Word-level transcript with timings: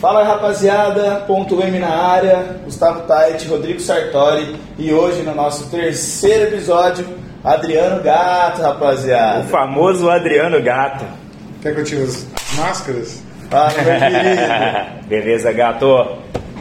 Fala 0.00 0.22
rapaziada, 0.22 1.24
ponto 1.26 1.60
M 1.62 1.78
na 1.78 1.88
área, 1.88 2.56
Gustavo 2.64 3.00
Tait, 3.02 3.42
Rodrigo 3.48 3.80
Sartori 3.80 4.54
e 4.78 4.92
hoje 4.92 5.22
no 5.22 5.34
nosso 5.34 5.70
terceiro 5.70 6.44
episódio, 6.44 7.06
Adriano 7.42 8.02
Gato, 8.02 8.60
rapaziada. 8.60 9.40
O 9.40 9.44
famoso 9.44 10.10
Adriano 10.10 10.62
Gato. 10.62 11.04
Quer 11.62 11.74
que 11.74 11.80
eu 11.80 11.84
tire 11.84 12.02
as 12.02 12.26
máscaras? 12.56 13.22
Fala, 13.50 13.72
meu 13.72 13.98
querido. 13.98 15.06
Beleza, 15.08 15.52
Gato? 15.52 16.18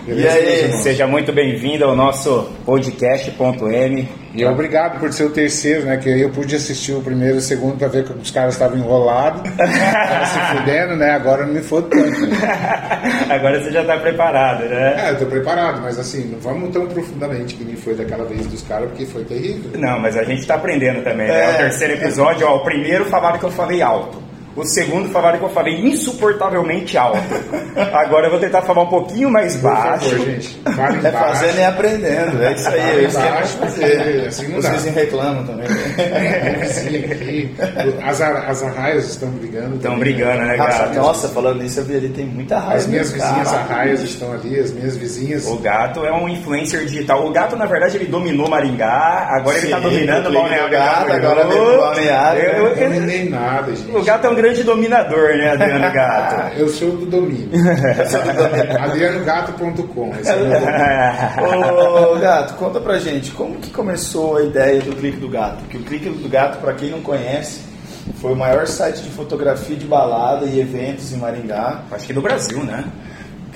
E 0.08 0.28
aí? 0.28 0.72
Seja 0.82 1.06
muito 1.06 1.34
bem-vindo 1.34 1.84
ao 1.84 1.96
nosso 1.96 2.50
podcast.m. 2.66 4.08
E 4.36 4.46
obrigado 4.46 5.00
por 5.00 5.12
ser 5.14 5.24
o 5.24 5.30
terceiro, 5.30 5.86
né? 5.86 5.98
Que 5.98 6.10
aí 6.10 6.22
eu 6.22 6.30
pude 6.30 6.56
assistir 6.56 6.94
o 6.94 7.02
primeiro 7.02 7.36
e 7.36 7.38
o 7.38 7.42
segundo 7.42 7.78
pra 7.78 7.88
ver 7.88 8.04
que 8.04 8.12
os 8.12 8.32
caras 8.32 8.54
estavam 8.54 8.78
enrolados, 8.78 9.42
se 9.50 10.58
fudendo, 10.58 10.96
né? 10.96 11.12
Agora 11.12 11.46
não 11.46 11.54
me 11.54 11.62
fodo 11.62 11.88
tanto. 11.90 12.28
Né? 12.28 12.38
Agora 13.30 13.64
você 13.64 13.72
já 13.72 13.82
está 13.82 13.98
preparado, 13.98 14.66
né? 14.66 15.08
É, 15.08 15.12
eu 15.12 15.20
tô 15.20 15.26
preparado, 15.26 15.82
mas 15.82 15.98
assim, 15.98 16.26
não 16.26 16.40
vamos 16.40 16.72
tão 16.72 16.86
profundamente 16.88 17.56
que 17.56 17.64
nem 17.64 17.76
foi 17.76 17.96
daquela 17.96 18.26
vez 18.26 18.46
dos 18.48 18.62
caras, 18.62 18.90
porque 18.90 19.06
foi 19.06 19.24
terrível. 19.24 19.72
Não, 19.80 20.00
mas 20.00 20.18
a 20.18 20.24
gente 20.24 20.42
está 20.42 20.56
aprendendo 20.56 21.04
também, 21.04 21.28
né? 21.28 21.52
É. 21.52 21.54
O 21.54 21.58
terceiro 21.58 21.94
episódio, 21.94 22.48
ó, 22.48 22.58
o 22.58 22.64
primeiro 22.64 23.06
falaram 23.06 23.40
que 23.40 23.46
eu 23.46 23.52
falei 23.52 23.82
alto. 23.82 24.25
O 24.56 24.64
segundo 24.64 25.10
falaram 25.10 25.38
que 25.38 25.44
eu 25.44 25.50
falei 25.50 25.74
insuportavelmente 25.86 26.98
alto. 26.98 27.20
Agora 27.94 28.28
eu 28.28 28.32
vou 28.32 28.40
tentar 28.40 28.62
falar 28.62 28.84
um 28.84 28.88
pouquinho 28.88 29.30
mais 29.30 29.56
Por 29.58 29.64
baixo. 29.72 30.10
favor, 30.10 30.26
gente. 30.26 30.58
Fala 30.64 30.96
É 30.96 30.98
embaixo. 31.00 31.18
fazendo 31.18 31.60
e 31.60 31.64
aprendendo, 31.66 32.42
é 32.44 32.54
isso 32.54 32.70
aí, 32.70 32.80
é 32.80 33.04
isso 33.04 33.18
que 33.20 33.28
é 33.28 33.32
fazer. 33.32 34.26
assim 34.28 34.56
Os 34.58 34.66
vizinhos 34.70 34.96
reclamam 34.96 35.44
também. 35.46 35.68
É, 35.98 36.58
vizinho 36.62 37.12
aqui. 37.12 37.56
As, 38.02 38.22
as 38.22 38.64
arraias 38.64 39.10
estão 39.10 39.30
brigando. 39.32 39.76
Estão 39.76 40.00
brigando, 40.00 40.44
né, 40.46 40.56
Nossa, 40.56 40.78
Gato? 40.80 40.96
nossa, 40.96 41.28
falando 41.30 41.62
nisso, 41.62 41.82
eu 41.82 41.84
vi 41.84 41.98
ali, 41.98 42.10
tem 42.10 42.26
muita 42.26 42.58
raiva. 42.58 42.76
As 42.76 42.88
minhas 42.88 43.12
vizinhas 43.12 43.52
caraca. 43.52 43.74
arraias 43.74 44.02
estão 44.04 44.32
ali, 44.32 44.58
as 44.58 44.72
minhas 44.72 44.96
vizinhas. 44.96 45.46
O 45.48 45.58
Gato 45.58 46.06
é 46.06 46.14
um 46.14 46.30
influencer 46.30 46.86
digital. 46.86 47.26
O 47.28 47.32
Gato, 47.32 47.58
na 47.58 47.66
verdade, 47.66 47.98
ele 47.98 48.06
dominou 48.06 48.50
Maringá, 48.50 49.28
agora 49.32 49.58
ele 49.58 49.68
Sim, 49.68 49.74
está 49.74 49.80
dominando 49.80 50.30
o 50.30 50.34
Balneário 50.34 50.70
Gato, 50.72 51.12
agora 51.12 51.46
pro 51.46 51.78
Balneário, 51.78 52.42
Eu- 52.42 52.68
eu- 52.68 52.90
não 52.90 53.00
nem 53.02 53.30
nada, 53.30 53.76
gente. 53.76 53.92
O 53.96 54.02
Gato 54.04 54.28
é 54.28 54.30
um 54.30 54.36
grande 54.36 54.45
dominador, 54.64 55.30
né, 55.38 55.52
Adriano 55.52 55.92
Gato? 55.92 56.56
Eu 56.60 56.70
sou 56.70 56.92
do 56.92 57.06
domínio. 57.06 57.50
AdrianoGato.com. 58.80 60.14
É. 60.16 61.42
Ô, 61.42 62.20
Gato, 62.20 62.54
conta 62.56 62.80
pra 62.80 63.00
gente, 63.00 63.32
como 63.32 63.56
que 63.56 63.70
começou 63.70 64.38
a 64.38 64.44
ideia 64.44 64.82
do 64.82 64.96
Clique 64.96 65.18
do 65.18 65.30
Gato? 65.30 65.58
Porque 65.60 65.78
o 65.78 65.84
Clique 65.84 66.10
do 66.10 66.30
Gato, 66.30 66.60
pra 66.60 66.74
quem 66.74 66.90
não 66.90 67.02
conhece, 67.02 67.62
foi 68.22 68.34
o 68.34 68.36
maior 68.36 68.68
site 68.68 69.02
de 69.02 69.10
fotografia 69.10 69.76
de 69.76 69.86
balada 69.86 70.46
e 70.46 70.60
eventos 70.60 71.12
em 71.12 71.18
Maringá. 71.18 71.82
Acho 71.92 72.08
que 72.08 72.14
no 72.14 72.22
Brasil, 72.22 72.64
né? 72.64 72.86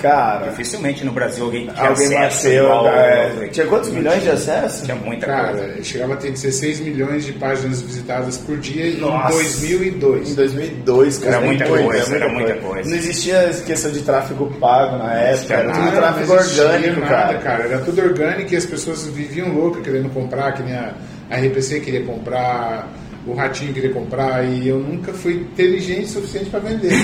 Cara, 0.01 0.47
Dificilmente 0.49 1.03
no 1.03 1.11
Brasil 1.11 1.43
alguém 1.45 1.67
tinha 1.67 1.89
alguém 1.89 2.17
acesso 2.17 2.43
bateu. 2.47 2.63
igual 2.63 2.87
ao 2.87 2.95
é, 2.95 3.47
tinha 3.51 3.65
quantos 3.67 3.89
milhões 3.89 4.23
de 4.23 4.29
acessos? 4.29 4.81
Tinha 4.83 4.95
muita 4.95 5.25
coisa. 5.27 5.67
Cara, 5.67 5.83
chegava 5.83 6.13
a 6.13 6.17
ter 6.17 6.31
16 6.31 6.79
milhões 6.79 7.25
de 7.25 7.33
páginas 7.33 7.81
visitadas 7.81 8.37
por 8.37 8.57
dia 8.57 8.97
Nossa. 8.97 9.33
em 9.35 9.37
2002. 9.37 10.29
Em 10.29 10.35
2002, 10.35 11.17
cara. 11.17 11.35
Era 11.35 11.45
muita 11.45 11.65
muito, 11.67 11.83
coisa, 11.83 12.15
era 12.15 12.29
muita 12.29 12.53
coisa. 12.55 12.89
Não 12.89 12.97
existia 12.97 13.49
questão 13.65 13.91
de 13.91 14.01
tráfego 14.01 14.47
pago 14.59 14.97
na 14.97 15.13
época, 15.13 15.53
era 15.53 15.71
tudo 15.73 15.91
tráfego 15.91 16.33
orgânico, 16.33 16.99
nada, 17.01 17.37
cara. 17.39 17.63
Era 17.65 17.79
tudo 17.79 18.01
orgânico 18.01 18.53
e 18.53 18.57
as 18.57 18.65
pessoas 18.65 19.05
viviam 19.07 19.49
loucas 19.53 19.83
querendo 19.83 20.09
comprar, 20.13 20.53
que 20.53 20.63
nem 20.63 20.75
a, 20.75 20.93
a 21.29 21.35
RPC 21.37 21.81
queria 21.81 22.03
comprar, 22.03 22.87
o 23.31 23.35
Ratinho 23.35 23.73
queria 23.73 23.91
comprar 23.91 24.43
e 24.45 24.67
eu 24.67 24.79
nunca 24.79 25.13
fui 25.13 25.33
inteligente 25.35 26.05
o 26.05 26.07
suficiente 26.09 26.49
para 26.49 26.59
vender. 26.61 26.91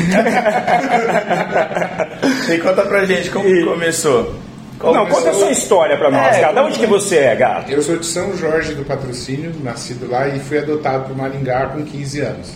E 2.49 2.57
conta 2.59 2.83
pra 2.83 3.05
gente 3.05 3.29
como 3.29 3.45
que 3.45 3.63
começou. 3.65 4.35
Como 4.79 4.93
Não, 4.93 5.05
conta 5.05 5.17
a 5.17 5.21
começou? 5.21 5.41
sua 5.43 5.51
história 5.51 5.97
pra 5.97 6.11
nós, 6.11 6.35
É, 6.35 6.41
cara. 6.41 6.63
Onde 6.63 6.77
que 6.79 6.85
você 6.85 7.17
é, 7.17 7.35
Gato? 7.35 7.71
Eu 7.71 7.81
sou 7.81 7.97
de 7.97 8.05
São 8.05 8.35
Jorge 8.37 8.73
do 8.73 8.83
Patrocínio, 8.85 9.51
nascido 9.63 10.09
lá 10.09 10.27
e 10.27 10.39
fui 10.39 10.57
adotado 10.59 11.05
por 11.05 11.17
Maringá 11.17 11.67
com 11.67 11.83
15 11.83 12.19
anos. 12.21 12.53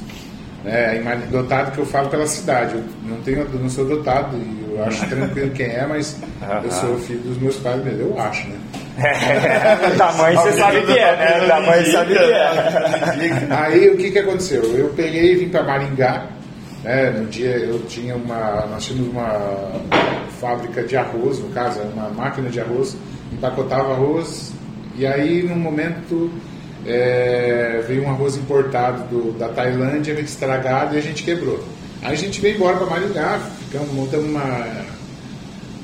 É, 0.65 1.01
adotado 1.29 1.71
que 1.71 1.77
eu 1.79 1.85
falo 1.85 2.09
pela 2.09 2.27
cidade, 2.27 2.75
eu 2.75 2.83
não, 3.05 3.17
tenho, 3.21 3.47
não 3.53 3.69
sou 3.69 3.85
adotado 3.85 4.35
e 4.37 4.75
eu 4.75 4.83
acho 4.83 5.07
tranquilo 5.07 5.51
quem 5.51 5.67
é, 5.67 5.85
mas 5.87 6.17
eu 6.63 6.71
sou 6.71 6.97
filho 6.99 7.19
dos 7.21 7.37
meus 7.37 7.55
pais 7.55 7.81
mesmo, 7.83 8.01
eu 8.01 8.19
acho, 8.19 8.45
né? 8.49 8.57
Da 9.97 10.11
mãe 10.13 10.35
você 10.35 10.51
sabe 10.53 10.81
que 10.83 10.97
é, 10.97 11.15
né? 11.15 11.47
Da 11.47 11.59
mãe 11.61 11.85
sabe 11.85 12.13
que 12.13 12.23
é. 12.23 13.47
Aí 13.51 13.89
o 13.89 13.97
que, 13.97 14.11
que 14.11 14.19
aconteceu? 14.19 14.63
Eu 14.77 14.89
peguei 14.89 15.33
e 15.33 15.35
vim 15.35 15.49
para 15.49 15.63
Maringá. 15.63 16.25
Né? 16.83 17.09
No 17.11 17.25
dia 17.25 17.57
eu 17.57 17.79
tinha 17.87 18.15
uma. 18.15 18.65
Nós 18.71 18.85
tínhamos 18.85 19.09
uma 19.11 19.71
fábrica 20.39 20.83
de 20.83 20.95
arroz, 20.95 21.39
no 21.39 21.49
caso, 21.49 21.79
uma 21.93 22.09
máquina 22.09 22.49
de 22.49 22.59
arroz, 22.61 22.95
empacotava 23.33 23.93
arroz, 23.93 24.53
e 24.95 25.05
aí 25.05 25.43
num 25.43 25.57
momento 25.57 26.31
é, 26.87 27.83
veio 27.85 28.03
um 28.05 28.09
arroz 28.09 28.37
importado 28.37 29.03
do- 29.09 29.37
da 29.37 29.49
Tailândia, 29.49 30.13
estragado, 30.13 30.95
e 30.95 30.97
a 30.97 31.01
gente 31.01 31.23
quebrou. 31.23 31.61
Aí 32.01 32.13
a 32.13 32.15
gente 32.15 32.39
veio 32.39 32.55
embora 32.55 32.77
para 32.77 32.85
Maringá, 32.87 33.39
ficamos 33.69 33.91
montando 33.93 34.25
uma 34.27 34.65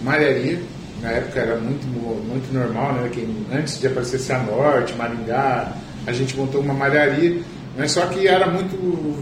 malharia. 0.03 0.59
Na 1.01 1.11
época 1.11 1.39
era 1.39 1.57
muito, 1.57 1.85
muito 1.87 2.53
normal, 2.53 2.93
né? 2.93 3.09
Que 3.11 3.27
antes 3.53 3.79
de 3.79 3.87
aparecer 3.87 4.19
Cianorte, 4.19 4.93
Maringá, 4.95 5.73
a 6.07 6.11
gente 6.11 6.35
montou 6.35 6.61
uma 6.61 6.73
malharia, 6.73 7.41
mas 7.77 7.91
só 7.91 8.05
que 8.07 8.27
era 8.27 8.47
muito 8.47 8.75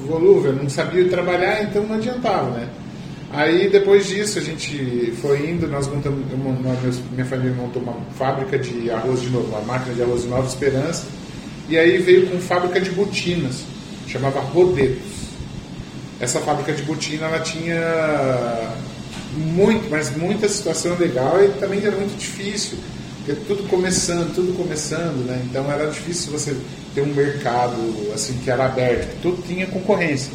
volúvel, 0.07 0.53
não 0.53 0.69
sabia 0.69 1.07
trabalhar, 1.09 1.63
então 1.63 1.83
não 1.83 1.95
adiantava, 1.95 2.51
né? 2.51 2.67
Aí 3.31 3.67
depois 3.67 4.05
disso 4.07 4.37
a 4.37 4.41
gente 4.41 5.11
foi 5.19 5.49
indo, 5.49 5.67
nós 5.67 5.87
montamos, 5.87 6.19
minha 7.11 7.25
família 7.25 7.53
montou 7.53 7.81
uma 7.81 7.95
fábrica 8.15 8.59
de 8.59 8.91
arroz 8.91 9.21
de 9.21 9.29
novo, 9.29 9.47
uma 9.47 9.61
máquina 9.61 9.95
de 9.95 10.03
arroz 10.03 10.21
de 10.21 10.27
Nova 10.27 10.47
Esperança, 10.47 11.07
e 11.67 11.77
aí 11.77 11.97
veio 11.97 12.27
com 12.27 12.37
fábrica 12.37 12.79
de 12.79 12.91
botinas, 12.91 13.63
chamava 14.07 14.39
Rodetos. 14.39 15.23
Essa 16.19 16.39
fábrica 16.41 16.73
de 16.73 16.83
botina 16.83 17.25
ela 17.25 17.39
tinha 17.39 17.75
muito, 19.35 19.89
mas 19.89 20.15
muita 20.15 20.47
situação 20.47 20.95
legal 20.97 21.43
e 21.43 21.49
também 21.59 21.79
era 21.83 21.95
muito 21.95 22.17
difícil, 22.17 22.77
porque 23.17 23.39
tudo 23.47 23.67
começando, 23.69 24.33
tudo 24.33 24.55
começando, 24.55 25.25
né? 25.25 25.41
Então 25.49 25.71
era 25.71 25.89
difícil 25.89 26.31
você 26.31 26.55
ter 26.93 27.01
um 27.01 27.13
mercado 27.13 27.75
assim 28.13 28.33
que 28.43 28.49
era 28.49 28.65
aberto, 28.65 29.21
tudo 29.21 29.41
tinha 29.47 29.65
concorrência. 29.67 30.31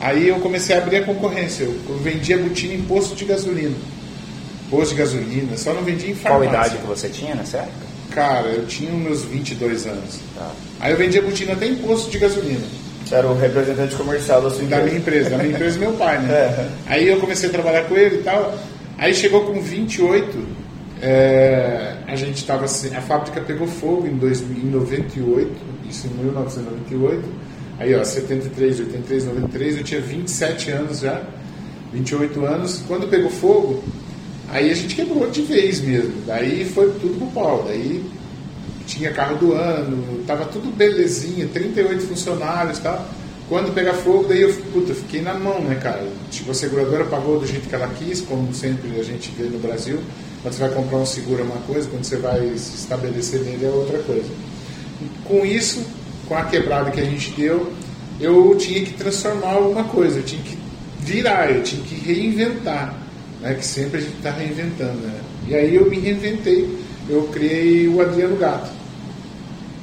Aí 0.00 0.28
eu 0.28 0.40
comecei 0.40 0.74
a 0.74 0.78
abrir 0.78 0.96
a 0.96 1.04
concorrência, 1.04 1.64
eu 1.64 1.98
vendia 2.02 2.38
botina 2.38 2.74
em 2.74 2.82
posto 2.82 3.14
de 3.14 3.24
gasolina. 3.24 3.76
Posto 4.70 4.92
de 4.92 4.98
gasolina, 4.98 5.56
só 5.56 5.74
não 5.74 5.82
vendia 5.82 6.10
em 6.10 6.14
Qual 6.14 6.40
farmácia. 6.40 6.48
idade 6.48 6.78
que 6.78 6.86
você 6.86 7.08
tinha 7.08 7.34
nessa 7.34 7.58
época? 7.58 7.90
Cara, 8.10 8.48
eu 8.48 8.66
tinha 8.66 8.92
meus 8.92 9.24
22 9.24 9.86
anos. 9.86 10.18
Tá. 10.34 10.50
Aí 10.80 10.92
eu 10.92 10.96
vendia 10.96 11.20
botina 11.20 11.52
até 11.52 11.66
em 11.66 11.76
posto 11.76 12.10
de 12.10 12.18
gasolina. 12.18 12.64
Era 13.10 13.26
o 13.26 13.36
representante 13.36 13.94
comercial 13.96 14.40
da 14.42 14.50
sua 14.50 14.64
Da 14.64 14.76
empresa. 14.78 14.84
minha 14.84 14.98
empresa, 14.98 15.30
da 15.30 15.36
minha 15.38 15.50
empresa 15.50 15.78
meu 15.78 15.92
pai, 15.94 16.18
né? 16.20 16.28
É. 16.32 16.68
Aí 16.86 17.08
eu 17.08 17.18
comecei 17.18 17.48
a 17.48 17.52
trabalhar 17.52 17.84
com 17.84 17.96
ele 17.96 18.16
e 18.16 18.22
tal. 18.22 18.54
Aí 18.98 19.14
chegou 19.14 19.44
com 19.46 19.60
28, 19.60 20.38
é, 21.02 21.94
a 22.06 22.14
gente 22.14 22.36
estava 22.36 22.66
assim, 22.66 22.94
a 22.94 23.00
fábrica 23.00 23.40
pegou 23.40 23.66
fogo 23.66 24.06
em, 24.06 24.16
2000, 24.16 24.62
em 24.64 24.70
98, 24.70 25.50
isso 25.88 26.06
em 26.06 26.10
1998. 26.22 27.22
Aí 27.78 27.94
ó, 27.94 28.04
73, 28.04 28.80
83, 28.80 29.24
93, 29.24 29.78
eu 29.78 29.84
tinha 29.84 30.00
27 30.00 30.70
anos 30.70 31.00
já, 31.00 31.22
28 31.92 32.44
anos. 32.44 32.82
Quando 32.86 33.08
pegou 33.08 33.30
fogo, 33.30 33.82
aí 34.50 34.70
a 34.70 34.74
gente 34.74 34.94
quebrou 34.94 35.28
de 35.30 35.42
vez 35.42 35.80
mesmo. 35.80 36.12
Daí 36.26 36.64
foi 36.66 36.90
tudo 37.00 37.16
pro 37.18 37.26
pau. 37.28 37.64
Daí 37.66 38.04
tinha 38.90 39.12
carro 39.12 39.36
do 39.36 39.52
ano, 39.52 40.24
tava 40.26 40.44
tudo 40.46 40.74
belezinha, 40.76 41.46
38 41.46 42.02
funcionários 42.06 42.78
e 42.78 42.82
tal. 42.82 43.08
Quando 43.48 43.72
pega 43.74 43.92
fogo, 43.94 44.26
daí 44.28 44.42
eu 44.42 44.52
puta, 44.72 44.94
fiquei 44.94 45.22
na 45.22 45.34
mão, 45.34 45.60
né, 45.60 45.76
cara? 45.76 46.06
Tipo, 46.30 46.50
a 46.50 46.54
seguradora 46.54 47.04
pagou 47.04 47.38
do 47.38 47.46
jeito 47.46 47.68
que 47.68 47.74
ela 47.74 47.88
quis, 47.88 48.20
como 48.20 48.52
sempre 48.54 48.98
a 48.98 49.02
gente 49.02 49.30
vê 49.36 49.44
no 49.44 49.58
Brasil. 49.58 50.00
Quando 50.42 50.54
você 50.54 50.60
vai 50.60 50.70
comprar 50.70 50.98
um 50.98 51.06
seguro 51.06 51.40
é 51.40 51.44
uma 51.44 51.60
coisa, 51.62 51.88
quando 51.88 52.04
você 52.04 52.16
vai 52.16 52.40
se 52.56 52.76
estabelecer 52.76 53.40
nele 53.40 53.64
é 53.64 53.68
outra 53.68 53.98
coisa. 54.00 54.28
Com 55.24 55.44
isso, 55.44 55.84
com 56.28 56.36
a 56.36 56.44
quebrada 56.44 56.90
que 56.90 57.00
a 57.00 57.04
gente 57.04 57.32
deu, 57.32 57.72
eu 58.20 58.54
tinha 58.56 58.84
que 58.84 58.92
transformar 58.94 59.54
alguma 59.54 59.84
coisa, 59.84 60.18
eu 60.18 60.22
tinha 60.22 60.42
que 60.42 60.56
virar, 61.00 61.50
eu 61.50 61.62
tinha 61.62 61.82
que 61.82 61.94
reinventar, 61.94 62.94
né? 63.40 63.54
Que 63.54 63.64
sempre 63.64 63.98
a 63.98 64.00
gente 64.00 64.16
está 64.16 64.30
reinventando, 64.30 64.98
né? 64.98 65.20
E 65.48 65.54
aí 65.54 65.74
eu 65.74 65.90
me 65.90 65.98
reinventei, 65.98 66.78
eu 67.08 67.24
criei 67.32 67.88
o 67.88 68.00
Adriano 68.00 68.36
Gato, 68.36 68.79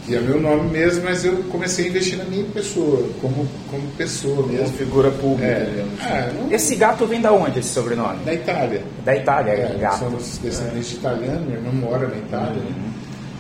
que 0.08 0.16
é 0.16 0.20
meu 0.22 0.40
nome 0.40 0.70
mesmo, 0.72 1.04
mas 1.04 1.26
eu 1.26 1.36
comecei 1.52 1.86
a 1.86 1.90
investir 1.90 2.18
na 2.18 2.24
minha 2.24 2.46
pessoa, 2.46 3.08
como, 3.22 3.46
como 3.70 3.84
pessoa 3.98 4.38
Como 4.38 4.48
mesmo. 4.54 4.70
figura 4.78 5.12
pública. 5.12 5.46
É, 5.52 5.86
ah, 6.02 6.30
não- 6.34 6.52
Esse 6.52 6.76
gato 6.76 7.06
vem 7.06 7.20
da 7.22 7.32
onde, 7.34 7.60
esse 7.60 7.70
sobrenome? 7.70 8.24
da 8.24 8.34
Itália. 8.34 8.82
Da 9.04 9.16
Itália, 9.16 9.52
É, 9.52 9.78
gato. 9.80 10.00
somos 10.00 10.38
descendentes 10.38 10.90
de 10.92 10.96
italiano, 10.96 11.42
meu 11.46 11.58
irmão 11.58 11.74
mora 11.74 12.08
na 12.08 12.16
Itália. 12.16 12.54
né? 12.54 12.72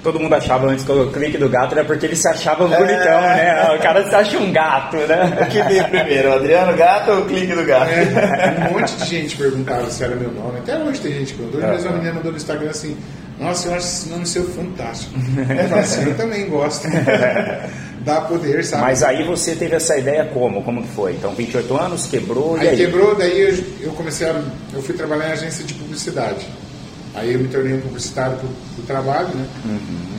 todo 0.03 0.21
mundo 0.21 0.33
achava 0.35 0.67
antes 0.67 0.85
que 0.85 0.91
o 0.91 1.11
clique 1.11 1.37
do 1.37 1.49
gato 1.49 1.73
era 1.73 1.83
porque 1.83 2.05
ele 2.05 2.15
se 2.15 2.25
achava 2.29 2.65
bonitão, 2.65 3.19
né? 3.21 3.75
O 3.77 3.81
cara 3.81 4.07
se 4.07 4.15
acha 4.15 4.37
um 4.37 4.53
gato, 4.53 4.95
né? 4.95 5.37
O 5.41 5.45
que 5.47 5.61
veio 5.63 5.83
primeiro, 5.89 6.29
o 6.29 6.33
Adriano 6.33 6.77
Gato 6.77 7.11
ou 7.11 7.17
o 7.23 7.25
clique 7.25 7.53
do 7.53 7.65
gato? 7.65 7.89
É, 7.91 8.69
um 8.69 8.79
monte 8.79 8.95
de 8.95 9.05
gente 9.05 9.35
perguntava 9.35 9.89
se 9.89 10.01
era 10.01 10.15
meu 10.15 10.31
nome. 10.31 10.59
Até 10.59 10.77
hoje 10.77 11.01
tem 11.01 11.11
gente 11.11 11.33
que 11.33 11.41
mandou. 11.41 11.59
Hoje 11.59 11.67
mesmo 11.71 11.89
a 11.89 11.91
menina 11.93 12.13
mandou 12.13 12.31
no 12.31 12.37
Instagram 12.37 12.69
assim: 12.69 12.95
Nossa, 13.39 13.67
eu 13.67 13.75
acho 13.75 13.85
esse 13.85 14.09
nome 14.09 14.25
seu 14.25 14.45
fantástico. 14.45 15.13
Eu 15.37 15.69
falei 15.69 15.83
assim: 15.83 16.03
Eu 16.03 16.17
também 16.17 16.49
gosto. 16.49 16.87
Dá 18.03 18.21
poder, 18.21 18.63
sabe? 18.63 18.83
Mas 18.83 19.03
aí 19.03 19.23
você 19.25 19.53
teve 19.53 19.75
essa 19.75 19.97
ideia 19.97 20.25
como? 20.33 20.63
Como 20.63 20.81
que 20.81 20.89
foi? 20.89 21.13
Então, 21.13 21.35
28 21.35 21.77
anos, 21.77 22.07
quebrou, 22.07 22.55
Aí 22.55 22.69
aí? 22.69 22.77
quebrou, 22.77 23.13
daí 23.15 23.41
eu, 23.41 23.87
eu 23.87 23.91
comecei 23.91 24.27
a. 24.27 24.41
Eu 24.73 24.81
fui 24.81 24.95
trabalhar 24.95 25.29
em 25.29 25.31
agência 25.33 25.65
de 25.65 25.73
publicidade. 25.73 26.47
Aí 27.13 27.33
eu 27.33 27.39
me 27.39 27.47
tornei 27.47 27.73
um 27.73 27.81
publicitário 27.81 28.37
do, 28.37 28.85
trabalho, 28.85 29.27
né? 29.29 29.47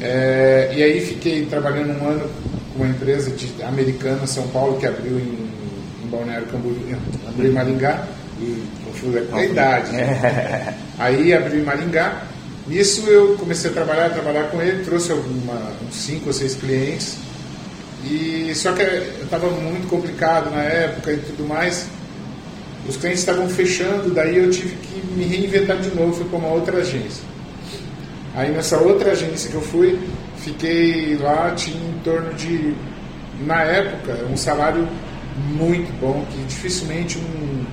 É, 0.02 0.72
e 0.74 0.82
aí 0.82 1.00
fiquei 1.00 1.46
trabalhando 1.46 1.90
um 2.02 2.08
ano 2.08 2.28
com 2.72 2.82
uma 2.82 2.88
empresa 2.88 3.30
de, 3.30 3.62
americana, 3.62 4.26
São 4.26 4.46
Paulo, 4.48 4.78
que 4.78 4.86
abriu 4.86 5.16
em, 5.16 5.48
em 6.04 6.08
Balneário 6.10 6.46
Camboriú, 6.48 6.98
abriu 7.26 7.50
em 7.50 7.54
Maringá. 7.54 8.04
E 8.40 8.62
confuso 8.84 9.18
é 9.18 9.20
com 9.22 9.36
a 9.36 9.44
idade. 9.44 9.92
né? 9.96 10.74
Aí 10.98 11.32
abriu 11.32 11.60
em 11.60 11.64
Maringá. 11.64 12.22
Nisso 12.68 13.08
eu 13.08 13.34
comecei 13.36 13.70
a 13.70 13.72
trabalhar, 13.72 14.10
trabalhar 14.10 14.50
com 14.50 14.60
ele, 14.60 14.84
trouxe 14.84 15.10
alguma, 15.10 15.72
uns 15.86 15.94
cinco 15.94 16.26
ou 16.26 16.32
seis 16.34 16.54
clientes. 16.54 17.16
E 18.04 18.52
só 18.54 18.72
que 18.72 18.82
estava 19.22 19.48
muito 19.48 19.88
complicado 19.88 20.50
na 20.50 20.62
época 20.62 21.12
e 21.12 21.16
tudo 21.16 21.48
mais. 21.48 21.86
Os 22.86 22.96
clientes 22.96 23.20
estavam 23.20 23.48
fechando, 23.48 24.10
daí 24.10 24.36
eu 24.36 24.50
tive 24.50 24.76
que 24.76 25.06
me 25.14 25.24
reinventar 25.24 25.78
de 25.78 25.94
novo, 25.94 26.12
fui 26.12 26.26
para 26.26 26.38
uma 26.38 26.48
outra 26.48 26.78
agência. 26.78 27.22
Aí 28.34 28.50
nessa 28.50 28.78
outra 28.78 29.12
agência 29.12 29.50
que 29.50 29.56
eu 29.56 29.62
fui, 29.62 29.98
fiquei 30.36 31.16
lá, 31.16 31.52
tinha 31.52 31.76
em 31.76 31.98
torno 32.04 32.32
de, 32.34 32.74
na 33.46 33.62
época, 33.62 34.24
um 34.30 34.36
salário 34.36 34.86
muito 35.50 35.90
bom, 36.00 36.24
que 36.30 36.38
dificilmente 36.44 37.18
um, 37.18 37.64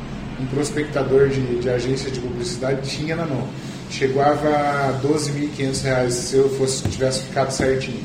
um 0.41 0.45
prospectador 0.47 1.27
de, 1.27 1.59
de 1.59 1.69
agência 1.69 2.09
de 2.09 2.19
publicidade 2.19 2.89
tinha 2.89 3.15
na 3.15 3.25
mão. 3.25 3.47
Chegava 3.89 4.49
a 4.49 4.99
12.500 5.03 5.83
reais 5.83 6.13
se 6.13 6.35
eu 6.35 6.49
fosse, 6.49 6.83
tivesse 6.89 7.23
ficado 7.23 7.51
certinho. 7.51 8.03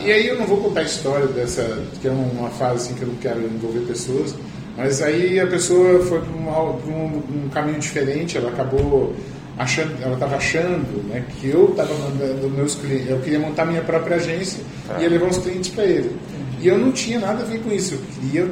E 0.00 0.12
aí 0.12 0.28
eu 0.28 0.38
não 0.38 0.46
vou 0.46 0.58
contar 0.58 0.80
a 0.80 0.84
história 0.84 1.26
dessa, 1.26 1.82
que 2.00 2.06
é 2.06 2.10
uma 2.10 2.50
fase 2.50 2.84
assim 2.84 2.94
que 2.94 3.02
eu 3.02 3.08
não 3.08 3.16
quero 3.16 3.40
envolver 3.40 3.80
pessoas, 3.80 4.34
mas 4.76 5.02
aí 5.02 5.40
a 5.40 5.46
pessoa 5.46 6.04
foi 6.04 6.20
para 6.20 6.30
um, 6.30 7.22
um, 7.44 7.48
caminho 7.52 7.80
diferente, 7.80 8.38
ela 8.38 8.48
acabou 8.50 9.12
achando, 9.58 10.00
ela 10.00 10.14
estava 10.14 10.36
achando 10.36 11.02
né, 11.08 11.24
que 11.36 11.48
eu 11.48 11.70
estava 11.70 11.92
mandando 11.94 12.48
meus 12.48 12.76
clientes, 12.76 13.10
eu 13.10 13.18
queria 13.18 13.40
montar 13.40 13.64
minha 13.64 13.82
própria 13.82 14.16
agência 14.16 14.62
e 14.98 15.02
ia 15.02 15.08
levar 15.08 15.26
os 15.26 15.38
clientes 15.38 15.68
para 15.70 15.84
ele. 15.84 16.16
E 16.60 16.68
eu 16.68 16.78
não 16.78 16.92
tinha 16.92 17.18
nada 17.18 17.42
a 17.42 17.44
ver 17.44 17.60
com 17.60 17.72
isso, 17.72 17.94
eu 17.94 18.00
queria 18.14 18.48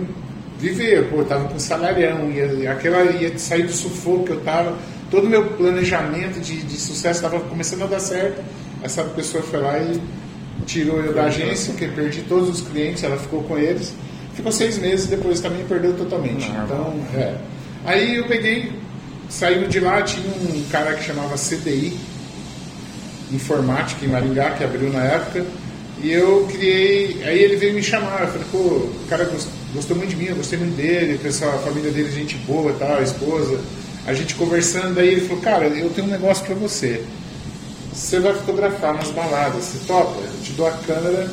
viver, 0.59 1.09
pô, 1.09 1.17
eu 1.17 1.23
estava 1.23 1.49
com 1.49 1.59
salarião, 1.61 2.29
ia, 2.31 2.73
aquela 2.73 3.05
ia 3.05 3.39
sair 3.39 3.63
do 3.63 3.73
sufoco 3.73 4.25
que 4.25 4.33
eu 4.33 4.39
estava, 4.39 4.77
todo 5.11 5.26
o 5.26 5.31
meu 5.31 5.47
planejamento 5.50 6.41
de, 6.41 6.62
de 6.62 6.76
sucesso 6.76 7.25
estava 7.25 7.41
começando 7.41 7.82
a 7.82 7.87
dar 7.87 8.00
certo. 8.00 8.43
Essa 8.82 9.05
pessoa 9.05 9.43
foi 9.43 9.61
lá 9.61 9.79
e 9.79 10.00
tirou 10.67 11.00
eu 11.00 11.12
da 11.14 11.25
agência, 11.25 11.75
que 11.75 11.85
eu 11.85 11.93
perdi 11.93 12.23
todos 12.23 12.49
os 12.49 12.61
clientes, 12.61 13.03
ela 13.05 13.17
ficou 13.17 13.43
com 13.43 13.58
eles. 13.58 13.94
Ficou 14.35 14.53
seis 14.53 14.79
meses, 14.79 15.06
depois 15.06 15.41
também 15.41 15.64
perdeu 15.64 15.94
totalmente. 15.94 16.50
Então, 16.50 16.94
é. 17.14 17.35
Aí 17.85 18.17
eu 18.17 18.25
peguei, 18.25 18.73
saindo 19.29 19.69
de 19.69 19.81
lá, 19.81 20.03
tinha 20.03 20.29
um 20.29 20.64
cara 20.70 20.94
que 20.94 21.05
chamava 21.05 21.37
CDI, 21.37 21.97
Informática, 23.32 24.05
em 24.05 24.08
Maringá, 24.08 24.50
que 24.50 24.62
abriu 24.62 24.93
na 24.93 25.03
época. 25.05 25.47
E 26.03 26.12
eu 26.12 26.47
criei, 26.53 27.23
aí 27.25 27.38
ele 27.38 27.56
veio 27.56 27.73
me 27.73 27.82
chamar, 27.82 28.23
eu 28.23 28.29
falei, 28.29 28.47
pô, 28.53 28.58
o 28.58 29.06
cara 29.08 29.25
gostou, 29.25 29.53
gostou 29.75 29.97
muito 29.97 30.11
de 30.11 30.17
mim, 30.17 30.26
eu 30.26 30.37
gostei 30.37 30.58
muito 30.58 30.76
dele, 30.76 31.14
o 31.14 31.19
pessoal, 31.19 31.55
a 31.55 31.58
família 31.58 31.91
dele, 31.91 32.11
gente 32.12 32.37
boa 32.38 32.75
tal, 32.79 32.99
a 32.99 33.03
esposa. 33.03 33.58
A 34.06 34.14
gente 34.14 34.35
conversando, 34.35 34.94
daí 34.94 35.08
ele 35.08 35.20
falou, 35.23 35.43
cara, 35.43 35.67
eu 35.67 35.91
tenho 35.91 36.06
um 36.06 36.11
negócio 36.11 36.44
pra 36.44 36.55
você 36.55 37.05
você 37.97 38.20
vai 38.20 38.35
fotografar 38.35 38.94
nas 38.94 39.11
baladas, 39.11 39.64
você 39.64 39.79
topa? 39.87 40.20
Eu 40.20 40.43
te 40.43 40.53
dou 40.53 40.67
a 40.67 40.73
câmera, 40.73 41.31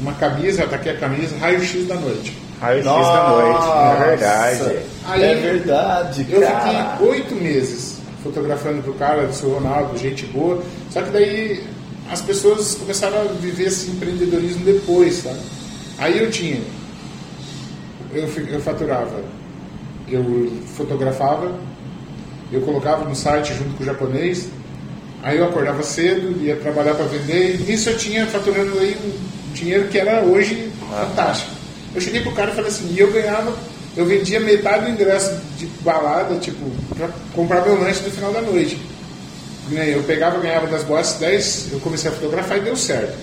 uma 0.00 0.14
camisa, 0.14 0.66
tá 0.66 0.76
aqui 0.76 0.88
a 0.88 0.96
camisa, 0.96 1.36
raio-x 1.36 1.86
da 1.86 1.94
noite. 1.96 2.36
Raio-x 2.58 2.84
da 2.86 3.28
noite, 3.28 3.66
é 3.66 4.06
verdade. 4.06 4.78
Aí, 5.04 5.22
é 5.22 5.34
verdade, 5.34 6.26
Eu 6.30 6.40
cara. 6.40 6.60
fiquei 6.96 7.08
oito 7.08 7.34
meses 7.34 7.98
fotografando 8.22 8.82
pro 8.82 8.94
cara, 8.94 9.26
do 9.26 9.34
seu 9.34 9.50
Ronaldo, 9.50 9.96
gente 9.98 10.24
boa, 10.26 10.62
só 10.90 11.02
que 11.02 11.10
daí 11.10 11.64
as 12.10 12.22
pessoas 12.22 12.74
começaram 12.74 13.20
a 13.20 13.24
viver 13.24 13.64
esse 13.68 13.90
empreendedorismo 13.90 14.64
depois, 14.64 15.22
sabe? 15.22 15.38
Aí 15.98 16.18
eu 16.18 16.30
tinha, 16.30 16.60
eu, 18.12 18.26
eu 18.48 18.60
faturava, 18.60 19.22
eu 20.08 20.50
fotografava, 20.76 21.54
eu 22.52 22.60
colocava 22.62 23.04
no 23.04 23.14
site 23.14 23.54
junto 23.54 23.76
com 23.76 23.82
o 23.82 23.86
japonês, 23.86 24.48
Aí 25.22 25.36
eu 25.38 25.44
acordava 25.44 25.82
cedo, 25.82 26.42
ia 26.42 26.56
trabalhar 26.56 26.94
para 26.94 27.04
vender, 27.04 27.56
e 27.56 27.58
nisso 27.58 27.90
eu 27.90 27.98
tinha 27.98 28.26
faturando 28.26 28.78
aí 28.78 28.96
um 29.04 29.52
dinheiro 29.52 29.88
que 29.88 29.98
era 29.98 30.22
hoje 30.22 30.72
fantástico. 30.88 31.50
Eu 31.94 32.00
cheguei 32.00 32.22
pro 32.22 32.32
cara 32.32 32.50
e 32.52 32.54
falei 32.54 32.70
assim, 32.70 32.94
e 32.94 32.98
eu 32.98 33.12
ganhava, 33.12 33.52
eu 33.96 34.06
vendia 34.06 34.40
metade 34.40 34.86
do 34.86 34.92
ingresso 34.92 35.38
de 35.58 35.66
balada, 35.82 36.36
tipo, 36.36 36.64
para 36.96 37.10
comprar 37.34 37.62
meu 37.62 37.78
lanche 37.78 38.02
no 38.02 38.10
final 38.10 38.32
da 38.32 38.40
noite. 38.40 38.80
Eu 39.70 40.02
pegava, 40.04 40.40
ganhava 40.40 40.66
das 40.66 40.82
boates 40.84 41.14
10, 41.14 41.72
eu 41.72 41.80
comecei 41.80 42.10
a 42.10 42.14
fotografar 42.14 42.56
e 42.58 42.62
deu 42.62 42.76
certo. 42.76 43.16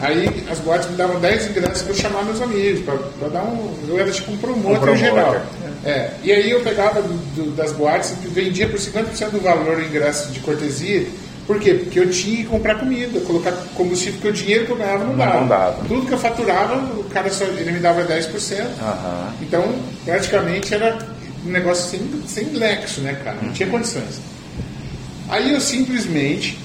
Aí 0.00 0.44
as 0.50 0.58
boates 0.58 0.88
me 0.90 0.96
davam 0.96 1.18
10 1.20 1.50
ingressos 1.50 1.82
para 1.82 1.92
eu 1.92 1.96
chamar 1.96 2.24
meus 2.24 2.40
amigos, 2.40 2.84
para 3.18 3.28
dar 3.28 3.42
um. 3.42 3.74
Eu 3.88 3.98
era 3.98 4.10
tipo 4.10 4.30
um 4.30 4.36
promotor, 4.36 4.70
Um 4.70 4.80
promotor. 4.80 4.96
geral. 4.96 5.42
É, 5.88 6.10
e 6.22 6.30
aí 6.32 6.50
eu 6.50 6.60
pegava 6.60 7.00
do- 7.00 7.34
do- 7.34 7.50
das 7.56 7.72
boates 7.72 8.14
e 8.22 8.28
vendia 8.28 8.68
por 8.68 8.78
50% 8.78 9.30
do 9.32 9.40
valor 9.40 9.78
o 9.78 9.82
ingresso 9.84 10.30
de 10.32 10.40
cortesia. 10.40 11.06
Por 11.46 11.58
quê? 11.58 11.72
Porque 11.74 11.98
eu 11.98 12.10
tinha 12.10 12.36
que 12.38 12.44
comprar 12.44 12.74
comida, 12.74 13.18
colocar 13.20 13.52
combustível, 13.74 14.14
porque 14.20 14.28
o 14.28 14.32
dinheiro 14.32 14.66
que 14.66 14.72
eu 14.72 14.76
ganhava 14.76 15.04
não 15.04 15.12
Não 15.12 15.16
dava. 15.16 15.46
dava. 15.46 15.84
Tudo 15.88 16.06
que 16.06 16.12
eu 16.12 16.18
faturava, 16.18 16.76
o 16.76 17.04
cara 17.04 17.30
só 17.30 17.44
ele 17.44 17.72
me 17.72 17.78
dava 17.80 18.02
10%. 18.04 18.68
Aham. 18.82 19.32
Então, 19.40 19.64
praticamente 20.04 20.74
era 20.74 20.98
um 21.46 21.50
negócio 21.50 21.88
sem, 21.90 22.22
sem 22.26 22.52
lexo, 22.52 23.00
né, 23.00 23.16
cara? 23.24 23.38
Não 23.40 23.50
tinha 23.54 23.68
condições. 23.70 24.20
Aí 25.30 25.52
eu 25.54 25.60
simplesmente, 25.60 26.58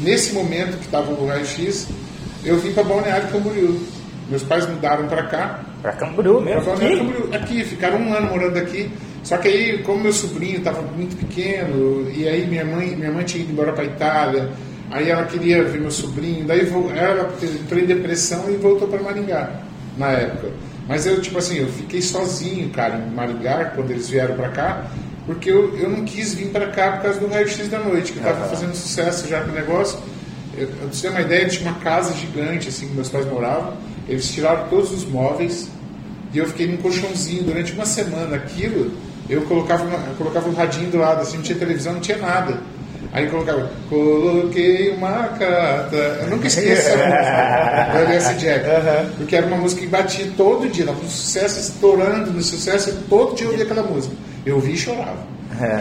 nesse 0.00 0.32
momento 0.32 0.78
que 0.78 0.84
estava 0.86 1.10
o 1.10 1.26
raio-x, 1.26 1.88
eu 2.44 2.58
vim 2.60 2.72
para 2.72 2.84
Balneário 2.84 3.28
Camboriú. 3.28 3.80
Meus 4.30 4.44
pais 4.44 4.68
mudaram 4.68 5.08
para 5.08 5.24
cá, 5.24 5.60
Pra 5.82 5.92
Camboriú 5.92 6.42
Pra 6.42 6.54
mesmo. 6.54 6.72
Aqui? 6.72 6.96
Camboriú, 6.96 7.28
aqui, 7.32 7.64
ficaram 7.64 7.98
um 7.98 8.12
ano 8.12 8.30
morando 8.30 8.56
aqui. 8.58 8.90
Só 9.22 9.36
que 9.38 9.48
aí, 9.48 9.78
como 9.82 10.04
meu 10.04 10.12
sobrinho 10.12 10.58
estava 10.58 10.82
muito 10.82 11.16
pequeno, 11.16 12.08
e 12.10 12.28
aí 12.28 12.46
minha 12.46 12.64
mãe, 12.64 12.94
minha 12.94 13.10
mãe 13.10 13.24
tinha 13.24 13.42
ido 13.42 13.52
embora 13.52 13.72
para 13.72 13.84
Itália, 13.84 14.50
aí 14.90 15.10
ela 15.10 15.24
queria 15.24 15.64
ver 15.64 15.80
meu 15.80 15.90
sobrinho, 15.90 16.44
daí 16.44 16.60
ela 16.60 17.34
entrou 17.42 17.80
em 17.80 17.86
depressão 17.86 18.48
e 18.48 18.56
voltou 18.56 18.86
para 18.86 19.02
Maringá 19.02 19.50
na 19.98 20.12
época. 20.12 20.50
Mas 20.86 21.04
eu, 21.06 21.20
tipo 21.20 21.38
assim, 21.38 21.58
eu 21.58 21.66
fiquei 21.66 22.00
sozinho, 22.00 22.70
cara, 22.70 22.98
em 22.98 23.10
Maringá, 23.12 23.72
quando 23.74 23.90
eles 23.90 24.08
vieram 24.08 24.36
para 24.36 24.48
cá, 24.50 24.86
porque 25.26 25.50
eu, 25.50 25.76
eu 25.76 25.90
não 25.90 26.04
quis 26.04 26.32
vir 26.34 26.50
para 26.50 26.68
cá 26.68 26.92
por 26.92 27.02
causa 27.02 27.18
do 27.18 27.26
raio-x 27.26 27.68
da 27.68 27.80
noite, 27.80 28.12
que 28.12 28.18
eu 28.18 28.22
estava 28.22 28.48
fazendo 28.48 28.74
sucesso 28.76 29.28
já 29.28 29.40
com 29.42 29.50
o 29.50 29.54
negócio. 29.54 29.98
Eu, 30.56 30.68
eu 30.80 30.88
ter 30.88 31.08
uma 31.08 31.20
ideia, 31.20 31.48
tinha 31.48 31.68
uma 31.68 31.80
casa 31.80 32.14
gigante, 32.14 32.68
assim, 32.68 32.86
que 32.86 32.94
meus 32.94 33.08
pais 33.08 33.26
moravam, 33.26 33.74
eles 34.08 34.28
tiraram 34.30 34.68
todos 34.68 34.92
os 34.92 35.04
móveis, 35.04 35.68
e 36.32 36.38
eu 36.38 36.46
fiquei 36.46 36.66
num 36.66 36.76
colchãozinho 36.76 37.44
durante 37.44 37.72
uma 37.72 37.86
semana. 37.86 38.36
Aquilo, 38.36 38.92
eu 39.28 39.42
colocava, 39.42 39.84
eu 39.84 40.14
colocava 40.16 40.48
um 40.48 40.54
radinho 40.54 40.90
do 40.90 40.98
lado, 40.98 41.22
assim, 41.22 41.36
não 41.36 41.42
tinha 41.42 41.58
televisão, 41.58 41.94
não 41.94 42.00
tinha 42.00 42.18
nada. 42.18 42.58
Aí 43.12 43.28
colocava, 43.28 43.70
coloquei 43.88 44.90
uma 44.90 45.28
carta. 45.28 45.96
Eu 45.96 46.28
nunca 46.28 46.46
esqueço 46.48 46.88
essa 46.88 46.96
música, 46.96 48.34
do 48.34 48.38
Jack. 48.38 49.16
Porque 49.16 49.36
era 49.36 49.46
uma 49.46 49.56
música 49.56 49.80
que 49.80 49.86
batia 49.86 50.26
todo 50.36 50.68
dia, 50.68 50.84
tava 50.84 51.02
um 51.02 51.08
sucesso, 51.08 51.58
estourando 51.58 52.30
no 52.30 52.42
sucesso, 52.42 52.94
todo 53.08 53.34
dia 53.34 53.46
eu 53.46 53.50
ouvia 53.50 53.64
aquela 53.64 53.82
música. 53.82 54.14
Eu 54.44 54.56
ouvia 54.56 54.74
e 54.74 54.76
chorava. 54.76 55.26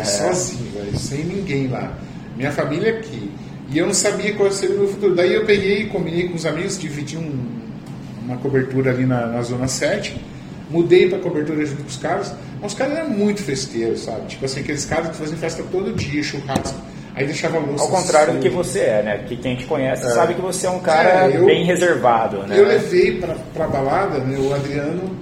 E 0.01 0.05
sozinho, 0.05 0.71
velho, 0.71 0.97
sem 0.97 1.25
ninguém 1.25 1.67
lá. 1.67 1.91
Minha 2.37 2.51
família 2.51 2.91
aqui. 2.91 3.29
E 3.69 3.77
eu 3.77 3.87
não 3.87 3.93
sabia 3.93 4.33
qual 4.35 4.51
seria 4.51 4.75
o 4.75 4.79
meu 4.79 4.87
futuro. 4.87 5.15
Daí 5.15 5.33
eu 5.33 5.45
peguei 5.45 5.81
e 5.81 5.85
combinei 5.87 6.29
com 6.29 6.35
os 6.35 6.45
amigos, 6.45 6.79
dividi 6.79 7.17
um, 7.17 7.64
uma 8.25 8.37
cobertura 8.37 8.91
ali 8.91 9.05
na, 9.05 9.27
na 9.27 9.41
Zona 9.41 9.67
7. 9.67 10.19
Mudei 10.69 11.07
pra 11.09 11.19
cobertura 11.19 11.65
junto 11.65 11.83
com 11.83 11.89
os 11.89 11.97
caras. 11.97 12.33
Mas 12.61 12.71
os 12.73 12.77
caras 12.77 12.97
eram 12.97 13.09
muito 13.09 13.41
festeiros, 13.43 14.01
sabe? 14.01 14.25
Tipo 14.27 14.45
assim, 14.45 14.61
aqueles 14.61 14.85
caras 14.85 15.09
que 15.09 15.15
faziam 15.17 15.37
festa 15.37 15.63
todo 15.71 15.93
dia, 15.93 16.23
churrasco. 16.23 16.77
Aí 17.15 17.25
deixava 17.25 17.57
a 17.57 17.59
louça. 17.61 17.83
Ao 17.83 17.89
contrário 17.89 18.33
do 18.33 18.39
que 18.39 18.49
você 18.49 18.79
é, 18.79 19.03
né? 19.03 19.17
Que 19.27 19.37
quem 19.37 19.55
te 19.55 19.65
conhece 19.65 20.03
sabe 20.13 20.33
que 20.33 20.41
você 20.41 20.67
é 20.67 20.69
um 20.69 20.79
cara 20.79 21.31
É, 21.31 21.37
eu- 21.37 21.45
bem 21.45 21.63
reservado, 21.63 22.39
né? 22.47 22.59
Eu 22.59 22.67
levei 22.67 23.19
pra, 23.19 23.35
pra 23.53 23.67
balada 23.67 24.17
né, 24.19 24.37
o 24.37 24.53
Adriano, 24.53 25.15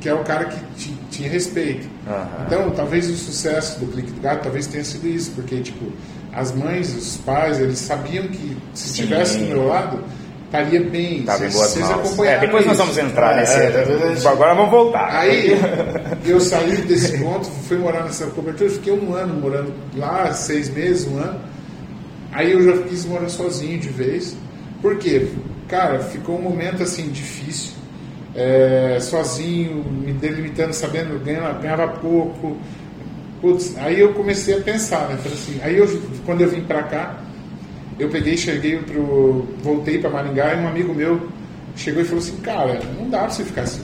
que 0.00 0.08
é 0.08 0.14
o 0.14 0.24
cara 0.24 0.46
que 0.46 0.58
ti- 0.76 0.94
tinha 1.10 1.28
respeito. 1.28 1.86
Aham. 2.08 2.26
Então, 2.46 2.70
talvez 2.70 3.08
o 3.08 3.14
sucesso 3.16 3.78
do 3.78 3.86
Clique 3.86 4.10
do 4.10 4.20
Gato 4.20 4.42
talvez 4.44 4.66
tenha 4.66 4.82
sido 4.82 5.06
isso, 5.06 5.30
porque, 5.36 5.60
tipo, 5.60 5.92
as 6.32 6.50
mães, 6.52 6.92
os 6.96 7.18
pais, 7.18 7.60
eles 7.60 7.78
sabiam 7.78 8.26
que 8.28 8.56
se 8.74 8.88
estivesse 8.90 9.38
do 9.38 9.44
meu 9.46 9.68
lado, 9.68 10.02
estaria 10.48 10.80
bem. 10.80 11.22
Tava 11.22 11.46
em 11.46 11.50
Vocês- 11.50 11.54
boas 11.54 11.76
mãos. 11.76 11.90
É, 11.90 11.94
acompanharam 12.08 12.40
depois 12.40 12.66
nós 12.66 12.76
vamos 12.78 12.98
entrar 12.98 13.32
É, 13.36 13.40
nesse. 13.40 13.54
é, 13.56 13.70
depois 13.70 14.02
a 14.02 14.14
gente- 14.14 14.26
Agora 14.28 14.54
vamos 14.54 14.70
voltar. 14.70 15.08
Aí 15.20 15.52
eu 16.26 16.40
saí 16.40 16.76
desse 16.82 17.18
ponto, 17.18 17.46
fui 17.68 17.76
morar 17.78 18.04
nessa 18.04 18.26
cobertura, 18.26 18.70
fiquei 18.70 18.92
um 18.92 19.14
ano 19.14 19.34
morando 19.40 19.72
lá, 19.96 20.32
seis 20.32 20.68
meses, 20.70 21.06
um 21.06 21.18
ano. 21.18 21.40
Aí 22.32 22.52
eu 22.52 22.62
já 22.64 22.82
quis 22.82 23.04
morar 23.04 23.28
sozinho 23.28 23.78
de 23.78 23.88
vez. 23.88 24.36
Por 24.82 24.96
quê? 24.96 25.28
Cara, 25.68 25.98
ficou 26.00 26.38
um 26.38 26.42
momento 26.42 26.82
assim 26.82 27.08
difícil, 27.08 27.72
é, 28.34 28.98
sozinho, 29.00 29.84
me 29.84 30.12
delimitando, 30.12 30.72
sabendo, 30.72 31.22
ganhava, 31.22 31.58
ganhava 31.60 31.88
pouco. 31.88 32.56
Putz, 33.40 33.74
aí 33.78 34.00
eu 34.00 34.12
comecei 34.14 34.56
a 34.58 34.60
pensar, 34.60 35.08
né? 35.08 35.16
Falei 35.22 35.38
assim, 35.38 35.60
aí 35.62 35.76
eu, 35.78 36.00
quando 36.26 36.40
eu 36.40 36.48
vim 36.48 36.62
pra 36.62 36.82
cá, 36.84 37.16
eu 37.98 38.08
peguei, 38.08 38.36
cheguei 38.36 38.78
pro. 38.78 39.46
voltei 39.62 39.98
pra 39.98 40.10
Maringá 40.10 40.54
e 40.54 40.58
um 40.60 40.68
amigo 40.68 40.94
meu 40.94 41.28
chegou 41.76 42.02
e 42.02 42.04
falou 42.04 42.18
assim, 42.22 42.36
cara, 42.36 42.80
não 42.98 43.08
dá 43.08 43.20
pra 43.20 43.30
você 43.30 43.44
ficar 43.44 43.62
assim 43.62 43.82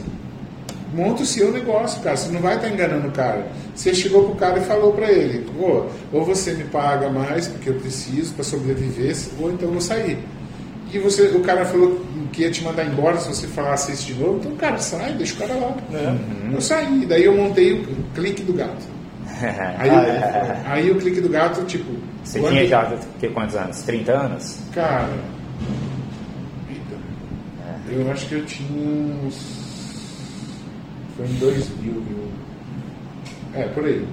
monta 0.92 1.24
o 1.24 1.26
seu 1.26 1.50
negócio, 1.50 2.00
cara. 2.02 2.16
Você 2.16 2.30
não 2.30 2.40
vai 2.40 2.54
estar 2.54 2.68
enganando 2.68 3.08
o 3.08 3.10
cara. 3.10 3.48
Você 3.74 3.92
chegou 3.92 4.26
pro 4.26 4.36
cara 4.36 4.60
e 4.60 4.64
falou 4.64 4.92
para 4.92 5.10
ele: 5.10 5.44
"Ô, 5.58 5.86
ou 6.12 6.24
você 6.24 6.52
me 6.52 6.62
paga 6.64 7.10
mais 7.10 7.48
porque 7.48 7.68
eu 7.70 7.74
preciso 7.74 8.32
para 8.34 8.44
sobreviver, 8.44 9.12
ou 9.40 9.50
então 9.50 9.66
eu 9.66 9.72
vou 9.72 9.80
sair. 9.80 10.16
E 10.92 10.98
você, 11.00 11.22
o 11.22 11.40
cara 11.40 11.64
falou 11.64 12.00
que 12.32 12.42
ia 12.42 12.50
te 12.52 12.62
mandar 12.62 12.84
embora 12.86 13.16
se 13.18 13.26
você 13.26 13.48
falasse 13.48 13.90
isso 13.90 14.06
de 14.06 14.14
novo. 14.14 14.36
Então, 14.38 14.52
cara, 14.54 14.78
sai, 14.78 15.14
deixa 15.14 15.34
o 15.34 15.38
cara 15.38 15.54
lá. 15.54 15.74
Eu 16.52 16.60
saí. 16.60 17.04
Daí 17.06 17.24
eu 17.24 17.34
montei 17.36 17.72
o 17.72 17.84
clique 18.14 18.44
do 18.44 18.52
gato. 18.52 18.86
Aí, 19.78 19.88
eu- 19.88 20.72
aí 20.72 20.90
o 20.92 20.94
clique 20.94 21.20
do 21.20 21.28
gato, 21.28 21.64
tipo. 21.64 21.90
Você 22.24 22.40
quando- 22.40 22.52
tinha 22.52 22.66
já 22.66 22.96
que, 23.20 23.28
quantos 23.28 23.54
anos? 23.56 23.82
30 23.82 24.12
anos? 24.12 24.58
Cara. 24.72 25.08
eita, 26.70 26.96
Eu 27.90 28.10
acho 28.10 28.26
que 28.28 28.34
eu 28.36 28.44
tinha 28.46 28.68
uns. 29.26 29.64
Foi 31.16 31.26
em 31.26 31.34
2000. 31.34 31.92
eu- 31.94 33.60
É, 33.60 33.64
por 33.68 33.84
aí. 33.84 34.04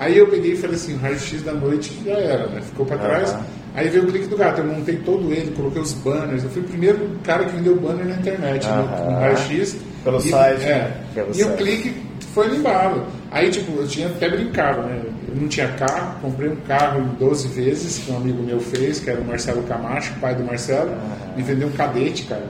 Aí 0.00 0.16
eu 0.16 0.26
peguei 0.28 0.52
e 0.52 0.56
falei 0.56 0.76
assim: 0.76 0.94
o 0.94 0.98
raio-x 0.98 1.42
da 1.42 1.52
noite 1.52 1.92
já 2.04 2.12
era, 2.14 2.46
né? 2.48 2.60
Ficou 2.62 2.86
pra 2.86 2.96
trás. 2.98 3.36
Aí 3.74 3.88
veio 3.88 4.04
o 4.04 4.06
clique 4.08 4.26
do 4.26 4.36
gato. 4.36 4.60
Eu 4.60 4.66
montei 4.66 4.96
todo 4.96 5.32
ele, 5.32 5.52
coloquei 5.54 5.80
os 5.82 5.92
banners. 5.92 6.42
Eu 6.42 6.50
fui 6.50 6.62
o 6.62 6.64
primeiro 6.64 7.10
cara 7.22 7.44
que 7.44 7.54
vendeu 7.54 7.76
banner 7.76 8.06
na 8.06 8.14
internet, 8.16 8.66
no, 8.66 8.72
Aham. 8.72 9.04
no 9.10 9.18
raio-x. 9.20 9.76
Pelo 10.02 10.18
E- 10.18 10.22
site, 10.22 10.64
É. 10.64 11.00
Pelo 11.14 11.28
e 11.28 11.30
o 11.30 11.34
site. 11.46 11.56
clique 11.58 12.02
foi 12.34 12.48
limbado. 12.48 13.04
Aí, 13.30 13.50
tipo, 13.50 13.78
eu 13.78 13.86
tinha 13.86 14.08
até 14.08 14.28
brincava, 14.28 14.82
né? 14.86 15.00
Eu 15.30 15.40
não 15.40 15.48
tinha 15.48 15.68
carro, 15.68 16.20
comprei 16.20 16.48
um 16.48 16.56
carro 16.56 17.00
em 17.00 17.14
12 17.18 17.48
vezes, 17.48 17.98
que 17.98 18.10
um 18.10 18.16
amigo 18.16 18.42
meu 18.42 18.60
fez, 18.60 18.98
que 18.98 19.10
era 19.10 19.20
o 19.20 19.24
Marcelo 19.24 19.62
Camacho, 19.62 20.12
pai 20.20 20.34
do 20.34 20.42
Marcelo, 20.42 20.90
me 21.36 21.42
vendeu 21.42 21.68
um 21.68 21.72
cadete, 21.72 22.24
cara. 22.24 22.46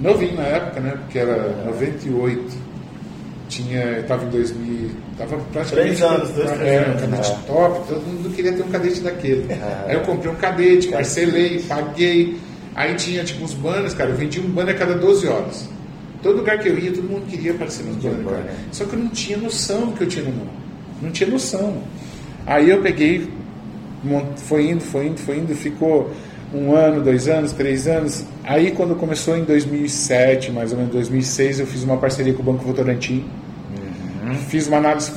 Novinho 0.00 0.34
na 0.34 0.42
época, 0.42 0.80
né? 0.80 0.94
Porque 0.98 1.18
era 1.18 1.64
98. 1.66 2.70
Tinha, 3.48 3.80
eu 3.80 4.06
tava 4.06 4.24
em 4.24 4.30
2000, 4.30 4.90
tava 5.18 5.36
praticamente... 5.52 5.96
Três 5.96 6.02
anos, 6.02 6.30
dois, 6.30 6.50
três 6.52 6.62
é, 6.62 6.78
anos. 6.78 7.02
um 7.02 7.10
cadete 7.10 7.36
top, 7.46 7.88
todo 7.88 8.06
mundo 8.06 8.34
queria 8.34 8.52
ter 8.52 8.62
um 8.62 8.68
cadete 8.68 9.00
daquele. 9.00 9.46
Aí 9.86 9.94
eu 9.94 10.00
comprei 10.02 10.30
um 10.32 10.36
cadete, 10.36 10.88
parcelei, 10.88 11.60
paguei. 11.68 12.38
Aí 12.76 12.94
tinha, 12.94 13.24
tipo, 13.24 13.44
uns 13.44 13.54
banners, 13.54 13.92
cara, 13.94 14.10
eu 14.10 14.16
vendia 14.16 14.40
um 14.40 14.48
banner 14.48 14.74
a 14.74 14.78
cada 14.78 14.94
12 14.94 15.26
horas. 15.26 15.68
Todo 16.22 16.36
lugar 16.36 16.58
que 16.58 16.68
eu 16.68 16.78
ia, 16.78 16.92
todo 16.92 17.08
mundo 17.08 17.26
queria 17.26 17.52
aparecer 17.52 17.84
nos 17.84 17.96
banners, 17.96 18.24
cara. 18.24 18.54
Só 18.70 18.84
que 18.84 18.94
eu 18.94 18.98
não 19.00 19.08
tinha 19.08 19.36
noção 19.36 19.86
do 19.86 19.92
que 19.92 20.04
eu 20.04 20.08
tinha 20.08 20.24
na 20.24 20.30
mão. 20.30 20.69
Não 21.00 21.10
tinha 21.10 21.28
noção. 21.30 21.78
Aí 22.46 22.68
eu 22.70 22.80
peguei, 22.82 23.28
foi 24.36 24.68
indo, 24.70 24.80
foi 24.82 25.06
indo, 25.06 25.18
foi 25.20 25.36
indo, 25.38 25.54
ficou 25.54 26.10
um 26.52 26.74
ano, 26.74 27.00
dois 27.02 27.28
anos, 27.28 27.52
três 27.52 27.86
anos. 27.86 28.24
Aí 28.44 28.70
quando 28.72 28.94
começou 28.96 29.36
em 29.36 29.44
2007, 29.44 30.50
mais 30.50 30.72
ou 30.72 30.78
menos 30.78 30.92
2006, 30.92 31.60
eu 31.60 31.66
fiz 31.66 31.82
uma 31.84 31.96
parceria 31.96 32.32
com 32.34 32.42
o 32.42 32.44
Banco 32.44 32.64
Votorantim. 32.64 33.24
Fiz 34.48 34.68
uma 34.68 34.76
análise, 34.76 35.10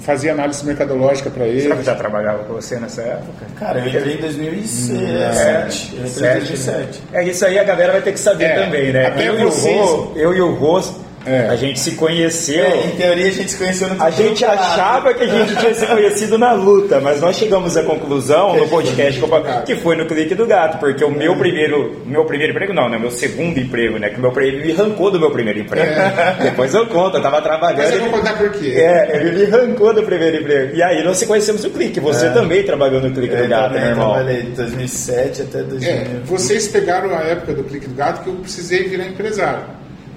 fazia 0.00 0.32
análise 0.32 0.64
mercadológica 0.64 1.30
para 1.30 1.46
ele. 1.46 1.62
Será 1.62 1.76
que 1.76 1.82
já 1.82 1.94
trabalhava 1.96 2.44
com 2.44 2.52
você 2.54 2.78
nessa 2.78 3.02
época? 3.02 3.46
Cara, 3.58 3.80
eu 3.80 3.88
entrei 3.88 4.14
em 4.14 4.20
2007. 4.20 5.96
Eu 5.96 6.06
entrei 6.06 6.06
em 6.06 6.12
Sete, 6.12 6.38
2007. 6.38 7.02
É 7.12 7.24
isso 7.28 7.44
aí, 7.44 7.58
a 7.58 7.64
galera 7.64 7.92
vai 7.92 8.02
ter 8.02 8.12
que 8.12 8.20
saber 8.20 8.44
É, 8.44 8.64
também, 8.64 8.92
né? 8.92 9.06
até 9.06 9.28
eu, 9.28 9.50
vocês- 9.50 9.74
e 9.74 9.78
o 9.78 9.84
Rô, 9.84 10.12
eu 10.16 10.34
e 10.36 10.40
o 10.40 10.54
Rô, 10.54 10.80
É. 11.26 11.48
a 11.48 11.56
gente 11.56 11.80
se 11.80 11.92
conheceu. 11.92 12.64
É, 12.64 12.86
em 12.86 12.90
teoria 12.92 13.26
a 13.26 13.30
gente 13.30 13.50
se 13.50 13.56
conheceu 13.56 13.88
no 13.88 14.02
A 14.02 14.10
gente 14.10 14.44
achava 14.44 15.12
que 15.14 15.24
a 15.24 15.26
gente 15.26 15.56
tinha 15.56 15.74
se 15.74 15.86
conhecido 15.86 16.38
na 16.38 16.52
luta, 16.52 17.00
mas 17.00 17.20
nós 17.20 17.36
chegamos 17.36 17.76
à 17.76 17.82
conclusão 17.82 18.56
no 18.56 18.68
podcast 18.68 19.18
que 19.20 19.24
eu- 19.24 19.62
que 19.64 19.76
foi 19.76 19.96
no 19.96 20.06
clique 20.06 20.34
do 20.34 20.46
gato, 20.46 20.78
porque 20.78 21.04
o 21.04 21.10
meu 21.10 21.36
primeiro, 21.36 22.00
meu 22.06 22.24
primeiro 22.24 22.52
emprego 22.52 22.72
não, 22.72 22.88
né? 22.88 22.98
Meu 22.98 23.10
segundo 23.10 23.58
emprego, 23.58 23.98
né? 23.98 24.10
Que 24.10 24.18
o 24.18 24.20
meu 24.20 24.32
ele 24.40 24.66
me 24.66 24.72
arrancou 24.72 25.10
do 25.10 25.18
meu 25.18 25.30
primeiro 25.30 25.58
emprego. 25.60 25.90
Depois 26.42 26.72
eu 26.74 26.86
conto, 26.86 27.16
eu 27.16 27.22
tava 27.22 27.40
trabalhando. 27.42 27.78
Mas 27.78 27.92
eu 27.92 28.00
vou 28.00 28.10
contar 28.10 28.34
por 28.36 28.50
quê. 28.52 28.74
É, 28.76 29.16
ele 29.16 29.32
me 29.32 29.44
arrancou 29.54 29.92
do 29.94 30.02
primeiro 30.02 30.36
emprego. 30.36 30.76
E 30.76 30.82
aí 30.82 31.02
nós 31.02 31.16
se 31.16 31.26
conhecemos 31.26 31.64
no 31.64 31.70
clique. 31.70 31.98
Você 32.00 32.30
também 32.30 32.62
trabalhou 32.62 33.00
no 33.00 33.10
clique 33.12 33.34
do 33.34 33.42
Eu 33.42 33.48
gato, 33.48 33.68
também 33.68 33.80
né, 33.82 33.88
irmão? 33.90 34.12
trabalhei 34.12 34.42
de 34.42 34.50
2007 34.52 35.42
até 35.42 35.62
2000. 35.62 35.90
É, 35.90 36.04
vocês 36.24 36.68
pegaram 36.68 37.10
a 37.16 37.22
época 37.22 37.54
do 37.54 37.64
clique 37.64 37.88
do 37.88 37.94
gato 37.94 38.22
que 38.22 38.28
eu 38.28 38.34
precisei 38.34 38.84
virar 38.88 39.06
empresário. 39.06 39.75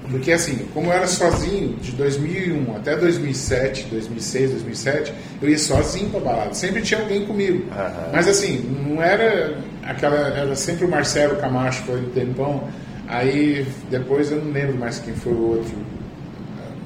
Porque 0.09 0.31
assim, 0.31 0.57
como 0.73 0.87
eu 0.87 0.93
era 0.93 1.07
sozinho 1.07 1.75
de 1.81 1.91
2001 1.91 2.75
até 2.75 2.95
2007, 2.95 3.87
2006, 3.91 4.51
2007, 4.51 5.13
eu 5.41 5.49
ia 5.49 5.57
sozinho 5.57 6.09
pra 6.09 6.19
balada. 6.19 6.53
Sempre 6.53 6.81
tinha 6.81 6.99
alguém 6.99 7.25
comigo. 7.25 7.65
Mas 8.11 8.27
assim, 8.27 8.57
não 8.85 9.01
era 9.01 9.55
aquela. 9.83 10.15
Era 10.15 10.55
sempre 10.55 10.85
o 10.85 10.89
Marcelo 10.89 11.35
Camacho, 11.37 11.83
foi 11.83 11.99
um 11.99 12.09
tempão. 12.09 12.63
Aí 13.07 13.65
depois 13.89 14.31
eu 14.31 14.37
não 14.37 14.51
lembro 14.51 14.77
mais 14.77 14.99
quem 14.99 15.13
foi 15.13 15.33
o 15.33 15.49
outro. 15.49 15.73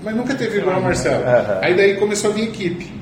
Mas 0.03 0.15
nunca 0.15 0.35
teve 0.35 0.57
igual 0.57 0.79
o 0.79 0.83
Marcelo. 0.83 1.23
Aham. 1.23 1.59
Aí 1.61 1.75
daí 1.75 1.95
começou 1.95 2.31
a 2.31 2.33
vir 2.33 2.43
equipe. 2.43 2.93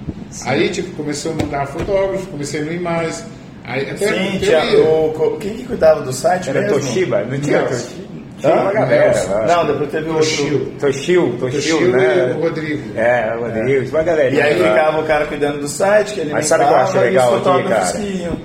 Aí 0.45 0.69
tipo, 0.69 0.95
começou 0.95 1.31
a 1.33 1.35
mandar 1.35 1.65
fotógrafo, 1.65 2.27
comecei 2.27 2.61
ir 2.61 2.79
mais. 2.79 3.25
Aí, 3.63 3.89
até 3.89 4.07
Sim, 4.07 4.81
o, 4.81 5.37
quem 5.39 5.53
que 5.53 5.63
cuidava 5.65 6.01
do 6.01 6.11
site 6.11 6.49
Era 6.49 6.61
mesmo? 6.61 6.79
Toshiba? 6.79 7.23
Não 7.23 7.39
tinha. 7.39 7.63
Toshiba? 7.63 8.10
Tinha 8.41 8.55
uma 8.55 8.71
galera. 8.71 9.45
Não, 9.47 9.65
depois 9.65 9.91
teve 9.91 10.09
o 10.09 10.15
Toshio. 10.15 10.73
Toshio, 10.79 11.37
Toshio, 11.39 11.91
né? 11.91 12.35
o 12.37 12.41
Rodrigo. 12.41 12.97
É, 12.97 13.35
o 13.37 13.41
Rodrigo, 13.41 13.89
uma 13.89 14.03
galera. 14.03 14.29
E 14.33 14.41
aí 14.41 14.55
ficava 14.55 14.99
o 14.99 15.03
cara 15.03 15.25
cuidando 15.25 15.59
do 15.59 15.67
site, 15.67 16.13
que 16.13 16.19
ele 16.21 16.33
Mas 16.33 16.47
sabe 16.47 16.63
o 16.63 16.67
que 16.67 16.73
eu 16.73 16.77
acho 16.77 16.99
legal 16.99 17.35
aqui, 17.35 17.69
cara? 17.69 17.93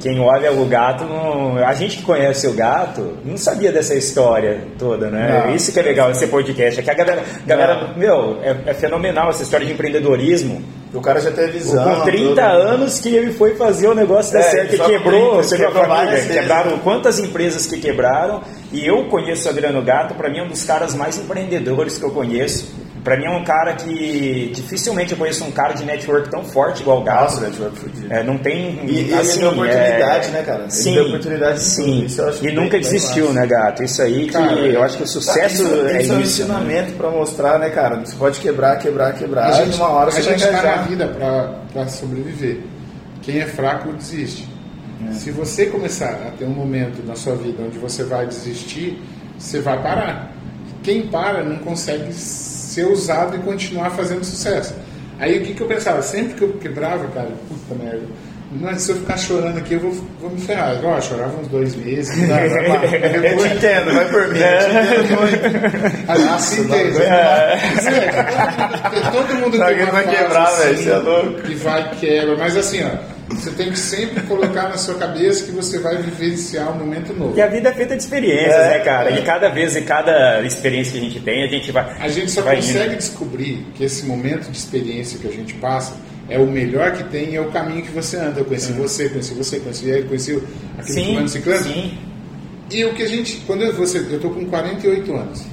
Quem 0.01 0.21
olha 0.21 0.53
o 0.53 0.67
gato, 0.67 1.05
não... 1.05 1.59
a 1.59 1.75
gente 1.75 1.99
que 1.99 2.03
conhece 2.03 2.47
o 2.47 2.53
gato, 2.53 3.17
não 3.25 3.37
sabia 3.37 3.73
dessa 3.73 3.95
história 3.95 4.61
toda, 4.79 5.11
né? 5.11 5.45
Não. 5.47 5.55
Isso 5.55 5.73
que 5.73 5.81
é 5.81 5.83
legal 5.83 6.11
esse 6.11 6.27
podcast, 6.27 6.81
é 6.81 6.83
que 6.83 6.91
a 6.91 6.95
galera, 6.95 7.23
galera 7.47 7.95
meu, 7.97 8.39
é, 8.43 8.71
é 8.71 8.75
fenomenal 8.75 9.31
essa 9.31 9.43
história 9.43 9.67
de 9.67 9.73
empreendedorismo. 9.73 10.63
O 10.95 11.01
cara 11.01 11.21
já 11.21 11.31
teve 11.31 11.53
visão. 11.53 11.97
Com 11.97 12.05
30 12.05 12.29
tudo. 12.29 12.41
anos 12.41 13.01
que 13.01 13.09
ele 13.15 13.33
foi 13.33 13.55
fazer 13.57 13.89
o 13.89 13.95
negócio 13.95 14.33
dar 14.33 14.41
É, 14.41 14.43
certo 14.43 14.75
e 14.75 14.79
quebrou, 14.79 15.31
30, 15.31 15.43
você 15.43 15.57
viu 15.57 15.69
a 15.69 15.73
quebrou 15.73 15.97
família, 15.97 16.27
quebraram 16.27 16.79
quantas 16.79 17.19
empresas 17.19 17.67
que 17.67 17.79
quebraram, 17.79 18.43
e 18.73 18.87
eu 18.87 19.05
conheço 19.09 19.47
o 19.47 19.51
Adriano 19.51 19.83
Gato, 19.83 20.15
para 20.15 20.31
mim 20.31 20.39
é 20.39 20.43
um 20.43 20.49
dos 20.49 20.65
caras 20.65 20.95
mais 20.95 21.19
empreendedores 21.19 21.99
que 21.99 22.05
eu 22.05 22.11
conheço. 22.11 22.86
Para 23.07 23.17
mim 23.17 23.25
é 23.27 23.31
um 23.31 23.45
cara 23.45 23.73
que 23.77 24.51
dificilmente 24.53 25.13
eu 25.13 25.19
conheço 25.19 25.45
um 25.45 25.53
cara 25.53 25.75
de 25.75 25.85
network 25.85 26.29
tão 26.29 26.43
forte 26.43 26.83
igual 26.83 27.03
o 27.03 27.05
Gato. 27.05 27.21
Nossa, 27.35 27.41
network 27.43 27.79
fudido. 27.79 28.13
É, 28.13 28.25
não 28.25 28.37
tem. 28.37 28.81
E- 28.85 28.91
e 28.91 28.99
ele 28.99 29.15
assim, 29.15 29.39
deu 29.39 29.51
oportunidade, 29.51 30.27
é, 30.27 30.31
né, 30.33 30.43
cara? 30.43 30.63
Ele 30.63 30.71
Sim, 30.73 30.95
deu 30.95 31.07
oportunidade 31.07 31.59
de 31.59 31.65
sim. 31.65 32.05
Isso 32.05 32.21
eu 32.21 32.29
acho 32.29 32.45
e 32.45 32.53
nunca 32.53 32.79
desistiu, 32.81 33.27
massa. 33.29 33.41
né, 33.41 33.47
gato? 33.47 33.85
Isso 33.85 34.03
aí 34.03 34.27
que 34.27 34.33
Cara, 34.33 34.53
eu 34.59 34.83
acho 34.83 34.97
que 34.97 35.03
o 35.05 35.07
sucesso 35.07 35.63
isso, 35.63 35.87
é 35.87 36.03
isso 36.03 36.13
é 36.13 36.17
um 36.17 36.21
isso. 36.21 36.43
né? 36.43 36.49
ensinamento 36.59 36.93
pra 36.95 37.09
mostrar, 37.11 37.59
né, 37.61 37.71
cara? 37.71 37.97
Você 38.05 38.17
pode 38.17 38.41
quebrar, 38.41 38.77
quebrar, 38.81 39.13
quebrar. 39.15 39.47
A 39.47 39.51
e 39.51 39.65
gente, 39.67 39.77
numa 39.79 39.89
hora 39.89 40.09
a 40.09 40.11
você 40.13 40.23
gente 40.23 40.41
vai 40.45 40.55
está 40.57 40.77
na 40.77 40.83
vida 40.83 41.07
para 41.73 41.87
sobreviver. 41.89 42.59
Quem 43.23 43.39
é 43.41 43.47
fraco 43.47 43.93
desiste. 43.93 44.49
É. 45.09 45.13
Se 45.13 45.31
você 45.31 45.67
começar 45.67 46.11
a 46.27 46.31
ter 46.37 46.45
um 46.45 46.49
momento 46.51 47.07
na 47.07 47.15
sua 47.15 47.37
vida 47.37 47.63
onde 47.63 47.79
você 47.79 48.03
vai 48.03 48.27
desistir, 48.27 49.01
você 49.39 49.61
vai 49.61 49.81
parar. 49.81 50.33
Quem 50.83 51.03
para 51.09 51.43
não 51.45 51.57
consegue 51.59 52.13
ser 52.77 52.87
usado 52.87 53.37
e 53.37 53.39
continuar 53.39 53.91
fazendo 53.91 54.23
sucesso. 54.23 54.75
Aí 55.19 55.39
o 55.39 55.43
que, 55.43 55.55
que 55.55 55.63
eu 55.63 55.67
pensava? 55.67 56.03
Sempre 56.03 56.35
que 56.35 56.43
eu 56.43 56.53
quebrava, 56.55 57.07
cara, 57.09 57.31
puta 57.49 57.83
merda. 57.83 58.07
Mas 58.53 58.83
se 58.83 58.93
eu 58.93 58.97
ficar 58.97 59.17
chorando 59.17 59.59
aqui, 59.59 59.75
eu 59.75 59.81
vou, 59.81 59.93
vou 60.21 60.31
me 60.31 60.41
ferrar. 60.41 60.79
Ó, 60.85 61.01
chorava 61.01 61.41
uns 61.41 61.49
dois 61.49 61.75
meses. 61.75 62.17
Eu 62.17 63.39
te 63.39 63.55
entendo, 63.55 63.93
vai 63.93 64.09
por 64.09 64.29
mim. 64.29 64.39
Eu 64.39 64.59
te 64.59 64.71
entendo 64.87 65.21
muito. 65.21 66.11
A 66.11 66.17
gente 66.17 66.43
se 66.43 66.61
entende. 66.61 67.03
É, 67.03 67.59
todo 69.11 69.35
mundo 69.35 69.57
uma 69.57 69.91
Vai 69.91 70.09
quebrar, 70.09 70.45
assim, 70.45 70.63
velho, 70.63 70.79
você 70.79 70.91
é 70.91 70.97
louco. 70.99 71.43
Que 71.43 71.55
vai 71.57 71.91
quebra. 71.97 72.37
Mas 72.37 72.57
assim, 72.57 72.85
ó, 72.85 73.16
Você 73.29 73.51
tem 73.51 73.71
que 73.71 73.79
sempre 73.79 74.23
colocar 74.23 74.69
na 74.69 74.79
sua 74.79 74.95
cabeça 74.95 75.45
que 75.45 75.51
você 75.51 75.81
vai 75.81 75.97
vivenciar 75.97 76.73
um 76.73 76.79
momento 76.79 77.13
novo. 77.13 77.37
E 77.37 77.43
a 77.43 77.49
vida 77.49 77.71
é 77.71 77.75
feita 77.75 77.97
de 77.97 78.03
experiências, 78.03 78.55
é, 78.55 78.79
né, 78.79 78.79
cara? 78.81 79.11
É. 79.11 79.19
E 79.19 79.23
cada 79.23 79.49
vez 79.49 79.75
e 79.75 79.83
cada 79.83 80.43
experiência 80.43 80.93
que 80.93 80.99
a 80.99 81.01
gente 81.01 81.21
tem, 81.21 81.45
a 81.45 81.49
gente 81.49 81.73
vai. 81.73 81.97
A 82.01 82.09
gente 82.09 82.31
só 82.31 82.43
consegue 82.43 82.91
indo. 82.91 82.97
descobrir 82.97 83.67
que 83.75 83.85
esse 83.85 84.07
momento 84.07 84.49
de 84.51 84.57
experiência 84.57 85.19
que 85.19 85.27
a 85.27 85.33
gente 85.33 85.55
passa 85.55 85.97
é 86.29 86.39
o 86.39 86.47
melhor 86.47 86.93
que 86.93 87.05
tem 87.05 87.31
e 87.31 87.37
é 87.37 87.41
o 87.41 87.51
caminho 87.51 87.83
que 87.83 87.91
você 87.91 88.17
anda. 88.17 88.41
Eu 88.41 88.45
conheci 88.45 88.73
hum. 88.73 88.77
você, 88.77 89.09
conheci 89.09 89.35
você, 89.35 89.59
conheci 89.59 89.91
ele, 89.91 90.07
conheci 90.07 90.43
aquele 90.79 90.95
sim, 90.95 91.07
fulano 91.07 91.29
ciclano. 91.29 91.65
Sim. 91.65 91.99
E 92.71 92.85
o 92.85 92.95
que 92.95 93.03
a 93.03 93.09
gente. 93.09 93.39
Quando 93.47 93.63
eu, 93.63 93.73
você, 93.73 93.99
eu 93.99 94.21
tô 94.21 94.31
com 94.31 94.45
48 94.47 95.17
anos. 95.17 95.45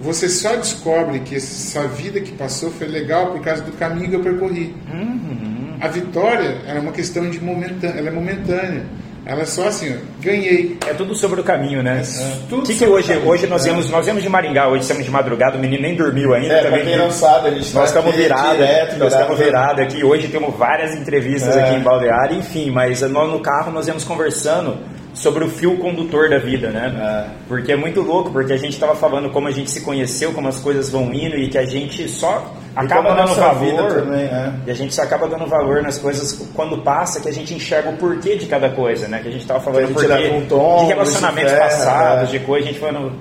Você 0.00 0.28
só 0.28 0.56
descobre 0.56 1.20
que 1.20 1.36
essa 1.36 1.86
vida 1.86 2.20
que 2.20 2.32
passou 2.32 2.72
foi 2.72 2.88
legal 2.88 3.30
por 3.30 3.40
causa 3.40 3.62
do 3.62 3.70
caminho 3.72 4.10
que 4.10 4.16
eu 4.16 4.20
percorri. 4.20 4.74
Uhum. 4.92 5.51
A 5.82 5.88
vitória 5.88 6.58
era 6.64 6.80
uma 6.80 6.92
questão 6.92 7.28
de 7.28 7.42
momentânea, 7.42 7.98
ela 7.98 8.06
é 8.06 8.12
momentânea. 8.12 8.84
Ela 9.26 9.42
é 9.42 9.44
só 9.44 9.66
assim, 9.66 9.92
ó, 9.92 9.98
ganhei. 10.22 10.78
É 10.86 10.94
tudo 10.94 11.12
sobre 11.12 11.40
o 11.40 11.44
caminho, 11.44 11.82
né? 11.82 12.02
É, 12.02 12.36
tudo 12.48 12.62
que, 12.62 12.72
que 12.72 12.86
hoje, 12.86 13.16
hoje 13.18 13.48
nós 13.48 13.64
viemos, 13.64 13.90
nós 13.90 14.04
viemos 14.04 14.22
de 14.22 14.28
Maringá, 14.28 14.68
hoje 14.68 14.82
estamos 14.82 15.04
de 15.04 15.10
madrugada, 15.10 15.56
o 15.56 15.60
menino 15.60 15.82
nem 15.82 15.96
dormiu 15.96 16.34
ainda. 16.34 16.54
É, 16.54 16.62
também 16.62 16.84
quem 16.84 16.96
não 16.96 17.10
sabe, 17.10 17.48
a 17.48 17.50
gente 17.50 17.74
nós 17.74 17.90
tá 17.90 17.98
estamos 17.98 18.14
virados, 18.14 18.52
direto, 18.52 18.96
nós 18.96 19.12
estamos 19.12 19.38
virados 19.38 19.82
aqui. 19.82 20.04
Hoje 20.04 20.28
temos 20.28 20.56
várias 20.56 20.94
entrevistas 20.94 21.56
é. 21.56 21.64
aqui 21.64 21.74
em 21.74 21.80
Baldeário, 21.80 22.38
enfim, 22.38 22.70
mas 22.70 23.00
nós 23.00 23.28
no 23.28 23.40
carro 23.40 23.72
nós 23.72 23.86
viemos 23.86 24.04
conversando 24.04 24.78
sobre 25.14 25.44
o 25.44 25.48
fio 25.48 25.76
condutor 25.78 26.30
da 26.30 26.38
vida, 26.38 26.70
né? 26.70 27.28
É. 27.28 27.34
Porque 27.46 27.72
é 27.72 27.76
muito 27.76 28.00
louco, 28.00 28.30
porque 28.30 28.52
a 28.52 28.56
gente 28.56 28.72
estava 28.72 28.94
falando 28.94 29.30
como 29.30 29.48
a 29.48 29.50
gente 29.50 29.70
se 29.70 29.82
conheceu, 29.82 30.32
como 30.32 30.48
as 30.48 30.58
coisas 30.58 30.90
vão 30.90 31.12
indo 31.12 31.36
e 31.36 31.48
que 31.48 31.58
a 31.58 31.64
gente 31.64 32.08
só 32.08 32.54
acaba 32.74 33.14
dando 33.14 33.34
valor 33.34 33.92
também, 33.92 34.24
é. 34.24 34.52
e 34.66 34.70
a 34.70 34.74
gente 34.74 34.94
só 34.94 35.02
acaba 35.02 35.28
dando 35.28 35.46
valor 35.46 35.82
nas 35.82 35.98
coisas 35.98 36.48
quando 36.54 36.78
passa 36.78 37.20
que 37.20 37.28
a 37.28 37.32
gente 37.32 37.52
enxerga 37.54 37.90
o 37.90 37.96
porquê 37.96 38.36
de 38.36 38.46
cada 38.46 38.70
coisa, 38.70 39.08
né? 39.08 39.20
Que 39.20 39.28
a 39.28 39.32
gente 39.32 39.42
estava 39.42 39.60
falando 39.60 39.92
porquê, 39.92 40.30
um 40.30 40.46
tom, 40.46 40.80
de 40.80 40.86
relacionamentos 40.86 41.52
passados, 41.52 42.28
é. 42.28 42.38
de 42.38 42.44
coisa, 42.44 42.68
a 42.68 42.72
gente 42.72 42.80
falando 42.80 43.12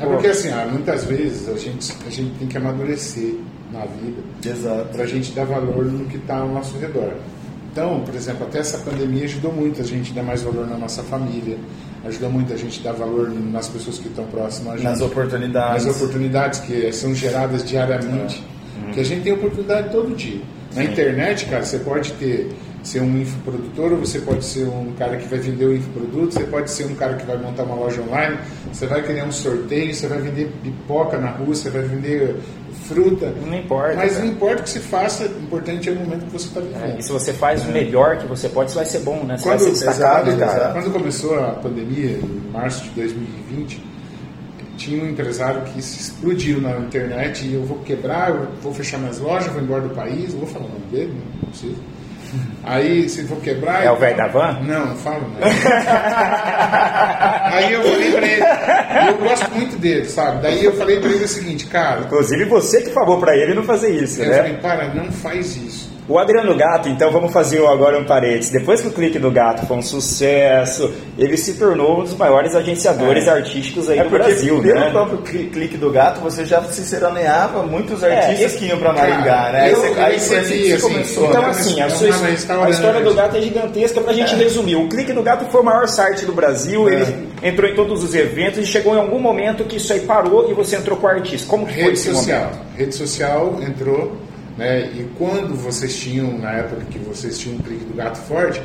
é 0.00 0.06
porque 0.06 0.28
assim, 0.28 0.50
muitas 0.70 1.04
vezes 1.04 1.46
a 1.46 1.58
gente, 1.58 1.92
a 2.06 2.10
gente 2.10 2.30
tem 2.38 2.48
que 2.48 2.56
amadurecer 2.56 3.34
na 3.70 3.80
vida 3.80 4.22
para 4.90 5.02
a 5.04 5.06
gente 5.06 5.32
dar 5.32 5.44
valor 5.44 5.84
no 5.84 6.06
que 6.06 6.16
está 6.16 6.38
ao 6.38 6.48
nosso 6.48 6.78
redor. 6.78 7.12
Então, 7.72 8.00
por 8.00 8.14
exemplo, 8.14 8.46
até 8.46 8.58
essa 8.58 8.78
pandemia 8.78 9.24
ajudou 9.24 9.52
muito 9.52 9.80
a 9.80 9.84
gente 9.84 10.10
a 10.10 10.14
dar 10.14 10.22
mais 10.24 10.42
valor 10.42 10.66
na 10.66 10.76
nossa 10.76 11.02
família, 11.04 11.56
ajudou 12.04 12.30
muito 12.30 12.52
a 12.52 12.56
gente 12.56 12.80
a 12.80 12.90
dar 12.90 12.98
valor 12.98 13.30
nas 13.30 13.68
pessoas 13.68 13.98
que 13.98 14.08
estão 14.08 14.24
próximas 14.26 14.74
a 14.74 14.76
gente. 14.76 14.86
Nas 14.86 15.00
oportunidades. 15.00 15.86
Nas 15.86 15.96
oportunidades 15.96 16.60
que 16.60 16.92
são 16.92 17.14
geradas 17.14 17.64
diariamente. 17.64 18.44
É. 18.88 18.92
Que 18.92 19.00
a 19.00 19.04
gente 19.04 19.22
tem 19.22 19.32
oportunidade 19.32 19.90
todo 19.90 20.14
dia. 20.16 20.40
Na 20.74 20.82
Sim. 20.82 20.90
internet, 20.90 21.46
cara, 21.46 21.64
você 21.64 21.78
pode 21.78 22.12
ter 22.14 22.50
ser 22.82 23.00
um 23.00 23.20
infoprodutor, 23.20 23.92
ou 23.92 23.98
você 23.98 24.18
pode 24.18 24.44
ser 24.44 24.66
um 24.66 24.92
cara 24.98 25.16
que 25.16 25.28
vai 25.28 25.38
vender 25.38 25.64
o 25.64 25.74
infoproduto, 25.74 26.34
você 26.34 26.44
pode 26.44 26.70
ser 26.70 26.86
um 26.86 26.94
cara 26.94 27.14
que 27.14 27.26
vai 27.26 27.36
montar 27.36 27.64
uma 27.64 27.74
loja 27.74 28.00
online, 28.02 28.38
você 28.72 28.86
vai 28.86 29.02
criar 29.02 29.24
um 29.24 29.32
sorteio, 29.32 29.94
você 29.94 30.06
vai 30.06 30.18
vender 30.18 30.50
pipoca 30.62 31.18
na 31.18 31.30
rua, 31.30 31.54
você 31.54 31.68
vai 31.68 31.82
vender 31.82 32.36
fruta. 32.86 33.32
Não 33.46 33.54
importa. 33.54 33.94
Mas 33.94 34.12
cara. 34.12 34.24
não 34.24 34.32
importa 34.32 34.60
o 34.60 34.64
que 34.64 34.70
você 34.70 34.80
faça, 34.80 35.24
o 35.24 35.42
importante 35.42 35.88
é 35.88 35.92
o 35.92 35.96
momento 35.96 36.24
que 36.26 36.32
você 36.32 36.46
está 36.46 36.60
vivendo. 36.60 36.84
É, 36.84 36.98
e 36.98 37.02
se 37.02 37.12
você 37.12 37.32
faz 37.32 37.64
o 37.64 37.70
melhor 37.70 38.18
que 38.18 38.26
você 38.26 38.48
pode, 38.48 38.70
isso 38.70 38.76
vai 38.76 38.86
ser 38.86 39.00
bom, 39.00 39.24
né? 39.24 39.36
Você 39.36 39.44
quando, 39.44 39.58
vai 39.58 39.58
ser 39.58 39.86
destacado, 39.86 40.30
exato, 40.30 40.52
cara. 40.52 40.72
Quando 40.72 40.92
começou 40.92 41.38
a 41.38 41.50
pandemia, 41.50 42.18
em 42.18 42.50
março 42.52 42.82
de 42.84 42.90
2020, 42.90 43.90
tinha 44.76 45.04
um 45.04 45.10
empresário 45.10 45.62
que 45.64 45.82
se 45.82 46.00
explodiu 46.00 46.60
na 46.60 46.78
internet 46.78 47.46
e 47.46 47.54
eu 47.54 47.62
vou 47.62 47.78
quebrar, 47.80 48.30
eu 48.30 48.48
vou 48.62 48.72
fechar 48.72 48.98
minhas 48.98 49.18
lojas, 49.18 49.52
vou 49.52 49.62
embora 49.62 49.82
do 49.82 49.94
país, 49.94 50.32
vou 50.32 50.46
falar 50.46 50.64
o 50.64 50.68
nome 50.68 50.86
dele, 50.90 51.14
não 51.42 51.50
preciso. 51.50 51.76
Aí, 52.62 53.08
se 53.08 53.24
for 53.24 53.40
quebrar. 53.40 53.84
É 53.84 53.90
o 53.90 53.96
velho 53.96 54.16
da 54.16 54.28
van? 54.28 54.60
Não, 54.62 54.86
não 54.86 54.96
falo 54.96 55.22
não. 55.28 55.40
Aí 57.52 57.72
eu 57.72 57.82
falei 57.82 58.12
pra 58.12 58.26
ele. 58.26 58.42
Eu 59.08 59.18
gosto 59.18 59.50
muito 59.54 59.76
dele, 59.78 60.04
sabe? 60.04 60.42
Daí 60.42 60.64
eu 60.64 60.72
falei 60.74 61.00
pra 61.00 61.10
ele 61.10 61.24
o 61.24 61.28
seguinte, 61.28 61.66
cara. 61.66 62.02
Inclusive 62.02 62.44
você 62.44 62.82
que 62.82 62.90
falou 62.90 63.18
pra 63.18 63.36
ele 63.36 63.54
não 63.54 63.64
fazer 63.64 63.90
isso, 63.90 64.22
eu 64.22 64.28
né? 64.28 64.32
Eu 64.32 64.42
falei, 64.44 64.56
para, 64.58 64.94
não 64.94 65.10
faz 65.10 65.56
isso. 65.56 65.89
O 66.10 66.18
Adriano 66.18 66.56
Gato, 66.56 66.88
então 66.88 67.08
vamos 67.12 67.32
fazer 67.32 67.64
agora 67.64 67.96
um 67.96 68.04
parênteses. 68.04 68.50
Depois 68.50 68.80
que 68.80 68.88
o 68.88 68.90
clique 68.90 69.16
do 69.16 69.30
Gato 69.30 69.64
foi 69.64 69.76
um 69.76 69.82
sucesso, 69.82 70.92
ele 71.16 71.36
se 71.36 71.54
tornou 71.54 72.00
um 72.00 72.02
dos 72.02 72.16
maiores 72.16 72.56
agenciadores 72.56 73.28
é. 73.28 73.30
artísticos 73.30 73.88
aí 73.88 74.00
é 74.00 74.02
do 74.02 74.10
Brasil, 74.10 74.60
pelo 74.60 74.74
né? 74.74 74.90
Pelo 74.90 75.06
próprio 75.06 75.18
clique 75.50 75.76
do 75.76 75.88
Gato, 75.88 76.18
você 76.18 76.44
já 76.44 76.60
se 76.64 76.84
seroneava 76.84 77.62
muitos 77.62 78.02
é, 78.02 78.12
artistas 78.12 78.56
é, 78.56 78.58
que 78.58 78.64
iam 78.64 78.78
para 78.80 78.92
Maringá, 78.92 79.52
né? 79.52 79.72
Eu, 79.72 79.84
aí 79.84 79.94
você, 79.94 80.00
aí 80.00 80.18
você, 80.18 80.36
assim, 80.36 80.80
começou. 80.80 81.28
Então, 81.28 81.46
assim, 81.46 81.80
a, 81.80 81.88
sua, 81.88 82.08
a 82.08 82.70
história 82.70 83.00
do 83.02 83.14
Gato 83.14 83.36
é 83.36 83.42
gigantesca 83.42 84.00
pra 84.00 84.12
gente 84.12 84.34
é. 84.34 84.36
resumir. 84.36 84.74
O 84.74 84.88
clique 84.88 85.12
do 85.12 85.22
Gato 85.22 85.44
foi 85.44 85.60
o 85.60 85.64
maior 85.64 85.86
site 85.86 86.26
do 86.26 86.32
Brasil, 86.32 86.88
é. 86.88 86.92
ele 86.92 87.28
entrou 87.40 87.70
em 87.70 87.74
todos 87.76 88.02
os 88.02 88.16
eventos 88.16 88.58
e 88.58 88.66
chegou 88.66 88.96
em 88.96 88.98
algum 88.98 89.20
momento 89.20 89.62
que 89.62 89.76
isso 89.76 89.92
aí 89.92 90.00
parou 90.00 90.50
e 90.50 90.54
você 90.54 90.74
entrou 90.74 90.98
com 90.98 91.06
o 91.06 91.10
artista. 91.10 91.48
Como 91.48 91.66
Rede 91.66 91.82
foi 91.82 91.92
esse 91.92 92.12
social. 92.12 92.40
momento? 92.40 92.58
Rede 92.76 92.94
social 92.96 93.58
entrou 93.62 94.29
né? 94.60 94.92
E 94.92 95.08
quando 95.16 95.54
vocês 95.54 95.96
tinham, 95.96 96.36
na 96.36 96.50
época 96.50 96.84
que 96.90 96.98
vocês 96.98 97.38
tinham 97.38 97.56
o 97.56 97.62
clique 97.62 97.82
do 97.86 97.96
gato 97.96 98.18
forte, 98.18 98.60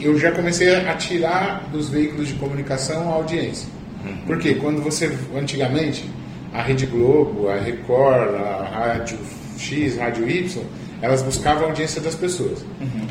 eu 0.00 0.16
já 0.16 0.30
comecei 0.30 0.72
a 0.72 0.94
tirar 0.94 1.68
dos 1.72 1.88
veículos 1.88 2.28
de 2.28 2.34
comunicação 2.34 3.10
a 3.10 3.14
audiência. 3.14 3.66
Uhum. 4.04 4.18
Porque 4.24 4.54
quando 4.54 4.80
você, 4.80 5.12
antigamente, 5.34 6.08
a 6.54 6.62
Rede 6.62 6.86
Globo, 6.86 7.48
a 7.48 7.56
Record, 7.56 8.36
a 8.36 8.68
Rádio 8.72 9.18
X, 9.58 9.96
Rádio 9.96 10.30
Y, 10.30 10.62
elas 11.00 11.22
buscavam 11.22 11.64
a 11.64 11.66
audiência 11.70 12.00
das 12.00 12.14
pessoas. 12.14 12.60
Uhum. 12.80 13.08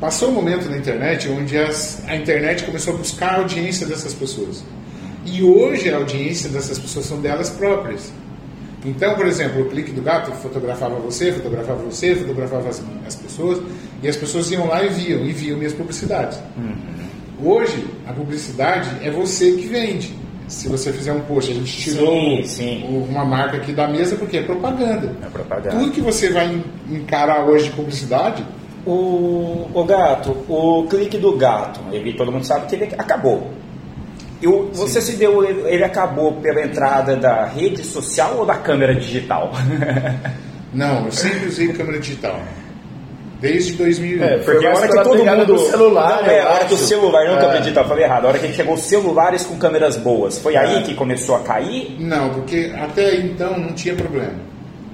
Passou 0.00 0.30
um 0.30 0.32
momento 0.32 0.70
na 0.70 0.78
internet 0.78 1.28
onde 1.28 1.58
as, 1.58 2.02
a 2.08 2.16
internet 2.16 2.64
começou 2.64 2.94
a 2.94 2.96
buscar 2.96 3.34
a 3.34 3.36
audiência 3.40 3.86
dessas 3.86 4.14
pessoas. 4.14 4.64
E 5.26 5.42
hoje 5.42 5.90
a 5.90 5.96
audiência 5.96 6.48
dessas 6.48 6.78
pessoas 6.78 7.04
são 7.04 7.20
delas 7.20 7.50
próprias. 7.50 8.10
Então, 8.84 9.14
por 9.14 9.26
exemplo, 9.26 9.62
o 9.62 9.68
clique 9.70 9.90
do 9.92 10.02
gato 10.02 10.30
fotografava 10.32 10.96
você, 10.96 11.32
fotografava 11.32 11.82
você, 11.82 12.14
fotografava 12.14 12.68
as, 12.68 12.82
as 13.06 13.14
pessoas, 13.14 13.62
e 14.02 14.08
as 14.08 14.16
pessoas 14.16 14.50
iam 14.50 14.66
lá 14.66 14.84
e 14.84 14.88
viam, 14.88 15.24
e 15.24 15.32
viam 15.32 15.56
minhas 15.56 15.72
publicidades. 15.72 16.38
Uhum. 16.56 16.74
Hoje, 17.42 17.84
a 18.06 18.12
publicidade 18.12 18.90
é 19.02 19.10
você 19.10 19.52
que 19.52 19.66
vende. 19.66 20.14
Se 20.46 20.68
você 20.68 20.92
fizer 20.92 21.12
um 21.12 21.20
post, 21.20 21.50
a 21.50 21.54
gente 21.54 21.76
tirou 21.76 22.06
sim, 22.06 22.42
sim. 22.44 23.06
uma 23.08 23.24
marca 23.24 23.56
aqui 23.56 23.72
da 23.72 23.88
mesa 23.88 24.16
porque 24.16 24.36
é 24.36 24.42
propaganda. 24.42 25.10
É 25.22 25.26
propaganda. 25.30 25.76
Tudo 25.78 25.90
que 25.90 26.02
você 26.02 26.30
vai 26.30 26.62
encarar 26.90 27.46
hoje 27.46 27.64
de 27.64 27.70
publicidade. 27.70 28.44
O, 28.86 29.66
o 29.72 29.84
gato, 29.84 30.36
o 30.46 30.86
clique 30.90 31.16
do 31.16 31.34
gato, 31.38 31.80
ele, 31.90 32.12
todo 32.12 32.30
mundo 32.30 32.44
sabe 32.44 32.66
que 32.66 32.74
ele 32.74 32.84
acabou. 32.98 33.50
Eu, 34.44 34.70
você 34.74 35.00
Sim. 35.00 35.12
se 35.12 35.16
deu, 35.16 35.42
ele 35.42 35.82
acabou 35.82 36.34
pela 36.34 36.60
entrada 36.60 37.16
da 37.16 37.46
rede 37.46 37.82
social 37.82 38.36
ou 38.36 38.44
da 38.44 38.56
câmera 38.56 38.94
digital? 38.94 39.50
Não, 40.70 41.06
eu 41.06 41.12
sempre 41.12 41.46
usei 41.46 41.68
câmera 41.68 41.98
digital. 41.98 42.38
Desde 43.40 43.72
2001. 43.72 44.22
É, 44.22 44.38
porque 44.38 44.66
a 44.66 44.74
hora 44.74 44.86
que 44.88 45.02
todo 45.02 45.24
mundo. 45.24 45.46
Do 45.46 45.58
celular, 45.58 46.22
não, 46.22 46.30
é, 46.30 46.40
a 46.40 46.48
hora 46.48 46.64
que 46.64 46.74
o 46.74 46.76
celular, 46.76 47.24
não 47.26 47.36
é. 47.36 47.40
câmera 47.40 47.60
digital, 47.60 47.86
falei 47.86 48.04
errado. 48.04 48.24
A 48.24 48.28
hora 48.28 48.38
que 48.38 48.52
chegou 48.52 48.76
celulares 48.76 49.44
com 49.44 49.56
câmeras 49.56 49.96
boas. 49.96 50.38
Foi 50.38 50.54
é. 50.54 50.58
aí 50.58 50.82
que 50.82 50.94
começou 50.94 51.36
a 51.36 51.40
cair? 51.40 51.96
Não, 52.00 52.30
porque 52.30 52.72
até 52.76 53.16
então 53.16 53.58
não 53.58 53.72
tinha 53.72 53.94
problema. 53.94 54.34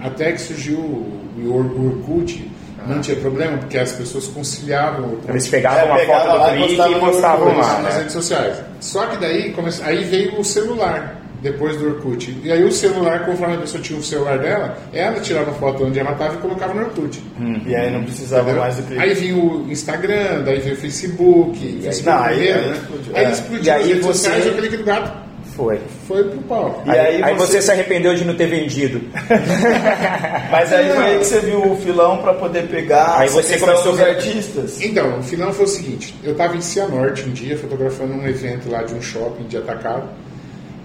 Até 0.02 0.32
que 0.32 0.40
surgiu 0.40 0.78
o 0.78 1.54
Orkut, 1.54 2.49
não 2.86 3.00
tinha 3.00 3.16
problema, 3.16 3.58
porque 3.58 3.78
as 3.78 3.92
pessoas 3.92 4.26
conciliavam. 4.28 5.18
Eles 5.28 5.48
pegavam 5.48 5.80
é, 5.80 5.84
uma 5.84 5.98
foto 5.98 6.50
do 6.50 6.96
e 6.96 7.00
postavam 7.00 7.56
lá. 7.56 7.80
Nas 7.80 7.94
né? 7.94 7.98
redes 7.98 8.12
sociais. 8.12 8.62
Só 8.80 9.06
que 9.06 9.16
daí 9.18 9.52
come... 9.52 9.70
aí 9.82 10.04
veio 10.04 10.38
o 10.38 10.44
celular, 10.44 11.20
depois 11.42 11.76
do 11.76 11.88
Orkut. 11.88 12.40
E 12.42 12.50
aí 12.50 12.64
o 12.64 12.72
celular, 12.72 13.24
conforme 13.26 13.54
a 13.56 13.58
pessoa 13.58 13.82
tinha 13.82 13.98
o 13.98 14.02
celular 14.02 14.38
dela, 14.38 14.76
ela 14.92 15.20
tirava 15.20 15.50
a 15.50 15.54
foto 15.54 15.84
onde 15.84 15.98
ela 15.98 16.12
estava 16.12 16.34
e 16.34 16.38
colocava 16.38 16.74
no 16.74 16.82
Orkut. 16.82 17.22
Hum. 17.38 17.60
E 17.66 17.74
aí 17.74 17.90
não 17.90 18.04
precisava 18.04 18.42
Entendeu? 18.42 18.62
mais 18.62 18.76
do 18.76 18.82
clique. 18.84 19.02
Aí 19.02 19.14
vinha 19.14 19.36
o 19.36 19.70
Instagram, 19.70 20.42
daí 20.44 20.58
veio 20.60 20.74
o 20.74 20.78
Facebook, 20.78 21.80
Facebook 21.82 22.06
não, 22.06 22.22
aí, 22.22 22.52
aí, 22.52 22.66
né? 22.66 22.72
explodiu. 22.72 23.16
Aí 23.16 23.32
explodiu 23.32 23.64
e 23.64 23.70
aí 23.70 23.82
as 23.82 23.88
redes 23.88 24.06
você... 24.06 24.18
sociais 24.18 24.46
e 24.46 24.48
o 24.48 24.54
clique 24.56 24.76
do 24.76 24.84
gato 24.84 25.29
foi. 25.54 25.80
Foi 26.06 26.24
pro 26.24 26.38
pau. 26.42 26.82
E 26.86 26.90
aí, 26.90 26.98
aí, 26.98 27.22
aí 27.22 27.34
você... 27.34 27.54
você... 27.54 27.62
se 27.62 27.70
arrependeu 27.70 28.14
de 28.14 28.24
não 28.24 28.34
ter 28.34 28.46
vendido. 28.46 29.00
Mas 30.50 30.72
aí 30.72 30.90
foi 30.90 31.04
aí 31.04 31.18
que 31.18 31.24
você 31.24 31.40
viu 31.40 31.72
o 31.72 31.76
filão 31.76 32.18
para 32.18 32.34
poder 32.34 32.68
pegar 32.68 33.18
aí 33.18 33.28
você 33.28 33.58
começou 33.58 33.92
os 33.92 34.00
artistas. 34.00 34.80
Então, 34.80 35.18
o 35.18 35.22
filão 35.22 35.52
foi 35.52 35.64
o 35.64 35.68
seguinte: 35.68 36.14
eu 36.22 36.32
estava 36.32 36.56
em 36.56 36.60
Cianorte 36.60 37.28
um 37.28 37.32
dia, 37.32 37.56
fotografando 37.56 38.14
um 38.14 38.26
evento 38.26 38.70
lá 38.70 38.82
de 38.82 38.94
um 38.94 39.02
shopping 39.02 39.44
de 39.44 39.56
atacado. 39.56 40.08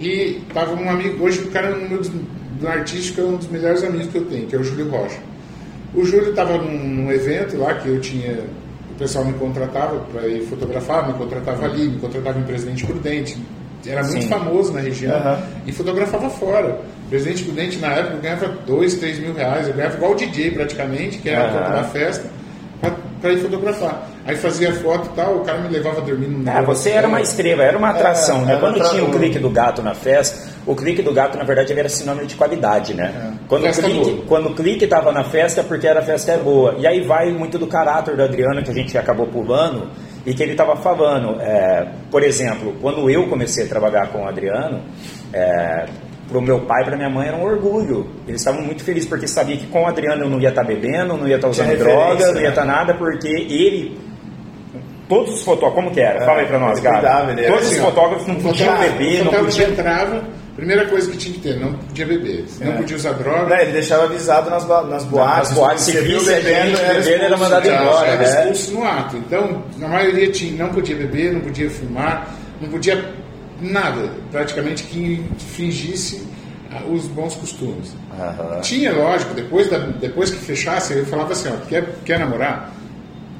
E 0.00 0.42
tava 0.52 0.74
um 0.74 0.90
amigo, 0.90 1.24
hoje 1.24 1.40
o 1.40 1.50
cara 1.50 1.70
no, 1.70 2.00
no 2.60 2.68
artístico 2.68 3.20
é 3.20 3.24
um 3.24 3.36
dos 3.36 3.48
melhores 3.48 3.82
amigos 3.82 4.08
que 4.08 4.18
eu 4.18 4.26
tenho, 4.26 4.46
que 4.46 4.54
é 4.54 4.58
o 4.58 4.64
Júlio 4.64 4.90
Rocha. 4.90 5.18
O 5.94 6.04
Júlio 6.04 6.30
estava 6.30 6.58
num, 6.58 6.78
num 6.78 7.10
evento 7.10 7.56
lá 7.56 7.74
que 7.74 7.88
eu 7.88 7.98
tinha 8.00 8.44
o 8.96 8.98
pessoal 8.98 9.26
me 9.26 9.34
contratava 9.34 10.00
para 10.10 10.26
ir 10.26 10.40
fotografar, 10.46 11.06
me 11.06 11.12
contratava 11.12 11.66
ali, 11.66 11.86
me 11.86 11.98
contratava 11.98 12.38
em 12.38 12.44
Presidente 12.44 12.86
Prudente, 12.86 13.36
era 13.88 14.02
muito 14.02 14.22
Sim. 14.22 14.28
famoso 14.28 14.72
na 14.72 14.80
região 14.80 15.16
uhum. 15.16 15.42
e 15.66 15.72
fotografava 15.72 16.30
fora. 16.30 16.80
O 17.06 17.08
presidente 17.08 17.44
Prudente, 17.44 17.78
na 17.78 17.88
época, 17.88 18.16
ganhava 18.18 18.48
2, 18.66 18.94
3 18.94 19.18
mil 19.20 19.34
reais. 19.34 19.68
Eu 19.68 19.74
ganhava 19.74 19.96
igual 19.96 20.12
o 20.12 20.14
DJ, 20.14 20.50
praticamente, 20.50 21.18
que 21.18 21.28
era 21.28 21.46
uhum. 21.46 21.76
da 21.76 21.84
festa, 21.84 22.28
para 23.20 23.32
ir 23.32 23.38
fotografar. 23.38 24.08
Aí 24.24 24.36
fazia 24.36 24.72
foto 24.72 25.08
e 25.12 25.16
tal, 25.16 25.36
o 25.36 25.40
cara 25.40 25.58
me 25.58 25.68
levava 25.68 26.00
dormindo 26.00 26.38
no 26.38 26.50
Ah, 26.50 26.62
você 26.62 26.90
era 26.90 27.06
uma 27.06 27.20
estrela, 27.20 27.62
era 27.62 27.78
uma 27.78 27.90
atração, 27.90 28.44
né? 28.44 28.52
era 28.52 28.60
Quando 28.60 28.76
uma 28.76 28.88
tinha 28.88 29.04
o 29.04 29.10
clique 29.10 29.38
do 29.38 29.48
gato 29.48 29.82
na 29.82 29.94
festa, 29.94 30.50
o 30.66 30.74
clique 30.74 31.00
do 31.00 31.12
gato, 31.12 31.38
na 31.38 31.44
verdade, 31.44 31.72
ele 31.72 31.80
era 31.80 31.88
sinônimo 31.88 32.26
de 32.26 32.34
qualidade, 32.34 32.92
né? 32.92 33.36
Quando, 33.48 33.66
o 33.66 33.72
clique, 33.72 34.10
boa. 34.10 34.24
quando 34.26 34.46
o 34.48 34.54
clique 34.54 34.86
tava 34.86 35.12
na 35.12 35.22
festa, 35.22 35.60
é 35.60 35.64
porque 35.64 35.86
era 35.86 36.02
festa 36.02 36.32
é 36.32 36.38
boa. 36.38 36.74
E 36.78 36.86
aí 36.86 37.02
vai 37.02 37.30
muito 37.30 37.56
do 37.56 37.68
caráter 37.68 38.16
do 38.16 38.22
Adriano, 38.24 38.62
que 38.62 38.70
a 38.70 38.74
gente 38.74 38.98
acabou 38.98 39.28
pulando, 39.28 39.88
e 40.26 40.34
que 40.34 40.42
ele 40.42 40.52
estava 40.52 40.76
falando. 40.76 41.40
É, 41.40 41.86
por 42.10 42.22
exemplo, 42.22 42.74
quando 42.80 43.08
eu 43.08 43.28
comecei 43.28 43.64
a 43.64 43.68
trabalhar 43.68 44.08
com 44.08 44.24
o 44.24 44.28
Adriano, 44.28 44.82
é, 45.32 45.86
pro 46.28 46.42
meu 46.42 46.60
pai 46.62 46.82
e 46.82 46.84
pra 46.84 46.96
minha 46.96 47.08
mãe 47.08 47.28
era 47.28 47.36
um 47.36 47.44
orgulho. 47.44 48.08
Eles 48.26 48.40
estavam 48.40 48.60
muito 48.62 48.82
felizes, 48.82 49.08
porque 49.08 49.28
sabia 49.28 49.56
que 49.56 49.66
com 49.68 49.84
o 49.84 49.86
Adriano 49.86 50.24
eu 50.24 50.28
não 50.28 50.40
ia 50.40 50.48
estar 50.48 50.64
bebendo, 50.64 51.16
não 51.16 51.28
ia 51.28 51.36
estar 51.36 51.48
usando 51.48 51.66
Tinha 51.68 51.78
droga, 51.78 52.02
referência, 52.02 52.32
não 52.32 52.40
ia 52.40 52.42
né? 52.42 52.48
estar 52.48 52.64
nada, 52.64 52.94
porque 52.94 53.28
ele 53.28 53.96
Todos 55.08 55.34
os 55.34 55.42
fotógrafos, 55.44 55.76
como 55.76 55.94
que 55.94 56.00
era? 56.00 56.24
Fala 56.24 56.40
aí 56.40 56.46
pra 56.46 56.58
nós, 56.58 56.80
cuidava, 56.80 57.32
cara. 57.32 57.46
Todos 57.46 57.66
assim, 57.66 57.76
os 57.76 57.84
fotógrafos 57.84 58.26
não 58.26 58.34
o 58.34 58.42
podiam 58.42 58.78
beber, 58.78 59.20
o 59.20 59.24
não 59.24 59.32
podiam. 59.32 59.70
entrava, 59.70 60.24
primeira 60.56 60.86
coisa 60.86 61.10
que 61.10 61.16
tinha 61.18 61.34
que 61.34 61.40
ter, 61.40 61.60
não 61.60 61.74
podia 61.74 62.06
beber, 62.06 62.44
não 62.60 62.72
É. 62.72 62.76
podia 62.76 62.96
usar 62.96 63.12
droga. 63.12 63.54
Não, 63.54 63.60
ele 63.62 63.72
deixava 63.72 64.04
avisado 64.04 64.50
nas, 64.50 64.66
nas 64.66 65.04
boates. 65.04 65.50
Nas 65.50 65.52
boates, 65.52 65.84
se 65.84 65.92
viu 66.00 66.24
bebendo, 66.24 66.76
era 66.78 66.98
expulso, 66.98 67.38
mandado 67.38 67.68
embora, 67.68 68.06
era 68.08 68.16
né? 68.22 68.50
expulso 68.50 68.72
no 68.72 68.84
ato. 68.84 69.16
Então, 69.18 69.62
a 69.82 69.88
maioria 69.88 70.30
tinha, 70.32 70.64
não 70.64 70.72
podia 70.72 70.96
beber, 70.96 71.32
não 71.32 71.40
podia 71.40 71.70
fumar, 71.70 72.34
não 72.60 72.68
podia 72.68 73.04
nada, 73.60 74.10
praticamente 74.32 74.82
que 74.84 75.24
fingisse 75.38 76.26
ah, 76.72 76.82
os 76.90 77.06
bons 77.06 77.34
costumes. 77.34 77.94
Aham. 78.18 78.60
Tinha, 78.60 78.92
lógico, 78.92 79.34
depois, 79.34 79.68
da, 79.70 79.78
depois 79.78 80.30
que 80.30 80.38
fechasse, 80.38 80.94
eu 80.94 81.06
falava 81.06 81.32
assim, 81.32 81.48
ó, 81.50 81.66
quer, 81.66 81.84
quer 82.04 82.18
namorar? 82.18 82.72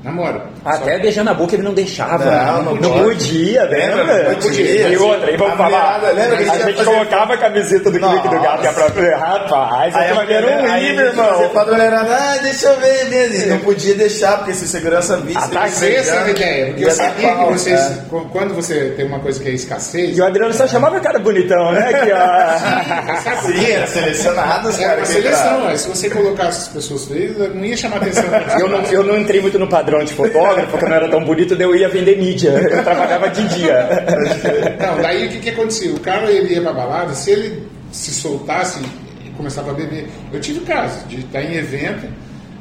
Namora. 0.07 0.41
Até 0.65 0.99
beijando 1.01 1.31
a 1.31 1.35
boca 1.35 1.55
ele 1.57 1.63
não 1.65 1.75
deixava. 1.75 2.25
Não, 2.25 2.63
Não, 2.63 2.75
não 2.77 3.03
podia, 3.03 3.65
Lembra? 3.65 4.31
Não 4.31 4.35
podia. 4.37 4.89
E 4.89 4.97
outra, 4.97 5.31
e 5.33 5.37
vamos 5.37 5.55
A 5.55 5.57
falar. 5.57 6.01
lembra 6.15 6.37
que 6.37 6.45
a 6.49 6.53
a 6.53 6.55
gente 6.55 6.65
gente 6.65 6.69
ia 6.71 6.75
fazer- 6.77 6.85
colocava 6.97 7.35
a 7.35 7.37
camiseta 7.37 7.91
do 7.91 7.99
clique 7.99 8.29
do 8.29 8.41
gato 8.41 8.61
que 8.61 8.67
é 8.69 8.73
pra 8.73 9.17
rapaz, 9.19 9.95
Aí 9.97 10.11
aquilo 10.13 10.33
era 10.33 10.47
um 10.47 10.77
livro, 10.79 10.97
Você 11.05 11.09
irmão. 11.11 11.27
fala 11.27 11.49
pra 11.49 11.65
mulherada, 11.73 12.15
ah, 12.17 12.37
deixa 12.41 12.67
eu 12.69 12.77
ver 12.81 13.05
mesmo. 13.09 13.47
Não 13.51 13.59
podia 13.59 13.95
deixar, 13.97 14.37
porque 14.39 14.55
se 14.55 14.69
segurança 14.69 15.17
visse. 15.19 15.53
Mas 15.53 15.83
essa 15.83 16.13
era 16.15 16.25
a 16.25 16.31
ideia, 16.31 16.67
porque 16.69 16.85
eu 16.85 16.91
sabia 16.93 17.35
que 17.37 17.45
vocês, 17.53 17.81
é. 17.81 17.99
qu- 18.09 18.29
quando 18.31 18.55
você 18.55 18.95
tem 18.97 19.07
uma 19.07 19.19
coisa 19.19 19.41
que 19.41 19.49
é 19.49 19.53
escassez, 19.53 20.17
E 20.17 20.21
o 20.21 20.25
Adriano 20.25 20.55
só 20.55 20.67
chamava 20.69 20.99
o 20.99 21.01
cara 21.01 21.19
bonitão, 21.19 21.73
né? 21.73 21.93
Que, 21.93 22.13
ó? 22.13 23.41
Sim, 23.43 23.71
era 23.73 23.87
selecionado 23.87 24.71
Era 24.81 25.01
que 25.03 25.09
seleção, 25.09 25.77
se 25.77 25.89
você 25.89 26.11
colocasse 26.11 26.61
as 26.63 26.69
pessoas 26.69 27.05
feias, 27.07 27.37
não 27.55 27.65
ia 27.65 27.77
chamar 27.77 27.97
atenção. 27.99 28.25
eu, 28.61 28.69
não, 28.69 28.81
eu 28.83 29.03
não 29.03 29.19
entrei 29.19 29.41
muito 29.41 29.59
no 29.59 29.69
padrão 29.69 29.96
de 30.05 30.13
fotógrafo, 30.15 30.71
porque 30.71 30.85
eu 30.85 30.89
não 30.89 30.97
era 30.97 31.09
tão 31.09 31.25
bonito, 31.25 31.55
daí 31.57 31.67
eu 31.67 31.75
ia 31.75 31.89
vender 31.89 32.17
mídia. 32.19 32.51
Eu 32.51 32.83
trabalhava 32.83 33.29
de 33.31 33.47
dia. 33.49 33.89
Não, 34.81 35.03
daí 35.03 35.27
o 35.27 35.31
que, 35.31 35.39
que 35.39 35.51
acontecia? 35.51 35.93
O 35.93 36.01
cara 36.01 36.31
ele 36.31 36.55
ia 36.55 36.61
pra 36.61 36.73
balada, 36.73 37.15
se 37.15 37.31
ele 37.31 37.67
se 37.93 38.13
soltasse 38.13 38.81
e 39.25 39.31
começava 39.31 39.71
a 39.71 39.75
beber. 39.75 40.09
Eu 40.33 40.41
tive 40.41 40.61
caso 40.61 41.07
de 41.07 41.21
estar 41.21 41.43
em 41.43 41.55
evento, 41.57 42.07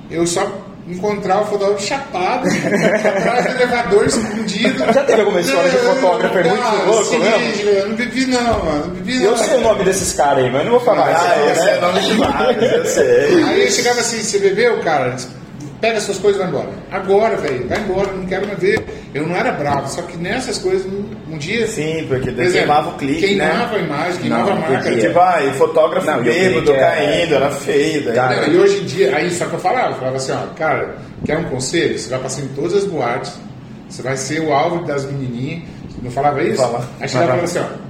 eu 0.10 0.26
só 0.26 0.66
encontrar 0.88 1.42
o 1.42 1.46
fotógrafo 1.46 1.82
chapado, 1.84 2.48
atrás 2.48 3.46
do 3.46 3.52
elevador 3.52 4.06
escondido. 4.06 4.94
Já 4.94 5.04
teve 5.04 5.22
alguma 5.22 5.42
história 5.42 5.70
de 5.70 5.78
fotógrafo? 5.78 6.38
É 6.38 6.44
muito 6.44 6.64
Não, 6.64 6.86
louco 6.86 7.06
seguinte, 7.06 7.66
Eu 7.66 7.90
não 7.90 7.96
bebi 7.96 8.26
não, 8.28 8.66
mano. 8.66 8.86
Não 8.86 8.90
bebi 8.90 9.16
não. 9.20 9.26
Eu 9.32 9.38
sei 9.38 9.58
o 9.58 9.62
nome 9.62 9.84
desses 9.84 10.14
caras 10.14 10.44
aí, 10.44 10.52
mas 10.52 10.60
eu 10.60 10.66
não 10.66 10.72
vou 10.74 10.82
falar. 10.82 11.08
Ah, 11.08 11.52
esse 11.52 11.68
é 11.68 11.80
nome 11.80 12.00
de 12.02 12.14
vários, 12.14 12.72
eu 12.72 12.86
sei. 12.86 13.44
Aí 13.44 13.66
eu 13.66 13.72
chegava 13.72 14.00
assim, 14.00 14.22
você 14.22 14.38
bebeu, 14.40 14.80
cara? 14.82 15.16
Pega 15.86 16.02
suas 16.02 16.18
coisas 16.18 16.42
e 16.42 16.44
vai 16.44 16.52
embora. 16.52 16.70
Agora, 16.92 17.38
velho, 17.38 17.68
vai 17.68 17.78
embora, 17.80 18.12
não 18.12 18.26
quero 18.26 18.48
mais 18.48 18.58
ver. 18.58 18.84
Eu 19.14 19.28
não 19.28 19.36
era 19.36 19.52
bravo, 19.52 19.88
só 19.88 20.02
que 20.02 20.18
nessas 20.18 20.58
coisas, 20.58 20.84
um, 21.32 21.38
dia. 21.38 21.68
Sim, 21.68 22.06
porque 22.08 22.32
por 22.32 22.42
exemplo, 22.42 22.58
queimava 22.68 22.90
o 22.90 22.94
clique, 22.94 23.20
Queimava 23.28 23.52
né? 23.68 23.76
a 23.76 23.80
imagem, 23.80 24.22
queimava 24.22 24.44
Não, 24.50 24.52
a 24.52 24.56
marca. 24.62 24.78
porque- 24.90 25.08
Tipo, 25.08 25.20
ah, 25.20 25.44
e 25.46 25.54
fotógrafo 25.54 26.08
Não, 26.08 26.24
bêbado 26.24 26.72
é- 26.74 26.80
caindo, 26.80 27.36
era 27.36 27.52
feio. 27.52 28.04
Daí, 28.06 28.16
Cara, 28.16 28.36
Não, 28.48 28.54
e 28.54 28.58
hoje 28.58 28.82
em 28.82 28.86
dia, 28.86 29.16
aí 29.16 29.30
só 29.30 29.46
que 29.46 29.54
eu 29.54 29.60
falava, 29.60 29.90
eu 29.92 29.96
falava 29.96 30.18
assim, 30.18 30.32
ó, 30.32 30.48
cara, 30.56 30.96
quer 31.24 31.38
um 31.38 31.44
conselho? 31.44 32.00
Você 32.00 32.10
vai 32.10 32.20
passar 32.20 32.42
em 32.42 32.48
todas 32.48 32.74
as 32.74 32.86
boates, 32.86 33.34
você 33.88 34.02
vai 34.02 34.18
ser 34.18 34.40
o 34.42 34.52
alvo 34.52 34.84
das 34.86 35.06
menininhas. 35.06 35.62
Não 36.02 36.10
falava 36.10 36.42
isso? 36.44 36.58
Falava. 36.64 36.90
Aí 37.00 37.08
chegava 37.08 37.26
e 37.26 37.28
falava 37.28 37.44
assim, 37.46 37.60
ó. 37.60 37.85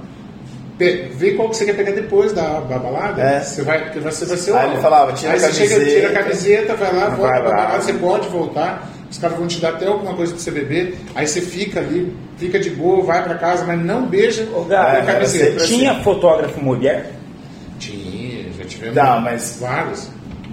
Vê 0.78 1.30
qual 1.32 1.48
que 1.48 1.56
você 1.56 1.64
quer 1.64 1.74
pegar 1.74 1.92
depois 1.92 2.32
da, 2.34 2.60
da 2.60 2.78
balada, 2.78 3.22
É. 3.22 3.40
você, 3.40 3.62
vai, 3.62 3.82
porque 3.84 3.98
você 3.98 4.26
vai 4.26 4.36
ser 4.36 4.50
o 4.52 4.56
Aí 4.58 4.70
ele 4.72 4.80
falava, 4.82 5.12
tira 5.14 5.32
Aí 5.32 5.36
a 5.38 5.40
você 5.40 5.52
chega, 5.54 5.70
camiseta. 5.74 5.96
tira 6.00 6.08
a 6.08 6.22
camiseta, 6.22 6.74
vai 6.74 6.94
lá, 6.94 7.08
volta 7.08 7.22
Vai 7.32 7.40
pra 7.40 7.48
lá. 7.48 7.56
balada, 7.56 7.80
você 7.82 7.92
pode 7.94 8.28
voltar, 8.28 8.90
os 9.10 9.16
caras 9.16 9.38
vão 9.38 9.46
te 9.46 9.58
dar 9.58 9.70
até 9.70 9.86
alguma 9.86 10.14
coisa 10.14 10.34
pra 10.34 10.42
você 10.42 10.50
beber, 10.50 10.98
aí 11.14 11.26
você 11.26 11.40
fica 11.40 11.80
ali, 11.80 12.14
fica 12.36 12.58
de 12.60 12.68
boa, 12.70 13.02
vai 13.02 13.22
pra 13.24 13.36
casa, 13.36 13.64
mas 13.64 13.82
não 13.82 14.04
beija 14.06 14.46
Ô, 14.54 14.64
Gabi, 14.64 14.96
a 14.98 15.02
camiseta. 15.14 15.56
assim. 15.56 15.78
Tinha 15.78 15.94
fotógrafo 16.02 16.60
mulher? 16.62 17.10
Tinha, 17.78 18.52
já 18.58 18.64
tivemos 18.64 18.94
Não, 18.96 19.20
mas- 19.20 19.58
vários. 19.60 20.10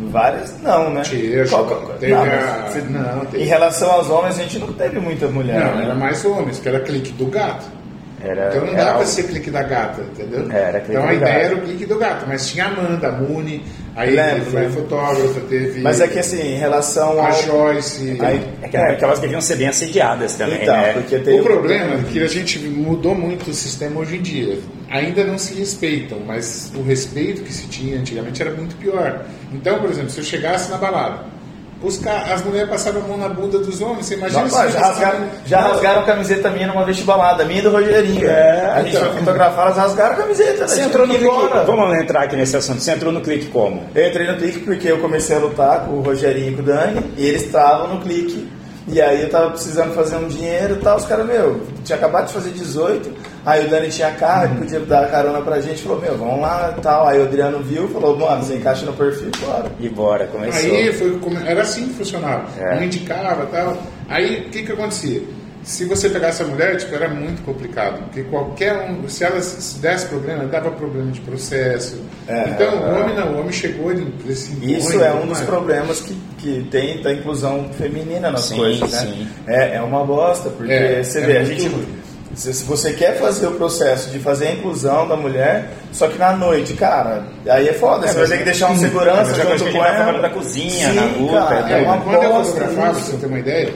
Várias, 0.10 0.60
não, 0.62 0.90
né? 0.90 1.02
Tinha, 1.04 1.46
Qual- 1.48 1.66
teve 2.00 2.14
não, 2.14 2.24
a- 2.24 2.70
se- 2.72 2.82
não, 2.82 3.26
teve. 3.26 3.44
Em 3.44 3.48
relação 3.48 3.92
aos 3.92 4.10
homens, 4.10 4.40
a 4.40 4.42
gente 4.44 4.58
não 4.60 4.74
teve 4.74 5.00
muita 5.00 5.28
mulher. 5.28 5.60
Não, 5.64 5.76
né? 5.78 5.84
era 5.86 5.94
mais 5.96 6.26
homens, 6.26 6.60
que 6.60 6.68
era 6.68 6.80
clique 6.80 7.12
do 7.14 7.26
gato. 7.28 7.66
Era, 8.24 8.48
Então 8.50 8.62
não 8.66 8.74
dava 8.74 8.84
pra 8.86 8.92
algo- 8.94 9.06
ser 9.06 9.24
clique 9.24 9.52
da 9.52 9.64
gata, 9.64 10.02
entendeu? 10.02 10.50
Era 10.52 10.80
clique 10.80 10.92
então 10.92 11.04
a 11.08 11.14
ideia 11.14 11.34
gato. 11.34 11.46
era 11.46 11.56
o 11.56 11.62
clique 11.62 11.86
do 11.86 11.98
gato, 11.98 12.26
mas 12.28 12.48
tinha 12.48 12.66
a 12.66 12.68
Amanda, 12.70 13.08
a 13.10 13.12
Muni, 13.12 13.64
aí 13.96 14.16
Lembro, 14.16 14.46
foi 14.46 14.62
lembro. 14.62 14.82
fotógrafa, 14.82 15.42
teve 15.50 15.82
Mas 15.82 16.00
é 16.00 16.08
que 16.08 16.20
assim, 16.20 16.42
em 16.42 16.58
relação 16.58 17.20
a 17.20 17.28
ao. 17.28 17.34
Joyce. 17.44 18.18
Aí- 18.22 18.48
É 18.62 18.68
que, 18.70 18.78
é 18.78 18.96
que 18.96 19.04
elas 19.04 19.20
deviam 19.20 19.42
ser 19.42 19.58
bem 19.58 19.68
assediadas 19.68 20.36
também, 20.36 20.62
Então, 20.64 20.74
né? 20.76 20.94
porque 20.94 21.20
tem 21.20 21.40
O 21.40 21.44
problema 21.44 21.96
é 21.96 22.04
que 22.12 22.24
a 22.24 22.28
gente 22.28 22.60
mudou 22.60 23.14
muito 23.14 23.50
o 23.52 23.54
sistema 23.54 24.00
hoje 24.00 24.16
em 24.18 24.22
dia. 24.22 24.58
Ainda 24.90 25.24
não 25.26 25.38
se 25.38 25.54
respeitam, 25.56 26.20
mas 26.26 26.72
o 26.76 26.82
respeito 26.84 27.42
que 27.42 27.52
se 27.52 27.68
tinha 27.68 27.98
antigamente 28.00 28.42
era 28.42 28.52
muito 28.52 28.76
pior. 28.78 29.26
Então, 29.52 29.80
por 29.80 29.90
exemplo, 29.90 30.12
se 30.12 30.20
eu 30.20 30.24
chegasse 30.24 30.70
na 30.72 30.78
balada, 30.78 31.33
os 31.84 31.98
ca- 31.98 32.24
as 32.34 32.44
mulheres 32.44 32.70
passavam 32.70 33.04
a 33.04 33.08
mão 33.08 33.18
na 33.18 33.30
bunda 33.30 33.60
dos 33.60 33.82
homens, 33.82 34.06
você 34.06 34.16
imagina 34.16 34.42
Não, 34.44 34.50
já, 34.50 34.80
rasgaram, 34.80 35.20
já 35.46 35.60
rasgaram 35.62 36.02
a 36.02 36.06
camiseta 36.06 36.50
minha 36.50 36.68
numa 36.68 36.86
vestibalada, 36.86 37.44
minha 37.46 37.60
e 37.60 37.62
do 37.62 37.70
Rogerinho. 37.72 38.26
É, 38.28 38.72
a 38.74 38.82
gente 38.84 38.96
então. 38.96 39.10
foi 39.10 39.20
fotografar, 39.20 39.66
elas 39.66 39.78
rasgaram 39.78 40.14
a 40.14 40.18
camiseta. 40.18 40.62
né? 40.62 40.68
Você 40.68 40.82
entrou 40.82 41.06
no 41.06 41.14
clique. 41.14 41.30
embora. 41.30 41.64
Vamos 41.66 41.98
entrar 42.00 42.24
aqui 42.24 42.36
nesse 42.36 42.56
assunto. 42.56 42.80
Você 42.82 42.92
entrou 42.92 43.12
no 43.12 43.22
clique 43.22 43.48
como? 43.48 43.84
Eu 43.94 44.08
entrei 44.08 44.26
no 44.28 44.38
clique 44.38 44.60
porque 44.60 44.88
eu 44.92 45.00
comecei 45.00 45.36
a 45.36 45.40
lutar 45.40 45.82
com 45.82 45.92
o 45.96 46.02
Rogerinho 46.02 46.54
e 46.54 46.56
com 46.56 46.62
o 46.62 46.66
Dani, 46.66 47.14
e 47.18 47.26
eles 47.28 47.44
estavam 47.44 47.96
no 47.96 48.02
clique. 48.02 48.48
E 48.88 49.02
aí 49.02 49.22
eu 49.22 49.30
tava 49.30 49.52
precisando 49.52 49.94
fazer 49.94 50.18
um 50.18 50.28
dinheiro 50.28 50.76
e 50.76 50.80
tal, 50.80 50.98
os 50.98 51.06
caras, 51.06 51.26
meu, 51.26 51.62
tinha 51.86 51.98
acabado 51.98 52.28
de 52.28 52.34
fazer 52.34 52.52
18, 52.52 53.12
aí 53.46 53.66
o 53.66 53.70
Dani 53.70 53.90
tinha 53.90 54.12
carro, 54.12 54.46
ele 54.46 54.56
podia 54.56 54.80
dar 54.82 55.10
carona 55.10 55.42
pra 55.42 55.62
gente, 55.62 55.82
falou, 55.82 56.02
meu, 56.02 56.18
vamos 56.18 56.42
lá 56.42 56.76
e 56.78 56.82
tal. 56.82 57.08
Aí 57.08 57.20
o 57.20 57.24
Adriano 57.24 57.60
viu, 57.60 57.88
falou, 57.88 58.18
mano, 58.18 58.44
você 58.44 58.56
encaixa 58.56 58.86
no 58.86 58.94
perfil, 58.94 59.32
bora. 59.40 59.72
E 59.80 59.90
bora, 59.90 60.28
começou. 60.28 60.76
Aí 60.76 60.92
foi, 60.94 61.20
era 61.46 61.62
assim 61.62 61.88
que 61.88 61.94
funcionava. 61.94 62.46
É. 62.60 62.76
Um 62.76 62.84
indicava 62.84 63.46
tal. 63.46 63.78
Aí 64.10 64.48
o 64.48 64.50
que, 64.50 64.64
que 64.64 64.72
acontecia? 64.74 65.22
Se 65.64 65.86
você 65.86 66.10
pegasse 66.10 66.44
a 66.44 66.46
mulher, 66.46 66.76
tipo, 66.78 66.94
era 66.94 67.08
muito 67.08 67.42
complicado. 67.44 68.00
Porque 68.04 68.24
qualquer 68.24 68.74
um, 68.90 69.08
se 69.08 69.24
ela 69.24 69.42
se 69.42 69.80
desse 69.80 70.06
problema, 70.08 70.44
dava 70.46 70.70
problema 70.72 71.10
de 71.12 71.22
processo. 71.22 72.02
É, 72.28 72.50
então, 72.50 72.68
é. 72.68 72.76
o 72.92 73.02
homem 73.02 73.16
não, 73.16 73.34
o 73.34 73.40
homem 73.40 73.52
chegou, 73.54 73.90
ele, 73.92 74.14
se 74.36 74.52
impõe, 74.54 74.74
Isso 74.78 75.02
é 75.02 75.14
um 75.14 75.22
dos 75.22 75.38
mais. 75.38 75.42
problemas 75.46 76.02
que, 76.02 76.14
que 76.38 76.68
tem 76.70 77.02
da 77.02 77.14
inclusão 77.14 77.70
feminina 77.78 78.30
nas 78.30 78.42
Sim, 78.46 78.58
coisas, 78.58 78.92
né? 78.92 79.00
sim. 79.00 79.28
É, 79.48 79.76
é 79.78 79.82
uma 79.82 80.04
bosta, 80.06 80.50
porque 80.50 80.72
É, 80.72 81.02
você 81.02 81.20
é 81.20 81.26
vê, 81.26 81.38
a 81.38 81.44
gente. 81.46 81.68
ruim. 81.68 81.88
Se, 82.36 82.52
se 82.52 82.66
você 82.66 82.94
quer 82.94 83.18
fazer 83.20 83.46
o 83.46 83.52
processo 83.52 84.10
de 84.10 84.18
fazer 84.18 84.48
a 84.48 84.52
inclusão 84.54 85.08
da 85.08 85.16
mulher, 85.16 85.70
só 85.92 86.08
que 86.08 86.18
na 86.18 86.34
noite, 86.36 86.74
cara, 86.74 87.26
aí 87.48 87.70
é 87.70 87.74
foda. 87.74 88.08
você 88.08 88.16
vai 88.16 88.28
ter 88.28 88.36
que 88.38 88.42
é- 88.42 88.46
deixar 88.46 88.70
um 88.72 88.74
é 88.74 88.78
segurança 88.78 89.36
junto 89.36 89.64
que 89.66 89.72
com 89.72 89.80
tá 89.80 89.88
ela. 89.88 90.20
da 90.20 90.30
cozinha, 90.32 90.90
Sim, 90.90 90.96
na 90.96 91.06
luta, 91.06 91.46
cara, 91.48 91.70
é 91.70 91.80
é 91.80 91.86
uma 91.86 92.02
quando 92.02 92.24
eu 92.24 92.30
bosta 92.34 92.54
fotografava, 92.54 92.92
pra 92.94 93.00
você 93.02 93.18
ter 93.18 93.26
uma 93.28 93.40
ideia, 93.40 93.74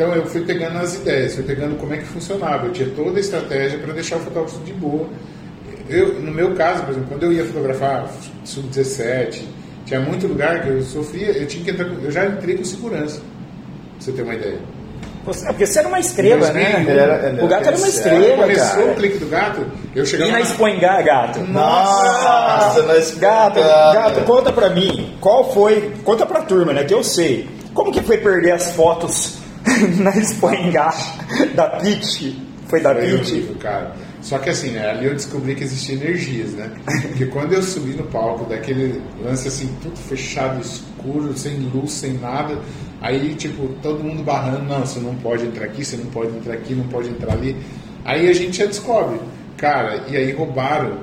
então 0.00 0.14
eu 0.14 0.24
fui 0.24 0.40
pegando 0.40 0.78
as 0.78 0.94
ideias, 0.94 1.34
fui 1.34 1.44
pegando 1.44 1.76
como 1.76 1.92
é 1.92 1.98
que 1.98 2.04
funcionava. 2.06 2.66
Eu 2.66 2.72
tinha 2.72 2.88
toda 2.96 3.18
a 3.18 3.20
estratégia 3.20 3.78
para 3.78 3.92
deixar 3.92 4.16
o 4.16 4.20
fotógrafo 4.20 4.58
de 4.64 4.72
boa. 4.72 5.06
Eu, 5.90 6.14
no 6.20 6.32
meu 6.32 6.54
caso, 6.54 6.82
por 6.84 6.92
exemplo, 6.92 7.08
quando 7.10 7.24
eu 7.24 7.32
ia 7.34 7.44
fotografar 7.44 8.08
sub-17, 8.44 9.42
tinha 9.84 10.00
muito 10.00 10.26
lugar 10.26 10.62
que 10.62 10.68
eu 10.70 10.80
sofria, 10.82 11.32
eu 11.32 11.46
tinha 11.46 11.62
que 11.64 11.70
entrar, 11.70 11.86
eu 12.02 12.10
já 12.10 12.24
entrei 12.24 12.56
com 12.56 12.64
segurança, 12.64 13.18
pra 13.20 13.26
você 14.00 14.12
ter 14.12 14.22
uma 14.22 14.34
ideia. 14.34 14.58
Você- 15.26 15.46
Porque 15.48 15.66
você 15.66 15.78
era 15.80 15.88
uma 15.88 16.00
estrela, 16.00 16.48
Em 16.48 16.52
2001, 16.52 16.72
né? 16.72 16.90
ele 16.92 16.98
era- 17.00 17.28
ele 17.28 17.42
o 17.42 17.46
gato 17.48 17.66
era 17.68 17.76
uma 17.76 17.76
era- 17.76 17.76
Quando 17.76 17.88
estrela, 17.88 18.36
começou 18.42 18.76
cara. 18.78 18.90
o 18.90 18.94
clique 18.94 19.18
do 19.18 19.26
gato, 19.26 19.66
eu 19.94 20.06
chegava 20.06 20.30
E 20.30 20.32
na 20.32 20.40
Expoingá, 20.40 21.02
gato? 21.02 21.40
Nossa, 21.40 22.82
nós 22.84 23.14
Gato, 23.18 23.60
gato, 23.60 24.20
conta 24.24 24.50
pra 24.50 24.70
mim, 24.70 25.14
qual 25.20 25.52
foi, 25.52 25.92
conta 26.04 26.24
pra 26.24 26.40
turma, 26.40 26.72
né, 26.72 26.84
que 26.84 26.94
eu 26.94 27.04
sei, 27.04 27.46
como 27.74 27.92
que 27.92 28.00
foi 28.00 28.16
perder 28.16 28.52
as 28.52 28.70
fotos 28.72 29.39
na 30.02 30.10
Expoingá 30.16 30.94
da 31.54 31.68
Pit? 31.80 32.40
Foi 32.66 32.80
da 32.80 32.94
Foi 32.94 33.02
Pit? 33.02 33.32
horrível, 33.32 33.56
cara. 33.56 33.94
Só 34.22 34.38
que 34.38 34.50
assim, 34.50 34.70
né, 34.70 34.90
ali 34.90 35.06
eu 35.06 35.14
descobri 35.14 35.54
que 35.54 35.64
existia 35.64 35.94
energias, 35.94 36.52
né? 36.52 36.70
Porque 37.02 37.26
quando 37.26 37.54
eu 37.54 37.62
subi 37.62 37.94
no 37.94 38.04
palco, 38.04 38.44
daquele 38.44 39.00
lance 39.24 39.48
assim, 39.48 39.74
tudo 39.82 39.96
fechado, 39.96 40.60
escuro, 40.60 41.36
sem 41.36 41.56
luz, 41.58 41.92
sem 41.92 42.14
nada, 42.18 42.58
Aí, 43.00 43.34
tipo, 43.34 43.66
todo 43.82 44.04
mundo 44.04 44.22
barrando, 44.22 44.64
não, 44.64 44.80
você 44.80 45.00
não 45.00 45.14
pode 45.16 45.46
entrar 45.46 45.64
aqui, 45.64 45.82
você 45.84 45.96
não 45.96 46.06
pode 46.06 46.36
entrar 46.36 46.52
aqui, 46.52 46.74
não 46.74 46.86
pode 46.88 47.08
entrar 47.08 47.32
ali. 47.32 47.56
Aí 48.04 48.28
a 48.28 48.32
gente 48.34 48.58
já 48.58 48.66
descobre. 48.66 49.18
Cara, 49.56 50.04
e 50.08 50.16
aí 50.16 50.32
roubaram 50.32 50.98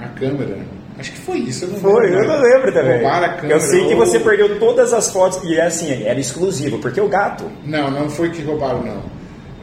a 0.00 0.08
câmera. 0.08 0.58
Acho 1.00 1.12
que 1.12 1.18
foi 1.18 1.38
isso, 1.38 1.64
eu 1.64 1.70
não 1.70 1.78
Foi, 1.80 2.06
lembro. 2.06 2.24
eu 2.24 2.28
não 2.28 2.40
lembro 2.40 2.72
também. 2.72 2.92
Roubaram 3.00 3.26
a 3.26 3.28
câmera. 3.30 3.54
Eu 3.54 3.60
sei 3.60 3.86
que 3.88 3.94
ou- 3.94 4.06
você 4.06 4.20
perdeu 4.20 4.58
todas 4.58 4.92
as 4.92 5.10
fotos 5.10 5.42
e 5.44 5.56
é 5.56 5.66
assim, 5.66 6.04
era 6.04 6.20
exclusivo, 6.20 6.78
porque 6.78 7.00
o 7.00 7.08
gato. 7.08 7.44
Não, 7.64 7.90
não 7.90 8.08
foi 8.10 8.30
que 8.30 8.42
roubaram, 8.42 8.82
não. 8.82 9.02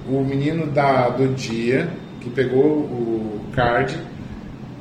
O 0.09 0.23
menino 0.23 0.65
da, 0.67 1.09
do 1.09 1.27
dia, 1.35 1.89
que 2.21 2.29
pegou 2.29 2.63
o 2.65 3.39
card, 3.55 3.97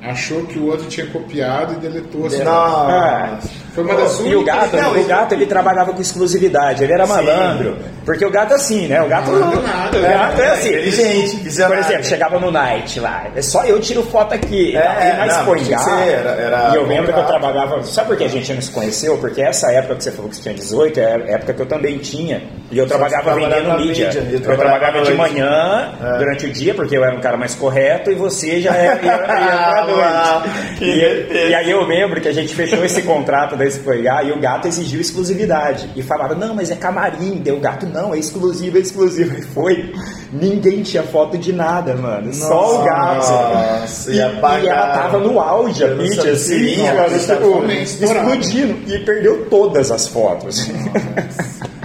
achou 0.02 0.44
que 0.44 0.58
o 0.58 0.66
outro 0.66 0.86
tinha 0.86 1.06
copiado 1.08 1.74
e 1.74 1.76
deletou 1.76 2.26
as 2.26 2.32
fotos. 2.34 2.46
Nossa. 2.52 3.48
Foi 3.74 3.84
uma 3.84 3.94
das 3.94 4.18
E 4.20 4.22
o 4.22 4.38
únicas- 4.40 4.44
gato, 4.70 4.76
Não, 4.76 5.00
o 5.00 5.04
gato 5.04 5.32
ele 5.34 5.46
trabalhava 5.46 5.92
com 5.92 6.00
exclusividade, 6.00 6.82
ele 6.84 6.92
era 6.92 7.06
malandro. 7.06 7.76
Porque 8.06 8.24
o 8.24 8.30
gato 8.30 8.52
é 8.52 8.56
assim, 8.56 8.86
né? 8.86 9.02
O 9.02 9.08
gato 9.08 9.30
Não 9.32 9.40
manda 9.46 9.60
nada, 9.62 9.98
O 9.98 10.00
né? 10.00 10.08
gato 10.08 10.40
é 10.40 10.48
assim. 10.52 10.68
Inteligente, 10.68 11.36
Por 11.66 11.76
exemplo, 11.78 12.04
chegava 12.04 12.38
no 12.38 12.50
night 12.52 13.00
lá, 13.00 13.24
é 13.34 13.42
só 13.42 13.64
eu 13.64 13.80
tiro 13.80 14.02
foto 14.04 14.32
aqui. 14.32 14.74
É, 14.76 15.14
e 15.14 15.26
nós 15.26 15.36
não, 15.38 15.44
põe 15.44 15.64
gato. 15.64 15.90
era- 15.90 16.30
era 16.30 16.70
e 16.72 16.76
eu 16.76 16.86
lembro 16.86 17.12
que 17.12 17.18
eu 17.18 17.24
trabalhava. 17.26 17.82
Sabe 17.82 18.06
por 18.08 18.16
que 18.16 18.24
a 18.24 18.28
gente 18.28 18.52
não 18.54 18.62
se 18.62 18.70
conheceu? 18.70 19.18
Porque 19.18 19.42
essa 19.42 19.70
época 19.72 19.96
que 19.96 20.04
você 20.04 20.12
falou 20.12 20.30
que 20.30 20.36
você 20.36 20.42
tinha 20.42 20.54
18 20.54 21.00
é 21.00 21.04
a 21.04 21.32
época 21.34 21.52
que 21.52 21.60
eu 21.62 21.66
também 21.66 21.98
tinha. 21.98 22.42
E 22.70 22.78
eu 22.78 22.86
trabalhava 22.86 23.34
vendendo 23.34 23.76
mídia. 23.78 24.06
mídia, 24.06 24.20
eu 24.30 24.38
Eu 24.38 24.40
trabalhava 24.56 25.02
de 25.02 25.12
manhã, 25.14 25.92
É. 26.00 26.18
durante 26.18 26.46
o 26.46 26.52
dia, 26.52 26.74
porque 26.74 26.96
eu 26.96 27.04
era 27.04 27.14
um 27.16 27.20
cara 27.20 27.36
mais 27.36 27.54
correto, 27.56 28.10
e 28.10 28.14
você 28.14 28.60
já 28.60 28.74
era, 28.74 29.02
ia 29.04 29.18
pra 29.18 29.36
Ah, 29.36 30.42
noite. 30.44 30.84
E, 30.84 31.48
e 31.50 31.54
aí 31.54 31.70
eu 31.70 31.82
lembro 31.84 32.20
que 32.20 32.28
a 32.28 32.32
gente 32.32 32.54
fechou 32.54 32.84
esse 32.84 33.02
contrato 33.02 33.56
da 33.56 33.64
Espoigar 33.64 34.24
e 34.26 34.30
o 34.32 34.40
gato 34.40 34.68
exigiu 34.68 35.00
exclusividade. 35.00 35.90
E 35.96 36.02
falava, 36.02 36.34
não, 36.34 36.54
mas 36.54 36.70
é 36.70 36.76
camarim. 36.76 37.40
Deu 37.42 37.56
o 37.56 37.60
gato, 37.60 37.86
não, 37.96 38.14
é 38.14 38.18
exclusivo, 38.18 38.76
é 38.76 38.80
exclusivo. 38.80 39.38
E 39.38 39.42
foi. 39.52 39.92
Ninguém 40.30 40.82
tinha 40.82 41.02
foto 41.02 41.38
de 41.38 41.52
nada, 41.52 41.94
mano. 41.94 42.32
Só 42.34 42.82
o 42.82 42.84
gato. 42.84 43.30
Nossa, 43.30 44.10
e, 44.10 44.16
e 44.16 44.18
e 44.18 44.68
ela 44.68 44.88
tava 44.88 45.18
no 45.18 45.40
auge, 45.40 45.82
a 45.82 45.88
mídia, 45.88 46.32
assim, 46.32 46.74
sim, 46.74 46.82
cara, 46.82 47.06
ela 47.06 47.18
tipo, 47.18 47.64
explodindo. 47.72 48.92
E 48.92 48.98
perdeu 48.98 49.46
todas 49.48 49.90
as 49.90 50.08
fotos. 50.08 50.68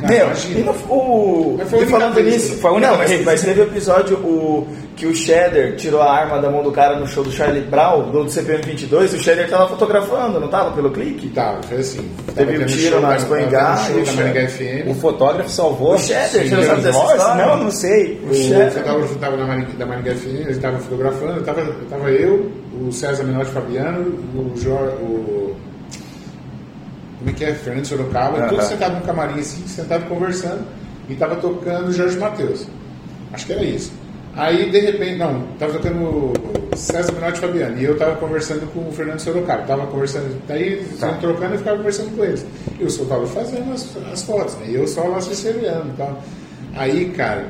Não, 0.01 0.09
Meu, 0.09 0.25
imagina. 0.25 0.59
e 0.59 0.63
no, 0.63 0.71
o, 0.71 1.55
Mas 1.59 1.69
foi 1.69 1.83
e 1.83 1.85
falando 1.85 2.19
nisso, 2.19 2.55
Foi 2.55 2.71
única 2.71 2.91
não, 2.91 2.97
mas, 2.97 3.23
mas 3.23 3.41
teve 3.43 3.61
o 3.61 3.63
episódio 3.65 4.17
o, 4.17 4.67
que 5.01 5.07
o 5.07 5.15
Cheddar 5.15 5.75
tirou 5.77 5.99
a 5.99 6.11
arma 6.13 6.39
da 6.39 6.47
mão 6.51 6.61
do 6.61 6.71
cara 6.71 6.95
no 6.95 7.07
show 7.07 7.23
do 7.23 7.31
Charlie 7.31 7.63
Brown, 7.63 8.11
do 8.11 8.29
CPM 8.29 8.61
22, 8.61 9.15
o 9.15 9.17
Cheddar 9.17 9.49
tava 9.49 9.67
fotografando, 9.67 10.39
não 10.39 10.47
tava 10.47 10.69
pelo 10.75 10.91
clique? 10.91 11.27
Tava, 11.29 11.59
foi 11.63 11.77
assim. 11.79 12.07
Teve 12.35 12.51
Tava 12.53 12.63
um 12.63 12.65
tiro 12.67 12.91
show 12.91 13.01
na 13.01 13.09
da- 13.09 13.15
Expo 13.15 13.29
tava 13.29 13.41
Engar, 13.41 13.77
tendo 13.77 13.87
show 13.87 13.97
e 13.97 14.01
o 14.03 14.05
Cheddar. 14.05 14.49
FM. 14.49 14.89
o 14.91 14.93
fotógrafo 14.93 15.49
salvou. 15.49 15.95
O 15.95 15.97
Cheddar, 15.97 16.27
você 16.29 16.43
não 16.55 16.63
sabe 16.63 16.81
dessa 16.83 16.99
história? 16.99 17.45
Não, 17.47 17.57
não 17.63 17.71
sei. 17.71 18.21
O 18.29 18.31
chefe. 18.35 18.77
fotógrafo 18.79 19.13
estava 19.15 19.37
na 19.37 19.45
Maringá, 19.47 19.69
da 19.79 19.85
Maringá 19.87 20.11
FM, 20.13 20.25
ele 20.27 20.51
estava 20.51 20.77
fotografando, 20.77 21.41
tava, 21.41 21.61
eu 21.61 21.73
tava 21.89 22.11
eu, 22.11 22.51
o 22.79 22.91
César 22.91 23.23
Menotti 23.23 23.49
Fabiano, 23.49 24.01
o 24.35 24.53
Jorge, 24.55 24.95
o... 24.97 25.55
Como 27.17 27.29
é 27.31 27.33
que 27.33 27.43
é? 27.45 27.53
Fernando 27.55 27.85
Sorocaba, 27.85 28.37
Aham. 28.37 28.49
todos 28.49 28.65
sentados 28.65 28.99
no 28.99 29.03
camarim 29.03 29.39
assim, 29.39 29.65
sentados 29.67 30.07
conversando, 30.07 30.61
e 31.09 31.15
tava 31.15 31.37
tocando 31.37 31.89
o 31.89 31.91
Jorge 31.91 32.19
Matheus. 32.19 32.67
Acho 33.33 33.47
que 33.47 33.53
era 33.53 33.63
isso. 33.63 33.91
Aí, 34.35 34.69
de 34.71 34.79
repente, 34.79 35.17
não, 35.17 35.41
tava 35.59 35.73
tocando 35.73 36.03
o 36.03 36.33
César 36.77 37.11
Menotti 37.11 37.39
Fabiano, 37.39 37.77
e 37.77 37.83
eu 37.83 37.97
tava 37.97 38.15
conversando 38.15 38.65
com 38.73 38.87
o 38.87 38.91
Fernando 38.93 39.19
Sorocaba, 39.19 39.63
tava 39.63 39.85
conversando, 39.87 40.41
daí 40.47 40.63
eles 40.73 40.99
Tá. 40.99 41.13
trocando 41.13 41.51
e 41.51 41.53
eu 41.55 41.57
ficava 41.57 41.77
conversando 41.77 42.15
com 42.15 42.23
eles. 42.23 42.45
E 42.79 42.83
os 42.83 42.95
fotógrafos 42.95 43.33
fazendo 43.33 43.73
as, 43.73 43.97
as 44.11 44.23
fotos, 44.23 44.55
né? 44.55 44.67
E 44.69 44.75
eu 44.75 44.87
só 44.87 45.03
lá 45.03 45.17
assessorando 45.17 45.89
e 45.89 45.97
tal. 45.97 46.23
Aí, 46.75 47.09
cara, 47.09 47.45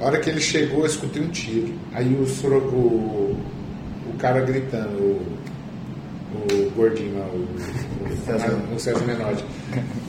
a 0.00 0.04
hora 0.04 0.18
que 0.18 0.28
ele 0.28 0.40
chegou, 0.40 0.80
eu 0.80 0.86
escutei 0.86 1.22
um 1.22 1.28
tiro. 1.28 1.72
Aí 1.94 2.14
o, 2.20 2.26
Soro, 2.26 2.58
o, 2.58 3.36
o 4.12 4.18
cara 4.18 4.40
gritando, 4.42 4.90
o, 4.98 5.26
o 6.52 6.70
gordinho 6.76 7.18
lá, 7.18 7.24
o, 7.32 7.46
o, 8.72 8.74
o 8.76 8.78
César 8.78 9.04
Menotti. 9.06 9.44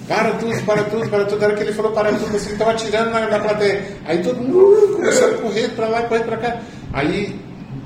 Para 0.10 0.32
tudo, 0.32 0.66
para 0.66 0.84
tudo, 0.86 1.08
para 1.10 1.26
tudo. 1.26 1.44
A 1.44 1.48
hora 1.48 1.56
que 1.56 1.62
ele 1.64 1.72
falou 1.72 1.92
para 1.92 2.12
tudo, 2.12 2.36
assim, 2.36 2.58
tava 2.58 2.72
atirando 2.72 3.12
na, 3.12 3.28
na 3.30 3.40
plateia. 3.40 3.86
Aí 4.06 4.18
todo 4.24 4.42
mundo 4.42 4.58
uh, 4.58 4.96
começou 4.96 5.30
a 5.30 5.34
correr 5.36 5.70
pra 5.70 5.88
lá, 5.88 6.02
correr 6.02 6.24
pra 6.24 6.38
cá. 6.38 6.58
Aí 6.92 7.40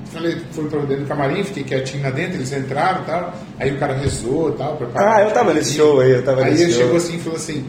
falei, 0.05 0.37
fui 0.51 0.69
pra 0.69 0.79
dentro 0.81 1.03
do 1.03 1.07
camarim, 1.07 1.43
fiquei 1.43 1.63
quietinho 1.63 2.01
lá 2.03 2.11
dentro, 2.11 2.35
eles 2.35 2.51
entraram 2.53 3.01
e 3.01 3.05
tal. 3.05 3.33
Aí 3.59 3.71
o 3.75 3.77
cara 3.77 3.93
rezou 3.95 4.51
e 4.51 4.53
tal. 4.53 4.79
Ah, 4.95 5.21
eu 5.21 5.31
tava 5.31 5.53
nesse 5.53 5.73
show 5.75 5.99
aí, 5.99 6.11
eu 6.11 6.23
tava 6.23 6.43
Aí 6.45 6.51
nesse 6.51 6.63
ele 6.63 6.73
chegou 6.73 6.95
assim 6.95 7.17
e 7.17 7.19
falou 7.19 7.37
assim. 7.37 7.65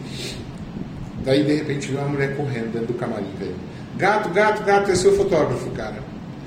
Daí 1.25 1.43
de 1.43 1.53
repente 1.55 1.87
viu 1.89 1.99
uma 1.99 2.07
mulher 2.07 2.35
correndo 2.37 2.71
dentro 2.71 2.87
do 2.87 2.93
camarim, 2.93 3.33
velho. 3.39 3.55
Gato, 3.97 4.29
gato, 4.29 4.63
gato, 4.63 4.91
esse 4.91 5.05
é 5.05 5.09
o 5.09 5.15
fotógrafo, 5.15 5.69
cara. 5.71 5.95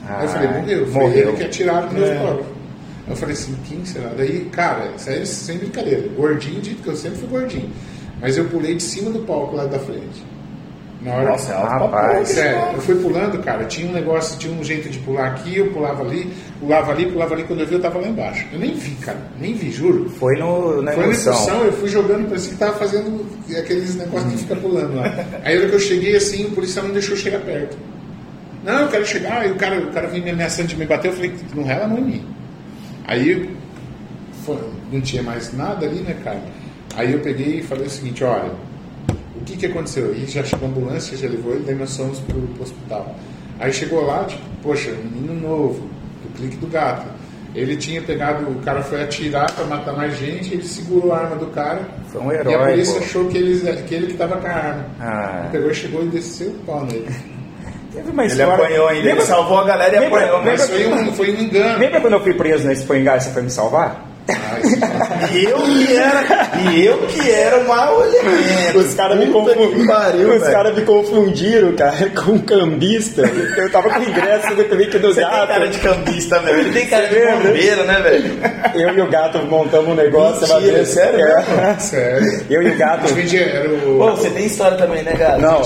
aí 0.09 0.25
eu 0.25 0.29
falei, 0.31 0.49
Ah, 0.49 0.53
morreu. 0.53 0.87
Foi 0.87 1.03
morreu. 1.03 1.29
ele 1.29 1.37
que 1.37 1.45
atiraram 1.45 1.87
no 1.89 1.93
meu 1.95 2.05
É. 2.07 2.15
fotógrafo. 2.17 2.51
Aí 3.07 3.13
eu 3.13 3.17
falei 3.17 3.35
assim, 3.35 3.57
quem 3.67 3.85
será? 3.85 4.11
Daí, 4.17 4.49
cara, 4.53 4.93
sério, 4.97 5.27
sem 5.27 5.59
brincadeira. 5.59 6.09
Gordinho, 6.17 6.61
dito 6.61 6.83
que 6.83 6.89
eu 6.89 6.97
sempre 6.97 7.19
fui 7.19 7.29
gordinho. 7.29 7.71
Mas 8.21 8.37
eu 8.37 8.45
pulei 8.47 8.75
de 8.75 8.83
cima 8.83 9.11
do 9.11 9.21
palco 9.21 9.57
lá 9.57 9.67
da 9.67 9.79
frente. 9.79 10.23
Na 11.01 11.13
hora 11.15 11.31
Nossa, 11.31 11.53
é 11.53 11.55
alto 11.55 11.69
pra 11.69 12.03
Rapaz. 12.03 12.29
Sério, 12.29 12.59
eu 12.75 12.81
fui 12.81 12.97
pulando, 12.97 13.39
cara. 13.43 13.65
Tinha 13.67 13.89
um 13.89 13.93
negócio, 13.93 14.37
tinha 14.37 14.53
um 14.53 14.65
jeito 14.65 14.89
de 14.89 14.99
pular 14.99 15.29
aqui, 15.29 15.57
eu 15.59 15.71
pulava 15.71 16.03
ali, 16.03 16.33
pulava 16.59 16.91
ali, 16.91 17.07
pulava 17.07 17.35
ali. 17.35 17.45
Quando 17.45 17.61
eu 17.61 17.67
vi, 17.67 17.75
eu 17.75 17.81
tava 17.81 18.01
lá 18.01 18.09
embaixo. 18.09 18.45
Eu 18.53 18.59
nem 18.59 18.75
vi, 18.75 18.91
cara. 18.97 19.19
Nem 19.41 19.55
vi, 19.55 19.71
juro. 19.71 20.11
Foi 20.11 20.35
no, 20.37 20.83
na 20.83 20.93
Foi 20.93 21.07
na 21.07 21.13
emoção. 21.13 21.65
eu 21.65 21.73
fui 21.73 21.89
jogando, 21.89 22.27
parecia 22.29 22.51
que 22.53 22.59
tava 22.59 22.73
fazendo 22.73 23.25
aqueles 23.57 23.95
negócios 23.95 24.33
que 24.33 24.39
fica 24.39 24.57
pulando 24.57 24.97
lá. 24.97 25.25
Aí 25.45 25.57
hora 25.57 25.69
que 25.69 25.75
eu 25.77 25.81
cheguei 25.81 26.17
assim, 26.17 26.47
o 26.47 26.51
policial 26.51 26.85
não 26.87 26.93
deixou 26.93 27.15
eu 27.15 27.21
chegar 27.21 27.41
perto. 27.43 27.79
Não, 28.65 28.81
eu 28.81 28.89
quero 28.89 29.07
chegar, 29.07 29.43
aí 29.43 29.53
o 29.53 29.55
cara, 29.55 29.79
o 29.81 29.93
cara 29.93 30.09
vinha 30.09 30.25
me 30.25 30.31
ameaçando 30.31 30.67
de 30.67 30.77
me 30.77 30.85
bater, 30.85 31.09
eu 31.09 31.15
falei, 31.15 31.33
não 31.55 31.63
rela 31.63 31.85
a 31.85 31.89
mão 31.89 31.99
em 31.99 32.03
mim. 32.05 32.27
Aí 33.07 33.49
foi- 34.45 34.59
não 34.93 35.01
tinha 35.01 35.23
mais 35.23 35.53
nada 35.57 35.87
ali, 35.87 36.01
né, 36.01 36.17
cara? 36.25 36.41
Aí 36.99 37.13
eu 37.13 37.21
peguei 37.21 37.61
e 37.61 37.63
falei 37.63 37.87
o 37.87 37.91
seguinte, 37.91 38.23
olha, 38.25 38.51
o 39.37 39.45
que 39.47 39.57
que 39.57 39.67
aconteceu? 39.67 40.13
E 40.15 40.27
já 40.27 40.43
chegou 40.43 40.69
a 40.69 40.71
ambulância, 40.71 41.17
já 41.17 41.29
levou 41.29 41.55
ele, 41.55 41.63
daí 41.65 41.75
nós 41.75 41.97
fomos 41.97 42.19
pro, 42.21 42.41
pro 42.41 42.63
hospital. 42.65 43.15
Aí 43.61 43.73
chegou 43.73 44.05
lá, 44.05 44.25
tipo, 44.25 44.43
poxa, 44.63 44.91
menino 44.91 45.35
novo, 45.35 45.81
do 46.23 46.37
clique 46.37 46.57
do 46.57 46.67
gato. 46.67 47.07
Ele 47.55 47.77
tinha 47.77 48.03
pegado, 48.03 48.47
o 48.51 48.57
cara 48.57 48.83
foi 48.83 49.03
atirar 49.03 49.51
pra 49.53 49.65
matar 49.65 49.97
mais 49.97 50.17
gente, 50.19 50.53
ele 50.53 50.63
segurou 50.65 51.13
a 51.15 51.19
arma 51.21 51.37
do 51.37 51.47
cara. 51.47 51.81
Foi 52.09 52.21
um 52.21 52.31
E 52.31 52.37
a 52.37 52.41
herói, 52.41 52.71
polícia 52.73 52.95
pô. 52.99 53.05
achou 53.05 53.25
que, 53.29 53.39
eles, 53.39 53.63
que 53.87 53.95
ele 53.95 54.07
que 54.09 54.15
tava 54.15 54.37
com 54.37 54.47
a 54.47 54.51
arma. 54.51 54.87
Ah. 55.01 55.41
Ele 55.45 55.53
pegou, 55.53 55.75
chegou 55.75 56.03
e 56.05 56.09
desceu 56.09 56.51
o 56.51 56.59
pau 56.67 56.85
nele. 56.85 57.07
Teve 57.93 58.11
uma 58.11 58.25
Ele 58.25 58.33
história- 58.33 58.55
apanhou 58.55 58.87
ainda, 58.89 59.01
ele 59.01 59.09
Lembra- 59.09 59.25
salvou 59.27 59.59
a 59.59 59.65
galera 59.65 59.97
e 59.97 59.99
Lembra- 60.01 60.19
apanhou, 60.21 60.43
mas 60.45 60.61
Mas 60.61 60.71
foi 60.71 60.87
um, 60.93 61.13
foi 61.15 61.31
um 61.35 61.41
engano. 61.41 61.79
Lembra 61.79 62.01
quando 62.01 62.13
eu 62.13 62.23
fui 62.23 62.35
preso 62.35 62.67
na 62.67 62.73
Expo 62.73 62.95
Engar 62.95 63.17
e 63.17 63.21
você 63.23 63.31
foi 63.31 63.43
me 63.43 63.51
salvar? 63.51 64.07
Cara- 64.29 65.29
E 65.33 65.45
eu 65.45 65.57
que 65.59 65.97
era, 65.97 66.51
e 66.71 66.85
eu 66.87 66.99
que 67.07 67.31
era 67.31 67.59
o 67.59 67.67
mau 67.69 68.03
elemento. 68.05 68.79
Os 68.79 68.95
caras 68.95 69.19
me, 69.19 69.27
confundiram. 69.29 69.87
pariu, 69.87 70.37
Os 70.37 70.43
caras 70.49 70.75
me 70.77 70.83
confundiram, 70.83 71.73
cara, 71.75 72.11
com 72.15 72.33
um 72.33 72.39
cambista. 72.39 73.23
Eu 73.23 73.71
tava 73.71 73.89
com 73.91 74.01
o 74.01 74.03
ingresso 74.05 74.55
do 74.55 74.65
clique 74.65 74.99
do 74.99 75.09
Você 75.15 75.21
tem 75.23 75.31
gato. 75.31 75.49
cara 75.49 75.69
de 75.69 75.79
cambista, 75.79 76.39
velho. 76.41 76.61
Ele 76.61 76.73
tem 76.73 76.87
cara 76.87 77.07
de 77.07 77.15
bombeiro, 77.27 77.85
né, 77.85 78.01
velho? 78.03 78.39
Eu 78.75 78.95
e 78.99 79.01
o 79.01 79.09
gato 79.11 79.39
montamos 79.47 79.89
um 79.89 79.95
negócio. 79.95 80.47
Mentira, 80.47 80.85
sério 80.85 81.21
É. 81.27 81.77
Sério. 81.81 82.45
Eu 82.51 82.63
e 82.63 82.71
o 82.71 82.77
gato. 82.77 83.07
o. 83.07 83.99
Pô, 83.99 84.11
você 84.11 84.31
tem 84.31 84.47
história 84.47 84.77
também, 84.77 85.03
né, 85.03 85.13
cara? 85.13 85.39
Não, 85.39 85.61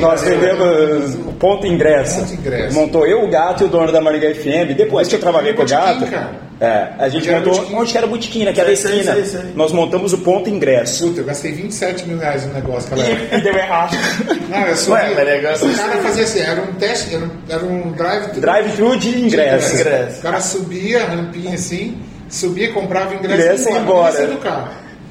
nós 0.00 0.22
vendemos 0.22 1.14
o 1.14 1.32
ponto 1.38 1.66
ingresso. 1.66 2.20
Ponto 2.20 2.34
ingresso. 2.34 2.74
Montou 2.74 3.06
eu, 3.06 3.22
o 3.22 3.30
gato 3.30 3.62
e 3.62 3.66
o 3.66 3.68
dono 3.68 3.92
da 3.92 4.00
Maringá 4.00 4.34
FM. 4.34 4.74
Depois 4.76 5.06
que 5.08 5.14
eu 5.16 5.20
trabalhei 5.20 5.52
com 5.54 5.62
o 5.62 5.66
gato, 5.68 6.06
cara. 6.06 6.47
É, 6.60 6.88
a 6.98 7.08
gente 7.08 7.22
Onde 7.22 7.28
era 7.30 7.38
montou 7.38 7.54
botequim? 7.54 7.76
onde 7.76 7.92
que 7.92 7.98
era 7.98 8.06
o 8.06 8.10
botequim, 8.10 8.44
naquela 8.44 8.66
Sei, 8.68 8.76
sei, 8.76 8.92
esquina. 8.98 9.14
sei, 9.14 9.24
sei. 9.24 9.52
Nós 9.54 9.72
montamos 9.72 10.12
o 10.12 10.18
ponto 10.18 10.50
ingresso. 10.50 11.06
Puta, 11.08 11.20
eu 11.20 11.24
gastei 11.24 11.52
27 11.52 12.06
mil 12.08 12.18
reais 12.18 12.46
no 12.46 12.52
negócio, 12.54 12.90
galera. 12.90 13.36
E 13.36 13.40
deu 13.40 13.54
errado. 13.54 13.96
Não, 14.50 14.66
eu 14.66 14.76
subi. 14.76 14.92
Ué, 14.92 15.12
mas 15.14 15.26
negócio 15.26 15.68
o 15.70 15.74
cara 15.76 15.96
fazia 15.98 16.24
assim, 16.24 16.40
era 16.40 16.60
um 16.62 16.72
teste, 16.74 17.14
era 17.14 17.24
um, 17.24 17.30
era 17.48 17.64
um 17.64 17.92
drive 17.92 18.40
Drive-thru 18.40 18.98
de 18.98 19.20
ingresso. 19.20 19.74
ingresso. 19.76 20.18
O 20.18 20.22
cara 20.22 20.40
subia 20.40 21.02
a 21.02 21.06
rampinha 21.06 21.54
assim, 21.54 21.96
subia, 22.28 22.72
comprava 22.72 23.14
ingresso 23.14 23.42
Ingresso 23.42 23.68
e 23.68 23.72
ia 23.72 23.78
embora. 23.78 24.26
carro. 24.38 24.68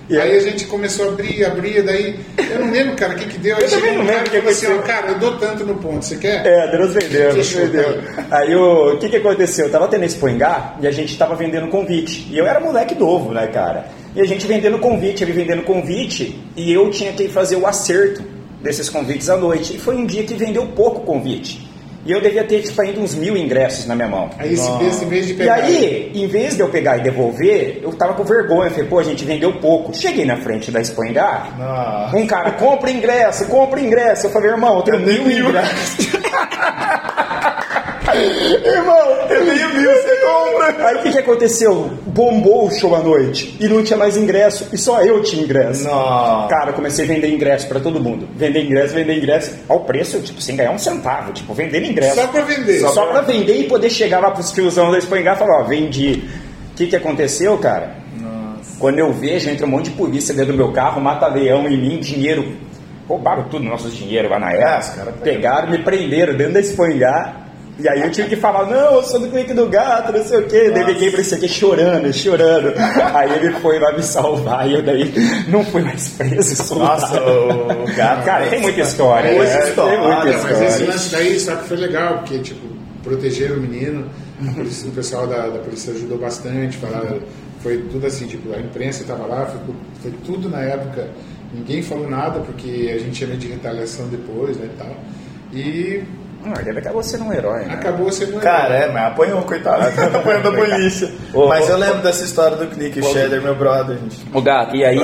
E 0.09 0.17
aí 0.17 0.37
a 0.37 0.39
gente 0.39 0.65
começou 0.65 1.05
a 1.05 1.11
abrir, 1.11 1.43
abrir, 1.43 1.81
daí 1.83 2.17
eu 2.49 2.59
não 2.59 2.71
lembro, 2.71 2.95
cara, 2.95 3.13
o 3.13 3.17
que 3.17 3.25
que 3.25 3.37
deu. 3.37 3.57
Aí 3.57 3.63
Eu 3.63 3.69
também 3.69 3.97
não 3.97 4.05
lembro 4.05 4.21
o 4.21 4.23
que 4.23 4.37
falou 4.37 4.51
assim, 4.51 4.65
aconteceu. 4.65 4.95
cara, 4.95 5.11
eu 5.11 5.19
dou 5.19 5.37
tanto 5.37 5.65
no 5.65 5.75
ponto, 5.75 6.05
você 6.05 6.15
quer? 6.15 6.45
É, 6.45 6.71
Deus 6.71 6.93
vendeu, 6.93 7.33
Deus 7.33 7.51
vendeu. 7.51 8.01
Aí 8.31 8.55
o, 8.55 8.93
o 8.93 8.97
que 8.99 9.09
que 9.09 9.17
aconteceu? 9.17 9.65
Eu 9.65 9.71
tava 9.71 9.87
tendo 9.89 10.05
esse 10.05 10.15
Poingá 10.15 10.75
e 10.79 10.87
a 10.87 10.91
gente 10.91 11.17
tava 11.17 11.35
vendendo 11.35 11.67
convite. 11.67 12.25
E 12.31 12.37
eu 12.37 12.47
era 12.47 12.59
moleque 12.59 12.95
novo, 12.95 13.33
né, 13.33 13.47
cara? 13.47 13.87
E 14.15 14.21
a 14.21 14.25
gente 14.25 14.47
vendendo 14.47 14.79
convite, 14.79 15.23
ele 15.23 15.33
vendendo 15.33 15.63
convite, 15.63 16.39
e 16.55 16.71
eu 16.71 16.89
tinha 16.89 17.11
que 17.11 17.27
fazer 17.27 17.57
o 17.57 17.67
acerto 17.67 18.23
desses 18.61 18.89
convites 18.89 19.29
à 19.29 19.35
noite. 19.35 19.75
E 19.75 19.77
foi 19.77 19.95
um 19.95 20.05
dia 20.05 20.23
que 20.23 20.33
vendeu 20.33 20.65
pouco 20.67 21.01
convite. 21.01 21.66
E 22.07 22.11
eu 22.13 22.21
devia 22.21 22.43
ter, 22.45 22.61
tipo, 22.61 22.81
ainda 22.81 23.01
uns 23.01 23.13
mil 23.13 23.35
ingressos 23.35 23.85
na 23.85 23.93
minha 23.93 24.07
mão. 24.07 24.29
Aí 24.39 24.53
esse, 24.53 24.65
esse 24.85 25.03
em 25.03 25.09
vez 25.09 25.27
de 25.27 25.33
E 25.33 25.35
pegar. 25.35 25.55
aí, 25.55 26.11
em 26.15 26.25
vez 26.25 26.55
de 26.55 26.61
eu 26.61 26.69
pegar 26.69 26.97
e 26.97 27.01
devolver, 27.01 27.81
eu 27.83 27.91
tava 27.91 28.13
com 28.13 28.23
vergonha. 28.23 28.69
Falei, 28.71 28.85
pô, 28.85 28.97
a 28.99 29.03
gente 29.03 29.25
vendeu 29.25 29.51
pouco. 29.59 29.93
Cheguei 29.93 30.23
na 30.25 30.37
frente 30.37 30.71
da 30.71 30.79
Expo 30.79 31.03
Engar, 31.03 31.57
Nossa. 31.59 32.15
um 32.15 32.25
cara, 32.25 32.51
compra 32.51 32.89
ingresso, 32.89 33.45
compra 33.47 33.81
ingresso. 33.81 34.27
Eu 34.27 34.31
falei, 34.31 34.51
irmão, 34.51 34.77
eu 34.77 34.81
tenho 34.83 34.99
mil 35.01 35.29
ingressos. 35.29 36.07
irmão, 38.63 39.16
compra. 40.45 40.87
Aí 40.87 40.95
o 40.95 41.03
que, 41.03 41.11
que 41.11 41.17
aconteceu? 41.17 41.91
Bombou 42.05 42.67
o 42.67 42.71
show 42.71 42.95
à 42.95 42.99
noite 42.99 43.55
e 43.59 43.67
não 43.67 43.83
tinha 43.83 43.97
mais 43.97 44.17
ingresso 44.17 44.67
e 44.71 44.77
só 44.77 45.01
eu 45.01 45.21
tinha 45.21 45.43
ingresso. 45.43 45.85
Nossa. 45.85 46.47
Cara, 46.49 46.73
comecei 46.73 47.05
a 47.05 47.07
vender 47.07 47.33
ingresso 47.33 47.67
pra 47.67 47.79
todo 47.79 47.99
mundo. 47.99 48.27
Vender 48.35 48.63
ingresso, 48.63 48.93
vender 48.93 49.17
ingresso. 49.17 49.55
Ao 49.67 49.81
preço, 49.81 50.19
tipo, 50.21 50.41
sem 50.41 50.55
ganhar 50.55 50.71
um 50.71 50.77
centavo. 50.77 51.31
Tipo, 51.31 51.53
vendendo 51.53 51.85
ingresso. 51.85 52.15
Só 52.15 52.27
pra 52.27 52.41
vender. 52.41 52.79
Só, 52.79 53.05
pra 53.07 53.21
vender 53.21 53.57
e 53.57 53.63
poder 53.63 53.89
chegar 53.89 54.19
lá 54.19 54.31
pros 54.31 54.51
tiozão 54.51 54.91
da 54.91 54.97
Espanha 54.97 55.33
e 55.33 55.35
falar, 55.35 55.61
ó, 55.61 55.63
vendi. 55.63 56.23
O 56.71 56.75
que 56.75 56.87
que 56.87 56.95
aconteceu, 56.95 57.57
cara? 57.57 57.97
Quando 58.79 58.99
eu 58.99 59.11
vejo, 59.11 59.49
entra 59.49 59.65
um 59.65 59.69
monte 59.69 59.85
de 59.85 59.97
polícia 59.97 60.33
dentro 60.33 60.51
do 60.53 60.57
meu 60.57 60.71
carro, 60.71 61.01
mata 61.01 61.27
leão 61.27 61.67
em 61.67 61.75
mim, 61.75 61.99
dinheiro. 61.99 62.55
Roubaram 63.07 63.45
tudo, 63.45 63.63
nosso 63.63 63.89
dinheiro 63.89 64.29
lá 64.29 64.37
na 64.37 64.51
época. 64.51 64.79
os 64.79 64.89
caras 64.89 65.13
Pegaram, 65.23 65.71
me 65.71 65.79
prenderam 65.79 66.35
dentro 66.35 66.53
da 66.53 66.59
Espanha. 66.59 67.46
E 67.79 67.87
aí 67.87 68.01
eu 68.01 68.11
tive 68.11 68.29
que 68.29 68.35
falar, 68.35 68.65
não, 68.65 68.95
eu 68.95 69.03
sou 69.03 69.19
do 69.19 69.27
clique 69.29 69.53
do 69.53 69.67
gato, 69.67 70.11
não 70.11 70.23
sei 70.23 70.39
o 70.39 70.47
quê. 70.47 70.71
Daí 70.73 70.83
liguei 70.85 71.11
pra 71.11 71.21
esse 71.21 71.35
aqui 71.35 71.47
chorando, 71.47 72.11
chorando. 72.11 72.73
Aí 73.13 73.31
ele 73.33 73.51
foi 73.59 73.77
lá 73.77 73.91
me 73.93 74.01
salvar 74.01 74.67
e 74.67 74.73
eu 74.73 74.81
daí 74.81 75.13
não 75.47 75.63
fui 75.63 75.83
mais 75.83 76.09
preso, 76.09 76.55
soltado. 76.55 77.01
Nossa, 77.01 77.21
o, 77.21 77.95
gato. 77.95 78.25
Cara, 78.25 78.47
tem 78.47 78.61
muita 78.61 78.81
história. 78.81 79.31
Muita 79.35 79.53
né? 79.53 79.69
história, 79.69 79.91
Tem 79.97 80.07
muita 80.07 80.25
mas 80.25 80.43
Mas 80.43 80.51
esse 80.53 80.65
história. 80.65 80.87
lance 80.91 81.11
daí, 81.11 81.39
só 81.39 81.55
que 81.55 81.67
foi 81.67 81.77
legal, 81.77 82.13
porque, 82.19 82.39
tipo, 82.39 82.67
protegeram 83.03 83.57
o 83.57 83.59
menino, 83.61 84.09
polícia- 84.55 84.89
o 84.89 84.91
pessoal 84.91 85.27
da, 85.27 85.47
da 85.47 85.59
polícia 85.59 85.93
ajudou 85.93 86.17
bastante, 86.17 86.77
falaram, 86.77 87.19
foi 87.61 87.77
tudo 87.91 88.07
assim, 88.07 88.25
tipo, 88.25 88.53
a 88.55 88.59
imprensa 88.59 89.03
estava 89.03 89.25
lá, 89.27 89.45
foi, 89.45 89.59
foi 90.01 90.11
tudo 90.25 90.49
na 90.49 90.61
época, 90.61 91.07
ninguém 91.53 91.83
falou 91.83 92.09
nada, 92.09 92.39
porque 92.39 92.91
a 92.93 92.97
gente 92.97 93.11
tinha 93.11 93.27
medo 93.29 93.39
de 93.39 93.47
retaliação 93.49 94.07
depois, 94.07 94.57
né, 94.57 94.67
e 94.73 94.77
tal. 94.77 94.95
E 95.53 96.03
Ah, 96.55 96.61
ele 96.65 96.79
acabou 96.79 97.03
sendo 97.03 97.25
um 97.25 97.33
herói, 97.33 97.65
né? 97.65 97.73
acabou 97.73 98.11
sendo... 98.11 98.39
Cara, 98.39 98.75
é, 98.75 98.91
mas 98.91 99.03
apanhou, 99.11 99.41
coitado. 99.43 99.83
Apanhou 100.17 100.41
da 100.43 100.51
polícia. 100.51 101.11
Ô, 101.33 101.47
Mas 101.47 101.67
ô, 101.67 101.71
eu 101.71 101.77
lembro 101.77 102.01
dessa 102.01 102.23
história 102.23 102.57
do 102.57 102.67
clique, 102.67 102.99
o 102.99 103.03
Cheddar, 103.03 103.41
meu 103.41 103.55
brother, 103.55 103.97
gente. 103.97 104.17
O 104.33 104.41
gato, 104.41 104.75
e 104.75 104.85
aí, 104.85 104.99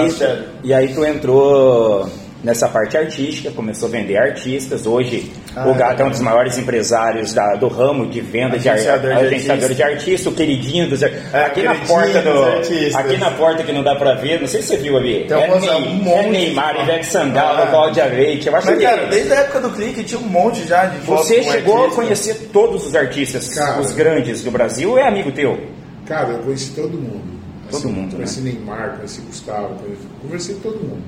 e 0.64 0.74
aí 0.74 0.94
tu 0.94 1.04
entrou 1.06 2.10
nessa 2.44 2.68
parte 2.68 2.98
artística, 2.98 3.52
começou 3.52 3.88
a 3.88 3.92
vender 3.92 4.18
artistas. 4.18 4.86
Hoje 4.86 5.32
Ah, 5.56 5.68
o 5.70 5.74
gato 5.76 6.02
é 6.02 6.04
um 6.04 6.08
é. 6.08 6.10
dos 6.10 6.20
maiores 6.20 6.58
empresários 6.58 7.34
da- 7.34 7.56
do 7.56 7.68
ramo 7.68 8.08
de 8.08 8.22
venda 8.22 8.58
de 8.58 8.68
ar- 8.68 8.78
de 8.78 9.76
de 9.76 9.84
artista, 9.84 10.30
o 10.30 10.34
queridinho 10.34 10.90
dos 10.90 11.04
ar- 11.04 11.12
aqui 11.46 11.62
na 11.62 11.76
porta 11.76 12.22
do 12.22 12.44
artistas. 12.44 12.96
aqui 12.96 13.18
na 13.18 13.32
porta 13.32 13.64
que 13.64 13.72
não 13.72 13.84
dá 13.84 13.96
pra 13.96 14.16
ver, 14.16 14.40
não 14.42 14.48
sei 14.48 14.62
se 14.62 14.70
você 14.70 14.78
viu 14.78 14.98
ali. 14.98 15.28
É, 15.30 15.36
um 15.54 15.60
Ney- 15.60 16.02
monte 16.02 16.26
é 16.28 16.30
Neymar, 16.30 16.82
Ivete 16.82 17.06
Sangalo, 17.06 17.64
Ah. 17.64 17.68
Cláudia 17.68 18.06
Leite. 18.06 18.48
Eu 18.48 18.56
acho 18.56 18.68
Mas, 18.68 18.78
que 18.80 18.84
cara, 18.84 19.06
desde 19.08 19.32
a 19.34 19.36
época 19.42 19.60
do 19.62 19.70
clique 19.72 20.04
tinha 20.04 20.20
um 20.20 20.28
monte 20.28 20.68
já 20.68 20.86
de 20.86 20.98
você 21.06 21.44
chegou 21.44 21.86
a 21.86 21.92
conhecer 21.92 22.50
todos 22.52 22.86
os 22.88 22.96
artistas, 22.96 23.50
Cara. 23.54 23.80
os 23.80 23.92
grandes 23.92 24.42
do 24.44 24.50
Brasil, 24.52 24.90
ou 24.92 24.98
é 24.98 25.08
amigo 25.08 25.32
teu? 25.32 25.60
Cara, 26.06 26.30
eu 26.30 26.40
conheci 26.40 26.72
todo 26.72 26.90
mundo. 26.98 27.34
Todo 27.72 27.90
mundo, 27.90 28.12
né? 28.12 28.16
Conheci 28.18 28.42
Neymar, 28.42 28.96
conheci 28.98 29.22
Gustavo, 29.22 29.76
conheci, 29.76 30.02
conversei 30.22 30.56
com 30.56 30.62
todo 30.62 30.76
mundo. 30.80 31.02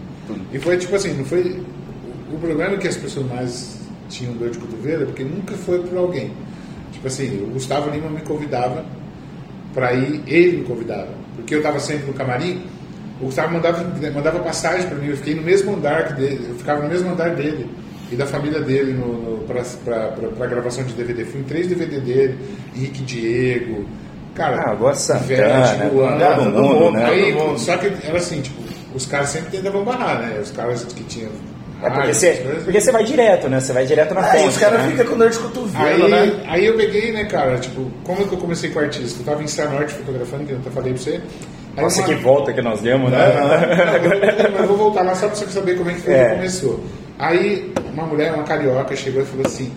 E 0.51 0.57
foi 0.59 0.77
tipo 0.77 0.95
assim, 0.95 1.13
não 1.13 1.25
foi. 1.25 1.61
O 2.31 2.37
problema 2.39 2.73
é 2.73 2.77
que 2.77 2.87
as 2.87 2.97
pessoas 2.97 3.27
mais 3.27 3.77
tinham 4.09 4.33
dor 4.33 4.49
de 4.49 4.57
cotovelo 4.57 5.03
é 5.03 5.05
porque 5.05 5.23
nunca 5.23 5.55
foi 5.55 5.79
por 5.79 5.97
alguém. 5.97 6.31
Tipo 6.91 7.07
assim, 7.07 7.43
o 7.43 7.47
Gustavo 7.53 7.89
Lima 7.89 8.09
me 8.09 8.21
convidava 8.21 8.83
pra 9.73 9.93
ir, 9.93 10.21
ele 10.27 10.57
me 10.57 10.63
convidava. 10.63 11.09
Porque 11.35 11.55
eu 11.55 11.61
tava 11.61 11.79
sempre 11.79 12.07
no 12.07 12.13
camarim, 12.13 12.63
o 13.21 13.25
Gustavo 13.25 13.53
mandava, 13.53 13.83
mandava 14.13 14.39
passagem 14.39 14.87
pra 14.87 14.97
mim, 14.97 15.07
eu 15.09 15.17
fiquei 15.17 15.35
no 15.35 15.41
mesmo 15.41 15.75
andar 15.75 16.07
que 16.07 16.13
dele, 16.13 16.47
eu 16.49 16.55
ficava 16.55 16.83
no 16.83 16.89
mesmo 16.89 17.09
andar 17.11 17.35
dele 17.35 17.69
e 18.11 18.15
da 18.15 18.25
família 18.25 18.61
dele 18.61 18.93
no, 18.93 19.37
no, 19.37 19.37
pra 19.45 20.47
gravação 20.47 20.83
de 20.83 20.93
DVD. 20.93 21.25
Fui 21.25 21.41
em 21.41 21.43
três 21.43 21.67
DVD 21.67 21.99
dele, 21.99 22.37
Henrique 22.75 23.03
Diego. 23.03 23.85
Cara, 24.33 24.61
Ah, 24.61 24.71
Água 24.71 24.93
Santana, 24.93 25.75
Ivete, 25.75 25.93
Luana, 25.95 26.35
todo 26.35 26.61
mundo, 26.61 26.91
né? 26.91 27.05
Aí, 27.05 27.33
Todo 27.33 27.47
mundo. 27.47 27.59
Só 27.59 27.77
que 27.77 27.87
era 28.05 28.17
assim, 28.17 28.41
tipo, 28.41 28.61
os 28.93 29.05
caras 29.05 29.29
sempre 29.29 29.51
tentavam 29.57 29.83
barrar, 29.83 30.19
né? 30.19 30.39
Os 30.41 30.51
caras 30.51 30.83
que 30.83 31.03
tinham. 31.05 31.31
É 31.81 31.85
porque 31.89 31.99
rádio, 31.99 32.13
você, 32.15 32.31
porque 32.63 32.81
você 32.81 32.91
vai 32.91 33.03
direto, 33.03 33.49
né? 33.49 33.59
Você 33.59 33.73
vai 33.73 33.85
direto 33.85 34.13
na 34.13 34.23
frente. 34.23 34.47
os 34.47 34.57
caras 34.57 34.81
né? 34.83 34.89
ficam 34.91 35.05
com 35.05 35.17
dor 35.17 35.29
de 35.29 35.37
cotovelo, 35.39 36.05
Aí, 36.05 36.09
né? 36.11 36.43
aí 36.47 36.65
eu 36.65 36.75
peguei, 36.77 37.11
né, 37.11 37.25
cara, 37.25 37.57
tipo, 37.57 37.91
como 38.03 38.21
é 38.21 38.25
que 38.25 38.33
eu 38.33 38.37
comecei 38.37 38.69
com 38.69 38.79
artista? 38.79 39.19
Eu 39.21 39.25
tava 39.25 39.43
em 39.43 39.47
Cianorte 39.47 39.93
fotografando, 39.93 40.45
que 40.45 40.51
eu 40.53 40.57
até 40.57 40.69
falei 40.71 40.93
pra 40.93 41.01
você. 41.01 41.21
Aí 41.77 41.83
Nossa, 41.83 41.99
uma- 42.01 42.07
que 42.07 42.15
volta 42.15 42.53
que 42.53 42.61
nós 42.61 42.79
demos, 42.81 43.11
né? 43.11 43.17
Não, 43.35 43.95
eu- 44.13 44.51
mas 44.51 44.61
eu 44.61 44.67
vou 44.67 44.77
voltar 44.77 45.01
lá 45.03 45.13
só 45.15 45.27
pra 45.27 45.35
você 45.35 45.45
saber 45.47 45.77
como 45.77 45.89
é 45.89 45.93
que 45.93 46.01
foi 46.01 46.13
É. 46.13 46.29
que 46.29 46.35
começou. 46.35 46.83
Aí 47.19 47.73
uma 47.93 48.05
mulher, 48.05 48.33
uma 48.33 48.43
carioca, 48.43 48.95
chegou 48.95 49.21
e 49.21 49.25
falou 49.25 49.45
assim, 49.45 49.71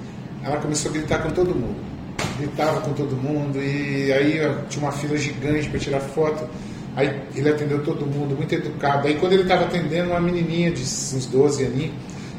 ela 0.45 0.57
começou 0.59 0.91
a 0.91 0.95
gritar 0.95 1.19
com 1.19 1.31
todo 1.31 1.49
mundo. 1.55 1.77
Gritava 2.39 2.81
com 2.81 2.93
todo 2.93 3.17
mundo 3.17 3.61
e 3.61 4.13
aí 4.13 4.41
ó, 4.47 4.65
tinha 4.69 4.83
uma 4.85 4.93
fila 4.93 5.17
gigante 5.17 5.69
para 5.69 5.81
tirar 5.81 6.01
foto. 6.01 6.45
Aí 6.99 7.15
ele 7.37 7.49
atendeu 7.49 7.81
todo 7.85 8.05
mundo, 8.05 8.35
muito 8.35 8.53
educado. 8.53 9.07
Aí 9.07 9.15
quando 9.15 9.33
ele 9.35 9.43
estava 9.43 9.67
atendendo 9.67 10.11
uma 10.11 10.21
menininha 10.21 10.73
de 10.73 10.83
uns 10.83 11.27
12 11.27 11.65
aninhos, 11.65 11.95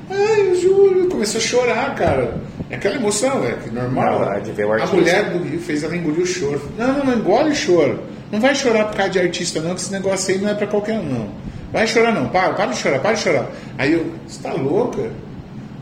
ai, 0.09 0.49
o 0.49 0.55
Júlio 0.61 1.07
começou 1.07 1.39
a 1.39 1.41
chorar, 1.41 1.95
cara. 1.95 2.41
É 2.69 2.75
aquela 2.75 2.95
emoção, 2.95 3.41
é 3.45 3.55
normal. 3.71 4.19
Não, 4.19 4.33
é 4.33 4.41
de 4.41 4.51
ver 4.51 4.65
o 4.65 4.71
a 4.71 4.73
artista. 4.73 4.97
mulher 4.97 5.29
do 5.29 5.41
Rio 5.41 5.61
fez 5.61 5.81
ela 5.81 5.95
engolir 5.95 6.23
o 6.23 6.25
choro. 6.25 6.61
Não, 6.77 6.91
não, 6.91 7.05
não 7.05 7.17
engole 7.19 7.51
o 7.51 7.55
choro. 7.55 8.01
Não 8.29 8.41
vai 8.41 8.53
chorar 8.53 8.83
por 8.89 8.97
causa 8.97 9.13
de 9.13 9.19
artista, 9.19 9.61
não, 9.61 9.73
que 9.73 9.79
esse 9.79 9.93
negócio 9.93 10.35
aí 10.35 10.41
não 10.41 10.49
é 10.49 10.53
pra 10.53 10.67
qualquer 10.67 10.99
um, 10.99 11.03
não. 11.03 11.29
Vai 11.71 11.87
chorar, 11.87 12.11
não. 12.11 12.27
Para, 12.27 12.51
para 12.51 12.71
de 12.71 12.77
chorar, 12.79 12.99
para 12.99 13.13
de 13.13 13.21
chorar. 13.21 13.49
Aí 13.77 13.93
eu, 13.93 14.11
você 14.27 14.43
tá 14.43 14.51
louca? 14.51 15.09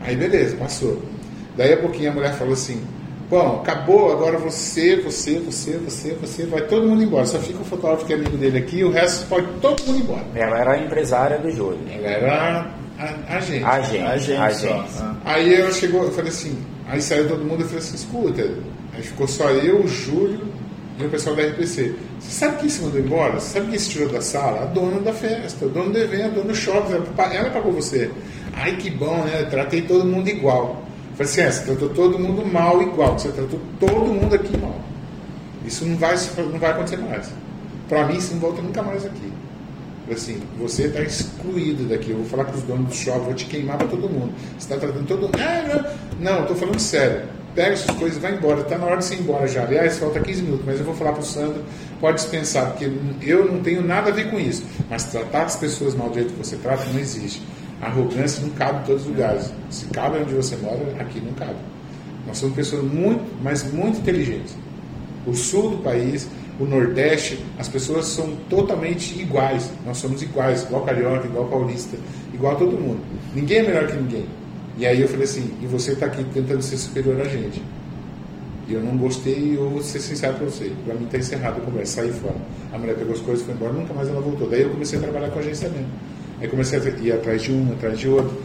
Aí 0.02 0.14
beleza, 0.14 0.54
passou. 0.54 1.02
Daí 1.56 1.72
a 1.72 1.78
pouquinho 1.78 2.12
a 2.12 2.14
mulher 2.14 2.32
falou 2.34 2.52
assim: 2.52 2.80
Bom, 3.30 3.60
acabou, 3.60 4.10
agora 4.10 4.38
você, 4.38 4.96
você, 4.96 5.38
você, 5.38 5.76
você, 5.76 6.14
você, 6.14 6.46
vai 6.46 6.62
todo 6.62 6.86
mundo 6.86 7.02
embora. 7.02 7.26
Só 7.26 7.38
fica 7.38 7.60
o 7.60 7.64
fotógrafo 7.64 8.06
que 8.06 8.14
é 8.14 8.16
amigo 8.16 8.38
dele 8.38 8.58
aqui, 8.58 8.82
o 8.82 8.90
resto 8.90 9.26
pode 9.26 9.46
todo 9.60 9.84
mundo 9.84 9.98
embora. 9.98 10.24
Ela 10.34 10.58
era 10.58 10.72
a 10.72 10.78
empresária 10.78 11.38
do 11.38 11.50
Júlio. 11.50 11.80
Ela 11.90 12.06
era 12.06 12.70
a, 12.98 13.36
a 13.36 13.40
gente. 13.40 13.64
A 13.64 13.80
gente, 13.82 14.02
A 14.02 14.16
gente 14.16 14.40
a 14.40 14.50
gente. 14.50 14.92
Ah. 14.98 15.14
Aí 15.26 15.54
ela 15.54 15.70
chegou, 15.72 16.04
eu 16.04 16.12
falei 16.12 16.30
assim, 16.30 16.58
aí 16.88 17.02
saiu 17.02 17.28
todo 17.28 17.44
mundo, 17.44 17.60
eu 17.60 17.66
falei 17.66 17.80
assim, 17.80 17.96
escuta, 17.96 18.50
aí 18.94 19.02
ficou 19.02 19.28
só 19.28 19.50
eu, 19.50 19.80
o 19.84 19.88
Júlio 19.88 20.48
e 20.98 21.04
o 21.04 21.10
pessoal 21.10 21.36
da 21.36 21.42
RPC. 21.42 21.94
Você 22.18 22.30
sabe 22.30 22.58
quem 22.60 22.68
se 22.70 22.80
mandou 22.80 22.98
embora? 22.98 23.34
Você 23.34 23.58
sabe 23.58 23.68
quem 23.68 23.78
se 23.78 23.90
tirou 23.90 24.08
da 24.08 24.22
sala? 24.22 24.62
A 24.62 24.64
dona 24.64 25.00
da 25.00 25.12
festa, 25.12 25.66
o 25.66 25.68
dono 25.68 25.92
do 25.92 25.98
evento, 25.98 26.24
a 26.24 26.28
dona 26.28 26.46
do 26.46 26.54
shopping, 26.54 26.94
ela, 26.94 27.34
ela 27.34 27.50
pagou 27.50 27.72
você. 27.72 28.10
Ai 28.54 28.76
que 28.76 28.90
bom, 28.90 29.22
né? 29.24 29.42
Eu 29.42 29.50
tratei 29.50 29.82
todo 29.82 30.06
mundo 30.06 30.28
igual. 30.28 30.87
Falei 31.18 31.32
assim, 31.32 31.40
é, 31.40 31.50
você 31.50 31.64
tratou 31.64 31.88
todo 31.88 32.16
mundo 32.16 32.46
mal 32.46 32.80
igual, 32.80 33.18
você 33.18 33.30
tratou 33.30 33.58
todo 33.80 34.06
mundo 34.06 34.36
aqui 34.36 34.56
mal. 34.56 34.78
Isso 35.66 35.84
não 35.84 35.96
vai, 35.96 36.14
não 36.36 36.60
vai 36.60 36.70
acontecer 36.70 36.96
mais. 36.98 37.28
Pra 37.88 38.06
mim, 38.06 38.16
isso 38.16 38.34
não 38.34 38.40
volta 38.40 38.62
nunca 38.62 38.80
mais 38.84 39.04
aqui. 39.04 39.32
Assim, 40.08 40.40
você 40.56 40.84
está 40.84 41.00
excluído 41.00 41.88
daqui. 41.88 42.10
Eu 42.10 42.18
vou 42.18 42.26
falar 42.26 42.44
com 42.44 42.56
os 42.56 42.62
donos 42.62 42.86
do 42.86 42.94
shopping, 42.94 43.24
vou 43.24 43.34
te 43.34 43.46
queimar 43.46 43.76
para 43.76 43.88
todo 43.88 44.08
mundo. 44.08 44.32
Você 44.52 44.58
está 44.58 44.76
tratando 44.76 45.08
todo 45.08 45.22
mundo. 45.22 45.36
Ah, 45.40 45.92
não, 46.20 46.46
tô 46.46 46.54
falando 46.54 46.78
sério. 46.78 47.22
Pega 47.52 47.72
essas 47.72 47.96
coisas 47.96 48.16
e 48.16 48.20
vai 48.20 48.36
embora. 48.36 48.60
Está 48.60 48.78
na 48.78 48.86
hora 48.86 48.98
de 48.98 49.04
você 49.04 49.16
ir 49.16 49.20
embora 49.20 49.48
já. 49.48 49.64
Aliás, 49.64 49.98
falta 49.98 50.20
15 50.20 50.42
minutos, 50.42 50.64
mas 50.64 50.78
eu 50.78 50.84
vou 50.84 50.94
falar 50.94 51.12
para 51.12 51.22
o 51.22 51.26
Sandro. 51.26 51.64
Pode 52.00 52.18
dispensar, 52.18 52.70
porque 52.70 52.88
eu 53.22 53.44
não 53.44 53.60
tenho 53.60 53.82
nada 53.82 54.10
a 54.10 54.12
ver 54.12 54.30
com 54.30 54.38
isso. 54.38 54.62
Mas 54.88 55.02
tratar 55.04 55.42
as 55.42 55.56
pessoas 55.56 55.96
mal 55.96 56.10
do 56.10 56.14
jeito 56.14 56.32
que 56.32 56.38
você 56.38 56.54
trata 56.54 56.84
não 56.92 57.00
existe. 57.00 57.42
Arrogância 57.80 58.42
não 58.42 58.50
cabe 58.50 58.80
em 58.80 58.86
todos 58.86 59.02
os 59.02 59.08
lugares. 59.08 59.52
Se 59.70 59.86
cabe 59.86 60.18
onde 60.18 60.34
você 60.34 60.56
mora, 60.56 60.80
aqui 60.98 61.20
não 61.20 61.32
cabe. 61.34 61.56
Nós 62.26 62.38
somos 62.38 62.54
pessoas 62.54 62.82
muito, 62.82 63.22
mas 63.42 63.72
muito 63.72 63.98
inteligentes. 63.98 64.56
O 65.26 65.34
sul 65.34 65.70
do 65.70 65.76
país, 65.78 66.28
o 66.58 66.64
Nordeste, 66.64 67.38
as 67.58 67.68
pessoas 67.68 68.06
são 68.06 68.34
totalmente 68.50 69.18
iguais. 69.20 69.70
Nós 69.86 69.98
somos 69.98 70.22
iguais, 70.22 70.64
igual 70.64 70.82
carioca, 70.82 71.26
igual 71.26 71.46
paulista, 71.46 71.96
igual 72.34 72.56
todo 72.56 72.72
mundo. 72.72 73.00
Ninguém 73.34 73.58
é 73.58 73.62
melhor 73.62 73.86
que 73.86 73.96
ninguém. 73.96 74.26
E 74.76 74.86
aí 74.86 75.00
eu 75.00 75.08
falei 75.08 75.24
assim, 75.24 75.50
e 75.60 75.66
você 75.66 75.92
está 75.92 76.06
aqui 76.06 76.24
tentando 76.32 76.62
ser 76.62 76.76
superior 76.76 77.20
a 77.20 77.24
gente. 77.24 77.62
E 78.68 78.74
eu 78.74 78.82
não 78.82 78.96
gostei 78.98 79.56
eu 79.56 79.70
vou 79.70 79.82
ser 79.82 79.98
sincero 79.98 80.34
para 80.34 80.44
você. 80.44 80.70
Para 80.84 80.94
mim 80.94 81.04
está 81.04 81.18
encerrado 81.18 81.58
a 81.58 81.60
conversa, 81.60 82.02
saí 82.02 82.12
fora. 82.12 82.36
A 82.72 82.78
mulher 82.78 82.96
pegou 82.96 83.14
as 83.14 83.20
coisas, 83.20 83.44
foi 83.44 83.54
embora, 83.54 83.72
nunca 83.72 83.94
mais 83.94 84.08
ela 84.08 84.20
voltou. 84.20 84.48
Daí 84.48 84.62
eu 84.62 84.70
comecei 84.70 84.98
a 84.98 85.02
trabalhar 85.02 85.30
com 85.30 85.38
agenciamento. 85.38 85.88
Aí 86.40 86.48
comecei 86.48 86.78
a 86.78 86.82
ir 87.02 87.12
atrás 87.12 87.42
de 87.42 87.52
um, 87.52 87.72
atrás 87.72 87.98
de 87.98 88.08
outro. 88.08 88.36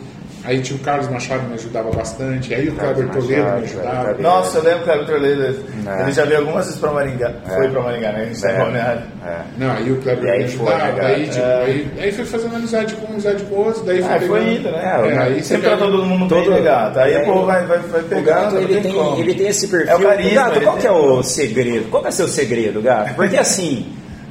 Aí 0.45 0.59
tinha 0.61 0.75
o 0.75 0.79
Carlos 0.81 1.07
Machado 1.09 1.47
me 1.47 1.53
ajudava 1.53 1.89
bastante. 1.91 2.53
Aí 2.53 2.67
o 2.67 2.73
Carlos 2.75 2.97
Kleber 3.05 3.13
Toledo 3.21 3.43
me 3.59 3.63
ajudava. 3.63 4.03
Kleber 4.03 4.21
Nossa, 4.21 4.57
eu 4.57 4.63
lembro 4.65 4.79
o 4.81 4.83
Cleber 4.83 5.05
Toledo, 5.05 5.41
É. 5.87 6.01
ele 6.01 6.11
já 6.11 6.25
veio 6.25 6.39
algumas 6.41 6.65
vezes 6.65 6.79
pra 6.81 6.91
Maringá. 6.91 7.33
Foi 7.45 7.69
pra 7.69 7.81
Maringá, 7.81 8.11
né? 8.11 8.27
Em 8.29 8.35
São 8.35 8.49
É. 8.49 8.57
Balneário. 8.57 9.01
É. 9.25 9.37
Não, 9.57 9.71
aí 9.71 9.89
o 9.93 10.01
Kleber 10.01 10.25
E 10.25 10.29
aí 10.31 10.43
me 10.43 10.49
foi, 10.49 10.67
ajudava. 10.73 10.91
né, 10.91 10.99
cara? 10.99 11.07
aí, 11.15 11.27
tipo, 11.29 11.45
aí, 11.45 11.87
aí 11.97 12.11
foi 12.11 12.25
fazendo 12.25 12.55
amizade 12.57 12.95
com 12.95 13.05
um, 13.05 13.09
amizade 13.13 13.43
com 13.43 13.55
outro. 13.55 13.83
Daí 13.85 14.01
foi, 14.01 14.11
Ah, 14.13 14.19
foi 14.19 14.53
indo, 14.55 14.69
né? 14.71 14.81
É, 15.13 15.17
aí 15.19 15.43
Sempre 15.43 15.67
tratou 15.69 15.91
todo 15.91 16.05
mundo 16.05 16.27
Todo- 16.27 16.51
né, 16.51 16.59
gato? 16.61 16.99
Aí 16.99 17.13
É, 17.13 17.21
o 17.21 17.25
povo 17.25 17.37
ele- 17.39 17.45
vai, 17.45 17.65
vai, 17.65 17.79
vai 17.79 18.01
pegando, 18.03 18.57
ele 18.59 18.81
tem 18.81 18.93
como. 18.93 19.19
ele 19.21 19.33
tem 19.35 19.47
esse 19.47 19.67
perfil. 19.69 19.89
É 19.91 19.95
o 19.95 19.99
carisma, 20.01 20.33
gato, 20.43 20.55
ele 20.57 20.65
qual 20.65 20.73
tem- 20.75 20.81
que 20.81 20.87
é 20.87 20.91
o 20.91 21.23
segredo? 21.23 21.89
Qual 21.89 22.01
que 22.01 22.07
é 22.07 22.11
o 22.11 22.13
seu 22.13 22.27
segredo, 22.27 22.81
gato? 22.81 23.15
Porque 23.15 23.37
assim, 23.37 23.85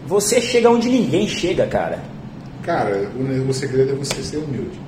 você 0.06 0.42
chega 0.42 0.68
onde 0.68 0.90
ninguém 0.90 1.26
chega, 1.26 1.64
cara. 1.66 2.11
Cara, 2.62 3.10
o, 3.16 3.48
o 3.48 3.54
segredo 3.54 3.92
é 3.92 3.94
você 3.94 4.22
ser 4.22 4.38
humilde. 4.38 4.78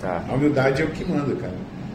Tá. 0.00 0.24
A 0.28 0.34
humildade 0.34 0.82
é 0.82 0.84
o 0.84 0.90
que 0.90 1.04
manda, 1.04 1.34
cara. 1.36 1.54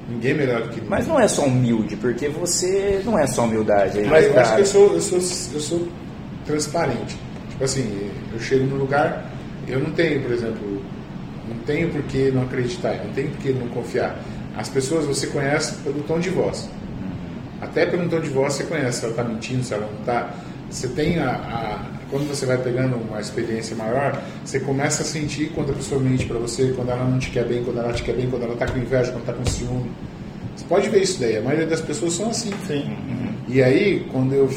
Ninguém 0.09 0.31
é 0.31 0.33
melhor 0.33 0.61
do 0.63 0.69
que. 0.69 0.81
Mas 0.81 1.07
não 1.07 1.19
é 1.19 1.27
só 1.27 1.45
humilde, 1.45 1.95
porque 1.95 2.27
você 2.27 3.01
não 3.05 3.17
é 3.17 3.25
só 3.25 3.45
humildade. 3.45 3.99
aí, 3.99 4.07
Mas 4.07 4.25
eu 4.25 4.39
acho 4.39 4.55
que 4.55 4.61
eu 4.61 4.65
sou, 4.65 4.93
eu 4.93 5.01
sou, 5.01 5.17
eu 5.53 5.59
sou 5.59 5.87
transparente. 6.45 7.17
Tipo 7.49 7.63
assim, 7.63 8.11
eu 8.33 8.39
chego 8.39 8.65
num 8.65 8.77
lugar, 8.77 9.31
eu 9.67 9.79
não 9.79 9.91
tenho, 9.91 10.21
por 10.21 10.31
exemplo, 10.31 10.81
não 11.47 11.57
tenho 11.65 11.89
por 11.89 12.01
que 12.03 12.31
não 12.31 12.43
acreditar, 12.43 12.95
não 13.05 13.13
tenho 13.13 13.29
por 13.29 13.37
que 13.37 13.53
não 13.53 13.67
confiar. 13.69 14.19
As 14.57 14.69
pessoas 14.69 15.05
você 15.05 15.27
conhece 15.27 15.75
pelo 15.83 16.01
tom 16.03 16.19
de 16.19 16.29
voz. 16.29 16.69
Até 17.61 17.85
pelo 17.85 18.07
tom 18.09 18.19
de 18.19 18.29
voz 18.29 18.53
você 18.53 18.63
conhece 18.65 18.99
se 18.99 19.05
ela 19.05 19.13
está 19.13 19.23
mentindo, 19.23 19.63
se 19.63 19.73
ela 19.73 19.87
não 19.89 19.99
está. 19.99 20.33
Você 20.73 20.87
tem 20.87 21.19
a, 21.19 21.29
a- 21.29 21.85
Quando 22.09 22.27
você 22.27 22.45
vai 22.45 22.57
pegando 22.57 22.95
uma 22.95 23.19
experiência 23.19 23.75
maior, 23.75 24.21
você 24.45 24.59
começa 24.59 25.01
a 25.01 25.05
sentir 25.05 25.51
quando 25.55 25.71
a 25.71 25.73
pessoa 25.73 25.99
mente 26.01 26.25
para 26.25 26.37
você, 26.37 26.71
quando 26.75 26.89
ela 26.91 27.03
não 27.05 27.17
te 27.17 27.29
quer 27.31 27.45
bem, 27.45 27.63
quando 27.63 27.79
ela 27.79 27.91
te 27.93 28.03
quer 28.03 28.13
bem, 28.15 28.29
quando 28.29 28.43
ela 28.43 28.53
está 28.53 28.67
com 28.67 28.77
inveja, 28.77 29.11
quando 29.11 29.21
está 29.21 29.33
com 29.33 29.45
ciúme. 29.45 29.91
Você 30.55 30.65
pode 30.65 30.89
ver 30.89 31.01
isso 31.01 31.19
daí, 31.19 31.37
a 31.37 31.41
maioria 31.41 31.65
das 31.65 31.81
pessoas 31.81 32.13
são 32.13 32.29
assim. 32.29 32.51
Sim. 32.67 32.95
E 33.47 33.63
aí, 33.63 34.05
quando 34.11 34.33
eu, 34.33 34.47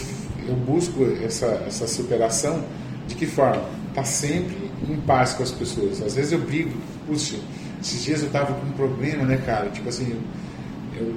eu 0.47 0.55
busco 0.55 1.03
essa, 1.25 1.47
essa 1.67 1.87
superação, 1.87 2.63
de 3.09 3.15
que 3.15 3.25
forma? 3.27 3.63
Tá 3.95 4.05
sempre 4.05 4.71
em 4.87 4.97
paz 4.97 5.33
com 5.33 5.43
as 5.43 5.51
pessoas. 5.53 6.03
Às 6.03 6.15
vezes 6.15 6.33
eu 6.33 6.39
brigo, 6.41 6.73
puxa, 7.07 7.37
esses 7.81 8.05
dias 8.05 8.23
eu 8.23 8.29
tava 8.31 8.53
com 8.53 8.67
um 8.67 8.73
problema, 8.73 9.25
né, 9.25 9.41
cara? 9.47 9.71
Tipo 9.71 9.89
assim, 9.89 10.15
eu 10.99 11.15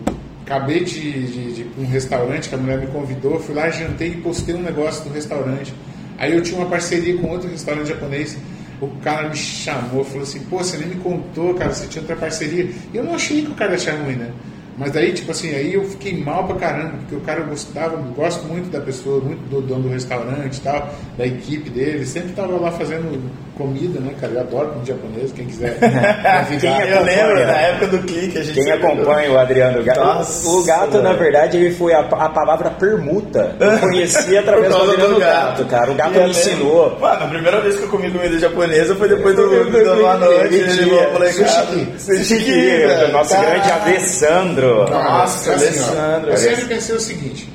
acabei 0.50 0.84
de, 0.84 1.28
de, 1.28 1.54
de 1.54 1.68
um 1.80 1.86
restaurante 1.86 2.50
que 2.50 2.56
a 2.56 2.58
mulher 2.58 2.80
me 2.80 2.88
convidou, 2.88 3.40
fui 3.40 3.54
lá, 3.54 3.70
jantei 3.70 4.10
e 4.10 4.18
postei 4.18 4.56
um 4.56 4.64
negócio 4.64 5.04
do 5.04 5.14
restaurante. 5.14 5.72
Aí 6.18 6.34
eu 6.34 6.42
tinha 6.42 6.60
uma 6.60 6.68
parceria 6.68 7.16
com 7.18 7.28
outro 7.28 7.48
restaurante 7.48 7.90
japonês. 7.90 8.36
O 8.82 8.88
cara 9.02 9.30
me 9.30 9.36
chamou, 9.36 10.04
falou 10.04 10.24
assim: 10.24 10.40
pô, 10.50 10.58
você 10.58 10.78
nem 10.78 10.88
me 10.88 10.96
contou, 10.96 11.54
cara, 11.54 11.72
você 11.72 11.86
tinha 11.88 12.02
outra 12.02 12.16
parceria. 12.16 12.72
E 12.92 12.98
eu 12.98 13.04
não 13.04 13.14
achei 13.14 13.44
que 13.44 13.52
o 13.52 13.54
cara 13.54 13.76
achar 13.76 13.96
ruim, 14.04 14.16
né? 14.16 14.32
Mas 14.80 14.92
daí, 14.94 15.12
tipo 15.12 15.30
assim, 15.32 15.54
aí 15.54 15.74
eu 15.74 15.84
fiquei 15.84 16.18
mal 16.24 16.46
pra 16.46 16.56
caramba, 16.56 16.94
porque 17.00 17.16
o 17.16 17.20
cara 17.20 17.42
eu 17.42 17.48
gostava, 17.48 17.94
eu 17.96 18.00
gosto 18.16 18.46
muito 18.48 18.72
da 18.72 18.80
pessoa, 18.80 19.20
muito 19.20 19.42
do 19.50 19.60
dono 19.62 19.84
do 19.84 19.90
restaurante 19.90 20.56
e 20.58 20.62
tal, 20.62 20.90
da 21.18 21.26
equipe 21.28 21.70
dele, 21.70 22.06
sempre 22.06 22.32
tava 22.32 22.58
lá 22.58 22.72
fazendo 22.72 23.22
comida, 23.58 24.00
né, 24.00 24.14
cara? 24.22 24.32
Eu 24.34 24.40
adoro 24.40 24.70
comida 24.70 24.86
japonesa, 24.94 25.34
quem 25.36 25.46
quiser 25.48 25.78
Quem 26.62 26.70
Eu 26.70 27.04
lembro, 27.04 27.26
acompanha. 27.34 27.46
na 27.48 27.58
época 27.60 27.88
do 27.88 27.98
clique, 28.00 28.38
a 28.38 28.42
gente 28.44 28.54
Quem 28.64 28.72
acompanha 28.72 29.32
o 29.32 29.38
Adriano 29.38 29.84
Gato, 29.84 30.00
Nossa, 30.00 30.48
o 30.50 30.64
gato, 30.64 30.98
na 31.02 31.10
velho. 31.10 31.20
verdade, 31.20 31.58
ele 31.58 31.72
foi 31.76 31.94
a, 31.94 32.00
a 32.00 32.30
palavra 32.30 32.70
permuta. 32.70 33.56
Eu 33.60 33.80
conheci 33.80 34.36
através 34.38 34.70
do 34.74 34.78
Por 34.80 34.86
causa 34.88 34.94
Adriano 34.94 35.20
Gato, 35.20 35.66
cara. 35.66 35.92
O 35.92 35.96
gato 35.96 36.16
E 36.18 36.24
me 36.24 36.30
ensinou. 36.30 36.98
Mano, 37.02 37.24
a 37.26 37.28
primeira 37.28 37.60
vez 37.60 37.76
que 37.76 37.84
eu 37.84 37.90
comi 37.90 38.10
comida 38.10 38.40
japonesa 38.40 38.96
foi 38.96 39.10
depois 39.10 39.36
do, 39.36 39.42
Eu- 39.42 39.70
do, 39.70 39.78
eu- 39.78 39.96
do, 39.98 40.08
à 40.08 40.18
noite. 40.18 40.56
ele 40.56 40.90
falou, 40.90 41.20
cara, 41.20 42.00
sushi 42.00 42.38
velho. 42.86 43.12
nosso 43.12 43.36
grande 43.42 43.72
Alessandro. 43.72 44.69
Nossa, 44.90 45.54
Assim, 45.54 45.66
ó, 45.66 45.84
Alessandro. 45.84 46.30
eu 46.32 46.38
sempre 46.38 46.66
pensei 46.66 46.96
o 46.96 47.00
seguinte: 47.00 47.50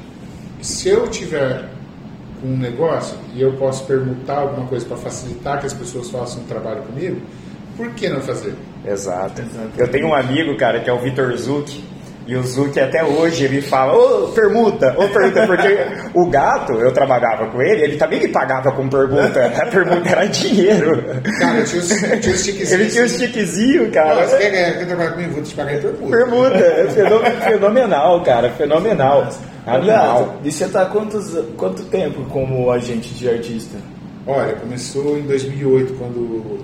se 0.61 0.89
eu 0.89 1.09
tiver 1.09 1.65
com 2.41 2.49
um 2.49 2.57
negócio 2.57 3.17
e 3.35 3.41
eu 3.43 3.53
posso 3.55 3.85
permutar 3.85 4.39
alguma 4.39 4.67
coisa 4.67 4.85
para 4.87 4.97
facilitar 4.97 5.61
que 5.61 5.67
as 5.67 5.73
pessoas 5.75 6.11
façam 6.11 6.43
um 6.43 6.47
trabalho 6.47 6.83
comigo, 6.83 7.21
por 7.77 7.91
que 7.91 8.09
não 8.09 8.21
fazer? 8.21 8.55
Exato. 8.87 9.43
Eu 9.79 9.89
tenho 9.89 10.09
um 10.09 10.15
amigo, 10.15 10.57
cara, 10.57 10.81
que 10.81 10.89
é 10.91 10.93
o 10.93 10.99
Vitor 10.99 11.35
Zucchi. 11.37 11.83
E 12.27 12.35
o 12.37 12.43
Zucchi 12.43 12.81
até 12.81 13.05
hoje 13.05 13.45
ele 13.45 13.61
fala, 13.61 13.93
ô, 13.93 14.29
permuta, 14.29 14.95
ô, 14.97 15.07
pergunta, 15.09 15.47
porque 15.47 15.79
o 16.15 16.27
gato, 16.31 16.73
eu 16.73 16.91
trabalhava 16.93 17.47
com 17.51 17.61
ele, 17.61 17.83
ele 17.83 17.97
também 17.97 18.21
me 18.21 18.29
pagava 18.29 18.73
com 18.73 18.89
pergunta. 18.89 19.45
A 19.47 19.67
pergunta 19.67 20.09
era 20.09 20.27
dinheiro. 20.27 21.05
Cara, 21.39 21.59
eu 21.59 21.65
tinha 21.65 21.83
os, 21.83 21.89
tinha 21.89 22.35
os. 22.35 22.73
Ele 22.73 22.87
tinha 22.87 23.05
os 23.05 23.19
tiquezinho, 23.19 23.91
cara. 23.91 24.15
Fala, 24.15 24.27
Você 24.27 24.39
quer, 24.39 24.51
ganhar, 24.51 24.73
quer 24.79 24.87
trabalhar 24.87 25.11
comigo? 25.13 25.33
Vou 25.35 25.43
te 25.43 25.55
pagar 25.55 25.75
em 25.75 25.81
permuta. 25.81 26.17
Permuta, 26.17 26.57
é 27.27 27.31
fenomenal, 27.51 28.23
cara, 28.23 28.51
fenomenal. 28.51 29.29
Gato, 29.67 30.31
E 30.45 30.53
você 30.53 30.69
tá 30.69 30.83
há 30.83 30.87
quantos, 30.87 31.31
quanto 31.57 31.83
tempo 31.85 32.23
como 32.31 32.71
agente 32.71 33.15
de 33.15 33.29
artista? 33.29 33.77
Olha, 34.27 34.55
começou 34.55 35.19
em 35.19 35.23
2008, 35.23 35.95
quando 35.95 36.59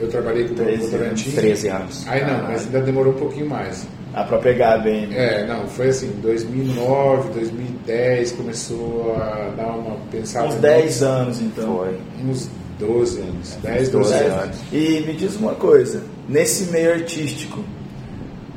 eu 0.00 0.08
trabalhei 0.08 0.44
com 0.46 0.54
o 0.54 0.56
13 0.56 0.90
Votorantim. 0.90 1.30
13 1.32 1.68
anos. 1.68 2.06
Aí 2.08 2.24
não, 2.24 2.44
mas 2.44 2.66
ainda 2.66 2.80
demorou 2.80 3.12
um 3.12 3.16
pouquinho 3.16 3.48
mais. 3.48 3.86
Pra 4.12 4.38
pegar 4.38 4.78
bem. 4.78 5.06
né? 5.06 5.42
É, 5.42 5.46
não, 5.46 5.66
foi 5.68 5.88
assim, 5.88 6.08
2009, 6.22 7.30
2010 7.32 8.32
começou 8.32 9.14
a 9.16 9.52
dar 9.56 9.68
uma 9.68 9.96
pensada. 10.10 10.48
Uns 10.48 10.54
no- 10.56 10.60
10 10.60 11.02
anos, 11.02 11.40
então. 11.40 11.76
Foi. 11.76 11.96
Uns 12.24 12.48
12 12.78 13.20
anos. 13.20 13.56
10, 13.62 13.88
12 13.88 13.90
12 13.90 14.14
anos. 14.14 14.42
anos. 14.44 14.56
E 14.72 15.04
me 15.06 15.12
diz 15.14 15.36
uma 15.36 15.54
coisa, 15.54 16.02
nesse 16.28 16.70
meio 16.72 16.92
artístico, 16.92 17.62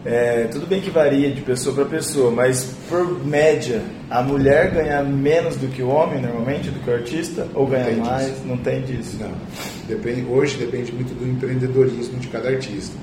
é, 0.06 0.46
tudo 0.52 0.66
bem 0.68 0.82
que 0.82 0.90
varia 0.90 1.32
de 1.32 1.42
pessoa 1.42 1.74
para 1.76 1.86
pessoa, 1.86 2.30
mas 2.32 2.76
por 2.90 3.24
média, 3.26 3.82
a 4.10 4.22
mulher 4.22 4.72
ganha 4.72 5.02
menos 5.04 5.56
do 5.56 5.68
que 5.68 5.82
o 5.82 5.88
homem 5.88 6.22
normalmente, 6.22 6.70
do 6.70 6.80
que 6.80 6.90
o 6.90 6.94
artista? 6.94 7.48
Ou 7.54 7.66
ganha 7.68 7.96
mais? 8.04 8.26
disso. 8.28 8.42
Não 8.46 8.58
tem 8.58 8.82
disso. 8.82 9.18
Não, 9.20 9.32
depende, 9.88 10.26
hoje 10.30 10.58
depende 10.58 10.92
muito 10.92 11.14
do 11.14 11.26
empreendedorismo 11.30 12.20
de 12.20 12.28
cada 12.28 12.50
artista. 12.50 12.96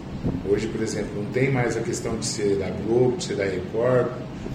Hoje, 0.49 0.67
por 0.67 0.83
exemplo, 0.83 1.11
não 1.17 1.25
tem 1.33 1.51
mais 1.51 1.77
a 1.77 1.81
questão 1.81 2.17
de 2.17 2.27
ser 2.27 2.57
da 2.57 2.69
Globo, 2.87 3.17
de 3.17 3.25
ser 3.25 3.37
da 3.37 3.45
Record. 3.45 4.09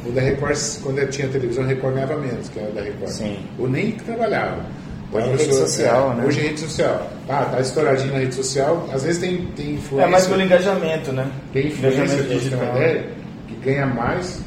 O 0.06 0.12
da 0.12 0.22
Record, 0.22 0.58
quando 0.84 1.08
tinha 1.10 1.28
televisão, 1.28 1.64
a 1.64 1.68
Record 1.68 1.94
ganhava 1.96 2.18
menos 2.18 2.50
que 2.50 2.60
a 2.60 2.64
da 2.70 2.82
Record. 2.82 3.10
Sim. 3.12 3.38
Ou 3.58 3.68
nem 3.70 3.92
trabalhava. 3.92 4.64
Hoje 5.12 5.26
é 5.28 5.32
rede 5.32 5.46
pessoa- 5.46 5.68
social, 5.68 6.12
é, 6.12 6.16
né? 6.16 6.26
Hoje 6.28 6.40
é 6.40 6.44
rede 6.44 6.60
social. 6.60 7.12
Tá, 7.28 7.46
tá 7.46 7.60
estouradinho 7.62 8.14
na 8.14 8.20
rede 8.20 8.36
social. 8.36 8.90
Às 8.92 9.04
vezes 9.04 9.22
tem, 9.22 9.46
tem 9.56 9.74
influência. 9.76 10.08
É 10.08 10.12
mais 10.12 10.28
pelo 10.28 10.42
engajamento, 10.42 11.12
né? 11.14 11.32
Tem 11.54 11.68
influência, 11.68 11.98
engajamento 12.04 12.50
ter 12.50 12.56
uma 12.56 12.76
ideia, 12.76 13.06
que 13.48 13.56
ganha 13.56 13.86
mais 13.86 14.40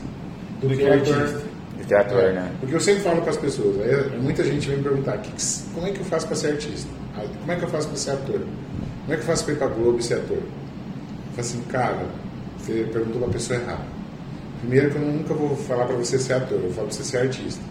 do, 0.61 0.69
Do 0.69 0.77
que 0.77 0.83
que 0.83 0.89
o 0.89 0.93
artista. 0.93 1.49
De 1.87 1.95
ator, 1.95 2.21
É, 2.23 2.33
né? 2.33 2.53
Porque 2.61 2.75
eu 2.75 2.81
sempre 2.81 3.01
falo 3.03 3.23
com 3.23 3.31
as 3.31 3.37
pessoas, 3.39 3.77
muita 4.21 4.45
gente 4.45 4.69
vem 4.69 4.77
me 4.77 4.83
perguntar, 4.83 5.17
"Que 5.19 5.31
que 5.31 5.37
s- 5.41 5.65
como 5.73 5.87
é 5.87 5.91
que 5.91 6.01
eu 6.01 6.05
faço 6.05 6.27
para 6.27 6.37
ser 6.37 6.49
artista? 6.49 6.89
Ah, 7.17 7.23
Como 7.41 7.51
é 7.51 7.57
que 7.57 7.63
eu 7.63 7.69
faço 7.71 7.89
para 7.89 7.97
ser 7.97 8.11
ator? 8.11 8.41
Como 8.41 9.13
é 9.13 9.15
que 9.17 9.23
eu 9.23 9.27
faço 9.27 9.45
para 9.45 9.55
ir 9.55 9.57
para 9.57 9.67
Globo 9.69 9.99
e 9.99 10.03
ser 10.03 10.15
ator? 10.15 10.37
Eu 11.39 11.45
falo 11.45 11.61
assim, 11.61 11.63
cara, 11.71 12.07
você 12.59 12.85
perguntou 12.93 13.21
para 13.21 13.31
a 13.31 13.33
pessoa 13.33 13.61
errada. 13.61 13.83
Primeiro 14.61 14.91
que 14.91 14.97
eu 14.97 15.03
nunca 15.03 15.35
vou 15.35 15.57
falar 15.57 15.87
para 15.87 15.95
você 15.95 16.19
ser 16.19 16.33
ator, 16.33 16.55
eu 16.59 16.63
vou 16.63 16.73
falar 16.73 16.89
para 16.89 16.97
você 16.97 17.05
ser 17.05 17.19
artista. 17.19 17.63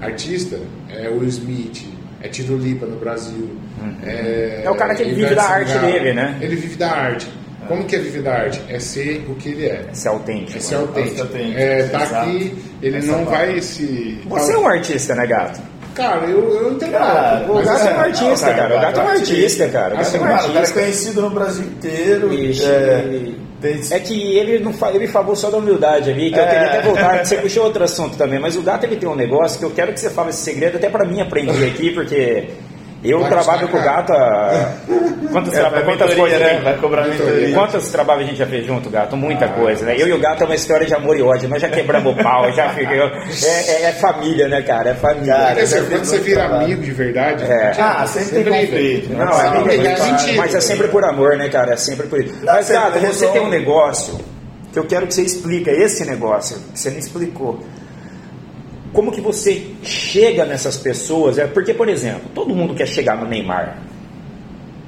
Artista 0.00 0.60
é 0.88 1.08
Will 1.08 1.24
Smith, 1.24 1.88
é 2.22 2.28
Tiro 2.28 2.56
Lipa 2.56 2.86
no 2.86 2.96
Brasil. 3.00 3.50
É, 4.04 4.62
É 4.64 4.70
o 4.70 4.76
cara 4.76 4.94
que 4.94 5.02
ele 5.02 5.14
vive 5.14 5.34
da 5.34 5.42
arte 5.42 5.76
dele, 5.78 6.12
né? 6.12 6.38
Ele 6.40 6.54
vive 6.54 6.76
da 6.76 6.90
arte. 6.92 7.28
Como 7.66 7.84
que 7.84 7.96
é 7.96 7.98
viver 7.98 8.22
da 8.22 8.32
arte? 8.32 8.62
É 8.68 8.78
ser 8.78 9.24
o 9.28 9.34
que 9.34 9.48
ele 9.50 9.66
é. 9.66 9.86
Ser 9.92 10.08
autêntico. 10.08 10.56
É 10.56 10.60
ser 10.60 10.74
autêntico. 10.76 11.22
autêntico, 11.22 11.58
É, 11.58 11.82
tá 11.88 12.04
exato. 12.04 12.28
aqui, 12.28 12.58
ele 12.82 12.96
Essa 12.96 13.12
não 13.12 13.24
vai 13.24 13.60
se. 13.60 14.20
Você 14.26 14.52
é 14.52 14.58
um 14.58 14.66
artista, 14.66 15.14
né, 15.14 15.26
gato? 15.26 15.60
Cara, 15.94 16.26
eu, 16.26 16.38
eu. 16.54 16.78
Cara, 16.90 17.44
O 17.48 17.54
gato 17.56 17.68
assim, 17.70 17.88
é 17.88 17.92
um 17.92 18.00
artista, 18.00 18.46
não, 18.48 18.56
cara. 18.56 18.76
O 18.76 18.80
gato 18.80 19.00
é 19.00 19.02
um 19.02 19.08
artista, 19.08 19.68
cara. 19.68 19.94
O 19.94 19.98
gato 19.98 20.16
é 20.16 20.18
um 20.18 20.22
Mano, 20.22 20.34
o 20.34 20.38
cara 20.40 20.52
é 20.52 20.56
artista. 20.58 20.80
conhecido 20.80 21.20
no 21.22 21.30
Brasil 21.30 21.64
inteiro. 21.64 22.32
Ixi, 22.32 22.64
é, 22.64 23.32
É 23.90 23.98
que 24.00 24.36
ele 24.38 24.58
não 24.64 24.72
ele 24.94 25.06
falou 25.06 25.36
só 25.36 25.50
da 25.50 25.58
humildade 25.58 26.10
ali, 26.10 26.30
que 26.30 26.38
eu 26.38 26.42
É. 26.42 26.46
queria 26.46 26.66
até 26.66 26.80
voltar, 26.82 27.24
você 27.24 27.36
puxou 27.36 27.64
outro 27.64 27.84
assunto 27.84 28.16
também, 28.16 28.38
mas 28.38 28.56
o 28.56 28.62
gato 28.62 28.84
ele 28.84 28.96
tem 28.96 29.08
um 29.08 29.14
negócio 29.14 29.58
que 29.58 29.64
eu 29.64 29.70
quero 29.70 29.92
que 29.92 30.00
você 30.00 30.08
fale 30.08 30.30
esse 30.30 30.40
segredo 30.40 30.76
até 30.78 30.88
pra 30.88 31.04
mim 31.04 31.20
aprender 31.20 31.66
aqui, 31.66 31.90
porque 31.90 32.48
eu 33.02 33.20
Vai 33.20 33.30
trabalho 33.30 33.68
com 33.68 33.78
o 33.78 33.82
gato 33.82 34.12
há... 34.12 34.72
Quantas, 35.30 35.54
É, 35.54 35.60
tra... 35.62 35.82
quantas 35.82 36.12
coisas 36.14 36.40
né? 36.40 36.60
Vai 36.64 36.76
cobrar 36.78 37.06
mentoria. 37.06 37.54
Quantos 37.54 37.88
trabalhos 37.92 38.24
a 38.24 38.26
gente 38.26 38.38
já 38.38 38.46
fez 38.46 38.66
junto, 38.66 38.90
gato? 38.90 39.16
Muita 39.16 39.44
Ah, 39.44 39.48
coisa, 39.50 39.84
né? 39.86 39.94
Eu 39.96 40.08
e 40.08 40.12
o 40.12 40.18
gato 40.18 40.42
é 40.42 40.46
uma 40.46 40.56
história 40.56 40.84
de 40.84 40.92
amor 40.92 41.16
e 41.16 41.22
ódio, 41.22 41.48
nós 41.48 41.62
já 41.62 41.68
quebramos 41.68 42.12
o 42.12 42.16
pau, 42.20 42.50
já 42.52 42.70
fica... 42.70 42.90
é, 43.46 43.70
é- 43.70 43.82
é 43.84 43.92
família, 43.92 44.48
né, 44.48 44.60
cara? 44.62 44.90
É 44.90 44.94
família. 44.94 45.32
Cara, 45.32 45.54
quando 45.54 45.66
você 45.68 45.80
muito 46.16 46.24
vira 46.24 46.40
trabalho. 46.40 46.64
amigo 46.64 46.82
de 46.82 46.90
verdade, 46.90 47.44
É. 47.44 47.72
Ah, 47.78 48.04
sempre 48.08 48.42
tem 48.42 48.66
conflito. 48.66 49.08
né? 49.10 49.18
Não, 49.18 49.26
Não, 49.26 49.40
é, 49.40 49.44
não, 49.54 49.68
é 50.30 50.32
mas 50.36 50.54
é 50.56 50.60
sempre 50.60 50.88
por 50.88 51.04
amor, 51.04 51.36
né, 51.36 51.48
cara? 51.48 51.74
É 51.74 51.76
sempre 51.76 52.08
por 52.08 52.20
isso. 52.20 52.34
Mas, 52.42 52.66
sempre 52.66 52.82
gato, 52.82 52.92
você 52.94 53.06
resolve. 53.06 53.38
tem 53.38 53.46
um 53.46 53.50
negócio 53.50 54.18
que 54.72 54.78
eu 54.80 54.84
quero 54.84 55.06
que 55.06 55.14
você 55.14 55.22
explique, 55.22 55.70
esse 55.70 56.04
negócio 56.04 56.56
que 56.72 56.78
você 56.80 56.90
me 56.90 56.98
explicou. 56.98 57.60
Como 58.92 59.12
que 59.12 59.20
você 59.20 59.66
chega 59.82 60.44
nessas 60.44 60.76
pessoas? 60.76 61.38
É 61.38 61.46
porque, 61.46 61.72
por 61.72 61.88
exemplo, 61.88 62.22
todo 62.34 62.54
mundo 62.54 62.74
quer 62.74 62.86
chegar 62.86 63.16
no 63.16 63.26
Neymar. 63.26 63.78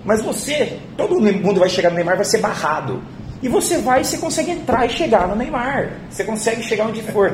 Mas 0.04 0.20
você, 0.20 0.78
todo 0.96 1.20
mundo 1.20 1.60
vai 1.60 1.68
chegar 1.68 1.90
no 1.90 1.96
Neymar 1.96 2.16
vai 2.16 2.24
ser 2.24 2.38
barrado. 2.38 3.00
E 3.42 3.48
você 3.48 3.78
vai 3.78 4.02
você 4.04 4.18
consegue 4.18 4.50
entrar 4.50 4.86
e 4.86 4.90
chegar 4.90 5.28
no 5.28 5.36
Neymar. 5.36 5.90
Você 6.10 6.24
consegue 6.24 6.62
chegar 6.62 6.86
onde 6.86 7.02
for. 7.02 7.32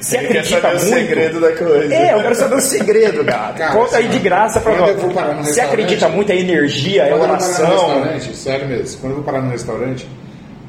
Você 0.00 0.16
Ele 0.18 0.28
quer 0.28 0.38
acredita 0.40 0.60
saber 0.60 0.76
o 0.76 0.80
muito. 0.80 0.94
segredo 0.94 1.40
da 1.40 1.52
coisa. 1.52 1.94
É, 1.94 2.14
eu 2.14 2.22
quero 2.22 2.34
saber 2.34 2.54
o 2.56 2.60
segredo, 2.60 3.24
gato. 3.24 3.58
Cara, 3.58 3.72
Conta 3.72 3.96
aí 3.98 4.08
de 4.08 4.18
graça 4.18 4.60
pra 4.60 4.74
nós. 4.76 5.48
Você 5.48 5.60
acredita 5.60 6.08
muito 6.08 6.30
em 6.32 6.40
energia, 6.40 7.04
é 7.04 7.08
Quando 7.10 7.22
eu 7.22 7.28
vou 7.28 7.36
parar 7.36 7.48
no 7.48 8.12
oração. 8.12 8.34
sério 8.34 8.68
mesmo, 8.68 9.00
quando 9.00 9.12
eu 9.12 9.16
vou 9.16 9.24
parar 9.24 9.42
no 9.42 9.50
restaurante, 9.50 10.08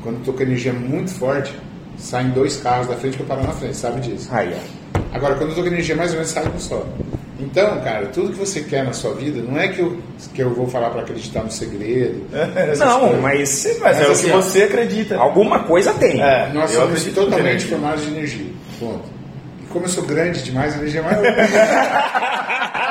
quando 0.04 0.18
eu 0.20 0.24
tô 0.24 0.34
com 0.34 0.44
energia 0.44 0.74
muito 0.74 1.12
forte, 1.12 1.54
saem 1.98 2.30
dois 2.30 2.58
carros 2.58 2.88
da 2.88 2.96
frente 2.96 3.18
pra 3.18 3.24
eu 3.24 3.28
parar 3.28 3.44
na 3.44 3.54
frente, 3.54 3.76
sabe 3.76 4.02
disso? 4.02 4.30
Aí, 4.32 4.54
ó. 4.54 4.77
Agora, 5.14 5.36
quando 5.36 5.50
eu 5.52 5.56
tô 5.56 5.62
com 5.62 5.68
energia 5.68 5.96
mais 5.96 6.10
ou 6.12 6.16
menos, 6.18 6.30
sai 6.32 6.46
um 6.48 6.60
só. 6.60 6.86
Então, 7.40 7.80
cara, 7.82 8.08
tudo 8.08 8.32
que 8.34 8.40
você 8.40 8.62
quer 8.62 8.84
na 8.84 8.94
sua 8.94 9.14
vida, 9.14 9.42
não 9.42 9.60
é 9.60 9.68
que 9.68 9.80
eu, 9.80 9.98
que 10.34 10.42
eu 10.42 10.50
vou 10.54 10.68
falar 10.68 10.90
pra 10.90 11.02
acreditar 11.02 11.44
no 11.44 11.52
segredo. 11.52 12.24
essas 12.56 12.80
Não, 12.80 13.00
coisas. 13.02 13.22
mas, 13.22 13.78
Mas 13.80 14.00
é 14.02 14.08
o 14.08 14.12
assim, 14.12 14.26
que 14.28 14.32
ó, 14.32 14.42
você 14.42 14.64
acredita. 14.64 15.18
alguma 15.18 15.60
coisa 15.60 15.94
tem. 15.94 16.20
É, 16.22 16.50
Nós 16.54 16.74
eu 16.74 16.82
somos 16.82 17.04
totalmente 17.06 17.66
formados 17.66 18.04
de 18.04 18.10
energia. 18.12 18.46
Ponto. 18.80 19.04
E 19.64 19.68
como 19.68 19.86
eu 19.86 19.90
sou 19.90 20.04
grande 20.06 20.42
demais, 20.44 20.74
a 20.74 20.78
energia 20.78 21.02
é 21.02 21.04
maior. 21.04 21.24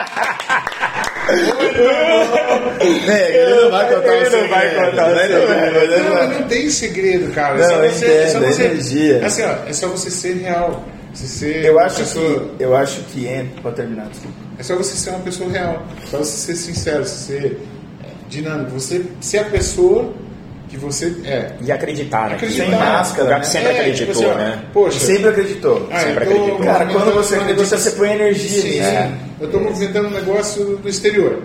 É, 3.09 3.37
ele 3.43 3.61
não 3.63 3.71
vai 3.71 3.89
contar 3.95 4.15
Ele 4.15 4.29
o 4.29 4.43
não 4.43 4.49
vai 4.49 4.69
segredo, 4.69 4.91
contar 4.91 5.07
o 5.07 5.15
né? 5.15 5.23
segredo. 5.23 6.05
Não 6.05 6.15
Não, 6.15 6.29
não 6.41 6.43
tem 6.49 6.71
segredo, 6.71 7.35
cara. 7.35 7.55
Não, 7.57 7.65
é 7.65 7.69
só 7.69 7.77
você, 7.99 8.07
é 8.07 8.27
só 8.29 8.39
entendo, 8.39 8.53
você, 8.53 8.63
é 8.63 8.67
energia. 8.67 9.27
Assim, 9.27 9.43
ó, 9.43 9.55
é 9.69 9.73
só 9.73 9.89
você 9.89 10.11
ser 10.11 10.35
real. 10.37 10.85
Você 11.17 11.27
ser 11.27 11.65
Eu 11.65 11.73
uma 11.75 11.83
acho 11.85 11.97
pessoa- 11.97 12.41
que, 12.59 12.63
eu 12.63 12.77
acho 12.77 13.01
que 13.05 13.27
entra, 13.27 13.63
pode 13.63 13.77
terminar, 13.77 14.07
desculpa. 14.11 14.37
É 14.59 14.63
só 14.63 14.77
você 14.77 14.95
ser 14.97 15.11
uma 15.11 15.21
pessoa 15.21 15.51
real. 15.51 15.83
É 16.03 16.07
só 16.11 16.19
você 16.19 16.37
ser 16.37 16.57
sincero, 16.57 17.05
você 17.07 17.17
ser 17.33 17.61
dinâmico. 18.29 18.73
Você 18.73 19.03
ser 19.21 19.39
a 19.39 19.45
pessoa 19.45 20.13
que 20.69 20.77
você 20.77 21.15
é. 21.25 21.53
E 21.63 21.73
acreditar, 21.73 22.29
né? 22.29 22.35
Acreditar. 22.37 22.65
Sem 22.65 22.71
máscara, 22.75 23.25
O 23.25 23.31
gato 23.31 23.39
né? 23.39 23.45
sempre 23.45 23.69
É, 23.69 23.81
acreditou, 23.81 24.15
tipo 24.15 24.29
assim, 24.29 24.39
né? 24.39 24.63
Poxa, 24.75 24.99
Sempre 25.01 25.29
acreditou. 25.31 25.89
ah, 25.91 25.99
sempre 26.01 26.13
eu 26.13 26.31
acreditou. 26.31 26.59
Cara, 26.59 26.87
quando 26.87 27.15
você 27.15 27.35
acredita, 27.37 27.63
negócio- 27.63 27.79
você 27.79 27.91
põe 27.93 28.13
energia 28.13 28.61
Sim, 28.63 28.69
nisso. 28.69 28.89
sim. 28.91 29.15
Eu 29.41 29.47
estou 29.47 29.61
movimentando 29.63 30.09
um 30.09 30.11
negócio 30.11 30.77
do 30.77 30.89
exterior. 30.89 31.43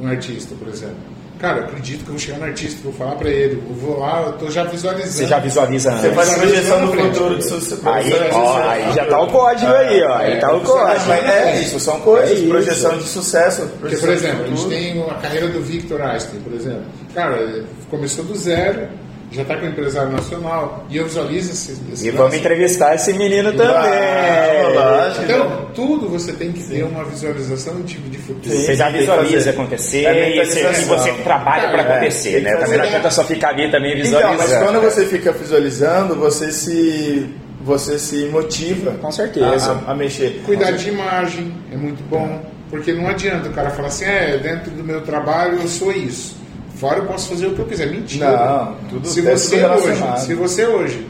Um 0.00 0.08
artista, 0.08 0.54
por 0.58 0.68
exemplo. 0.68 0.96
Cara, 1.38 1.58
eu 1.58 1.64
acredito 1.66 1.98
que 2.02 2.08
eu 2.08 2.10
vou 2.14 2.18
chegar 2.18 2.38
no 2.38 2.44
artista, 2.46 2.80
vou 2.82 2.92
falar 2.92 3.14
pra 3.14 3.30
ele, 3.30 3.62
eu 3.68 3.74
vou 3.76 4.00
lá, 4.00 4.22
eu 4.26 4.32
tô 4.32 4.50
já 4.50 4.64
visualizando. 4.64 5.12
Você 5.12 5.26
já 5.26 5.38
visualiza 5.38 5.90
Você 5.92 6.06
antes. 6.08 6.16
faz 6.16 6.28
Mas 6.30 6.38
projeção 6.38 6.88
frente. 6.90 7.08
futuro 7.14 7.36
de 7.36 7.44
sucesso. 7.44 7.82
Aí, 7.88 8.12
ó, 8.32 8.58
aí 8.68 8.92
já 8.92 9.04
tá 9.06 9.20
o 9.20 9.26
código 9.28 9.72
aí, 9.72 10.02
ó. 10.02 10.14
Aí 10.16 10.40
tá 10.40 10.52
o 10.52 10.58
Mas 10.58 10.68
código. 10.68 11.12
é 11.12 11.60
isso, 11.60 11.78
são 11.78 12.00
coisas, 12.00 12.30
É 12.30 12.34
isso. 12.34 12.48
projeção 12.48 12.98
de 12.98 13.04
sucesso. 13.08 13.62
Porque, 13.80 13.96
por 13.96 14.06
projeção 14.06 14.30
exemplo, 14.30 14.44
a 14.44 14.48
gente 14.48 14.68
tem 14.68 15.02
a 15.02 15.14
carreira 15.14 15.48
do 15.48 15.60
Victor 15.62 16.00
Einstein, 16.02 16.40
por 16.40 16.52
exemplo. 16.54 16.82
Cara, 17.14 17.36
ele 17.36 17.66
começou 17.88 18.24
do 18.24 18.34
zero, 18.36 18.88
já 19.30 19.42
está 19.42 19.56
com 19.56 19.66
um 19.66 19.68
empresário 19.68 20.10
nacional, 20.10 20.86
e 20.88 20.96
eu 20.96 21.04
visualizo 21.04 21.52
esse, 21.52 21.76
esse 21.92 22.08
E 22.08 22.10
vamos 22.10 22.34
entrevistar 22.34 22.94
esse 22.94 23.12
menino 23.12 23.52
também. 23.52 23.76
Ah. 23.76 25.12
Então, 25.22 25.66
tudo 25.74 26.08
você 26.08 26.32
tem 26.32 26.52
que 26.52 26.62
ter 26.64 26.82
uma 26.84 27.04
visualização 27.04 27.80
de, 27.82 27.98
de 27.98 28.18
futuro. 28.18 28.54
Você 28.56 28.74
já 28.74 28.88
visualiza 28.90 29.50
acontecer 29.50 30.04
É 30.04 30.36
e 30.36 30.44
você, 30.46 30.62
você 30.84 31.12
trabalha 31.22 31.68
pra 31.68 31.82
Cara, 31.84 31.94
acontecer, 31.96 32.32
tem 32.32 32.42
né? 32.42 32.56
Também 32.56 32.78
não 32.78 32.84
adianta 32.84 33.10
só 33.10 33.24
ficar 33.24 33.50
ali 33.50 33.70
também 33.70 33.98
Então, 34.00 34.20
mas 34.20 34.30
visualizando. 34.42 34.64
quando 34.64 34.80
você 34.82 35.06
fica 35.06 35.32
visualizando, 35.32 36.14
você 36.16 36.50
se, 36.52 37.28
você 37.60 37.98
se 37.98 38.24
motiva 38.26 38.92
Com 39.00 39.10
certeza. 39.12 39.72
A, 39.86 39.90
a- 39.90 39.92
a 39.92 39.94
mexer. 39.94 40.40
Cuidar 40.44 40.70
de 40.72 40.88
imagem 40.88 41.52
é 41.72 41.76
muito 41.76 42.02
bom, 42.08 42.40
porque 42.70 42.92
não 42.92 43.08
adianta 43.08 43.48
o 43.48 43.52
cara 43.52 43.70
falar 43.70 43.88
assim, 43.88 44.04
é, 44.06 44.38
dentro 44.38 44.70
do 44.70 44.82
meu 44.84 45.00
trabalho 45.02 45.58
eu 45.60 45.68
sou 45.68 45.92
isso. 45.92 46.36
Fora 46.78 46.98
eu 46.98 47.06
posso 47.06 47.28
fazer 47.30 47.46
o 47.46 47.54
que 47.54 47.60
eu 47.60 47.66
quiser. 47.66 47.90
Mentira. 47.90 48.30
Não, 48.30 48.74
tudo- 48.88 49.08
se 49.08 49.20
é 49.26 49.36
você 49.36 49.56
tudo 49.62 49.72
hoje, 49.90 50.20
se 50.26 50.34
você 50.34 50.66
hoje 50.66 51.06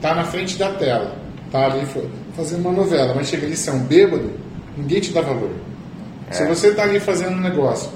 tá 0.00 0.14
na 0.14 0.24
frente 0.24 0.56
da 0.58 0.72
tela, 0.72 1.16
tá 1.50 1.64
ali 1.66 1.84
fa- 1.86 2.00
fazendo 2.36 2.60
uma 2.60 2.72
novela, 2.72 3.14
mas 3.14 3.28
chega 3.28 3.46
ali 3.46 3.56
você 3.56 3.70
é 3.70 3.72
um 3.72 3.80
bêbado, 3.80 4.30
ninguém 4.76 5.00
te 5.00 5.12
dá 5.12 5.20
valor. 5.22 5.50
Se 6.30 6.44
você 6.46 6.72
tá 6.72 6.82
ali 6.82 7.00
fazendo 7.00 7.32
um 7.32 7.40
negócio 7.40 7.90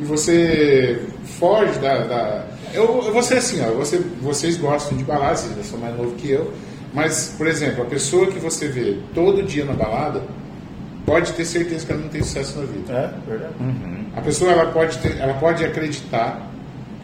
e 0.00 0.04
você 0.04 1.02
foge 1.38 1.78
da. 1.80 1.98
da- 2.06 2.44
eu, 2.72 2.84
eu 3.04 3.12
vou 3.12 3.22
ser 3.22 3.38
assim, 3.38 3.60
ó, 3.60 3.72
você, 3.72 3.98
vocês 4.22 4.56
gostam 4.56 4.96
de 4.96 5.04
balada, 5.04 5.36
vocês 5.36 5.66
são 5.66 5.78
mais 5.78 5.94
novo 5.96 6.12
que 6.12 6.30
eu, 6.30 6.52
mas, 6.94 7.34
por 7.36 7.46
exemplo, 7.46 7.82
a 7.82 7.86
pessoa 7.86 8.28
que 8.28 8.38
você 8.38 8.68
vê 8.68 8.96
todo 9.14 9.42
dia 9.42 9.64
na 9.64 9.72
balada, 9.74 10.22
pode 11.06 11.32
ter 11.32 11.44
certeza 11.44 11.86
que 11.86 11.92
ela 11.92 12.00
não 12.02 12.08
tem 12.08 12.22
sucesso 12.22 12.58
na 12.58 12.64
vida. 12.66 12.92
É, 12.92 13.30
verdade. 13.30 13.54
A 14.16 14.20
pessoa 14.20 14.50
ela 14.52 14.66
pode, 14.66 14.98
ter, 14.98 15.18
ela 15.18 15.34
pode 15.34 15.64
acreditar 15.64 16.48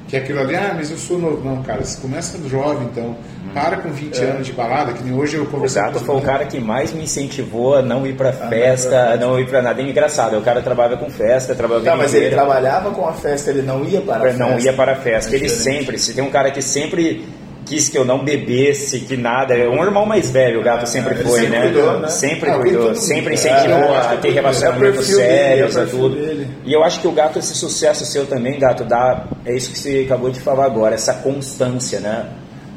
que 0.07 0.17
aquilo 0.17 0.41
ali, 0.41 0.57
ah, 0.57 0.73
mas 0.75 0.91
eu 0.91 0.97
sou 0.97 1.19
novo. 1.19 1.45
Não, 1.47 1.63
cara, 1.63 1.85
você 1.85 2.01
começa 2.01 2.39
jovem, 2.49 2.89
então. 2.91 3.17
Para 3.55 3.79
com 3.79 3.91
20 3.91 4.19
anos 4.25 4.47
de 4.47 4.53
balada, 4.53 4.93
que 4.93 5.03
nem 5.03 5.15
hoje 5.19 5.37
eu 5.37 5.45
O 5.45 5.47
conversei 5.47 5.81
Gato 5.81 5.99
com 6.01 6.05
foi 6.05 6.17
o 6.17 6.21
cara 6.21 6.45
que 6.45 6.61
mais 6.61 6.93
me 6.93 7.03
incentivou 7.05 7.77
a 7.77 7.83
não 7.83 8.07
ir 8.07 8.15
pra 8.15 8.31
festa, 8.31 9.11
a 9.13 9.17
não 9.17 9.41
ir 9.41 9.47
pra 9.49 9.63
nada. 9.63 9.81
É 9.81 9.85
engraçado, 9.89 10.37
o 10.39 10.43
cara 10.43 10.61
trabalha 10.61 10.97
com 10.99 11.09
festa, 11.11 11.55
trabalha 11.55 11.81
Tá, 11.83 11.93
a 11.93 11.95
vida 11.97 12.05
mas 12.05 12.15
ele 12.15 12.31
trabalhava 12.31 12.91
com 12.91 13.07
a 13.09 13.13
festa, 13.15 13.51
ele 13.51 13.63
não 13.63 13.85
ia 13.85 14.01
para 14.03 14.31
a 14.31 14.33
não 14.35 14.49
festa. 14.51 14.63
ia 14.69 14.73
para 14.75 14.93
a 14.93 14.97
festa. 14.97 15.33
É 15.35 15.39
Ele 15.39 15.49
diferente. 15.49 15.79
sempre, 15.79 15.99
se 15.99 16.15
tem 16.15 16.23
um 16.23 16.31
cara 16.31 16.51
que 16.51 16.61
sempre 16.61 17.27
quis 17.69 17.89
que 17.89 17.99
eu 17.99 18.05
não 18.05 18.25
bebesse, 18.25 19.01
que 19.01 19.16
nada. 19.16 19.55
É 19.55 19.69
um 19.69 19.83
irmão 19.85 20.07
mais 20.07 20.31
velho, 20.31 20.61
o 20.61 20.62
gato 20.64 20.87
sempre 20.87 21.14
ele 21.14 21.23
foi, 21.25 21.41
sempre 21.41 21.57
né? 21.59 21.62
cuidou, 21.62 22.01
né? 22.01 22.09
Sempre 22.09 22.51
Ah, 22.51 22.59
cuidou, 22.59 22.95
sempre 22.95 23.35
incentivou 23.35 23.95
a 23.95 24.16
ter 24.16 24.29
é, 24.29 24.33
relacionamentos 24.33 25.11
é 25.11 25.14
sérios, 25.14 25.75
perfil 25.75 25.99
tudo. 25.99 26.16
dele. 26.16 26.49
E 26.64 26.73
eu 26.73 26.83
acho 26.83 27.01
que 27.01 27.07
o 27.07 27.12
gato, 27.12 27.39
esse 27.39 27.55
sucesso 27.55 28.05
seu 28.07 28.27
também, 28.27 28.59
gato, 28.59 28.85
dá. 28.85 29.25
É 29.45 29.55
isso 29.55 29.71
que 29.71 29.79
você 29.79 30.03
acabou 30.07 30.31
de 30.31 30.41
falar 30.41 30.64
agora, 30.64 30.95
essa 30.95 31.12
constância, 31.14 32.01
né? 32.01 32.27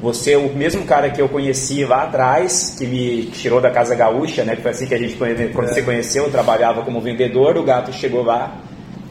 Você, 0.01 0.35
o 0.35 0.49
mesmo 0.55 0.83
cara 0.83 1.11
que 1.11 1.21
eu 1.21 1.29
conheci 1.29 1.85
lá 1.85 2.03
atrás, 2.03 2.75
que 2.77 2.87
me 2.87 3.25
tirou 3.27 3.61
da 3.61 3.69
Casa 3.69 3.93
Gaúcha, 3.93 4.43
né? 4.43 4.55
Que 4.55 4.61
foi 4.63 4.71
assim 4.71 4.87
que 4.87 4.95
a 4.95 4.97
gente 4.97 5.15
quando 5.15 5.39
É. 5.39 5.47
você 5.73 5.81
conheceu, 5.83 6.23
eu 6.25 6.31
trabalhava 6.31 6.81
como 6.81 6.99
vendedor, 6.99 7.55
o 7.55 7.63
gato 7.63 7.93
chegou 7.93 8.23
lá 8.23 8.59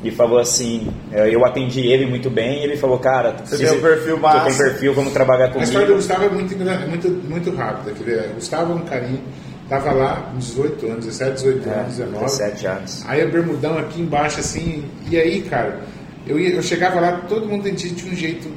e 0.02 0.10
falou 0.10 0.38
assim, 0.38 0.88
eh, 1.12 1.28
eu 1.34 1.44
atendi 1.44 1.80
ele 1.86 2.06
muito 2.06 2.30
bem, 2.30 2.60
e 2.60 2.64
ele 2.64 2.76
falou, 2.76 2.98
cara, 2.98 3.32
tu 3.32 3.42
Você 3.42 3.56
precisa- 3.56 3.70
tem 3.70 3.78
um 3.78 3.82
perfil 3.82 4.18
massa. 4.18 4.46
tem 4.46 4.56
perfil, 4.56 4.94
vamos 4.94 5.12
trabalhar 5.12 5.44
A 5.44 5.48
história 5.48 5.66
do 5.66 5.72
comigo. 5.74 5.94
Gustavo 5.96 6.24
é 6.24 6.28
muito, 6.30 6.56
muito, 6.88 7.08
muito 7.28 7.50
rápida. 7.54 7.92
O 7.92 8.34
Gustavo 8.34 8.72
é 8.72 8.74
um 8.76 8.80
carinho, 8.84 9.20
tava 9.68 9.92
lá 9.92 10.16
com 10.32 10.38
18 10.38 10.86
anos, 10.86 11.04
17, 11.06 11.32
18 11.34 11.68
É, 11.68 11.72
anos, 11.74 11.96
19. 11.96 12.24
17 12.24 12.66
anos. 12.66 13.04
Aí 13.06 13.24
o 13.24 13.30
bermudão 13.30 13.76
aqui 13.78 14.00
embaixo, 14.00 14.40
assim, 14.40 14.84
e 15.10 15.18
aí, 15.18 15.42
cara, 15.42 15.80
eu, 16.26 16.38
ia- 16.40 16.54
eu 16.54 16.62
chegava 16.62 16.98
lá, 16.98 17.12
todo 17.28 17.46
mundo 17.46 17.60
atendia 17.60 17.90
de 17.90 18.08
um 18.08 18.14
jeito 18.14 18.48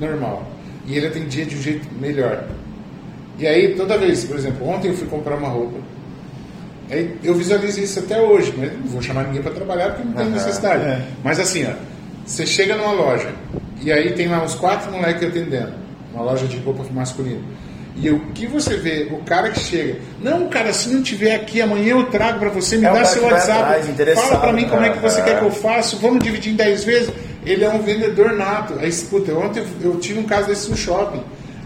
normal. 0.00 0.48
E 0.86 0.96
ele 0.96 1.06
atendia 1.06 1.44
de 1.46 1.54
um 1.56 1.60
jeito 1.62 1.86
melhor. 2.00 2.42
E 3.38 3.46
aí, 3.46 3.74
toda 3.76 3.96
vez, 3.96 4.24
por 4.24 4.36
exemplo, 4.36 4.68
ontem 4.68 4.88
eu 4.88 4.94
fui 4.96 5.06
comprar 5.06 5.36
uma 5.36 5.48
roupa. 5.48 5.78
Eu 7.22 7.34
visualizo 7.34 7.80
isso 7.80 7.98
até 7.98 8.20
hoje, 8.20 8.52
mas 8.56 8.72
não 8.72 8.86
vou 8.86 9.02
chamar 9.02 9.24
ninguém 9.24 9.42
para 9.42 9.52
trabalhar 9.52 9.90
porque 9.90 10.04
não 10.04 10.12
tem 10.12 10.26
Aham, 10.26 10.34
necessidade. 10.34 10.84
é. 10.84 11.02
Mas 11.24 11.38
assim, 11.40 11.66
ó, 11.66 11.72
você 12.24 12.46
chega 12.46 12.76
numa 12.76 12.92
loja 12.92 13.30
e 13.80 13.90
aí 13.92 14.12
tem 14.12 14.28
lá 14.28 14.42
uns 14.42 14.54
quatro 14.54 14.90
moleques 14.92 15.26
atendendo, 15.28 15.72
uma 16.14 16.22
loja 16.22 16.46
de 16.46 16.56
roupa 16.58 16.84
masculina. 16.92 17.40
E 17.94 18.08
o 18.10 18.20
que 18.32 18.46
você 18.46 18.76
vê, 18.76 19.08
o 19.10 19.18
cara 19.18 19.50
que 19.50 19.60
chega, 19.60 19.98
não, 20.22 20.48
cara, 20.48 20.72
se 20.72 20.88
não 20.88 21.02
tiver 21.02 21.34
aqui 21.34 21.60
amanhã 21.60 21.90
eu 21.90 22.04
trago 22.06 22.38
para 22.38 22.48
você, 22.48 22.78
me 22.78 22.86
É 22.86 22.90
dá 22.92 23.04
seu 23.04 23.22
WhatsApp, 23.24 23.90
atrás, 23.90 24.18
fala 24.18 24.40
para 24.40 24.52
mim 24.52 24.64
como 24.66 24.82
é 24.82 24.90
que 24.90 24.98
você 24.98 25.20
Aham. 25.20 25.24
quer 25.28 25.38
que 25.38 25.44
eu 25.44 25.50
faça, 25.50 25.96
vamos 25.96 26.24
dividir 26.24 26.52
em 26.52 26.56
10 26.56 26.84
vezes. 26.84 27.12
Ele 27.44 27.64
é 27.64 27.68
um 27.68 27.82
vendedor 27.82 28.32
nato. 28.32 28.74
Aí, 28.80 28.90
puta, 29.10 29.34
ontem 29.34 29.60
eu, 29.82 29.92
eu 29.92 29.98
tive 30.00 30.20
um 30.20 30.24
caso 30.24 30.46
desse 30.46 30.70
no 30.70 30.76
shopping. 30.76 31.22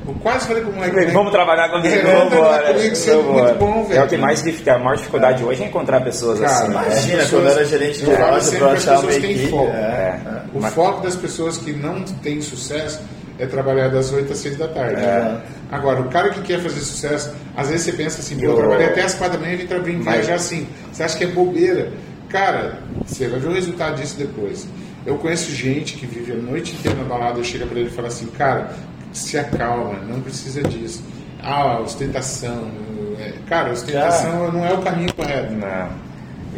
Eu 0.08 0.14
quase 0.22 0.46
falei 0.46 0.62
com 0.62 0.70
o 0.70 0.74
moleque. 0.74 0.94
né? 0.96 1.06
Vamos 1.06 1.32
trabalhar 1.32 1.68
comigo, 1.68 1.88
É, 1.94 1.98
vamos 2.02 2.14
vamos 2.14 2.30
trabalhar 2.30 2.58
embora. 2.60 2.74
comigo, 2.74 2.96
é 2.96 3.10
vamos 3.10 3.24
muito 3.26 3.38
embora. 3.38 3.54
bom, 3.54 3.84
velho. 3.84 4.00
É 4.00 4.04
o 4.04 4.06
que 4.08 4.16
mais 4.16 4.42
dificulta, 4.42 4.72
a 4.74 4.78
maior 4.78 4.96
dificuldade 4.96 5.44
hoje 5.44 5.62
é 5.62 5.66
encontrar 5.66 6.00
pessoas 6.02 6.38
Cara, 6.40 6.52
assim. 6.52 6.62
né? 6.68 6.70
Imagina, 6.70 6.94
As 6.96 7.02
pessoas- 7.02 7.30
quando 7.30 7.44
eu 7.46 7.50
era 7.52 7.64
gerente 7.64 7.98
de 7.98 8.10
eu 8.10 8.16
falo 8.16 8.30
loja, 8.30 8.40
sempre 8.44 8.58
pra 8.58 8.68
que 8.68 8.74
as 8.76 8.82
achar 8.82 8.92
uma 8.92 9.02
pessoas 9.02 9.22
têm 9.22 9.30
equipe. 9.32 9.50
foco. 9.50 9.70
é, 9.72 9.76
É. 9.76 10.20
O 10.54 10.60
Mas- 10.60 10.74
foco 10.74 11.02
das 11.02 11.16
pessoas 11.16 11.58
que 11.58 11.72
não 11.72 12.02
têm 12.02 12.40
sucesso 12.40 13.00
é 13.38 13.46
trabalhar 13.46 13.88
das 13.88 14.12
8 14.12 14.32
às 14.32 14.38
6 14.38 14.56
da 14.56 14.68
tarde. 14.68 14.94
É. 15.02 15.36
Agora, 15.70 16.00
o 16.00 16.08
cara 16.08 16.30
que 16.30 16.40
quer 16.40 16.60
fazer 16.60 16.80
sucesso, 16.80 17.34
às 17.56 17.68
vezes 17.68 17.84
você 17.84 17.92
pensa 17.92 18.20
assim, 18.20 18.40
eu 18.40 18.52
Eu- 18.52 18.56
trabalhei 18.56 18.86
até 18.86 19.02
as 19.02 19.14
4 19.14 19.36
da 19.38 19.44
manhã 19.44 19.58
e 19.58 19.66
vim 19.80 20.00
viajar 20.00 20.34
assim. 20.36 20.66
Você 20.92 21.02
acha 21.02 21.18
que 21.18 21.24
é 21.24 21.26
bobeira? 21.26 21.90
Cara, 22.28 22.78
você 23.04 23.26
vai 23.28 23.38
ver 23.40 23.48
o 23.48 23.52
resultado 23.52 23.96
disso 24.00 24.16
depois. 24.16 24.66
Eu 25.04 25.16
conheço 25.18 25.50
gente 25.52 25.94
que 25.96 26.06
vive 26.06 26.32
a 26.32 26.36
noite 26.36 26.72
inteira 26.74 26.96
na 26.96 27.04
balada 27.04 27.38
e 27.40 27.44
chega 27.44 27.66
pra 27.66 27.78
ele 27.78 27.88
e 27.88 27.92
fala 27.92 28.08
assim, 28.08 28.26
cara, 28.26 28.70
se 29.16 29.38
acalma, 29.38 29.98
não 30.00 30.20
precisa 30.20 30.62
disso. 30.62 31.02
Ah, 31.42 31.78
ostentação. 31.80 32.70
é, 33.18 33.32
Cara, 33.48 33.72
ostentação 33.72 34.52
não 34.52 34.64
é 34.64 34.72
o 34.72 34.82
caminho 34.82 35.12
correto. 35.14 35.52
Não. 35.52 36.05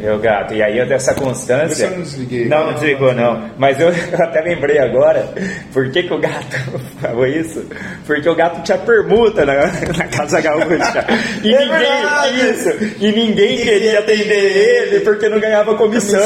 Eu, 0.00 0.18
gato, 0.18 0.54
e 0.54 0.62
aí 0.62 0.78
eu 0.78 0.86
dessa 0.86 1.14
constância. 1.14 1.86
Eu 1.86 1.90
não 1.90 2.02
desliguei. 2.02 2.46
Não, 2.48 2.66
não 2.66 2.74
desligou, 2.74 3.12
não. 3.14 3.50
Mas 3.58 3.78
eu 3.80 3.88
até 4.18 4.40
lembrei 4.40 4.78
agora, 4.78 5.28
por 5.72 5.90
que, 5.90 6.02
que 6.04 6.12
o 6.14 6.18
gato 6.18 6.56
falou 7.00 7.26
isso? 7.26 7.64
Porque 8.06 8.28
o 8.28 8.34
gato 8.34 8.62
tinha 8.62 8.78
permuta 8.78 9.44
na, 9.44 9.54
na 9.96 10.04
Casa 10.08 10.40
Gaúcha. 10.40 11.04
E 11.42 11.54
É 11.54 11.58
ninguém. 11.60 11.78
verdade. 11.78 12.50
Isso. 12.50 12.94
E 13.00 13.12
ninguém 13.12 13.56
queria 13.58 13.98
atender 14.00 14.56
ele 14.56 15.00
porque 15.00 15.28
não 15.28 15.40
ganhava 15.40 15.74
comissão. 15.74 16.20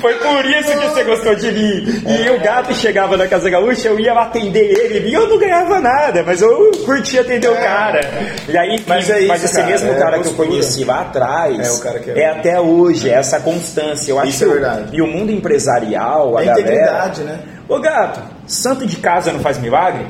Foi 0.00 0.14
por 0.14 0.44
isso 0.46 0.70
que 0.70 0.86
você 0.88 1.04
gostou 1.04 1.34
de 1.34 1.52
mim. 1.52 1.84
E 2.24 2.30
o 2.30 2.40
gato 2.40 2.74
chegava 2.74 3.16
na 3.16 3.26
Casa 3.26 3.50
Gaúcha, 3.50 3.88
eu 3.88 3.98
ia 4.00 4.12
atender 4.12 4.70
ele, 4.70 5.08
e 5.08 5.12
eu 5.14 5.28
não 5.28 5.38
ganhava 5.38 5.80
nada, 5.80 6.22
mas 6.24 6.40
eu 6.40 6.70
curtia 6.84 7.20
atender 7.20 7.48
o 7.48 7.54
cara. 7.56 8.00
E 8.48 8.56
aí, 8.56 8.82
Mas 8.86 9.10
é 9.10 9.18
isso, 9.20 9.28
mas 9.28 9.44
esse 9.44 9.54
cara, 9.54 9.66
mesmo 9.66 9.90
é 9.90 9.94
cara 9.98 10.18
que 10.20 10.28
eu 10.28 10.34
conheci 10.34 10.84
lá 10.84 11.00
atrás 11.02 11.58
É 11.58 11.70
o 11.72 11.80
cara 11.80 11.98
que 11.98 12.10
é- 12.10 12.20
é 12.20 12.30
até 12.30 12.60
hoje, 12.60 12.85
é 12.92 13.08
essa 13.14 13.40
constância. 13.40 14.10
Eu 14.12 14.18
acho 14.18 14.30
Isso 14.30 14.44
é 14.44 14.46
que 14.46 14.52
o- 14.52 14.54
verdade. 14.60 14.96
E 14.96 15.02
o 15.02 15.06
mundo 15.06 15.30
empresarial, 15.32 16.36
a 16.36 16.42
É 16.42 16.46
galera. 16.46 16.60
integridade, 16.62 17.22
né? 17.24 17.40
Ô 17.68 17.80
gato, 17.80 18.20
santo 18.46 18.86
de 18.86 18.96
casa 18.96 19.32
não 19.32 19.40
faz 19.40 19.58
milagre? 19.58 20.06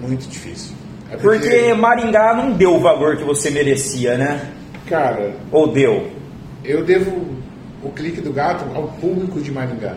Muito 0.00 0.26
difícil. 0.28 0.74
É 1.10 1.16
Porque 1.16 1.72
Maringá 1.74 2.34
não 2.34 2.52
deu 2.52 2.74
o 2.74 2.80
valor 2.80 3.16
que 3.16 3.24
você 3.24 3.50
merecia, 3.50 4.16
né? 4.16 4.52
cara, 4.88 5.32
Ou 5.52 5.70
deu? 5.70 6.10
eu 6.64 6.82
devo 6.82 7.36
o 7.82 7.90
clique 7.90 8.20
do 8.22 8.32
gato 8.32 8.64
ao 8.74 8.84
público 8.88 9.38
de 9.40 9.50
Maringá. 9.52 9.94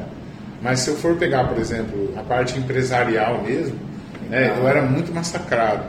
Mas 0.62 0.82
se 0.82 0.90
eu 0.90 0.96
for 0.98 1.16
pegar, 1.16 1.48
por 1.48 1.58
exemplo, 1.58 2.14
a 2.18 2.22
parte 2.22 2.58
empresarial 2.60 3.42
mesmo, 3.42 3.76
né, 4.30 4.54
eu 4.58 4.68
era 4.68 4.82
muito 4.82 5.14
massacrado 5.14 5.84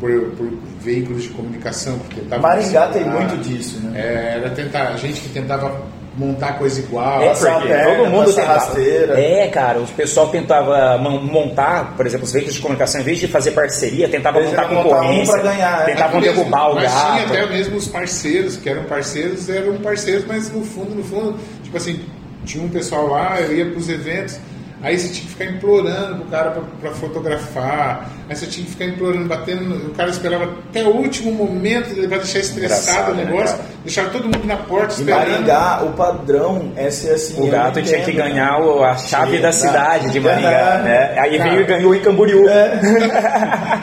por, 0.00 0.10
por 0.36 0.50
veículos 0.80 1.24
de 1.24 1.28
comunicação 1.30 1.98
que 2.10 2.20
tentavam. 2.20 2.42
Maringá 2.48 2.86
tem 2.88 3.04
muito 3.04 3.36
disso, 3.38 3.80
né? 3.80 4.00
É, 4.00 4.34
era 4.38 4.50
tentar, 4.50 4.96
gente 4.96 5.20
que 5.20 5.28
tentava 5.28 5.80
montar 6.16 6.54
coisa 6.58 6.80
igual. 6.80 7.22
É, 7.22 7.28
porque 7.32 7.68
perna, 7.68 7.94
todo 7.96 8.10
mundo 8.10 8.32
tentava. 8.32 8.54
rasteira. 8.54 9.20
É, 9.20 9.46
cara, 9.48 9.78
o 9.78 9.86
pessoal 9.86 10.28
tentava 10.30 10.98
mon- 10.98 11.20
montar, 11.22 11.94
por 11.96 12.04
exemplo, 12.06 12.24
os 12.26 12.32
veículos 12.32 12.56
de 12.56 12.60
comunicação, 12.60 13.00
em 13.00 13.04
vez 13.04 13.18
de 13.18 13.28
fazer 13.28 13.52
parceria, 13.52 14.08
tentava 14.08 14.38
Eles 14.38 14.50
montar 14.50 14.64
um 14.72 14.82
concorrência, 14.82 15.32
pra 15.34 15.42
ganhar, 15.52 15.82
é. 15.82 15.84
tentavam 15.92 16.20
Mesmo, 16.20 16.34
derrubar 16.36 16.70
o 16.70 16.74
mas 16.74 16.90
tinha 16.90 17.02
gato. 17.20 17.32
até 17.32 17.46
mesmo 17.46 17.76
os 17.76 17.86
parceiros, 17.86 18.56
que 18.56 18.68
eram 18.68 18.82
parceiros, 18.84 19.48
eram 19.48 19.76
parceiros, 19.78 20.24
mas 20.26 20.50
no 20.52 20.64
fundo, 20.64 20.92
no 20.94 21.04
fundo, 21.04 21.38
tipo 21.62 21.76
assim, 21.76 22.00
tinha 22.44 22.64
um 22.64 22.68
pessoal 22.68 23.06
lá, 23.08 23.40
eu 23.40 23.54
ia 23.56 23.66
pros 23.70 23.88
eventos, 23.88 24.38
aí 24.82 24.98
você 24.98 25.08
tinha 25.08 25.22
que 25.26 25.30
ficar 25.32 25.44
implorando 25.46 26.16
pro 26.16 26.24
cara 26.26 26.50
pra, 26.52 26.62
pra 26.80 26.90
fotografar, 26.92 28.08
aí 28.28 28.36
você 28.36 28.46
tinha 28.46 28.64
que 28.64 28.72
ficar 28.72 28.84
implorando, 28.84 29.26
batendo, 29.26 29.74
o 29.88 29.90
cara 29.94 30.10
esperava 30.10 30.44
até 30.70 30.84
o 30.84 30.90
último 30.96 31.32
momento 31.32 31.94
pra 32.08 32.18
deixar 32.18 32.38
estressado 32.38 33.10
Engraçado, 33.10 33.12
o 33.12 33.14
né, 33.16 33.24
negócio, 33.24 33.56
cara? 33.56 33.68
deixava 33.84 34.08
todo 34.10 34.24
mundo 34.24 34.44
na 34.46 34.56
porta 34.56 34.94
Em 34.94 34.98
esperando. 35.00 35.28
Maringá, 35.30 35.82
o 35.84 35.92
padrão 35.92 36.72
é 36.76 36.90
ser 36.90 37.10
assim. 37.14 37.40
O 37.40 37.46
eu 37.46 37.50
gato 37.50 37.76
não 37.78 37.82
tinha 37.86 38.02
que 38.04 38.10
entendo, 38.12 38.24
ganhar 38.24 38.60
o- 38.60 38.84
a 38.84 38.96
chave 38.96 39.36
Sim, 39.36 39.42
da 39.42 39.48
tá. 39.48 39.52
cidade 39.52 40.10
de 40.10 40.20
Maringá, 40.20 40.50
É. 40.50 40.82
né? 40.82 41.14
Aí 41.20 41.38
Cara. 41.38 41.50
veio 41.50 41.62
e 41.62 41.64
ganhou 41.64 41.94
em 41.94 42.00
Camboriú. 42.00 42.44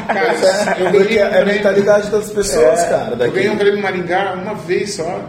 Cara, 0.07 0.33
eu 0.79 0.91
Porque 0.91 1.15
ganhei, 1.15 1.19
é 1.19 1.41
a 1.41 1.45
mentalidade 1.45 2.09
das 2.09 2.29
pessoas, 2.29 2.83
cara. 2.85 3.11
Eu 3.11 3.15
Daqui. 3.17 3.31
ganhei 3.35 3.49
um 3.49 3.57
prêmio 3.57 3.81
Maringá 3.81 4.33
uma 4.33 4.53
vez 4.55 4.93
só, 4.95 5.21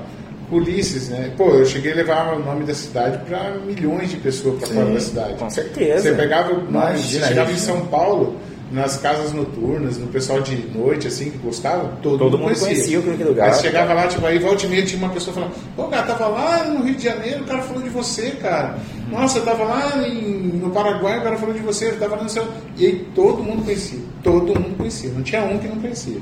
Ulisses, 0.51 1.09
né? 1.09 1.33
Pô, 1.37 1.51
eu 1.51 1.67
cheguei 1.67 1.93
a 1.93 1.97
levar 1.97 2.35
o 2.37 2.45
nome 2.45 2.65
da 2.65 2.75
cidade 2.75 3.19
para 3.29 3.55
milhões 3.67 4.11
de 4.11 4.17
pessoas 4.17 4.59
para 4.61 4.69
fora 4.69 4.93
da 4.93 5.01
cidade. 5.01 5.35
Com 5.35 5.51
certeza. 5.51 6.03
Você 6.03 6.13
pegava 6.15 6.53
o 6.53 6.57
nome, 6.57 6.69
Imagina 6.71 7.23
você 7.23 7.29
chegava 7.29 7.53
em. 7.53 7.57
São 7.57 7.87
Paulo, 7.87 8.37
nas 8.71 8.97
casas 8.99 9.33
noturnas, 9.33 9.97
no 9.99 10.07
pessoal 10.09 10.41
de 10.41 10.57
noite, 10.77 11.07
assim, 11.09 11.31
que 11.31 11.39
gostava, 11.39 11.97
todo, 12.03 12.19
Todo 12.19 12.39
mundo 12.39 12.59
conhecia 12.59 12.99
o 12.99 13.03
Clique 13.03 13.23
do 13.25 13.35
Gato. 13.35 13.55
Aí 13.57 13.61
chegava 13.61 13.93
lá, 13.95 14.07
tipo, 14.09 14.27
aí 14.27 14.39
volta 14.39 14.67
e 14.67 14.69
meia 14.69 14.85
tinha 14.85 14.99
uma 14.99 15.13
pessoa 15.13 15.33
falando, 15.35 15.53
pô, 15.77 15.85
cara, 15.85 16.03
tava 16.05 16.27
lá 16.29 16.65
no 16.65 16.83
Rio 16.85 16.95
de 16.97 17.05
Janeiro, 17.05 17.43
o 17.43 17.47
cara 17.47 17.63
falou 17.63 17.83
de 17.83 17.89
você, 17.91 18.31
cara. 18.33 18.77
Nossa, 19.11 19.39
eu 19.39 19.45
tava 19.45 19.65
lá 19.65 20.09
em- 20.09 20.59
no 20.61 20.71
Paraguai, 20.71 21.19
o 21.19 21.23
cara 21.23 21.37
falou 21.37 21.55
de 21.55 21.61
você, 21.61 21.91
eu 21.91 21.99
tava 21.99 22.17
lá 22.17 22.23
no 22.25 22.29
céu. 22.29 22.45
E 22.77 22.87
aí 22.87 23.07
todo 23.15 23.43
mundo 23.43 23.65
conhecia, 23.65 24.01
todo 24.23 24.49
mundo 24.61 24.77
conhecia, 24.77 25.11
não 25.11 25.23
tinha 25.23 25.43
um 25.43 25.59
que 25.59 25.69
não 25.69 25.77
conhecia. 25.81 26.19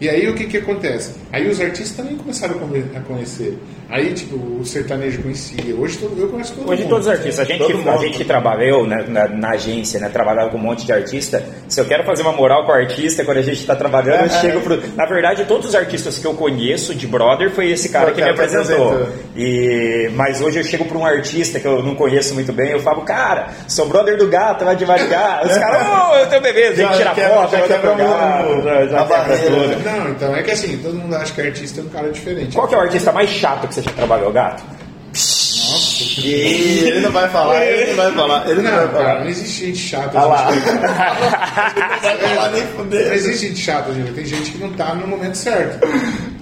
E 0.00 0.08
aí 0.08 0.28
o 0.28 0.34
que 0.34 0.46
que 0.46 0.58
acontece? 0.58 1.14
Aí 1.32 1.48
os 1.48 1.60
artistas 1.60 1.96
também 1.96 2.16
começaram 2.16 2.56
a 2.94 3.00
conhecer. 3.00 3.58
Aí, 3.88 4.12
tipo, 4.14 4.34
o 4.36 4.64
sertanejo 4.64 5.22
conhecia. 5.22 5.72
Hoje 5.76 5.96
todo, 5.98 6.20
eu 6.20 6.28
conheço 6.28 6.54
todo 6.54 6.68
Hoje 6.68 6.82
mundo. 6.82 6.90
todos 6.90 7.06
os 7.06 7.12
artistas, 7.12 7.38
a 7.38 7.44
gente, 7.44 7.58
Todo 7.58 7.66
que, 7.82 7.88
a 7.88 7.92
mundo. 7.92 8.00
gente 8.02 8.18
que 8.18 8.24
trabalhou 8.24 8.84
né, 8.84 9.04
na, 9.06 9.28
na 9.28 9.50
agência, 9.50 10.00
né, 10.00 10.08
trabalhava 10.08 10.50
com 10.50 10.56
um 10.56 10.60
monte 10.60 10.84
de 10.84 10.92
artista, 10.92 11.44
se 11.68 11.80
eu 11.80 11.84
quero 11.84 12.02
fazer 12.04 12.22
uma 12.22 12.32
moral 12.32 12.64
com 12.66 12.72
o 12.72 12.74
artista 12.74 13.24
quando 13.24 13.38
a 13.38 13.42
gente 13.42 13.60
está 13.60 13.76
trabalhando, 13.76 14.20
eu 14.22 14.26
É. 14.26 14.40
chego 14.40 14.60
pro... 14.60 14.76
Na 14.96 15.06
verdade, 15.06 15.44
todos 15.44 15.68
os 15.68 15.74
artistas 15.76 16.18
que 16.18 16.26
eu 16.26 16.34
conheço 16.34 16.96
de 16.96 17.06
brother 17.06 17.50
foi 17.52 17.70
esse 17.70 17.88
cara 17.90 18.10
que 18.10 18.20
me 18.20 18.28
apresentou. 18.28 18.92
apresentou. 18.92 19.08
E... 19.36 20.10
Mas 20.16 20.40
hoje 20.40 20.58
eu 20.58 20.64
chego 20.64 20.84
para 20.84 20.98
um 20.98 21.06
artista 21.06 21.60
que 21.60 21.66
eu 21.68 21.80
não 21.80 21.94
conheço 21.94 22.34
muito 22.34 22.52
bem, 22.52 22.72
eu 22.72 22.80
falo, 22.80 23.02
cara, 23.02 23.50
sou 23.68 23.86
brother 23.86 24.16
do 24.18 24.26
gato 24.26 24.64
lá 24.64 24.74
de 24.74 24.84
Maringá. 24.84 25.42
Os 25.44 25.56
caras, 25.56 25.86
ô, 25.86 26.16
eu 26.16 26.26
tenho 26.26 26.42
bebê, 26.42 26.62
tem 26.72 26.76
Já 26.78 26.88
que 26.90 26.96
tirar 26.96 27.14
foto, 27.14 27.50
já 27.52 27.58
eu 27.60 27.66
quebra 27.68 27.94
o- 27.94 28.62
já, 28.64 28.86
já 28.86 29.00
a 29.00 29.04
barreira, 29.04 29.44
tudo. 29.46 29.66
né? 29.68 29.82
Não, 29.84 30.10
então 30.10 30.34
é 30.34 30.42
que 30.42 30.50
assim, 30.50 30.76
todo 30.78 30.94
mundo 30.94 31.14
acha 31.14 31.32
que 31.32 31.40
artista 31.40 31.80
é 31.80 31.84
um 31.84 31.88
cara 31.88 32.10
diferente. 32.10 32.54
Qual 32.56 32.66
que 32.66 32.74
é 32.74 32.78
o 32.78 32.80
artista 32.80 33.12
mais 33.12 33.30
chato 33.30 33.68
que 33.68 33.74
você 33.76 33.82
já 33.82 33.90
trabalhou, 33.92 34.32
gato? 34.32 34.62
Nossa, 35.12 36.20
E 36.20 36.84
ele 36.88 37.00
não 37.00 37.10
vai 37.10 37.28
falar, 37.28 37.64
ele 37.64 37.86
não 37.90 37.96
vai 37.96 38.12
falar, 38.12 38.50
ele 38.50 38.62
não, 38.62 38.70
vai 38.70 38.84
Não, 38.86 38.92
cara, 38.92 39.04
falar. 39.08 39.20
não 39.20 39.28
existe 39.28 39.66
gente 39.66 39.78
chata. 39.78 40.18
Ah 40.18 40.24
lá. 40.26 40.52
gente. 40.52 40.66
Não 40.66 40.80
vai 42.00 42.18
falar 42.18 42.50
nem 42.50 42.62
Não 43.06 43.12
existe 43.14 43.48
gente 43.48 43.60
chata, 43.60 43.92
gente. 43.94 44.12
Tem 44.12 44.24
gente 44.26 44.50
que 44.52 44.58
não 44.58 44.72
tá 44.74 44.94
no 44.94 45.06
momento 45.08 45.34
certo. 45.36 45.78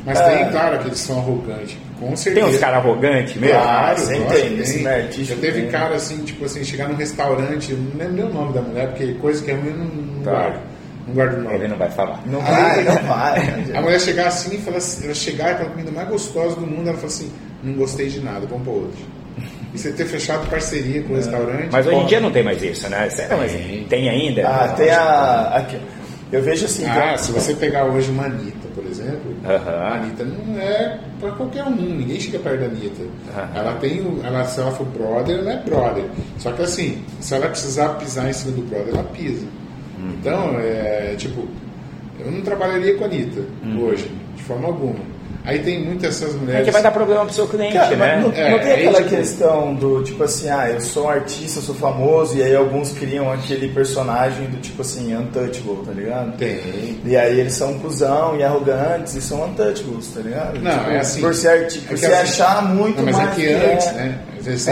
Mas 0.05 0.19
É. 0.21 0.29
tem, 0.39 0.51
claro, 0.51 0.79
que 0.79 0.99
são 0.99 1.19
arrogantes. 1.19 1.77
Com 1.99 2.15
certeza. 2.17 2.47
Tem 2.47 2.55
uns 2.55 2.61
caras 2.61 2.79
arrogantes 2.79 3.37
mesmo? 3.37 3.57
Claro, 3.59 3.99
sempre 4.01 4.35
tem, 4.41 4.59
esse 4.59 4.87
artístico 4.87 5.25
Já 5.27 5.37
teve 5.37 5.61
tem. 5.63 5.71
cara 5.71 5.95
assim, 5.95 6.19
tipo 6.25 6.45
assim, 6.45 6.63
chegar 6.65 6.89
num 6.89 6.97
restaurante, 6.97 7.73
não 7.73 7.97
lembro 7.99 8.15
nem 8.15 8.25
o 8.25 8.35
nome 8.35 8.53
da 8.53 8.61
mulher, 8.61 8.89
porque 8.89 9.15
coisa 9.15 9.43
que 9.43 9.51
é 9.51 9.55
ruim 9.55 9.69
eu 9.71 9.77
não, 9.79 9.85
não 9.87 10.23
Tá. 10.23 10.55
Não 11.07 11.15
guardo 11.15 11.35
o 11.39 11.43
nome. 11.43 11.55
Ele 11.57 11.69
não 11.69 11.77
vai 11.77 11.91
falar. 11.91 12.21
Não 12.27 12.41
vai, 12.41 12.85
não 12.85 12.95
vai. 13.03 13.73
A 13.75 13.81
mulher 13.83 14.01
chegar 14.01 14.29
assim 14.29 14.55
e 14.57 14.59
falar 14.59 14.79
assim, 14.79 15.05
ela 15.05 15.15
chegar 15.15 15.51
e 15.53 15.55
falar 15.57 15.67
a 15.69 15.71
comida 15.71 15.91
mais 15.91 16.09
gostosa 16.09 16.57
do 16.57 16.67
mundo, 16.67 16.89
ela 16.89 16.97
fala 16.97 17.09
assim, 17.09 17.31
não 17.63 17.75
gostei 17.75 18.09
de 18.09 18.21
nada, 18.21 18.47
vamos 18.47 18.65
para 18.65 18.73
outro. 18.73 18.99
E 19.75 19.79
você 19.79 19.91
ter 19.93 20.07
fechado 20.07 20.49
parceria 20.49 21.03
com 21.03 21.13
o 21.13 21.17
restaurante. 21.17 21.69
Mas 21.73 21.87
hoje 21.87 21.97
em 21.97 22.07
dia 22.07 22.21
não 22.21 22.31
tem 22.31 22.43
mais 22.45 22.63
isso, 22.63 22.89
né? 22.89 23.11
Sério, 23.11 23.37
mas 23.37 23.53
tem 23.89 24.09
ainda? 24.09 24.47
Ah, 24.49 24.69
tem 24.69 24.89
a. 24.91 25.49
Aqui. 25.57 25.79
Eu 26.33 26.43
vejo 26.43 26.65
assim. 26.65 26.85
Ah, 26.87 27.17
se 27.19 27.33
você 27.33 27.55
pegar 27.55 27.85
hoje 27.85 28.11
uma 28.11 28.25
Anitta, 28.27 28.69
por 28.75 28.85
exemplo, 28.87 29.35
Aham. 29.45 29.71
a 29.77 29.95
Anitta 29.95 30.25
não 30.25 30.59
é 30.61 30.99
pra 31.21 31.31
qualquer 31.33 31.65
um, 31.65 31.71
ninguém 31.75 32.19
chega 32.21 32.39
perto 32.39 32.61
da 32.61 32.67
Anitta. 32.67 33.03
Aham. 33.37 33.49
Ela 33.55 33.73
tem, 33.75 34.01
o- 34.01 34.21
ela, 34.25 34.45
se 34.45 34.61
ela 34.61 34.71
for 34.71 34.87
brother, 34.87 35.39
ela 35.39 35.53
é 35.53 35.57
brother. 35.59 36.05
Só 36.39 36.53
que 36.53 36.63
assim, 36.63 37.03
se 37.21 37.35
ela 37.35 37.49
precisar 37.49 37.91
pisar 37.91 38.29
em 38.31 38.33
cima 38.33 38.53
do 38.53 38.63
brother, 38.63 38.95
ela 38.95 39.05
pisa. 39.05 39.45
Uhum. 39.99 40.11
Então, 40.21 40.57
é 40.61 41.15
tipo, 41.17 41.47
eu 42.25 42.31
não 42.31 42.41
trabalharia 42.43 42.95
com 42.97 43.05
a 43.05 43.07
Anitta 43.07 43.41
hoje, 43.81 44.11
de 44.37 44.43
forma 44.43 44.67
alguma. 44.69 45.15
Aí 45.47 45.59
tem 45.59 45.85
muitas 45.85 46.23
essas 46.23 46.33
Uhum. 46.33 46.39
É 46.41 46.45
mulheres. 46.45 46.65
que 46.65 46.71
vai 46.73 46.83
dar 46.83 46.91
problema 46.91 47.23
pro 47.27 47.35
seu 47.35 47.47
cliente, 47.47 47.75
Cara, 47.75 47.95
né? 47.97 48.17
mas 48.17 48.25
não, 48.25 48.33
É, 48.33 48.51
não 48.51 48.59
tem 48.61 48.69
é 48.71 48.75
aquela 48.77 49.03
tipo- 49.03 49.11
questão 49.11 49.75
do 49.75 50.03
tipo 50.03 50.25
assim, 50.25 50.49
ah, 50.49 50.71
eu 50.71 50.81
sou 50.81 51.05
um 51.05 51.09
artista, 51.11 51.59
eu 51.59 51.63
sou 51.63 51.75
famoso, 51.75 52.35
e 52.39 52.43
aí 52.43 52.57
alguns 52.57 52.93
criam 52.93 53.31
aquele 53.31 53.69
personagem 53.69 54.47
do 54.47 54.57
tipo 54.63 54.81
assim, 54.81 55.15
untouchable, 55.15 55.85
tá 55.85 55.93
ligado? 55.93 56.35
Tem. 56.39 56.99
E 57.05 57.15
aí 57.15 57.39
eles 57.41 57.53
são 57.53 57.79
cuzão 57.79 58.39
e 58.39 58.43
arrogantes 58.43 59.15
e 59.17 59.21
são 59.21 59.45
untouchables, 59.45 60.09
tá 60.15 60.21
ligado? 60.23 60.59
Não, 60.63 60.71
Tipo, 60.79 60.91
é 60.91 60.99
assim. 61.01 61.21
Por 61.21 61.35
ser 61.35 61.49
artista, 61.49 61.79
é 61.79 61.89
por 61.89 61.95
que 61.95 61.97
se 61.99 62.07
assim- 62.07 62.15
achar 62.43 62.65
muito 62.67 62.97
Não, 62.97 63.05
mas 63.05 63.17
mais. 63.17 63.31
é 63.31 63.35
que 63.35 63.53
antes, 63.53 63.87
é. 63.89 63.93
né? 63.93 64.19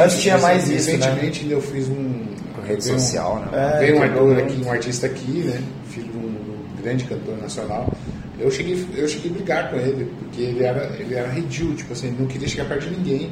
Antes 0.05 0.23
tinha 0.23 0.39
mais 0.39 0.69
isso, 0.71 0.91
né? 0.91 0.97
Recentemente 0.97 1.51
eu 1.51 1.61
fiz 1.61 1.87
um. 1.89 2.23
Rede 2.67 2.83
veio 2.83 2.97
um- 2.97 2.99
social, 2.99 3.37
né? 3.41 3.49
É, 3.53 3.79
veio 3.81 3.97
um 3.97 3.99
muito. 4.27 4.41
aqui, 4.41 4.63
um 4.65 4.71
artista 4.71 5.07
aqui, 5.07 5.31
né? 5.45 5.61
Filho 5.89 6.09
de 6.11 6.17
um, 6.19 6.21
de 6.21 6.27
um 6.29 6.83
grande 6.83 7.05
cantor 7.05 7.37
nacional. 7.39 7.93
Eu 8.41 8.51
cheguei, 8.51 8.87
eu 8.97 9.07
cheguei 9.09 9.31
a 9.31 9.35
brigar 9.35 9.71
com 9.71 9.77
ele, 9.77 10.11
porque 10.19 10.41
ele 10.43 10.65
era, 10.65 10.85
ele 10.99 11.15
era 11.15 11.29
redil, 11.29 11.75
tipo 11.77 11.93
assim, 11.93 12.09
ele 12.09 12.17
não 12.19 12.27
queria 12.27 12.49
chegar 12.49 12.65
perto 12.67 12.89
de 12.89 12.97
ninguém. 12.97 13.31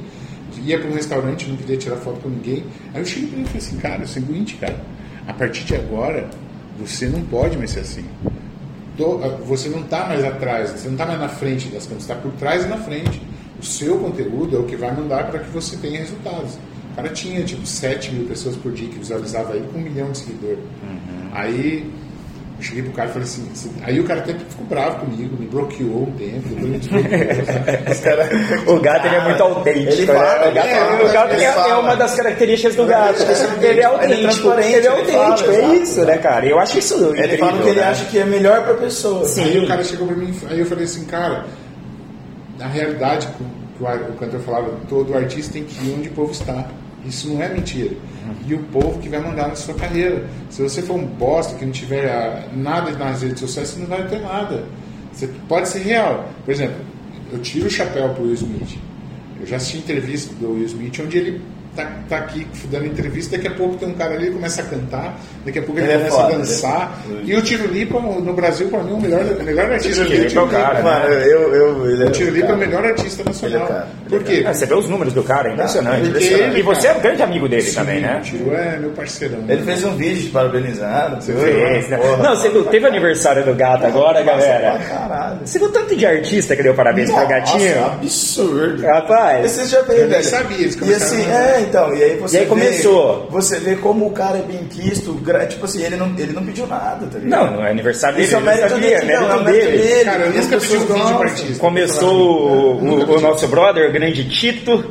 Ia 0.63 0.79
para 0.79 0.91
um 0.91 0.95
restaurante, 0.95 1.49
não 1.49 1.57
queria 1.57 1.77
tirar 1.77 1.97
foto 1.97 2.21
com 2.21 2.29
ninguém. 2.29 2.65
Aí 2.93 3.01
eu 3.01 3.05
cheguei 3.07 3.29
pra 3.29 3.39
ele 3.39 3.45
e 3.45 3.49
falei 3.49 3.67
assim, 3.67 3.77
cara, 3.79 4.03
é 4.03 4.05
o 4.05 4.09
seguinte, 4.09 4.57
cara, 4.61 4.77
a 5.27 5.33
partir 5.33 5.65
de 5.65 5.75
agora, 5.75 6.29
você 6.79 7.07
não 7.07 7.23
pode 7.23 7.57
mais 7.57 7.71
ser 7.71 7.81
assim. 7.81 8.05
Tô- 8.97 9.19
você 9.47 9.69
não 9.69 9.81
está 9.81 10.07
mais 10.07 10.23
atrás, 10.25 10.71
você 10.71 10.87
não 10.87 10.93
está 10.95 11.07
mais 11.07 11.19
na 11.21 11.29
frente 11.29 11.69
das 11.69 11.85
câmeras, 11.85 12.05
você 12.05 12.13
está 12.13 12.15
por 12.17 12.33
trás 12.33 12.65
e 12.65 12.69
na 12.69 12.77
frente. 12.77 13.23
O 13.59 13.65
seu 13.65 13.99
conteúdo 13.99 14.57
é 14.57 14.59
o 14.61 14.65
que 14.65 14.77
vai 14.77 14.95
mandar 14.95 15.29
para 15.31 15.39
que 15.41 15.51
você 15.51 15.77
tenha 15.77 15.99
resultados. 16.01 16.59
O 17.01 17.03
cara 17.03 17.15
tinha 17.15 17.43
tipo 17.45 17.67
7 17.67 18.13
mil 18.13 18.27
pessoas 18.27 18.57
por 18.57 18.73
dia 18.73 18.89
que 18.89 18.99
visualizava 18.99 19.55
ele 19.57 19.67
com 19.73 19.79
um 19.79 19.83
milhão 19.83 20.11
de 20.13 20.19
seguidores. 20.19 20.59
Aí 21.33 21.85
eu 22.59 22.63
cheguei 22.63 22.83
pro 22.83 22.93
cara 22.93 23.09
e 23.09 23.13
falei 23.13 23.27
assim, 23.27 23.49
assim- 23.53 23.73
aí 23.83 23.99
o 24.01 24.05
cara 24.05 24.21
até 24.21 24.35
ficou 24.35 24.67
bravo 24.67 24.99
comigo, 25.07 25.35
me 25.39 25.47
bloqueou 25.47 26.03
um 26.03 26.13
tempo, 26.13 26.47
depois 26.49 26.69
me 26.71 26.79
desbloqueou. 26.79 28.77
O 28.77 28.81
gato 28.81 29.07
ele 29.07 29.15
é 29.17 29.25
muito 29.25 29.43
autêntico. 29.43 29.93
Ele 29.93 30.07
né? 30.07 30.13
fala, 30.15 30.51
o 30.51 30.53
gato, 30.53 30.67
é, 30.69 31.03
o 31.05 31.13
gato 31.13 31.33
ele 31.33 31.43
é- 31.43 31.47
é, 31.47 31.53
fala. 31.53 31.79
uma 31.81 31.97
das 31.97 32.15
características 32.15 32.77
do 32.77 32.85
gato. 32.87 33.23
Ele 33.23 33.33
é 33.33 33.71
Ele 33.71 33.81
é 33.81 33.85
autêntico. 33.85 34.51
Ele 34.53 34.63
é 34.63 34.77
ele 34.77 35.13
fala, 35.13 35.29
autêntico. 35.31 35.51
É 35.51 35.77
isso, 35.77 36.05
né, 36.05 36.19
cara? 36.19 36.45
Eu 36.47 36.59
acho 36.59 36.79
isso 36.79 36.95
Ele 36.95 37.09
incrível, 37.25 37.39
fala 37.47 37.63
que 37.63 37.69
ele 37.69 37.81
né? 37.81 37.87
acha 37.87 38.05
que 38.05 38.19
é 38.19 38.25
melhor 38.27 38.63
pra 38.65 38.75
pessoa. 38.75 39.25
Sim. 39.25 39.43
Aí 39.45 39.59
o 39.65 39.67
cara 39.69 39.83
chegou 39.83 40.07
pra 40.07 40.17
mim, 40.17 40.35
aí 40.51 40.59
eu 40.61 40.67
falei 40.67 40.85
assim, 40.85 41.05
cara, 41.07 41.47
na 42.59 42.67
realidade, 42.67 43.27
o 43.81 44.13
cantor 44.19 44.41
falava, 44.41 44.71
todo 44.89 45.17
artista 45.17 45.55
tem 45.55 45.65
que 45.65 45.83
ir 45.87 45.95
onde 45.99 46.09
o 46.11 46.13
povo 46.13 46.33
está. 46.33 46.67
Isso 47.07 47.29
não 47.29 47.43
é 47.43 47.49
mentira. 47.49 47.95
E 48.47 48.55
o 48.55 48.59
povo 48.65 48.99
que 48.99 49.09
vai 49.09 49.21
mandar 49.21 49.49
na 49.49 49.55
sua 49.55 49.75
carreira. 49.75 50.29
Se 50.51 50.63
você 50.63 50.83
for 50.83 50.95
um 50.95 51.07
bosta 51.07 51.57
que 51.57 51.65
não 51.65 51.73
tiver 51.73 52.11
ah, 52.11 52.49
nada 52.55 52.93
nas 52.93 53.23
redes 53.23 53.41
sociais, 53.41 53.69
você 53.69 53.81
não 53.81 53.87
vai 53.87 54.07
ter 54.07 54.21
nada. 54.21 54.65
Você 55.13 55.29
pode 55.49 55.69
ser 55.69 55.81
real. 55.81 56.29
Por 56.45 56.53
exemplo, 56.53 56.77
eu 57.33 57.39
tiro 57.41 57.67
o 57.67 57.71
chapéu 57.71 58.11
pro 58.11 58.25
Will 58.25 58.35
Smith. 58.35 58.79
Eu 59.41 59.47
já 59.47 59.57
assisti 59.57 59.79
entrevista 59.79 60.35
do 60.35 60.53
Will 60.53 60.67
Smith 60.67 61.01
onde 61.01 61.19
ele 61.19 61.43
tá, 61.77 61.91
tá 62.09 62.17
aqui 62.19 62.47
dando 62.71 62.87
entrevista, 62.87 63.37
daqui 63.37 63.49
a 63.49 63.53
pouco 63.53 63.77
tem 63.77 63.89
um 63.89 63.95
cara 63.95 64.15
ali 64.15 64.27
que 64.27 64.33
começa 64.33 64.63
a 64.63 64.65
cantar, 64.65 65.19
daqui 65.45 65.59
a 65.59 65.63
pouco 65.63 65.81
ele, 65.81 65.87
Ele 65.87 65.93
é 65.93 65.97
começa 65.99 66.17
foda, 66.17 66.35
a 66.35 66.37
dançar. 66.39 66.99
né? 67.09 67.21
E 67.25 67.35
o 67.37 67.43
Tiro 67.43 67.67
Lipa, 67.69 68.01
no 68.01 68.33
Brasil, 68.35 68.69
para 68.69 68.83
mim, 68.83 68.91
é 68.93 68.95
o 68.95 69.01
melhor, 69.01 69.21
o 69.25 69.43
melhor 69.43 69.71
artista. 69.73 70.05
Tiro 70.05 70.23
Lipa 70.25 70.41
é 70.41 70.43
o 70.43 70.49
cara, 70.49 70.83
Mano, 70.83 71.05
eu, 71.15 71.55
eu, 71.55 71.91
ele 71.91 72.05
é 72.05 72.07
O 72.07 72.11
Tiro 72.11 72.31
Lipa 72.31 72.49
é 72.49 72.53
o 72.55 72.59
melhor 72.59 72.85
artista 72.85 73.23
nacional. 73.25 73.57
Ele 73.61 73.65
é 73.65 73.67
cara, 73.75 73.89
Por 74.09 74.23
quê? 74.25 74.45
Ah, 74.47 74.55
você 74.55 74.67
vê 74.67 74.75
os 74.75 74.89
números 74.89 75.13
do 75.13 75.23
cara, 75.23 75.51
é 75.51 75.53
impressionante. 75.53 76.11
Porque 76.11 76.25
ele, 76.25 76.59
e 76.59 76.63
você 76.63 76.83
cara, 76.89 76.95
é 76.95 76.99
um 76.99 77.03
grande 77.03 77.23
amigo 77.23 77.49
dele 77.49 77.63
Sim, 77.63 77.75
também, 77.77 78.01
né? 78.01 78.19
O 78.19 78.23
Tiro 78.23 78.55
é 78.55 78.77
meu 78.79 78.91
parceirão. 78.91 79.45
Ele 79.49 79.63
fez 79.63 79.85
um 79.85 79.97
vídeo 79.97 80.23
te 80.25 80.29
parabenizando. 80.31 81.17
Você 81.23 81.33
Fez, 81.33 81.89
né? 81.89 81.99
Não, 82.23 82.37
você 82.37 82.49
viu, 82.49 82.65
teve 82.65 82.87
aniversário 82.87 83.45
do 83.45 83.55
gato 83.55 83.87
agora, 83.87 84.23
Pra 84.23 84.33
galera? 84.35 84.79
caralho. 84.89 85.39
Você 85.45 85.59
viu 85.59 85.69
tanto 85.71 85.95
de 85.97 86.05
artista 86.07 86.57
que 86.57 86.63
deu 86.63 86.75
parabéns 86.75 87.09
pro 87.11 87.21
Nossa, 87.21 87.31
gatinho? 87.33 87.85
absurdo. 87.85 88.83
Rapaz, 88.87 89.45
Esse 89.59 89.71
já 89.71 89.83
veio, 89.83 90.01
Eu 90.01 90.09
nem 90.09 90.11
velho. 90.19 90.25
sabia, 90.25 90.59
eles 90.59 90.77
E 90.81 90.95
assim, 90.95 91.23
a- 91.31 91.60
é, 91.61 91.67
então, 91.69 91.95
e 91.95 92.03
aí 92.03 92.17
você 92.17 92.37
E 92.37 92.39
aí 92.41 92.45
vê- 92.45 92.49
começou. 92.49 93.27
você 93.31 93.59
vê 93.61 93.77
como 93.77 94.07
o 94.07 94.11
cara 94.13 94.39
é 94.39 94.43
bem 94.43 94.65
quisto, 94.65 95.21
tipo 95.49 95.65
assim, 95.65 95.83
ele 95.83 95.97
não, 95.97 96.13
ele 96.19 96.33
não 96.33 96.45
pediu 96.45 96.67
nada, 96.67 97.07
tá 97.07 97.19
ligado? 97.19 97.47
não, 97.47 97.57
não 97.59 97.65
é 97.65 97.71
aniversário 97.71 98.17
dele, 98.17 98.27
Isso 98.27 98.37
é 98.37 98.39
o 98.39 98.43
mérito 98.43 98.75
dele, 98.79 99.13
é 99.13 99.21
não, 99.21 99.31
é 99.31 99.37
o 99.37 99.45
mérito 99.45 99.67
mérito 99.71 99.71
dele. 99.89 100.05
Cara, 100.05 100.23
eu 100.25 100.33
nunca 100.33 100.57
pedi 100.61 100.77
um 100.77 100.87
vídeo 100.87 101.17
pra 101.19 101.29
artista. 101.29 101.59
Começou 101.59 102.15
o, 102.15 102.77
o 103.03 103.07
pedi. 103.07 103.23
nosso 103.23 103.49
brother, 103.49 103.89
o 103.89 103.93
grande 103.93 104.29
Tito, 104.29 104.85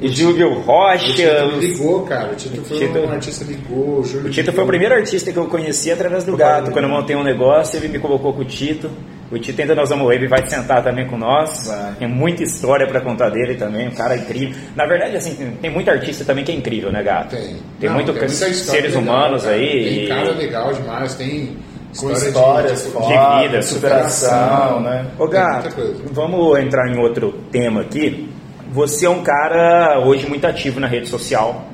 e 0.00 0.08
Júlio 0.08 0.50
O 0.52 0.60
Rocha. 0.60 1.12
Tito 1.12 1.46
me 1.46 1.52
os- 1.58 1.64
ligou, 1.64 2.02
cara. 2.02 2.32
O 2.32 2.34
Tito 2.34 2.62
foi 2.64 2.78
Tito- 2.78 2.98
um 2.98 3.10
artista 3.10 3.44
ligou. 3.44 4.00
O, 4.00 4.04
Júlio 4.04 4.26
O 4.26 4.30
Tito 4.30 4.44
foi 4.46 4.52
o 4.52 4.54
ligou. 4.54 4.66
primeiro 4.66 4.94
artista 4.94 5.32
que 5.32 5.38
eu 5.38 5.46
conheci 5.46 5.90
através 5.90 6.24
do 6.24 6.36
gato. 6.36 6.70
Quando 6.70 6.84
eu 6.84 6.90
montei 6.90 7.14
um 7.16 7.22
negócio, 7.22 7.76
ele 7.78 7.88
me 7.88 7.98
colocou 7.98 8.32
com 8.32 8.40
o 8.42 8.44
Tito. 8.44 8.90
O 9.32 9.38
Tito 9.38 9.60
ainda 9.60 9.74
nós 9.74 9.88
vamos 9.88 10.12
ele 10.14 10.28
vai 10.28 10.46
sentar 10.46 10.82
também 10.84 11.08
com 11.08 11.16
nós. 11.16 11.66
Vai. 11.66 11.94
Tem 11.94 12.08
muita 12.08 12.42
história 12.42 12.86
pra 12.86 13.00
contar 13.00 13.30
dele 13.30 13.54
também, 13.54 13.88
um 13.88 13.90
cara 13.92 14.16
incrível. 14.16 14.54
Na 14.76 14.86
verdade, 14.86 15.16
assim, 15.16 15.34
tem- 15.34 15.50
tem 15.52 15.70
muito 15.70 15.90
artista 15.90 16.24
também 16.24 16.44
que 16.44 16.52
é 16.52 16.54
incrível, 16.54 16.92
né, 16.92 17.02
gato? 17.02 17.30
Tem. 17.36 17.56
Tem 17.80 17.88
Não, 17.88 17.94
muito 17.96 18.12
muita 18.12 18.26
história 18.26 18.54
seres 18.54 18.94
legal, 18.94 19.02
humanos 19.02 19.42
cara. 19.44 19.54
aí. 19.56 19.96
Tem 19.98 20.08
cara 20.08 20.30
legal 20.32 20.72
demais. 20.74 21.14
Tem 21.14 21.56
Com 21.98 22.10
história 22.10 22.18
de- 22.20 22.26
histórias 22.26 22.84
de, 22.84 22.90
fodas, 22.90 23.08
de 23.08 23.42
vida, 23.48 23.62
superação, 23.62 24.80
né? 24.80 25.06
Ô 25.18 25.26
Tem 25.28 25.40
Gato, 25.40 25.94
vamos 26.12 26.58
entrar 26.58 26.88
em 26.92 26.98
outro 26.98 27.32
tema 27.50 27.80
aqui. 27.80 28.28
Você 28.74 29.06
é 29.06 29.08
um 29.08 29.22
cara 29.22 30.00
hoje 30.04 30.28
muito 30.28 30.44
ativo 30.48 30.80
na 30.80 30.88
rede 30.88 31.06
social, 31.06 31.64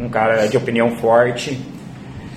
um 0.00 0.08
cara 0.08 0.46
de 0.46 0.56
opinião 0.56 0.96
forte. 0.96 1.60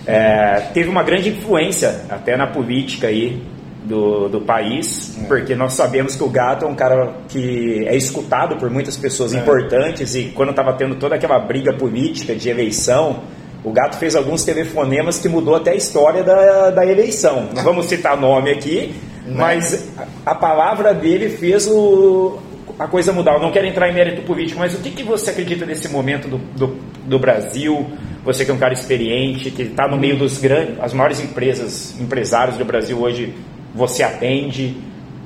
É, 0.05 0.59
teve 0.73 0.89
uma 0.89 1.03
grande 1.03 1.29
influência 1.29 2.01
até 2.09 2.35
na 2.35 2.45
política 2.45 3.07
aí 3.07 3.41
do, 3.85 4.27
do 4.27 4.41
país, 4.41 5.17
É. 5.23 5.25
porque 5.25 5.55
nós 5.55 5.71
sabemos 5.71 6.17
que 6.17 6.23
o 6.23 6.29
Gato 6.29 6.65
é 6.65 6.67
um 6.67 6.75
cara 6.75 7.13
que 7.29 7.85
é 7.87 7.95
escutado 7.95 8.57
por 8.57 8.69
muitas 8.69 8.97
pessoas 8.97 9.33
importantes 9.33 10.13
e 10.15 10.33
quando 10.35 10.49
estava 10.49 10.73
tendo 10.73 10.95
toda 10.95 11.15
aquela 11.15 11.39
briga 11.39 11.71
política 11.71 12.35
de 12.35 12.49
eleição, 12.49 13.21
o 13.63 13.71
Gato 13.71 13.95
fez 13.97 14.17
alguns 14.17 14.43
telefonemas 14.43 15.17
que 15.17 15.29
mudou 15.29 15.55
até 15.55 15.71
a 15.71 15.75
história 15.75 16.23
da, 16.25 16.71
da 16.71 16.85
eleição. 16.85 17.47
Não 17.55 17.63
vamos 17.63 17.85
citar 17.85 18.17
nome 18.17 18.51
aqui, 18.51 18.93
mas 19.25 19.93
a, 19.97 20.31
a 20.31 20.35
palavra 20.35 20.93
dele 20.93 21.29
fez 21.29 21.67
o, 21.67 22.37
a 22.79 22.87
coisa 22.87 23.11
mudar. 23.13 23.33
Eu 23.33 23.41
não 23.41 23.51
quero 23.51 23.67
entrar 23.67 23.89
em 23.89 23.93
mérito 23.93 24.21
político, 24.23 24.59
mas 24.59 24.73
o 24.73 24.77
que, 24.77 24.91
que 24.91 25.03
você 25.03 25.31
acredita 25.31 25.65
nesse 25.65 25.87
momento 25.89 26.27
do, 26.27 26.37
do, 26.37 26.79
do 27.05 27.19
Brasil? 27.19 27.85
Você 28.23 28.45
que 28.45 28.51
é 28.51 28.53
um 28.53 28.57
cara 28.57 28.73
experiente, 28.73 29.51
que 29.51 29.63
está 29.63 29.87
no 29.87 29.97
meio 29.97 30.17
dos 30.17 30.37
grandes, 30.39 30.79
as 30.79 30.93
maiores 30.93 31.19
empresas, 31.21 31.95
empresários 31.99 32.57
do 32.57 32.65
Brasil 32.65 32.97
hoje, 32.99 33.33
você 33.75 34.01
atende, 34.03 34.77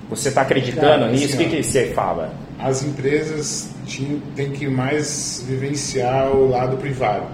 você 0.10 0.30
está 0.30 0.41
acreditando 0.41 0.82
Cara, 1.06 1.08
nisso? 1.12 1.26
assim, 1.36 1.36
o 1.36 1.49
que, 1.49 1.56
que 1.58 1.64
você 1.64 1.86
fala? 1.93 2.34
As 2.60 2.84
empresas 2.84 3.70
têm 4.36 4.51
que 4.51 4.68
mais 4.68 5.43
vivenciar 5.47 6.32
o 6.32 6.49
lado 6.49 6.78
privado. 6.78 7.26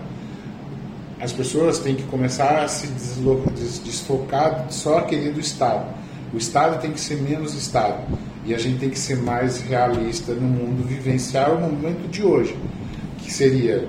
As 1.21 1.33
pessoas 1.33 1.79
têm 1.79 1.95
que 1.95 2.03
começar 2.03 2.63
a 2.63 2.67
se 2.67 2.87
deslo- 2.87 3.43
des- 3.53 3.79
desfocar 3.83 4.67
só 4.69 4.99
aquele 4.99 5.31
do 5.31 5.39
Estado. 5.39 5.85
O 6.33 6.37
Estado 6.37 6.79
tem 6.81 6.91
que 6.91 6.99
ser 6.99 7.17
menos 7.21 7.53
Estado. 7.53 7.97
E 8.45 8.53
a 8.53 8.57
gente 8.57 8.79
tem 8.79 8.89
que 8.89 8.97
ser 8.97 9.17
mais 9.17 9.61
realista 9.61 10.33
no 10.33 10.47
mundo, 10.47 10.87
vivenciar 10.87 11.53
o 11.53 11.59
momento 11.59 12.07
de 12.09 12.23
hoje. 12.23 12.55
Que 13.19 13.31
seria 13.31 13.87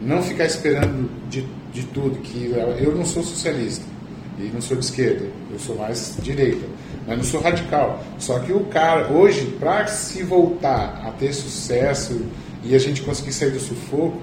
não 0.00 0.22
ficar 0.22 0.44
esperando 0.44 1.08
de, 1.28 1.46
de 1.72 1.84
tudo. 1.84 2.18
que 2.18 2.52
Eu 2.80 2.94
não 2.94 3.04
sou 3.04 3.22
socialista 3.22 3.84
e 4.38 4.50
não 4.52 4.60
sou 4.60 4.76
de 4.76 4.84
esquerda, 4.84 5.26
eu 5.50 5.58
sou 5.58 5.76
mais 5.76 6.16
direita, 6.22 6.66
mas 7.06 7.16
não 7.16 7.24
sou 7.24 7.40
radical. 7.40 8.02
Só 8.18 8.38
que 8.40 8.52
o 8.52 8.64
cara, 8.64 9.12
hoje, 9.12 9.46
para 9.58 9.86
se 9.86 10.22
voltar 10.22 11.02
a 11.06 11.10
ter 11.12 11.32
sucesso 11.32 12.20
e 12.64 12.74
a 12.74 12.78
gente 12.78 13.02
conseguir 13.02 13.32
sair 13.32 13.50
do 13.50 13.60
sufoco, 13.60 14.20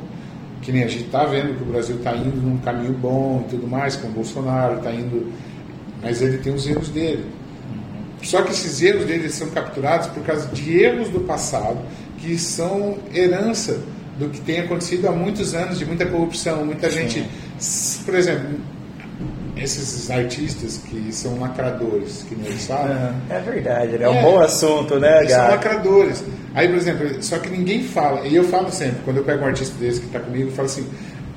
que 0.61 0.71
nem 0.71 0.83
a 0.83 0.87
gente 0.87 1.05
está 1.05 1.25
vendo 1.25 1.55
que 1.55 1.63
o 1.63 1.65
Brasil 1.65 1.95
está 1.95 2.15
indo 2.15 2.35
num 2.41 2.57
caminho 2.57 2.93
bom 2.93 3.43
e 3.45 3.51
tudo 3.51 3.67
mais, 3.67 3.95
com 3.95 4.07
o 4.07 4.11
Bolsonaro, 4.11 4.77
está 4.77 4.91
indo. 4.91 5.31
Mas 6.01 6.21
ele 6.21 6.37
tem 6.37 6.53
os 6.53 6.67
erros 6.67 6.89
dele. 6.89 7.25
Só 8.21 8.41
que 8.41 8.51
esses 8.51 8.81
erros 8.81 9.05
dele 9.05 9.29
são 9.29 9.49
capturados 9.49 10.07
por 10.07 10.23
causa 10.23 10.47
de 10.47 10.77
erros 10.81 11.09
do 11.09 11.21
passado 11.21 11.77
que 12.17 12.37
são 12.37 12.97
herança 13.13 13.79
do 14.17 14.27
que 14.29 14.41
tem 14.41 14.59
acontecido 14.59 15.07
há 15.07 15.11
muitos 15.11 15.55
anos, 15.55 15.79
de 15.79 15.85
muita 15.85 16.05
corrupção, 16.05 16.65
muita 16.65 16.89
gente. 16.89 17.25
Por 18.05 18.13
exemplo, 18.13 18.59
esses 19.55 20.09
artistas 20.11 20.77
que 20.89 21.11
são 21.13 21.39
lacradores, 21.39 22.23
que 22.27 22.35
nem 22.35 22.47
eles 22.47 22.65
falam, 22.65 23.13
É 23.29 23.39
verdade, 23.39 23.97
né? 23.97 24.05
é 24.05 24.09
um 24.09 24.15
É. 24.15 24.21
bom 24.21 24.39
assunto, 24.39 24.99
né, 24.99 25.19
eles 25.21 25.31
são 25.31 25.49
lacradores. 25.49 26.23
Aí, 26.53 26.67
por 26.67 26.77
exemplo, 26.77 27.23
só 27.23 27.37
que 27.37 27.49
ninguém 27.49 27.83
fala, 27.83 28.27
e 28.27 28.35
eu 28.35 28.43
falo 28.43 28.71
sempre, 28.71 28.97
quando 29.05 29.17
eu 29.17 29.23
pego 29.23 29.43
um 29.43 29.47
artista 29.47 29.75
desse 29.79 29.99
que 30.01 30.07
está 30.07 30.19
comigo, 30.19 30.49
eu 30.49 30.53
falo 30.53 30.65
assim: 30.67 30.85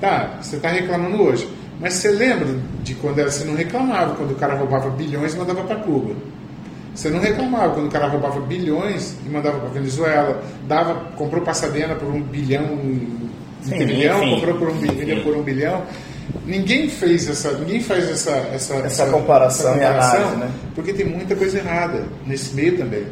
tá, 0.01 0.39
você 0.41 0.57
está 0.57 0.69
reclamando 0.69 1.23
hoje, 1.23 1.49
mas 1.81 1.95
você 1.95 2.11
lembra 2.11 2.49
de 2.83 2.95
quando 2.95 3.23
você 3.23 3.45
não 3.45 3.55
reclamava 3.55 4.15
quando 4.15 4.33
o 4.33 4.37
cara 4.37 4.55
roubava 4.55 4.91
bilhões 4.91 5.35
e 5.35 5.37
mandava 5.37 5.63
para 5.63 5.77
Cuba? 5.77 6.15
Você 6.95 7.09
não 7.09 7.21
reclamava 7.21 7.75
quando 7.75 7.87
o 7.87 7.91
cara 7.91 8.07
roubava 8.07 8.41
bilhões 8.41 9.17
e 9.25 9.29
mandava 9.29 9.59
para 9.59 9.69
Venezuela, 9.71 10.43
dava, 10.69 10.95
comprou 11.17 11.43
Passadena 11.43 11.95
por 11.95 12.09
um 12.09 12.21
bilhão, 12.23 12.65
um 12.65 13.29
Sim, 13.63 13.79
trilhão, 13.79 14.21
sim. 14.21 14.31
comprou 14.35 14.55
por 14.57 14.69
um 14.71 14.75
bilhão, 14.75 15.23
por 15.23 15.37
um 15.37 15.43
bilhão. 15.43 15.83
Ninguém 16.47 16.89
fez 16.89 17.29
essa, 17.29 17.53
ninguém 17.53 17.81
faz 17.81 18.09
essa 18.11 18.31
essa, 18.53 18.75
Essa 18.75 19.07
comparação 19.07 19.77
e 19.77 19.85
análise, 19.85 20.37
né? 20.37 20.51
porque 20.75 20.93
tem 20.93 21.07
muita 21.07 21.35
coisa 21.35 21.59
errada 21.59 22.05
nesse 22.27 22.55
meio 22.55 22.77
também. 22.77 23.05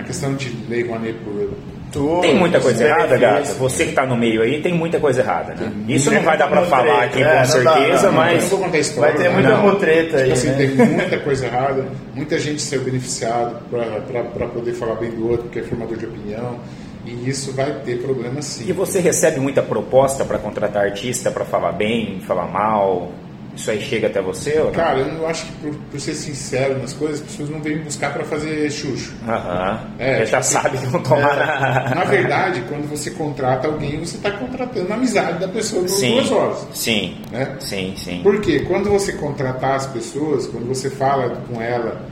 A 0.00 0.02
questão 0.04 0.34
de 0.34 0.50
lei 0.68 0.86
Rouanet 0.86 1.14
por 1.24 1.50
Tudo, 1.94 2.22
Tem 2.22 2.34
muita 2.36 2.58
coisa 2.60 2.84
errada. 2.84 3.16
Gato? 3.16 3.54
Você 3.54 3.84
que 3.84 3.90
está 3.90 4.04
no 4.04 4.16
meio 4.16 4.42
aí, 4.42 4.60
tem 4.60 4.74
muita 4.74 4.98
coisa 4.98 5.20
errada, 5.20 5.54
né? 5.54 5.72
Isso 5.86 6.10
não 6.10 6.22
vai 6.22 6.36
dar 6.36 6.48
para 6.48 6.62
falar 6.62 6.82
treta, 6.82 7.04
aqui 7.04 7.22
é, 7.22 7.38
com 7.38 7.44
certeza, 7.44 8.06
não, 8.08 8.14
mas... 8.14 8.50
não. 8.50 8.58
Vai 9.00 9.14
ter 9.14 9.30
muita 9.30 9.50
Não. 9.50 9.62
mutreta 9.62 10.16
aí, 10.16 10.22
Tipo 10.24 10.34
assim, 10.34 10.48
né? 10.48 10.54
tem 10.56 10.86
muita 10.88 11.18
coisa 11.20 11.46
errada, 11.46 11.84
muita 12.12 12.38
gente 12.40 12.60
saiu 12.60 12.82
beneficiado 12.82 13.62
para 13.70 14.46
poder 14.48 14.72
falar 14.72 14.96
bem 14.96 15.10
do 15.12 15.28
outro, 15.30 15.44
porque 15.44 15.60
é 15.60 15.62
formador 15.62 15.96
de 15.96 16.06
opinião, 16.06 16.58
e 17.06 17.28
isso 17.28 17.52
vai 17.52 17.72
ter 17.84 18.02
problema 18.02 18.42
sim. 18.42 18.68
E 18.68 18.72
você 18.72 18.98
recebe 18.98 19.38
muita 19.38 19.62
proposta 19.62 20.24
para 20.24 20.38
contratar 20.38 20.84
artista, 20.84 21.30
para 21.30 21.44
falar 21.44 21.72
bem, 21.72 22.20
falar 22.26 22.46
mal? 22.48 23.12
Isso 23.56 23.70
aí 23.70 23.80
chega 23.80 24.08
até 24.08 24.20
você 24.20 24.58
ou 24.58 24.64
não? 24.66 24.72
Cara, 24.72 24.98
eu 24.98 25.12
não 25.12 25.26
acho 25.26 25.46
que 25.46 25.52
por, 25.52 25.74
por 25.74 26.00
ser 26.00 26.14
sincero 26.14 26.78
nas 26.78 26.92
coisas, 26.92 27.20
as 27.20 27.26
pessoas 27.26 27.50
não 27.50 27.60
vêm 27.60 27.78
buscar 27.78 28.12
para 28.12 28.24
fazer 28.24 28.68
chucho. 28.70 29.14
Aham. 29.28 29.80
É, 29.98 30.16
Ele 30.16 30.26
já 30.26 30.40
tipo, 30.40 30.52
sabe 30.52 30.78
que 30.78 30.86
não 30.86 31.00
tomar 31.02 31.36
nada. 31.36 31.94
Na 31.94 32.04
verdade, 32.04 32.62
quando 32.68 32.88
você 32.90 33.10
contrata 33.12 33.68
alguém, 33.68 33.98
você 34.00 34.16
está 34.16 34.30
contratando 34.32 34.92
a 34.92 34.96
amizade 34.96 35.38
da 35.38 35.46
pessoa 35.48 35.82
por 35.82 35.88
Sim, 35.88 36.14
duas 36.14 36.30
horas. 36.32 36.66
sim, 36.74 37.16
Né? 37.30 37.56
sim, 37.60 37.94
sim. 37.96 38.20
Porque 38.22 38.60
quando 38.60 38.90
você 38.90 39.12
contratar 39.12 39.76
as 39.76 39.86
pessoas, 39.86 40.46
quando 40.48 40.66
você 40.66 40.90
fala 40.90 41.36
com 41.48 41.62
ela, 41.62 42.02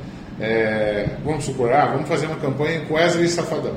é, 0.41 1.09
vamos 1.25 1.45
supor, 1.45 1.73
ah, 1.73 1.87
vamos 1.87 2.09
fazer 2.09 2.27
uma 2.27 2.37
campanha 2.37 2.81
com 2.87 2.95
Wesley 2.95 3.29
Safadão. 3.29 3.75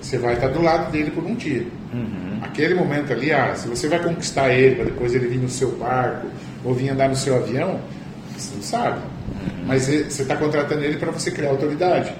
Você 0.00 0.18
vai 0.18 0.34
estar 0.34 0.48
do 0.48 0.62
lado 0.62 0.90
dele 0.92 1.10
por 1.10 1.24
um 1.24 1.34
dia. 1.34 1.66
Aquele 2.42 2.74
momento 2.74 3.12
ali, 3.12 3.32
ah, 3.32 3.54
se 3.54 3.68
você 3.68 3.88
vai 3.88 4.02
conquistar 4.02 4.50
ele 4.52 4.76
para 4.76 4.84
depois 4.86 5.14
ele 5.14 5.26
vir 5.28 5.38
no 5.38 5.48
seu 5.48 5.70
barco 5.72 6.26
ou 6.64 6.74
vir 6.74 6.90
andar 6.90 7.08
no 7.08 7.16
seu 7.16 7.36
avião, 7.36 7.80
você 8.36 8.54
não 8.54 8.62
sabe. 8.62 9.00
Mas 9.66 9.88
ele- 9.88 10.10
você 10.10 10.22
está 10.22 10.36
contratando 10.36 10.82
ele 10.84 10.96
para 10.98 11.10
você 11.10 11.30
criar 11.30 11.50
autoridade. 11.50 12.12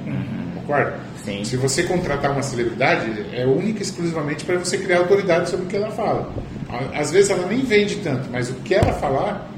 Concorda? 0.54 0.98
Sim. 1.24 1.44
Se 1.44 1.56
você 1.56 1.82
contratar 1.82 2.30
uma 2.32 2.42
celebridade, 2.42 3.26
é 3.32 3.44
única 3.44 3.80
e 3.80 3.82
exclusivamente 3.82 4.44
para 4.44 4.58
você 4.58 4.78
criar 4.78 4.98
autoridade 4.98 5.50
sobre 5.50 5.66
o 5.66 5.68
que 5.68 5.76
ela 5.76 5.90
fala. 5.90 6.32
Às 6.94 7.10
vezes 7.10 7.30
ela 7.30 7.46
nem 7.46 7.62
vende 7.62 7.96
tanto, 7.96 8.28
mas 8.30 8.50
o 8.50 8.54
que 8.54 8.74
ela 8.74 8.92
falar, 8.94 9.48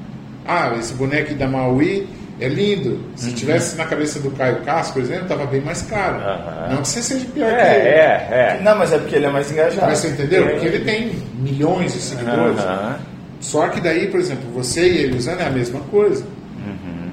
ah, 0.47 0.75
esse 0.79 0.93
boneco 0.93 1.33
da 1.35 1.47
Maui 1.47 2.07
é 2.39 2.47
lindo. 2.47 2.99
Se 3.15 3.31
tivesse 3.33 3.75
na 3.75 3.85
cabeça 3.85 4.19
do 4.19 4.31
Caio 4.31 4.61
Castro, 4.61 4.93
por 4.93 5.01
exemplo, 5.03 5.27
tava 5.27 5.45
bem 5.45 5.61
mais 5.61 5.81
caro. 5.83 6.17
Aham. 6.17 6.67
Não 6.71 6.81
que 6.81 6.87
você 6.87 7.01
seja 7.01 7.25
pior 7.33 7.49
É, 7.49 7.55
que 7.55 7.79
ele. 7.79 7.87
é, 7.89 8.27
é. 8.59 8.61
Não, 8.63 8.77
mas 8.77 8.93
é 8.93 8.97
porque 8.97 9.15
ele 9.15 9.25
é 9.25 9.29
mais 9.29 9.51
engajado. 9.51 9.85
Mas 9.87 9.99
você 9.99 10.07
entendeu? 10.09 10.47
Porque 10.47 10.65
ele 10.67 10.79
tem 10.85 11.11
milhões 11.39 11.93
de 11.93 11.99
seguidores. 11.99 12.59
Aham. 12.59 12.99
Só 13.41 13.67
que 13.69 13.79
daí, 13.79 14.07
por 14.07 14.19
exemplo, 14.19 14.49
você 14.53 14.81
e 14.87 14.97
ele 14.97 15.17
usando 15.17 15.39
é 15.41 15.45
a 15.47 15.49
mesma 15.49 15.79
coisa. 15.91 16.23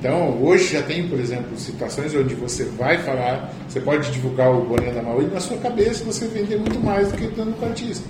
Então, 0.07 0.39
hoje 0.41 0.73
já 0.75 0.83
tem, 0.83 1.09
por 1.09 1.19
exemplo, 1.19 1.57
situações 1.57 2.15
onde 2.15 2.33
você 2.37 2.63
vai 2.79 2.97
falar, 2.99 3.51
você 3.69 3.81
pode 3.81 4.09
divulgar 4.13 4.53
o 4.53 4.61
boné 4.65 4.93
da 4.93 5.03
Maui 5.03 5.25
e 5.25 5.35
na 5.35 5.41
sua 5.41 5.57
cabeça 5.59 6.05
você 6.05 6.29
vender 6.29 6.59
muito 6.59 6.79
mais 6.79 7.11
do 7.11 7.17
que 7.19 7.27
dando 7.27 7.53
com 7.59 7.67
o 7.67 7.69
artista. 7.69 8.07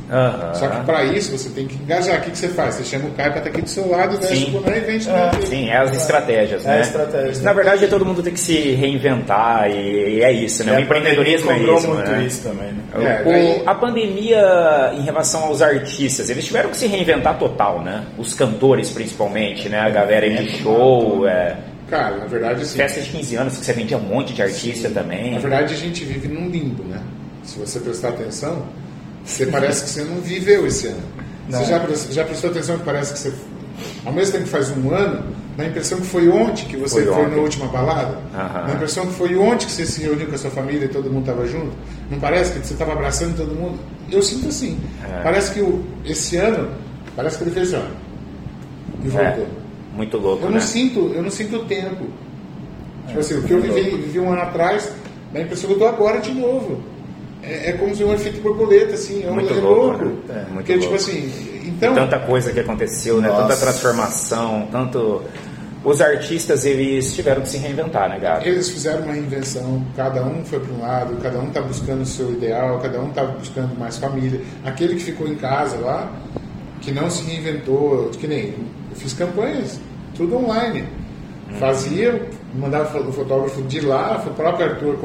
Só 0.54 0.68
que 0.68 0.84
para 0.84 1.04
isso 1.04 1.36
você 1.36 1.48
tem 1.48 1.66
que 1.66 1.74
engajar. 1.82 2.18
O 2.18 2.20
que, 2.20 2.30
que 2.32 2.38
você 2.38 2.48
faz? 2.48 2.74
Você 2.74 2.84
chama 2.84 3.08
o 3.08 3.12
cara 3.12 3.30
para 3.30 3.38
estar 3.38 3.50
aqui 3.50 3.62
do 3.62 3.68
seu 3.70 3.88
lado, 3.88 4.18
veste 4.18 4.36
Sim. 4.36 4.48
o 4.48 4.60
boné 4.60 4.76
e 4.76 4.80
vende 4.80 5.08
É. 5.08 5.30
no 5.40 5.46
Sim, 5.46 5.68
é 5.70 5.76
as 5.78 5.92
estratégias, 5.96 6.66
É 6.66 6.68
né? 6.68 6.76
a 6.76 6.80
estratégia. 6.80 7.42
Na 7.42 7.52
verdade, 7.54 7.88
todo 7.88 8.04
mundo 8.04 8.22
tem 8.22 8.34
que 8.34 8.40
se 8.40 8.72
reinventar 8.72 9.70
e, 9.70 10.16
e 10.18 10.22
é 10.22 10.30
isso, 10.32 10.64
né? 10.64 10.72
O 10.72 10.74
E 10.74 10.76
a 10.76 10.80
empreendedorismo 10.82 11.50
é 11.50 11.58
isso, 11.58 11.88
muito 11.88 12.10
né? 12.10 12.24
isso 12.26 12.42
também, 12.42 12.72
né? 12.72 12.82
É, 12.94 13.22
O- 13.22 13.24
daí- 13.32 13.62
a 13.64 13.74
pandemia 13.74 14.92
em 14.94 15.00
relação 15.02 15.44
aos 15.44 15.62
artistas, 15.62 16.28
eles 16.28 16.44
tiveram 16.44 16.68
que 16.68 16.76
se 16.76 16.86
reinventar 16.86 17.38
total, 17.38 17.80
né? 17.82 18.04
Os 18.18 18.34
cantores 18.34 18.90
principalmente, 18.90 19.68
né? 19.70 19.80
A 19.80 19.88
galera 19.88 20.28
de 20.28 20.58
show, 20.58 21.26
é, 21.26 21.56
Cara, 21.88 22.16
na 22.16 22.26
verdade, 22.26 22.62
assim, 22.62 22.76
festa 22.76 23.00
de 23.00 23.10
15 23.10 23.36
anos 23.36 23.56
que 23.58 23.64
você 23.64 23.72
vendia 23.72 23.96
um 23.96 24.00
monte 24.00 24.32
de 24.34 24.42
artista 24.42 24.90
também. 24.90 25.32
na 25.32 25.38
verdade 25.38 25.72
a 25.72 25.76
gente 25.76 26.04
vive 26.04 26.28
num 26.28 26.48
limbo, 26.48 26.82
né? 26.84 27.00
Se 27.44 27.58
você 27.58 27.78
prestar 27.78 28.08
atenção, 28.08 28.66
você 29.24 29.46
parece 29.46 29.84
que 29.84 29.90
você 29.90 30.02
não 30.02 30.20
viveu 30.20 30.66
esse 30.66 30.88
ano. 30.88 31.02
Não. 31.48 31.60
Você 31.60 31.70
já, 31.70 32.12
já 32.12 32.24
prestou 32.24 32.50
atenção 32.50 32.78
que 32.78 32.84
parece 32.84 33.12
que 33.12 33.18
você, 33.20 33.32
ao 34.04 34.12
mesmo 34.12 34.32
tempo 34.32 34.44
que 34.44 34.50
faz 34.50 34.68
um 34.70 34.92
ano, 34.92 35.22
dá 35.56 35.62
a 35.62 35.66
impressão 35.68 36.00
que 36.00 36.06
foi 36.06 36.28
ontem 36.28 36.66
que 36.66 36.76
você 36.76 37.04
Foi 37.04 37.14
foi, 37.14 37.30
na 37.30 37.36
última 37.36 37.66
balada? 37.68 38.18
Aham. 38.34 38.66
Dá 38.66 38.72
a 38.72 38.74
impressão 38.74 39.06
que 39.06 39.12
foi 39.12 39.36
ontem 39.36 39.66
que 39.66 39.72
você 39.72 39.86
se 39.86 40.02
reuniu 40.02 40.26
com 40.26 40.34
a 40.34 40.38
sua 40.38 40.50
família 40.50 40.86
e 40.86 40.88
todo 40.88 41.08
mundo 41.08 41.28
estava 41.28 41.46
junto? 41.46 41.72
Não 42.10 42.18
parece 42.18 42.52
que 42.52 42.66
você 42.66 42.72
estava 42.72 42.92
abraçando 42.92 43.36
todo 43.36 43.54
mundo? 43.54 43.78
Eu 44.10 44.22
sinto 44.22 44.48
assim. 44.48 44.78
É. 45.04 45.22
Parece 45.22 45.52
que 45.52 45.60
o, 45.60 45.84
esse 46.04 46.36
ano, 46.36 46.68
parece 47.14 47.38
que 47.38 47.44
ele 47.44 47.52
fez 47.52 47.72
ó, 47.74 47.82
e 49.04 49.08
voltou. 49.08 49.44
É, 49.44 49.65
muito 49.96 50.16
louco, 50.18 50.44
Eu 50.44 50.50
né? 50.50 50.54
não 50.54 50.60
sinto, 50.60 51.12
eu 51.14 51.22
não 51.22 51.30
sinto 51.30 51.56
o 51.56 51.64
tempo. 51.64 52.06
Tipo 53.06 53.20
assim, 53.20 53.38
o 53.38 53.42
que 53.42 53.52
eu 53.52 53.60
vivi, 53.60 53.82
vivi 53.96 54.18
um 54.20 54.30
ano 54.32 54.42
atrás, 54.42 54.92
dá 55.32 55.40
a 55.40 55.42
impressão 55.42 55.68
que 55.68 55.74
eu 55.74 55.78
tô 55.78 55.86
agora 55.86 56.20
de 56.20 56.32
novo. 56.32 56.80
É, 57.42 57.70
é 57.70 57.72
como 57.74 57.94
se 57.94 58.02
um 58.04 58.12
efeito 58.12 58.40
borboleta, 58.40 58.94
assim, 58.94 59.24
é, 59.24 59.30
um, 59.30 59.34
Muito 59.34 59.52
é 59.52 59.56
louco, 59.56 60.04
louco. 60.04 60.04
né? 60.04 60.14
É, 60.28 60.34
muito 60.52 60.54
Porque, 60.54 60.72
tipo 60.74 60.84
louco. 60.86 60.96
assim, 60.96 61.32
então. 61.64 61.94
Tanta 61.94 62.18
coisa 62.18 62.52
que 62.52 62.60
aconteceu, 62.60 63.20
né? 63.20 63.28
Tanta 63.28 63.42
Nossa. 63.42 63.56
transformação, 63.60 64.68
tanto... 64.70 65.22
Os 65.84 66.00
artistas, 66.00 66.64
eles 66.64 67.14
tiveram 67.14 67.42
que 67.42 67.48
se 67.48 67.58
reinventar, 67.58 68.08
né, 68.08 68.18
Gato? 68.18 68.44
Eles 68.44 68.68
fizeram 68.68 69.02
uma 69.04 69.12
reinvenção, 69.12 69.84
cada 69.94 70.20
um 70.24 70.44
foi 70.44 70.58
para 70.58 70.74
um 70.74 70.80
lado, 70.82 71.16
cada 71.22 71.38
um 71.38 71.46
está 71.46 71.60
buscando 71.60 72.02
o 72.02 72.06
seu 72.06 72.32
ideal, 72.32 72.80
cada 72.80 73.00
um 73.00 73.08
está 73.10 73.22
buscando 73.22 73.78
mais 73.78 73.96
família. 73.96 74.40
Aquele 74.64 74.96
que 74.96 75.04
ficou 75.04 75.28
em 75.28 75.36
casa 75.36 75.76
lá, 75.76 76.10
que 76.80 76.90
não 76.90 77.08
se 77.08 77.22
reinventou, 77.22 78.10
que 78.18 78.26
nem 78.26 78.52
fiz 78.96 79.12
campanhas, 79.14 79.80
tudo 80.16 80.36
online. 80.36 80.84
Fazia, 81.60 82.20
mandava 82.54 82.98
o 83.00 83.12
fotógrafo 83.12 83.62
de 83.62 83.80
lá, 83.80 84.22
o 84.26 84.30
próprio 84.30 84.68
Arthur 84.70 84.98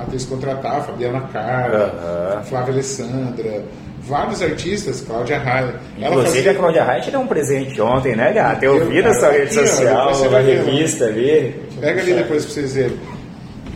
atriz 0.00 0.24
contratar, 0.24 0.82
Fabiana 0.86 1.20
Carla, 1.32 2.34
Aham. 2.36 2.42
Flávia 2.44 2.72
Alessandra, 2.74 3.64
vários 4.02 4.40
artistas, 4.40 5.00
Cláudia 5.00 5.38
Raia. 5.38 5.74
Inclusive, 5.98 6.26
fazia- 6.36 6.50
a 6.52 6.54
Cláudia 6.54 6.84
Raia 6.84 7.00
te 7.02 7.10
deu 7.10 7.20
um 7.20 7.26
presente 7.26 7.80
ontem, 7.80 8.14
né, 8.14 8.32
Gato? 8.32 8.62
Eu 8.62 8.78
Eu, 8.78 8.86
vi 8.88 8.96
na 9.02 9.10
cara, 9.10 9.14
sua 9.20 9.30
rede 9.32 9.58
ó, 9.58 9.66
social, 9.66 10.22
na 10.22 10.28
vai 10.28 10.42
ver, 10.44 10.62
revista 10.64 11.04
ali. 11.06 11.60
Pega 11.80 12.00
ali 12.00 12.14
depois 12.14 12.44
pra 12.44 12.54
vocês 12.54 12.74
verem. 12.74 12.96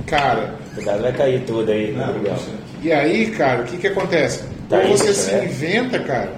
Cara, 0.07 0.55
Cuidado, 0.75 1.03
vai 1.03 1.13
cair 1.13 1.41
tudo 1.47 1.71
aí. 1.71 1.93
Gabriel. 1.93 2.37
E 2.83 2.93
aí, 2.93 3.27
cara, 3.31 3.63
o 3.63 3.65
que 3.65 3.77
que 3.77 3.87
acontece? 3.89 4.43
Tá 4.69 4.79
Ou 4.79 4.89
você 4.97 5.11
isso, 5.11 5.21
se 5.31 5.33
né? 5.35 5.45
inventa, 5.45 5.99
cara. 6.01 6.33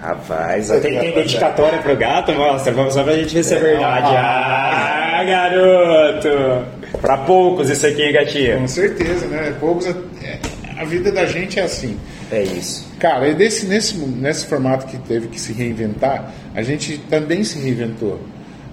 Rapaz, 0.00 0.68
tem, 0.80 0.98
tem 0.98 1.12
dedicatória 1.14 1.78
pro 1.80 1.96
gato, 1.96 2.32
mostra. 2.32 2.72
Vamos 2.72 2.94
só 2.94 3.02
pra 3.02 3.14
gente 3.14 3.34
ver 3.34 3.42
se 3.44 3.54
é 3.54 3.58
verdade. 3.58 4.06
Ah, 4.16 5.24
garoto! 5.24 6.98
Pra 7.00 7.18
poucos 7.18 7.68
isso 7.68 7.86
aqui, 7.86 8.02
hein, 8.02 8.12
gatinho? 8.12 8.58
Com 8.60 8.68
certeza, 8.68 9.26
né? 9.26 9.54
Poucos. 9.58 9.86
é, 9.86 10.38
A 10.78 10.84
vida 10.84 11.10
da 11.10 11.26
gente 11.26 11.58
é 11.58 11.64
assim. 11.64 11.98
É 12.30 12.42
isso. 12.42 12.86
Cara, 13.00 13.26
e 13.28 13.34
desse, 13.34 13.66
nesse, 13.66 13.96
nesse 13.96 14.46
formato 14.46 14.86
que 14.86 14.96
teve 14.98 15.28
que 15.28 15.40
se 15.40 15.52
reinventar, 15.52 16.30
a 16.54 16.62
gente 16.62 16.98
também 17.10 17.42
se 17.42 17.58
reinventou. 17.58 18.20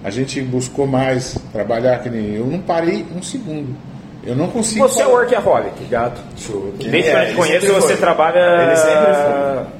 A 0.04 0.10
gente 0.10 0.40
buscou 0.42 0.86
mais 0.86 1.36
trabalhar 1.52 1.98
que 2.00 2.08
nem 2.08 2.36
eu. 2.36 2.46
não 2.46 2.60
parei 2.60 3.04
um 3.16 3.22
segundo. 3.22 3.74
Eu 4.24 4.36
não 4.36 4.48
consigo. 4.48 4.86
Você 4.88 5.00
é 5.02 5.04
parar. 5.04 5.16
workaholic, 5.16 5.84
gato. 5.90 6.20
Desde 6.78 6.98
É, 7.10 7.12
que 7.12 7.16
eu 7.22 7.26
te 7.30 7.34
conheço, 7.34 7.66
você 7.72 7.88
foi. 7.88 7.96
trabalha. 7.96 8.38
Ele 8.38 8.76
sempre 8.76 9.75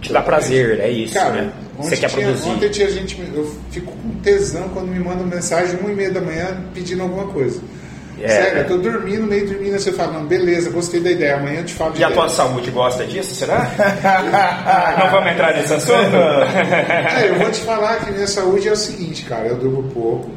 Te 0.00 0.12
dá 0.12 0.22
prazer, 0.22 0.80
é 0.80 0.88
isso, 0.90 1.14
Cara, 1.14 1.32
né? 1.32 1.52
Você 1.78 1.96
quer 1.96 2.08
tinha, 2.08 2.26
produzir. 2.26 2.48
ontem 2.50 2.68
tinha 2.70 2.90
gente. 2.90 3.20
Eu 3.34 3.52
fico 3.70 3.92
com 3.92 4.10
tesão 4.20 4.68
quando 4.70 4.88
me 4.88 4.98
mandam 4.98 5.26
mensagem 5.26 5.78
uma 5.80 5.90
e 5.90 5.94
meia 5.94 6.10
da 6.10 6.20
manhã 6.20 6.64
pedindo 6.74 7.02
alguma 7.02 7.26
coisa. 7.28 7.60
É, 8.20 8.28
Sério, 8.28 8.54
né? 8.56 8.60
eu 8.62 8.66
tô 8.66 8.76
dormindo, 8.78 9.22
meio 9.28 9.46
dormindo, 9.46 9.78
você 9.78 9.92
fala, 9.92 10.14
não, 10.14 10.26
beleza, 10.26 10.70
gostei 10.70 10.98
da 10.98 11.08
ideia, 11.08 11.36
amanhã 11.36 11.60
eu 11.60 11.64
te 11.64 11.72
falo 11.74 11.92
de 11.92 12.00
E 12.00 12.04
a 12.04 12.10
tua 12.10 12.28
saúde 12.28 12.68
gosta 12.72 13.04
disso, 13.06 13.32
será? 13.32 13.58
Não 14.98 15.10
vamos 15.12 15.30
entrar 15.32 15.54
nesse 15.54 15.72
assunto? 15.72 16.16
É, 16.16 17.28
eu 17.30 17.36
vou 17.36 17.48
te 17.52 17.60
falar 17.60 17.96
que 18.04 18.10
minha 18.10 18.26
saúde 18.26 18.66
é 18.66 18.72
o 18.72 18.76
seguinte, 18.76 19.22
cara, 19.24 19.46
eu 19.46 19.54
durmo 19.56 19.84
pouco, 19.92 20.30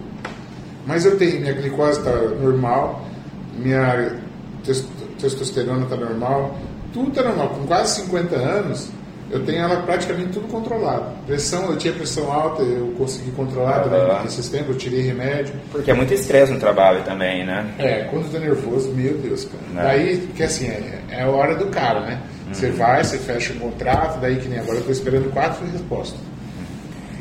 mas 0.86 1.05
eu 1.05 1.18
tenho, 1.18 1.41
minha 1.41 1.53
glicose 1.53 2.03
tá 2.03 2.12
normal, 2.12 3.03
minha 3.57 4.12
tes- 4.64 4.86
testosterona 5.20 5.88
tá 5.88 5.95
normal, 5.95 6.55
tudo 6.93 7.09
tá 7.09 7.24
normal. 7.24 7.49
Com 7.49 7.66
quase 7.66 7.95
50 8.01 8.36
anos, 8.36 8.89
eu 9.32 9.46
tenho 9.46 9.60
ela 9.60 9.78
praticamente 9.84 10.30
tudo 10.30 10.48
controlado. 10.48 11.06
Pressão, 11.26 11.70
eu 11.72 11.78
tinha 11.78 11.94
pressão 11.94 12.32
alta, 12.32 12.62
eu 12.64 12.94
consegui 12.98 13.32
controlar 13.32 13.80
Aham. 13.82 13.90
durante 13.90 14.28
esses 14.28 14.48
tempos, 14.50 14.70
eu 14.70 14.78
tirei 14.78 15.02
remédio. 15.02 15.54
Porque 15.72 15.90
é 15.90 15.94
muito 15.94 16.14
estresse 16.14 16.52
no 16.52 16.60
trabalho 16.60 17.04
também, 17.04 17.46
né? 17.46 17.66
É, 17.80 18.04
quando 18.12 18.26
eu 18.26 18.32
tô 18.32 18.40
nervoso, 18.40 18.90
meu 18.92 19.18
Deus, 19.18 19.46
cara. 19.46 19.64
Né? 19.74 19.82
Daí, 19.84 20.18
porque 20.18 20.44
assim, 20.44 20.68
é, 20.68 21.00
é 21.10 21.22
a 21.24 21.30
hora 21.30 21.56
do 21.56 21.68
cara, 21.68 22.02
né? 22.02 22.20
Você 22.52 22.68
Uhum. 22.68 22.74
vai, 22.74 23.04
você 23.04 23.18
fecha 23.18 23.54
o 23.54 23.56
contrato, 23.58 24.20
daí 24.20 24.36
que 24.36 24.48
nem 24.50 24.60
agora 24.60 24.78
eu 24.80 24.84
tô 24.84 24.92
esperando 24.92 25.32
quatro 25.32 25.66
respostas. 25.72 26.20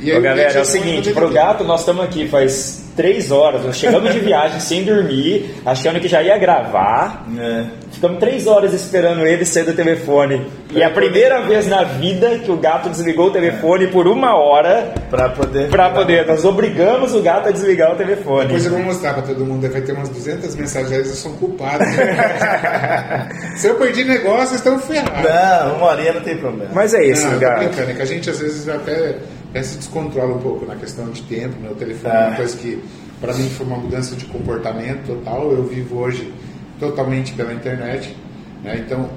E 0.01 0.11
Ô, 0.13 0.17
aí, 0.17 0.23
galera, 0.23 0.59
é 0.59 0.63
o 0.63 0.65
seguinte, 0.65 1.13
pro 1.13 1.31
gato 1.31 1.63
nós 1.63 1.81
estamos 1.81 2.03
aqui 2.05 2.27
faz 2.27 2.90
três 3.01 3.31
horas, 3.31 3.65
nós 3.65 3.77
chegamos 3.79 4.13
de 4.13 4.19
viagem 4.21 4.61
sem 4.61 4.85
dormir, 4.85 5.55
achando 5.65 5.99
que 5.99 6.07
já 6.07 6.23
ia 6.23 6.37
gravar, 6.37 7.27
É. 7.39 7.65
ficamos 7.91 8.19
três 8.19 8.47
horas 8.47 8.75
esperando 8.75 9.25
ele 9.27 9.43
sair 9.47 9.65
do 9.65 9.73
telefone. 9.73 10.47
E 10.71 10.83
é 10.83 10.85
a 10.85 10.91
primeira 10.91 11.41
vez 11.41 11.67
na 11.67 11.83
vida 11.83 12.39
que 12.39 12.51
o 12.51 12.57
gato 12.59 12.91
desligou 12.91 13.29
o 13.29 13.31
telefone 13.31 13.87
por 13.87 14.07
uma 14.07 14.37
hora 14.37 14.93
Pra 15.09 15.31
poder. 15.31 15.69
pra 15.71 15.89
poder, 15.91 16.27
nós 16.27 16.45
obrigamos 16.45 17.15
o 17.15 17.23
gato 17.23 17.49
a 17.49 17.53
desligar 17.53 17.93
o 17.93 17.97
telefone. 17.97 18.45
Depois 18.49 18.67
eu 18.67 18.73
vou 18.73 18.83
mostrar 18.83 19.15
pra 19.15 19.23
todo 19.23 19.45
mundo, 19.47 19.67
vai 19.71 19.81
ter 19.81 19.93
umas 19.93 20.11
200 20.11 20.55
mensagens, 20.55 21.09
eu 21.09 21.15
sou 21.15 21.33
culpado. 21.33 21.83
Se 23.57 23.67
eu 23.67 23.75
perdi 23.77 24.05
negócio, 24.05 24.49
vocês 24.49 24.61
estão 24.61 24.79
ferrados. 24.79 25.23
Não, 25.31 25.77
uma 25.77 25.87
horinha 25.87 26.13
não 26.13 26.21
tem 26.21 26.37
problema. 26.37 26.71
Mas 26.75 26.93
é 26.95 27.03
isso, 27.05 27.27
Não, 27.27 27.39
gato. 27.39 27.59
brincando, 27.61 27.91
é 27.91 27.95
que 27.95 28.03
a 28.03 28.07
gente 28.07 28.29
às 28.31 28.39
vezes 28.39 28.69
até, 28.69 29.15
até 29.51 29.63
se 29.63 29.79
descontrola 29.79 30.35
um 30.35 30.41
pouco 30.41 30.65
na 30.65 30.77
questão 30.77 31.11
de 31.11 31.23
tempo, 31.23 31.61
né? 31.61 31.71
O 31.71 31.75
telefone 31.75 32.15
é 32.15 32.29
uma 32.29 32.37
coisa 32.37 32.57
que 32.57 32.83
para 33.21 33.35
mim 33.35 33.49
foi 33.51 33.67
uma 33.67 33.77
mudança 33.77 34.17
de 34.17 34.25
comportamento 34.27 35.07
total. 35.07 35.53
Eu 35.53 35.65
vivo 35.65 35.99
hoje 35.99 36.33
totalmente 36.79 37.35
pela 37.35 37.53
internet, 37.53 38.17
né? 38.63 38.83
Então, 38.85 39.11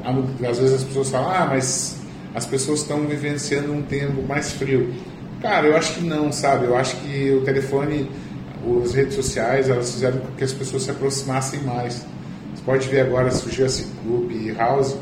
às 0.50 0.58
vezes 0.58 0.74
as 0.74 0.84
pessoas 0.84 1.10
falam: 1.10 1.32
"Ah, 1.32 1.46
mas 1.50 1.98
as 2.34 2.46
pessoas 2.46 2.80
estão 2.82 3.06
vivenciando 3.06 3.72
um 3.72 3.84
tempo 3.84 4.22
mais 4.28 4.52
frio". 4.52 4.94
Cara, 5.42 5.68
eu 5.68 5.78
acho 5.78 5.96
que 5.96 6.02
não, 6.04 6.32
sabe? 6.32 6.66
Eu 6.66 6.76
acho 6.76 6.96
que 6.98 7.32
o 7.32 7.42
telefone, 7.42 8.10
as 8.84 8.94
redes 8.94 9.14
sociais, 9.16 9.70
elas 9.70 9.92
fizeram 9.92 10.20
com 10.20 10.32
que 10.36 10.44
as 10.44 10.54
pessoas 10.54 10.84
se 10.84 10.92
aproximassem 10.92 11.62
mais. 11.62 12.06
Você 12.56 12.64
pode 12.66 12.88
ver 12.88 13.02
agora, 13.02 13.30
surgiu 13.30 13.66
a 13.66 13.70
Club, 14.04 14.56
House, 14.58 14.96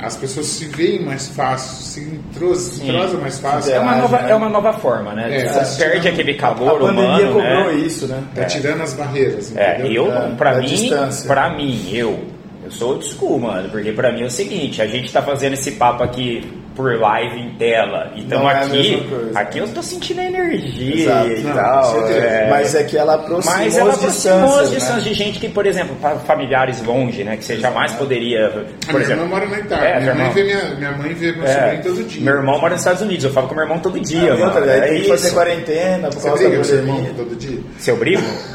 as 0.00 0.16
pessoas 0.16 0.46
se 0.46 0.66
veem 0.66 1.02
mais 1.02 1.28
fácil, 1.28 1.82
se 1.84 2.00
entrosam 2.00 3.20
mais 3.20 3.38
fácil. 3.38 3.72
É 3.72 3.80
uma, 3.80 3.96
nova, 3.96 4.20
né? 4.22 4.30
é 4.30 4.34
uma 4.34 4.48
nova 4.48 4.72
forma, 4.74 5.14
né? 5.14 5.34
É, 5.34 5.46
Você 5.46 5.46
tá 5.46 5.54
perde 5.54 6.00
tirando- 6.00 6.06
aquele 6.14 6.30
A 6.32 6.36
calor 6.38 6.80
pandemia 6.80 7.04
humano, 7.30 7.32
cobrou 7.32 7.72
né? 7.72 7.74
isso, 7.74 8.06
né? 8.06 8.22
Tá 8.34 8.44
tirando 8.44 8.80
as 8.82 8.92
barreiras, 8.92 9.56
É, 9.56 9.78
entendeu? 9.78 10.06
eu, 10.06 10.10
Da- 10.12 10.20
pra 10.36 10.52
da 10.54 10.60
mim, 10.60 10.66
distância. 10.66 11.26
pra 11.26 11.56
mim, 11.56 11.88
eu, 11.92 12.24
eu 12.64 12.70
sou 12.70 12.92
old 12.92 13.04
school, 13.06 13.38
mano, 13.38 13.68
porque 13.70 13.92
pra 13.92 14.12
mim 14.12 14.22
é 14.22 14.26
o 14.26 14.30
seguinte, 14.30 14.82
a 14.82 14.86
gente 14.86 15.12
tá 15.12 15.22
fazendo 15.22 15.52
esse 15.54 15.72
papo 15.72 16.02
aqui 16.02 16.42
por 16.74 16.98
live 16.98 17.38
em 17.40 17.50
tela. 17.54 18.10
Então 18.16 18.40
Não 18.40 18.50
é 18.50 18.54
a 18.54 18.60
aqui, 18.62 19.06
aqui 19.34 19.58
eu 19.58 19.68
tô 19.68 19.82
sentindo 19.82 20.20
a 20.20 20.24
energia 20.24 20.94
Exato. 21.02 21.28
e 21.28 21.40
Não, 21.42 21.54
tal. 21.54 22.08
é. 22.10 22.48
Mas 22.50 22.74
é 22.74 22.84
que 22.84 22.96
ela 22.98 23.14
aproximou 23.14 23.56
Mas 23.58 23.76
ela 23.76 23.90
as 23.90 23.96
aproximou 23.98 24.38
distâncias, 24.40 24.60
as 24.64 24.70
né? 24.70 24.76
distâncias 24.78 25.04
de 25.04 25.14
gente 25.14 25.38
que, 25.38 25.48
por 25.48 25.66
exemplo, 25.66 25.96
fa- 26.00 26.16
familiares 26.16 26.82
longe, 26.82 27.22
né? 27.24 27.36
Que 27.36 27.44
você 27.44 27.56
jamais 27.58 27.92
poderia. 27.92 28.46
A 28.46 28.50
Por 28.50 28.64
minha 28.94 29.02
exemplo, 29.02 29.24
irmã 29.24 29.36
mora 29.36 29.46
na 29.46 29.58
Itália. 29.60 29.88
É, 29.88 30.00
minha, 30.00 30.14
meu 30.14 30.14
mãe 30.14 30.22
irmão. 30.26 30.32
vê 30.34 30.44
minha, 30.44 30.74
minha 30.76 30.92
mãe 30.92 31.14
vê 31.14 31.32
meu 31.32 31.44
É, 31.44 31.52
sobrinho 31.54 31.82
todo 31.82 32.04
dia. 32.08 32.22
Meu 32.24 32.34
irmão 32.34 32.58
mora 32.60 32.70
nos 32.72 32.80
Estados 32.80 33.02
Unidos, 33.02 33.24
eu 33.24 33.30
falo 33.32 33.48
com 33.48 33.54
meu 33.54 33.64
irmão 33.64 33.78
todo 33.78 34.00
dia. 34.00 34.32
Outra, 34.32 34.46
mano. 34.48 34.66
daí 34.66 34.78
É 34.80 34.86
tem 34.88 35.02
que 35.02 35.08
fazer 35.08 35.30
quarentena 35.32 36.08
por 36.08 36.14
Você 36.20 36.26
causa 36.28 36.42
da 36.42 36.48
briga 36.48 36.56
com 36.58 36.64
seu 36.64 36.76
irmão 36.78 37.04
todo 37.16 37.36
dia? 37.36 37.58
Se 37.78 37.90
eu 37.90 37.96
brigo? 37.96 38.22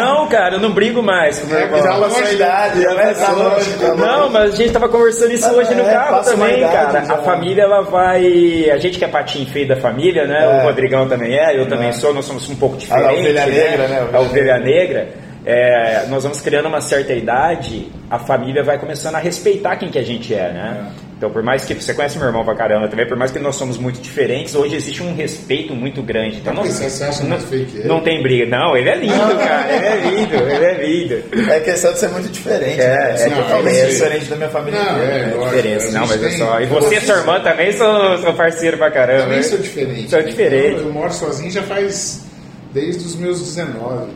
não, 0.00 0.28
cara, 0.28 0.54
eu 0.56 0.60
não 0.60 0.72
brigo 0.72 1.02
mais 1.02 1.38
com 1.38 1.46
meu 1.46 1.58
É, 1.58 1.62
irmão. 1.62 1.78
mas 1.80 1.86
Fala 2.16 2.26
a 2.28 2.32
idade, 2.32 2.78
né? 2.80 2.94
né? 2.94 3.14
Tá 3.14 3.26
tá. 3.26 3.94
Não, 3.94 4.30
mas 4.30 4.52
a 4.52 4.56
gente 4.56 4.72
tava 4.72 4.88
conversando 4.88 5.32
isso 5.32 5.46
Ah, 5.46 5.52
hoje 5.52 5.74
no 5.74 5.84
carro 5.84 6.24
também, 6.24 6.60
cara. 6.60 7.35
A 7.36 7.38
família, 7.38 7.62
ela 7.62 7.82
vai. 7.82 8.70
A 8.70 8.78
gente 8.78 8.98
que 8.98 9.04
é 9.04 9.08
patinho 9.08 9.46
feio 9.46 9.68
da 9.68 9.76
família, 9.76 10.26
né? 10.26 10.44
É. 10.44 10.60
O 10.62 10.62
Rodrigão 10.64 11.08
também 11.08 11.34
é, 11.36 11.58
eu 11.58 11.66
também 11.68 11.88
É. 11.88 11.92
sou, 11.92 12.12
nós 12.14 12.24
somos 12.24 12.48
um 12.50 12.56
pouco 12.56 12.76
Ah, 12.76 12.78
diferentes. 12.78 13.18
ovelha 13.20 13.46
negra, 13.46 13.88
né? 13.88 14.08
A 14.12 14.20
ovelha 14.20 14.58
negra. 14.58 15.08
É, 15.44 16.06
nós 16.08 16.24
vamos 16.24 16.40
criando 16.40 16.66
uma 16.66 16.80
certa 16.80 17.12
idade, 17.12 17.86
a 18.10 18.18
família 18.18 18.64
vai 18.64 18.78
começando 18.78 19.14
a 19.14 19.18
respeitar 19.20 19.76
quem 19.76 19.88
que 19.90 19.98
a 19.98 20.02
gente 20.02 20.34
é, 20.34 20.50
né? 20.52 20.86
Então, 21.16 21.30
por 21.30 21.42
mais 21.42 21.64
que 21.64 21.72
você 21.72 21.94
conhece 21.94 22.18
meu 22.18 22.26
irmão 22.26 22.44
pra 22.44 22.54
caramba 22.54 22.88
também, 22.88 23.06
por 23.06 23.16
mais 23.16 23.30
que 23.30 23.38
nós 23.38 23.56
somos 23.56 23.78
muito 23.78 24.02
diferentes, 24.02 24.54
hoje 24.54 24.76
existe 24.76 25.02
um 25.02 25.14
respeito 25.14 25.74
muito 25.74 26.02
grande. 26.02 26.36
Então, 26.36 26.52
não, 26.52 26.62
Você 26.62 27.04
acha 27.04 27.24
que 27.24 27.56
ele? 27.78 27.88
não 27.88 28.00
tem 28.02 28.22
briga. 28.22 28.44
Não, 28.44 28.76
ele 28.76 28.90
é 28.90 28.96
lindo, 28.96 29.36
cara. 29.38 29.72
Ele 29.72 29.86
é 29.86 30.10
lindo, 30.10 30.34
ele 30.34 30.64
é 30.64 30.86
lindo. 30.86 31.50
É 31.50 31.60
questão 31.60 31.92
de 31.94 32.00
ser 32.00 32.10
muito 32.10 32.28
diferente. 32.28 32.78
É, 32.82 32.94
né? 32.94 33.12
é 33.12 33.16
Sou 33.16 33.30
não, 33.30 33.42
totalmente 33.42 33.78
é- 33.78 33.86
diferente 33.86 34.24
da 34.26 34.36
minha 34.36 34.48
família. 34.50 34.78
Não, 34.84 34.92
inteira, 34.92 35.04
é, 35.14 35.18
né? 35.26 35.34
lógico. 35.34 35.56
diferença, 35.56 35.90
não, 35.92 36.06
mas 36.06 36.22
é 36.22 36.30
só. 36.32 36.60
E 36.60 36.62
eu 36.64 36.68
você 36.68 36.94
e 36.96 37.00
sua 37.00 37.16
irmã 37.16 37.40
também 37.40 37.72
são, 37.72 38.18
são 38.18 38.34
parceiro 38.34 38.76
pra 38.76 38.90
caramba. 38.90 39.22
Também 39.22 39.36
hein? 39.38 39.42
sou 39.42 39.58
diferente. 39.58 40.10
Sou 40.10 40.18
né? 40.18 40.24
diferente. 40.26 40.74
Então, 40.74 40.86
eu 40.86 40.92
moro 40.92 41.12
sozinho 41.14 41.50
já 41.50 41.62
faz 41.62 42.26
desde 42.74 43.06
os 43.06 43.16
meus 43.16 43.40
19. 43.40 44.12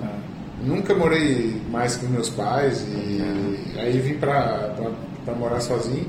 Nunca 0.62 0.94
morei 0.94 1.56
mais 1.70 1.96
com 1.96 2.06
meus 2.08 2.28
pais 2.28 2.84
e 2.86 3.78
aí 3.78 3.98
vim 3.98 4.14
pra, 4.18 4.70
pra, 4.76 4.90
pra 5.24 5.34
morar 5.34 5.60
sozinho. 5.60 6.06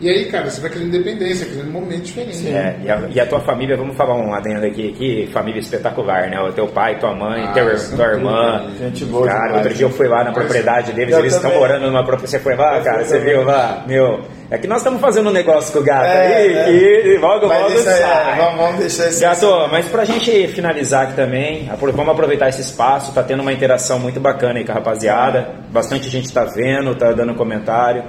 E 0.00 0.08
aí, 0.08 0.26
cara, 0.26 0.48
você 0.48 0.60
vai 0.60 0.70
querendo 0.70 0.94
independência, 0.94 1.44
querendo 1.46 1.68
um 1.70 1.72
momento 1.72 2.02
diferente. 2.02 2.46
É, 2.48 2.76
e, 2.84 2.88
a, 2.90 3.00
e 3.14 3.20
a 3.20 3.26
tua 3.26 3.40
família, 3.40 3.76
vamos 3.76 3.96
falar 3.96 4.14
um 4.14 4.32
adendo 4.32 4.64
aqui, 4.64 4.90
aqui, 4.90 5.28
família 5.32 5.58
espetacular, 5.58 6.28
né? 6.30 6.40
O 6.40 6.52
teu 6.52 6.68
pai, 6.68 7.00
tua 7.00 7.12
mãe, 7.16 7.42
Ah, 7.44 7.52
teu, 7.52 7.66
tua 7.96 8.06
irmã. 8.06 8.70
Gente 8.78 9.04
boa 9.06 9.26
Cara, 9.26 9.38
demais. 9.48 9.56
outro 9.56 9.74
dia 9.74 9.86
eu 9.86 9.90
fui 9.90 10.06
lá 10.06 10.22
na 10.22 10.30
propriedade 10.30 10.92
deles, 10.92 11.12
Eu 11.12 11.18
eles 11.18 11.34
estão 11.34 11.52
morando 11.52 11.86
numa 11.86 12.04
propriedade. 12.04 12.30
Você 12.30 12.38
foi 12.38 12.54
lá, 12.54 12.76
Eu 12.78 12.84
cara? 12.84 13.04
Você 13.04 13.18
também. 13.18 13.34
viu 13.34 13.44
lá? 13.44 13.82
Meu, 13.88 14.20
é 14.50 14.56
que 14.56 14.68
nós 14.68 14.78
estamos 14.78 15.00
fazendo 15.00 15.30
um 15.30 15.32
negócio 15.32 15.72
com 15.72 15.80
o 15.80 15.82
gato 15.82 16.06
É, 16.06 16.36
aí, 16.36 16.54
é. 16.56 16.64
que 16.64 17.18
logo, 17.20 17.48
Mas 17.48 17.60
logo 17.60 17.72
isso 17.74 17.88
aí, 17.88 18.00
sai. 18.00 18.40
é, 18.40 18.56
vamos, 18.56 18.78
deixar 18.78 19.08
esse 19.08 19.20
Gato, 19.20 19.68
mas 19.72 19.88
pra 19.88 20.04
gente 20.04 20.46
finalizar 20.48 21.04
aqui 21.06 21.14
também, 21.14 21.68
vamos 21.80 22.08
aproveitar 22.08 22.48
esse 22.48 22.60
espaço, 22.60 23.12
tá 23.12 23.22
tendo 23.24 23.40
uma 23.42 23.52
interação 23.52 23.98
muito 23.98 24.20
bacana 24.20 24.60
aí 24.60 24.64
com 24.64 24.70
a 24.70 24.76
rapaziada, 24.76 25.48
bastante 25.70 26.08
gente 26.08 26.32
tá 26.32 26.44
vendo, 26.44 26.94
tá 26.94 27.10
dando 27.10 27.34
comentário. 27.34 28.04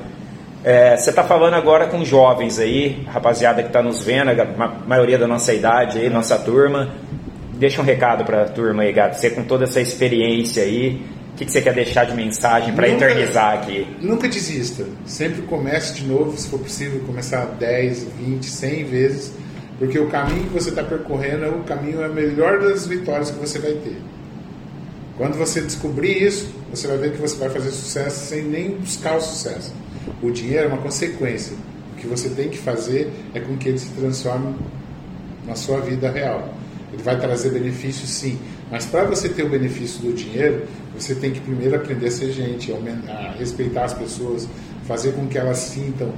É, 0.63 0.97
Você 0.97 1.11
tá 1.13 1.23
falando 1.23 1.53
agora 1.53 1.87
com 1.87 2.03
jovens 2.03 2.59
aí, 2.59 3.03
rapaziada 3.07 3.63
que 3.63 3.69
tá 3.69 3.81
nos 3.81 4.03
vendo, 4.03 4.29
a 4.29 4.45
ma- 4.45 4.79
maioria 4.87 5.17
da 5.17 5.27
nossa 5.27 5.53
idade 5.53 5.99
aí, 5.99 6.09
nossa 6.09 6.37
turma. 6.37 6.89
Deixa 7.53 7.81
um 7.81 7.85
recado 7.85 8.23
pra 8.25 8.45
turma 8.45 8.83
aí, 8.83 8.91
Gato, 8.93 9.15
você 9.15 9.29
com 9.29 9.43
toda 9.43 9.63
essa 9.65 9.79
experiência 9.81 10.63
aí, 10.63 11.01
o 11.33 11.37
que, 11.37 11.45
que 11.45 11.51
você 11.51 11.61
quer 11.61 11.73
deixar 11.73 12.05
de 12.05 12.13
mensagem 12.15 12.71
Nunca- 12.71 12.87
eternizar 12.87 13.53
aqui? 13.53 13.87
Nunca 14.01 14.27
desista. 14.27 14.85
Sempre 15.05 15.41
comece 15.43 15.93
de 15.93 16.05
novo, 16.05 16.37
se 16.37 16.49
for 16.49 16.59
possível, 16.59 17.01
começar 17.05 17.45
10, 17.57 18.03
20, 18.17 18.45
100 18.45 18.83
vezes, 18.85 19.33
porque 19.77 19.97
o 19.97 20.07
caminho 20.07 20.43
que 20.43 20.53
você 20.53 20.69
está 20.69 20.83
percorrendo 20.83 21.45
é 21.45 21.49
o 21.49 21.59
caminho, 21.63 22.01
é 22.01 22.05
a 22.05 22.09
melhor 22.09 22.59
das 22.59 22.85
vitórias 22.85 23.31
que 23.31 23.39
você 23.39 23.59
vai 23.59 23.71
ter. 23.73 23.97
Quando 25.17 25.37
você 25.37 25.61
descobrir 25.61 26.21
isso, 26.23 26.49
você 26.69 26.87
vai 26.87 26.97
ver 26.97 27.11
que 27.11 27.17
você 27.17 27.35
vai 27.37 27.49
fazer 27.49 27.71
sucesso 27.71 28.25
sem 28.27 28.41
nem 28.43 28.71
buscar 28.71 29.17
o 29.17 29.21
sucesso. 29.21 29.73
O 30.21 30.31
dinheiro 30.31 30.65
é 30.65 30.67
uma 30.67 30.77
consequência. 30.77 31.55
O 31.93 31.95
que 31.95 32.07
você 32.07 32.29
tem 32.29 32.49
que 32.49 32.57
fazer 32.57 33.11
é 33.33 33.39
com 33.39 33.57
que 33.57 33.69
ele 33.69 33.79
se 33.79 33.89
transforme 33.89 34.55
na 35.45 35.55
sua 35.55 35.79
vida 35.81 36.09
real. 36.09 36.53
Ele 36.91 37.03
vai 37.03 37.19
trazer 37.19 37.51
benefícios 37.51 38.09
sim, 38.09 38.39
mas 38.71 38.85
para 38.85 39.03
você 39.05 39.29
ter 39.29 39.43
o 39.43 39.49
benefício 39.49 40.01
do 40.01 40.13
dinheiro, 40.13 40.63
você 40.97 41.15
tem 41.15 41.31
que 41.31 41.39
primeiro 41.39 41.75
aprender 41.75 42.07
a 42.07 42.11
ser 42.11 42.31
gente, 42.31 42.71
a 42.71 43.31
respeitar 43.37 43.85
as 43.85 43.93
pessoas, 43.93 44.47
fazer 44.85 45.13
com 45.13 45.27
que 45.27 45.37
elas 45.37 45.57
sintam 45.57 46.11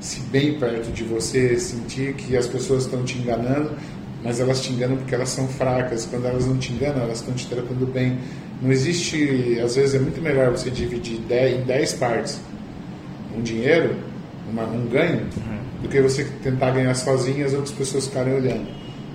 se 0.00 0.20
bem 0.20 0.58
perto 0.58 0.90
de 0.90 1.04
você, 1.04 1.58
sentir 1.58 2.14
que 2.14 2.36
as 2.36 2.46
pessoas 2.46 2.84
estão 2.84 3.04
te 3.04 3.18
enganando, 3.18 3.70
mas 4.22 4.40
elas 4.40 4.60
te 4.60 4.72
enganam 4.72 4.96
porque 4.96 5.14
elas 5.14 5.28
são 5.28 5.46
fracas. 5.48 6.06
Quando 6.06 6.26
elas 6.26 6.46
não 6.46 6.56
te 6.56 6.72
enganam, 6.72 7.02
elas 7.02 7.18
estão 7.18 7.34
te 7.34 7.46
tratando 7.46 7.86
bem. 7.86 8.18
Não 8.60 8.70
existe, 8.70 9.58
às 9.60 9.76
vezes 9.76 9.94
é 9.94 9.98
muito 9.98 10.20
melhor 10.20 10.50
você 10.50 10.70
dividir 10.70 11.18
10 11.20 11.60
em 11.60 11.64
10 11.64 11.92
partes 11.94 12.40
um 13.36 13.40
dinheiro, 13.42 13.96
uma- 14.50 14.64
um 14.64 14.86
ganho, 14.86 15.26
do 15.82 15.88
que 15.88 16.00
você 16.00 16.24
tentar 16.42 16.70
ganhar 16.70 16.94
sozinho 16.94 17.38
e 17.40 17.44
as 17.44 17.52
outras 17.52 17.72
pessoas 17.72 18.06
ficarem 18.06 18.34
olhando. 18.34 18.66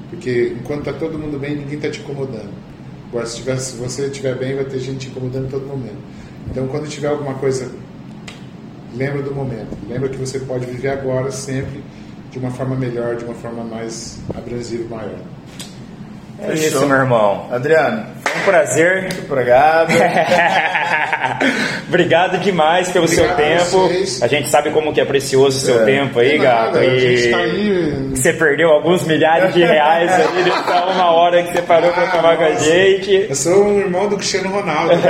Porque 0.09 0.53
enquanto 0.59 0.79
está 0.87 0.93
todo 0.93 1.17
mundo 1.19 1.37
bem, 1.39 1.55
ninguém 1.55 1.75
está 1.75 1.89
te 1.89 1.99
incomodando. 1.99 2.49
Agora, 3.09 3.25
se, 3.25 3.37
tiver, 3.37 3.57
se 3.57 3.75
você 3.77 4.05
estiver 4.07 4.35
bem, 4.35 4.55
vai 4.55 4.65
ter 4.65 4.79
gente 4.79 4.99
te 4.99 5.07
incomodando 5.07 5.45
em 5.45 5.49
todo 5.49 5.65
momento. 5.65 5.97
Então, 6.49 6.67
quando 6.67 6.87
tiver 6.87 7.07
alguma 7.07 7.33
coisa, 7.35 7.69
lembra 8.95 9.21
do 9.21 9.33
momento. 9.33 9.77
Lembra 9.87 10.09
que 10.09 10.17
você 10.17 10.39
pode 10.39 10.65
viver 10.65 10.89
agora, 10.89 11.31
sempre, 11.31 11.83
de 12.31 12.39
uma 12.39 12.51
forma 12.51 12.75
melhor, 12.75 13.15
de 13.15 13.23
uma 13.25 13.33
forma 13.35 13.63
mais 13.63 14.19
abrasiva 14.35 14.83
e 14.83 14.87
maior. 14.87 15.19
É 16.39 16.47
Fechou. 16.49 16.67
isso, 16.67 16.85
meu 16.87 16.97
irmão. 16.97 17.47
Adriano, 17.51 18.05
Foi 18.23 18.41
um 18.41 18.45
prazer. 18.45 19.07
obrigado. 19.29 19.89
Obrigado 21.87 22.37
demais 22.39 22.89
pelo 22.89 23.07
seu 23.07 23.23
Obrigado 23.25 23.51
a 23.51 23.57
tempo. 23.65 23.87
vocês. 23.87 24.21
A 24.21 24.27
gente 24.27 24.49
sabe 24.49 24.69
como 24.71 24.93
que 24.93 25.01
é 25.01 25.05
precioso 25.05 25.57
o 25.57 25.61
seu 25.61 25.81
É. 25.81 25.85
tempo 25.85 26.19
aí, 26.19 26.35
é 26.35 26.37
gato. 26.37 26.77
E 26.83 27.31
tá 27.31 27.37
aí- 27.37 28.09
você 28.15 28.33
perdeu 28.33 28.69
alguns 28.69 29.03
milhares 29.05 29.53
de 29.53 29.63
reais 29.63 30.11
ali 30.19 30.43
nessa 30.43 30.85
uma 30.85 31.11
hora 31.11 31.43
que 31.43 31.51
você 31.53 31.61
parou 31.61 31.91
pra 31.91 32.03
Ah, 32.03 32.07
tomar 32.07 32.37
com 32.37 32.43
a 32.43 32.51
gente. 32.53 33.27
Eu 33.29 33.35
sou 33.35 33.63
um 33.65 33.79
irmão 33.79 34.07
do 34.07 34.17
Cristiano 34.17 34.49
Ronaldo. 34.49 34.93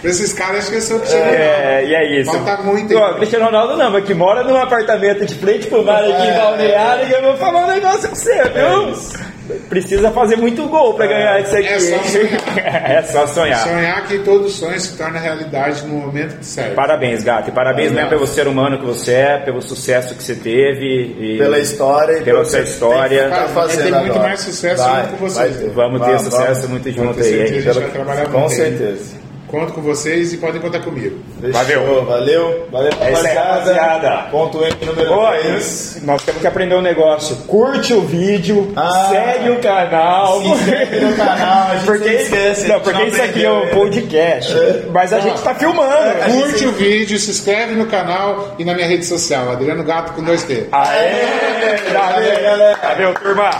pra 0.00 0.10
esses 0.10 0.32
caras, 0.32 0.58
acho 0.60 0.70
que 0.70 0.76
eu 0.76 0.80
sou 0.82 0.96
o 0.96 1.00
Cristiano 1.00 1.24
Ronaldo. 1.26 1.44
É, 1.44 1.84
e 1.84 1.94
é 1.94 2.20
isso. 2.20 2.32
Falta 2.32 2.62
muito. 2.62 3.14
Cristiano 3.16 3.44
Ronaldo 3.46 3.76
não, 3.76 3.90
mas 3.90 4.04
que 4.04 4.14
mora 4.14 4.42
num 4.44 4.56
apartamento 4.56 5.24
de 5.26 5.34
frente 5.34 5.66
pro 5.66 5.84
mar 5.84 6.02
aqui 6.02 6.10
em 6.12 6.30
É. 6.30 6.38
Balneário, 6.38 7.06
que 7.06 7.14
eu 7.14 7.22
vou 7.22 7.36
falar 7.36 7.64
um 7.66 7.68
negócio 7.68 8.00
pra 8.08 8.14
você, 8.14 8.42
viu? 8.50 9.27
Precisa 9.68 10.10
fazer 10.10 10.36
muito 10.36 10.66
gol 10.68 10.94
pra 10.94 11.06
ganhar 11.06 11.40
isso 11.40 11.56
aqui. 11.56 11.66
É 11.66 11.78
só 11.80 12.02
sonhar. 12.02 12.50
é 12.90 13.02
só 13.02 13.26
sonhar. 13.26 13.58
Sonhar 13.64 14.06
que 14.06 14.18
todo 14.20 14.48
sonho 14.48 14.78
se 14.80 14.96
torna 14.96 15.18
realidade 15.18 15.86
no 15.86 15.94
momento 15.94 16.42
certo. 16.42 16.74
Parabéns, 16.74 17.22
gato. 17.22 17.48
E 17.48 17.52
parabéns 17.52 17.90
mesmo 17.92 17.98
Obrigado. 18.06 18.10
pelo 18.10 18.26
ser 18.26 18.46
humano 18.48 18.78
que 18.78 18.84
você 18.86 19.12
é, 19.14 19.38
pelo 19.38 19.60
sucesso 19.62 20.14
que 20.14 20.22
você 20.22 20.34
teve. 20.34 21.16
E 21.18 21.38
Pela 21.38 21.58
história 21.58 22.12
e 22.18 22.22
Pela 22.22 22.38
pelo 22.40 22.44
sua 22.44 22.60
história. 22.60 23.28
tem 23.30 23.46
que 23.46 23.52
fazendo 23.52 23.78
vai 23.78 23.90
ter 23.90 23.90
muito 23.98 24.10
agora. 24.12 24.28
mais 24.28 24.40
sucesso 24.40 24.82
Vai, 24.82 25.02
junto 25.02 25.10
com 25.12 25.16
vocês. 25.28 25.36
vai 25.56 25.64
ter. 25.64 25.70
Vamos 25.70 26.00
ter 26.00 26.06
Vamos, 26.06 26.22
sucesso 26.24 26.54
vamos. 26.62 26.68
muito 26.68 26.90
junto 26.92 27.18
aí, 27.20 27.24
certeza, 27.24 27.42
hein? 27.54 27.58
a 27.58 27.72
gente 27.72 27.80
vai 27.80 27.90
trabalhar 27.90 28.26
Com 28.28 28.48
certeza. 28.48 29.17
Conto 29.48 29.72
com 29.72 29.80
vocês 29.80 30.32
e 30.32 30.36
podem 30.36 30.60
contar 30.60 30.80
comigo. 30.80 31.18
Valeu. 31.40 31.64
Fechou, 31.64 32.04
Valeu. 32.04 32.66
Valeu, 32.70 32.90
É 33.00 33.12
isso 33.12 33.26
aí, 33.26 33.34
rapaziada. 33.34 34.10
Ponto 34.30 34.62
M 34.62 34.74
número 34.84 35.12
Oi, 35.12 35.38
3. 35.38 36.02
nós 36.02 36.22
temos 36.22 36.40
que 36.42 36.46
aprender 36.46 36.74
um 36.74 36.82
negócio. 36.82 37.34
Curte 37.46 37.94
o 37.94 38.02
vídeo, 38.02 38.72
Ah. 38.76 39.08
segue 39.10 39.50
o 39.50 39.58
canal. 39.60 40.40
Se 40.42 40.48
inscreve 40.48 41.00
no 41.00 41.16
canal, 41.16 41.68
a 41.70 41.74
gente 41.76 41.84
porque, 41.86 42.08
esquece, 42.10 42.68
não, 42.68 42.80
porque 42.80 42.98
não 42.98 43.08
isso 43.08 43.22
aqui 43.22 43.44
é 43.44 43.50
um 43.50 43.68
podcast, 43.68 44.54
mas 44.92 45.12
a 45.14 45.20
gente 45.20 45.40
tá 45.40 45.54
filmando. 45.54 45.88
É, 45.92 46.30
Curte 46.30 46.66
o 46.66 46.72
vídeo, 46.72 47.18
se 47.18 47.30
inscreve 47.30 47.74
no 47.74 47.86
canal 47.86 48.54
e 48.58 48.64
na 48.64 48.74
minha 48.74 48.86
rede 48.86 49.06
social, 49.06 49.50
Adriano 49.50 49.82
Gato 49.82 50.12
com 50.12 50.22
2T. 50.22 50.66
Aê, 50.70 51.88
valeu, 51.92 52.42
galera. 52.42 52.78
valeu, 52.82 53.14
turma. 53.14 53.50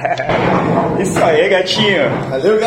Isso 1.00 1.22
aí, 1.24 1.48
gatinho. 1.48 2.10
Valeu, 2.30 2.42
galera. 2.42 2.58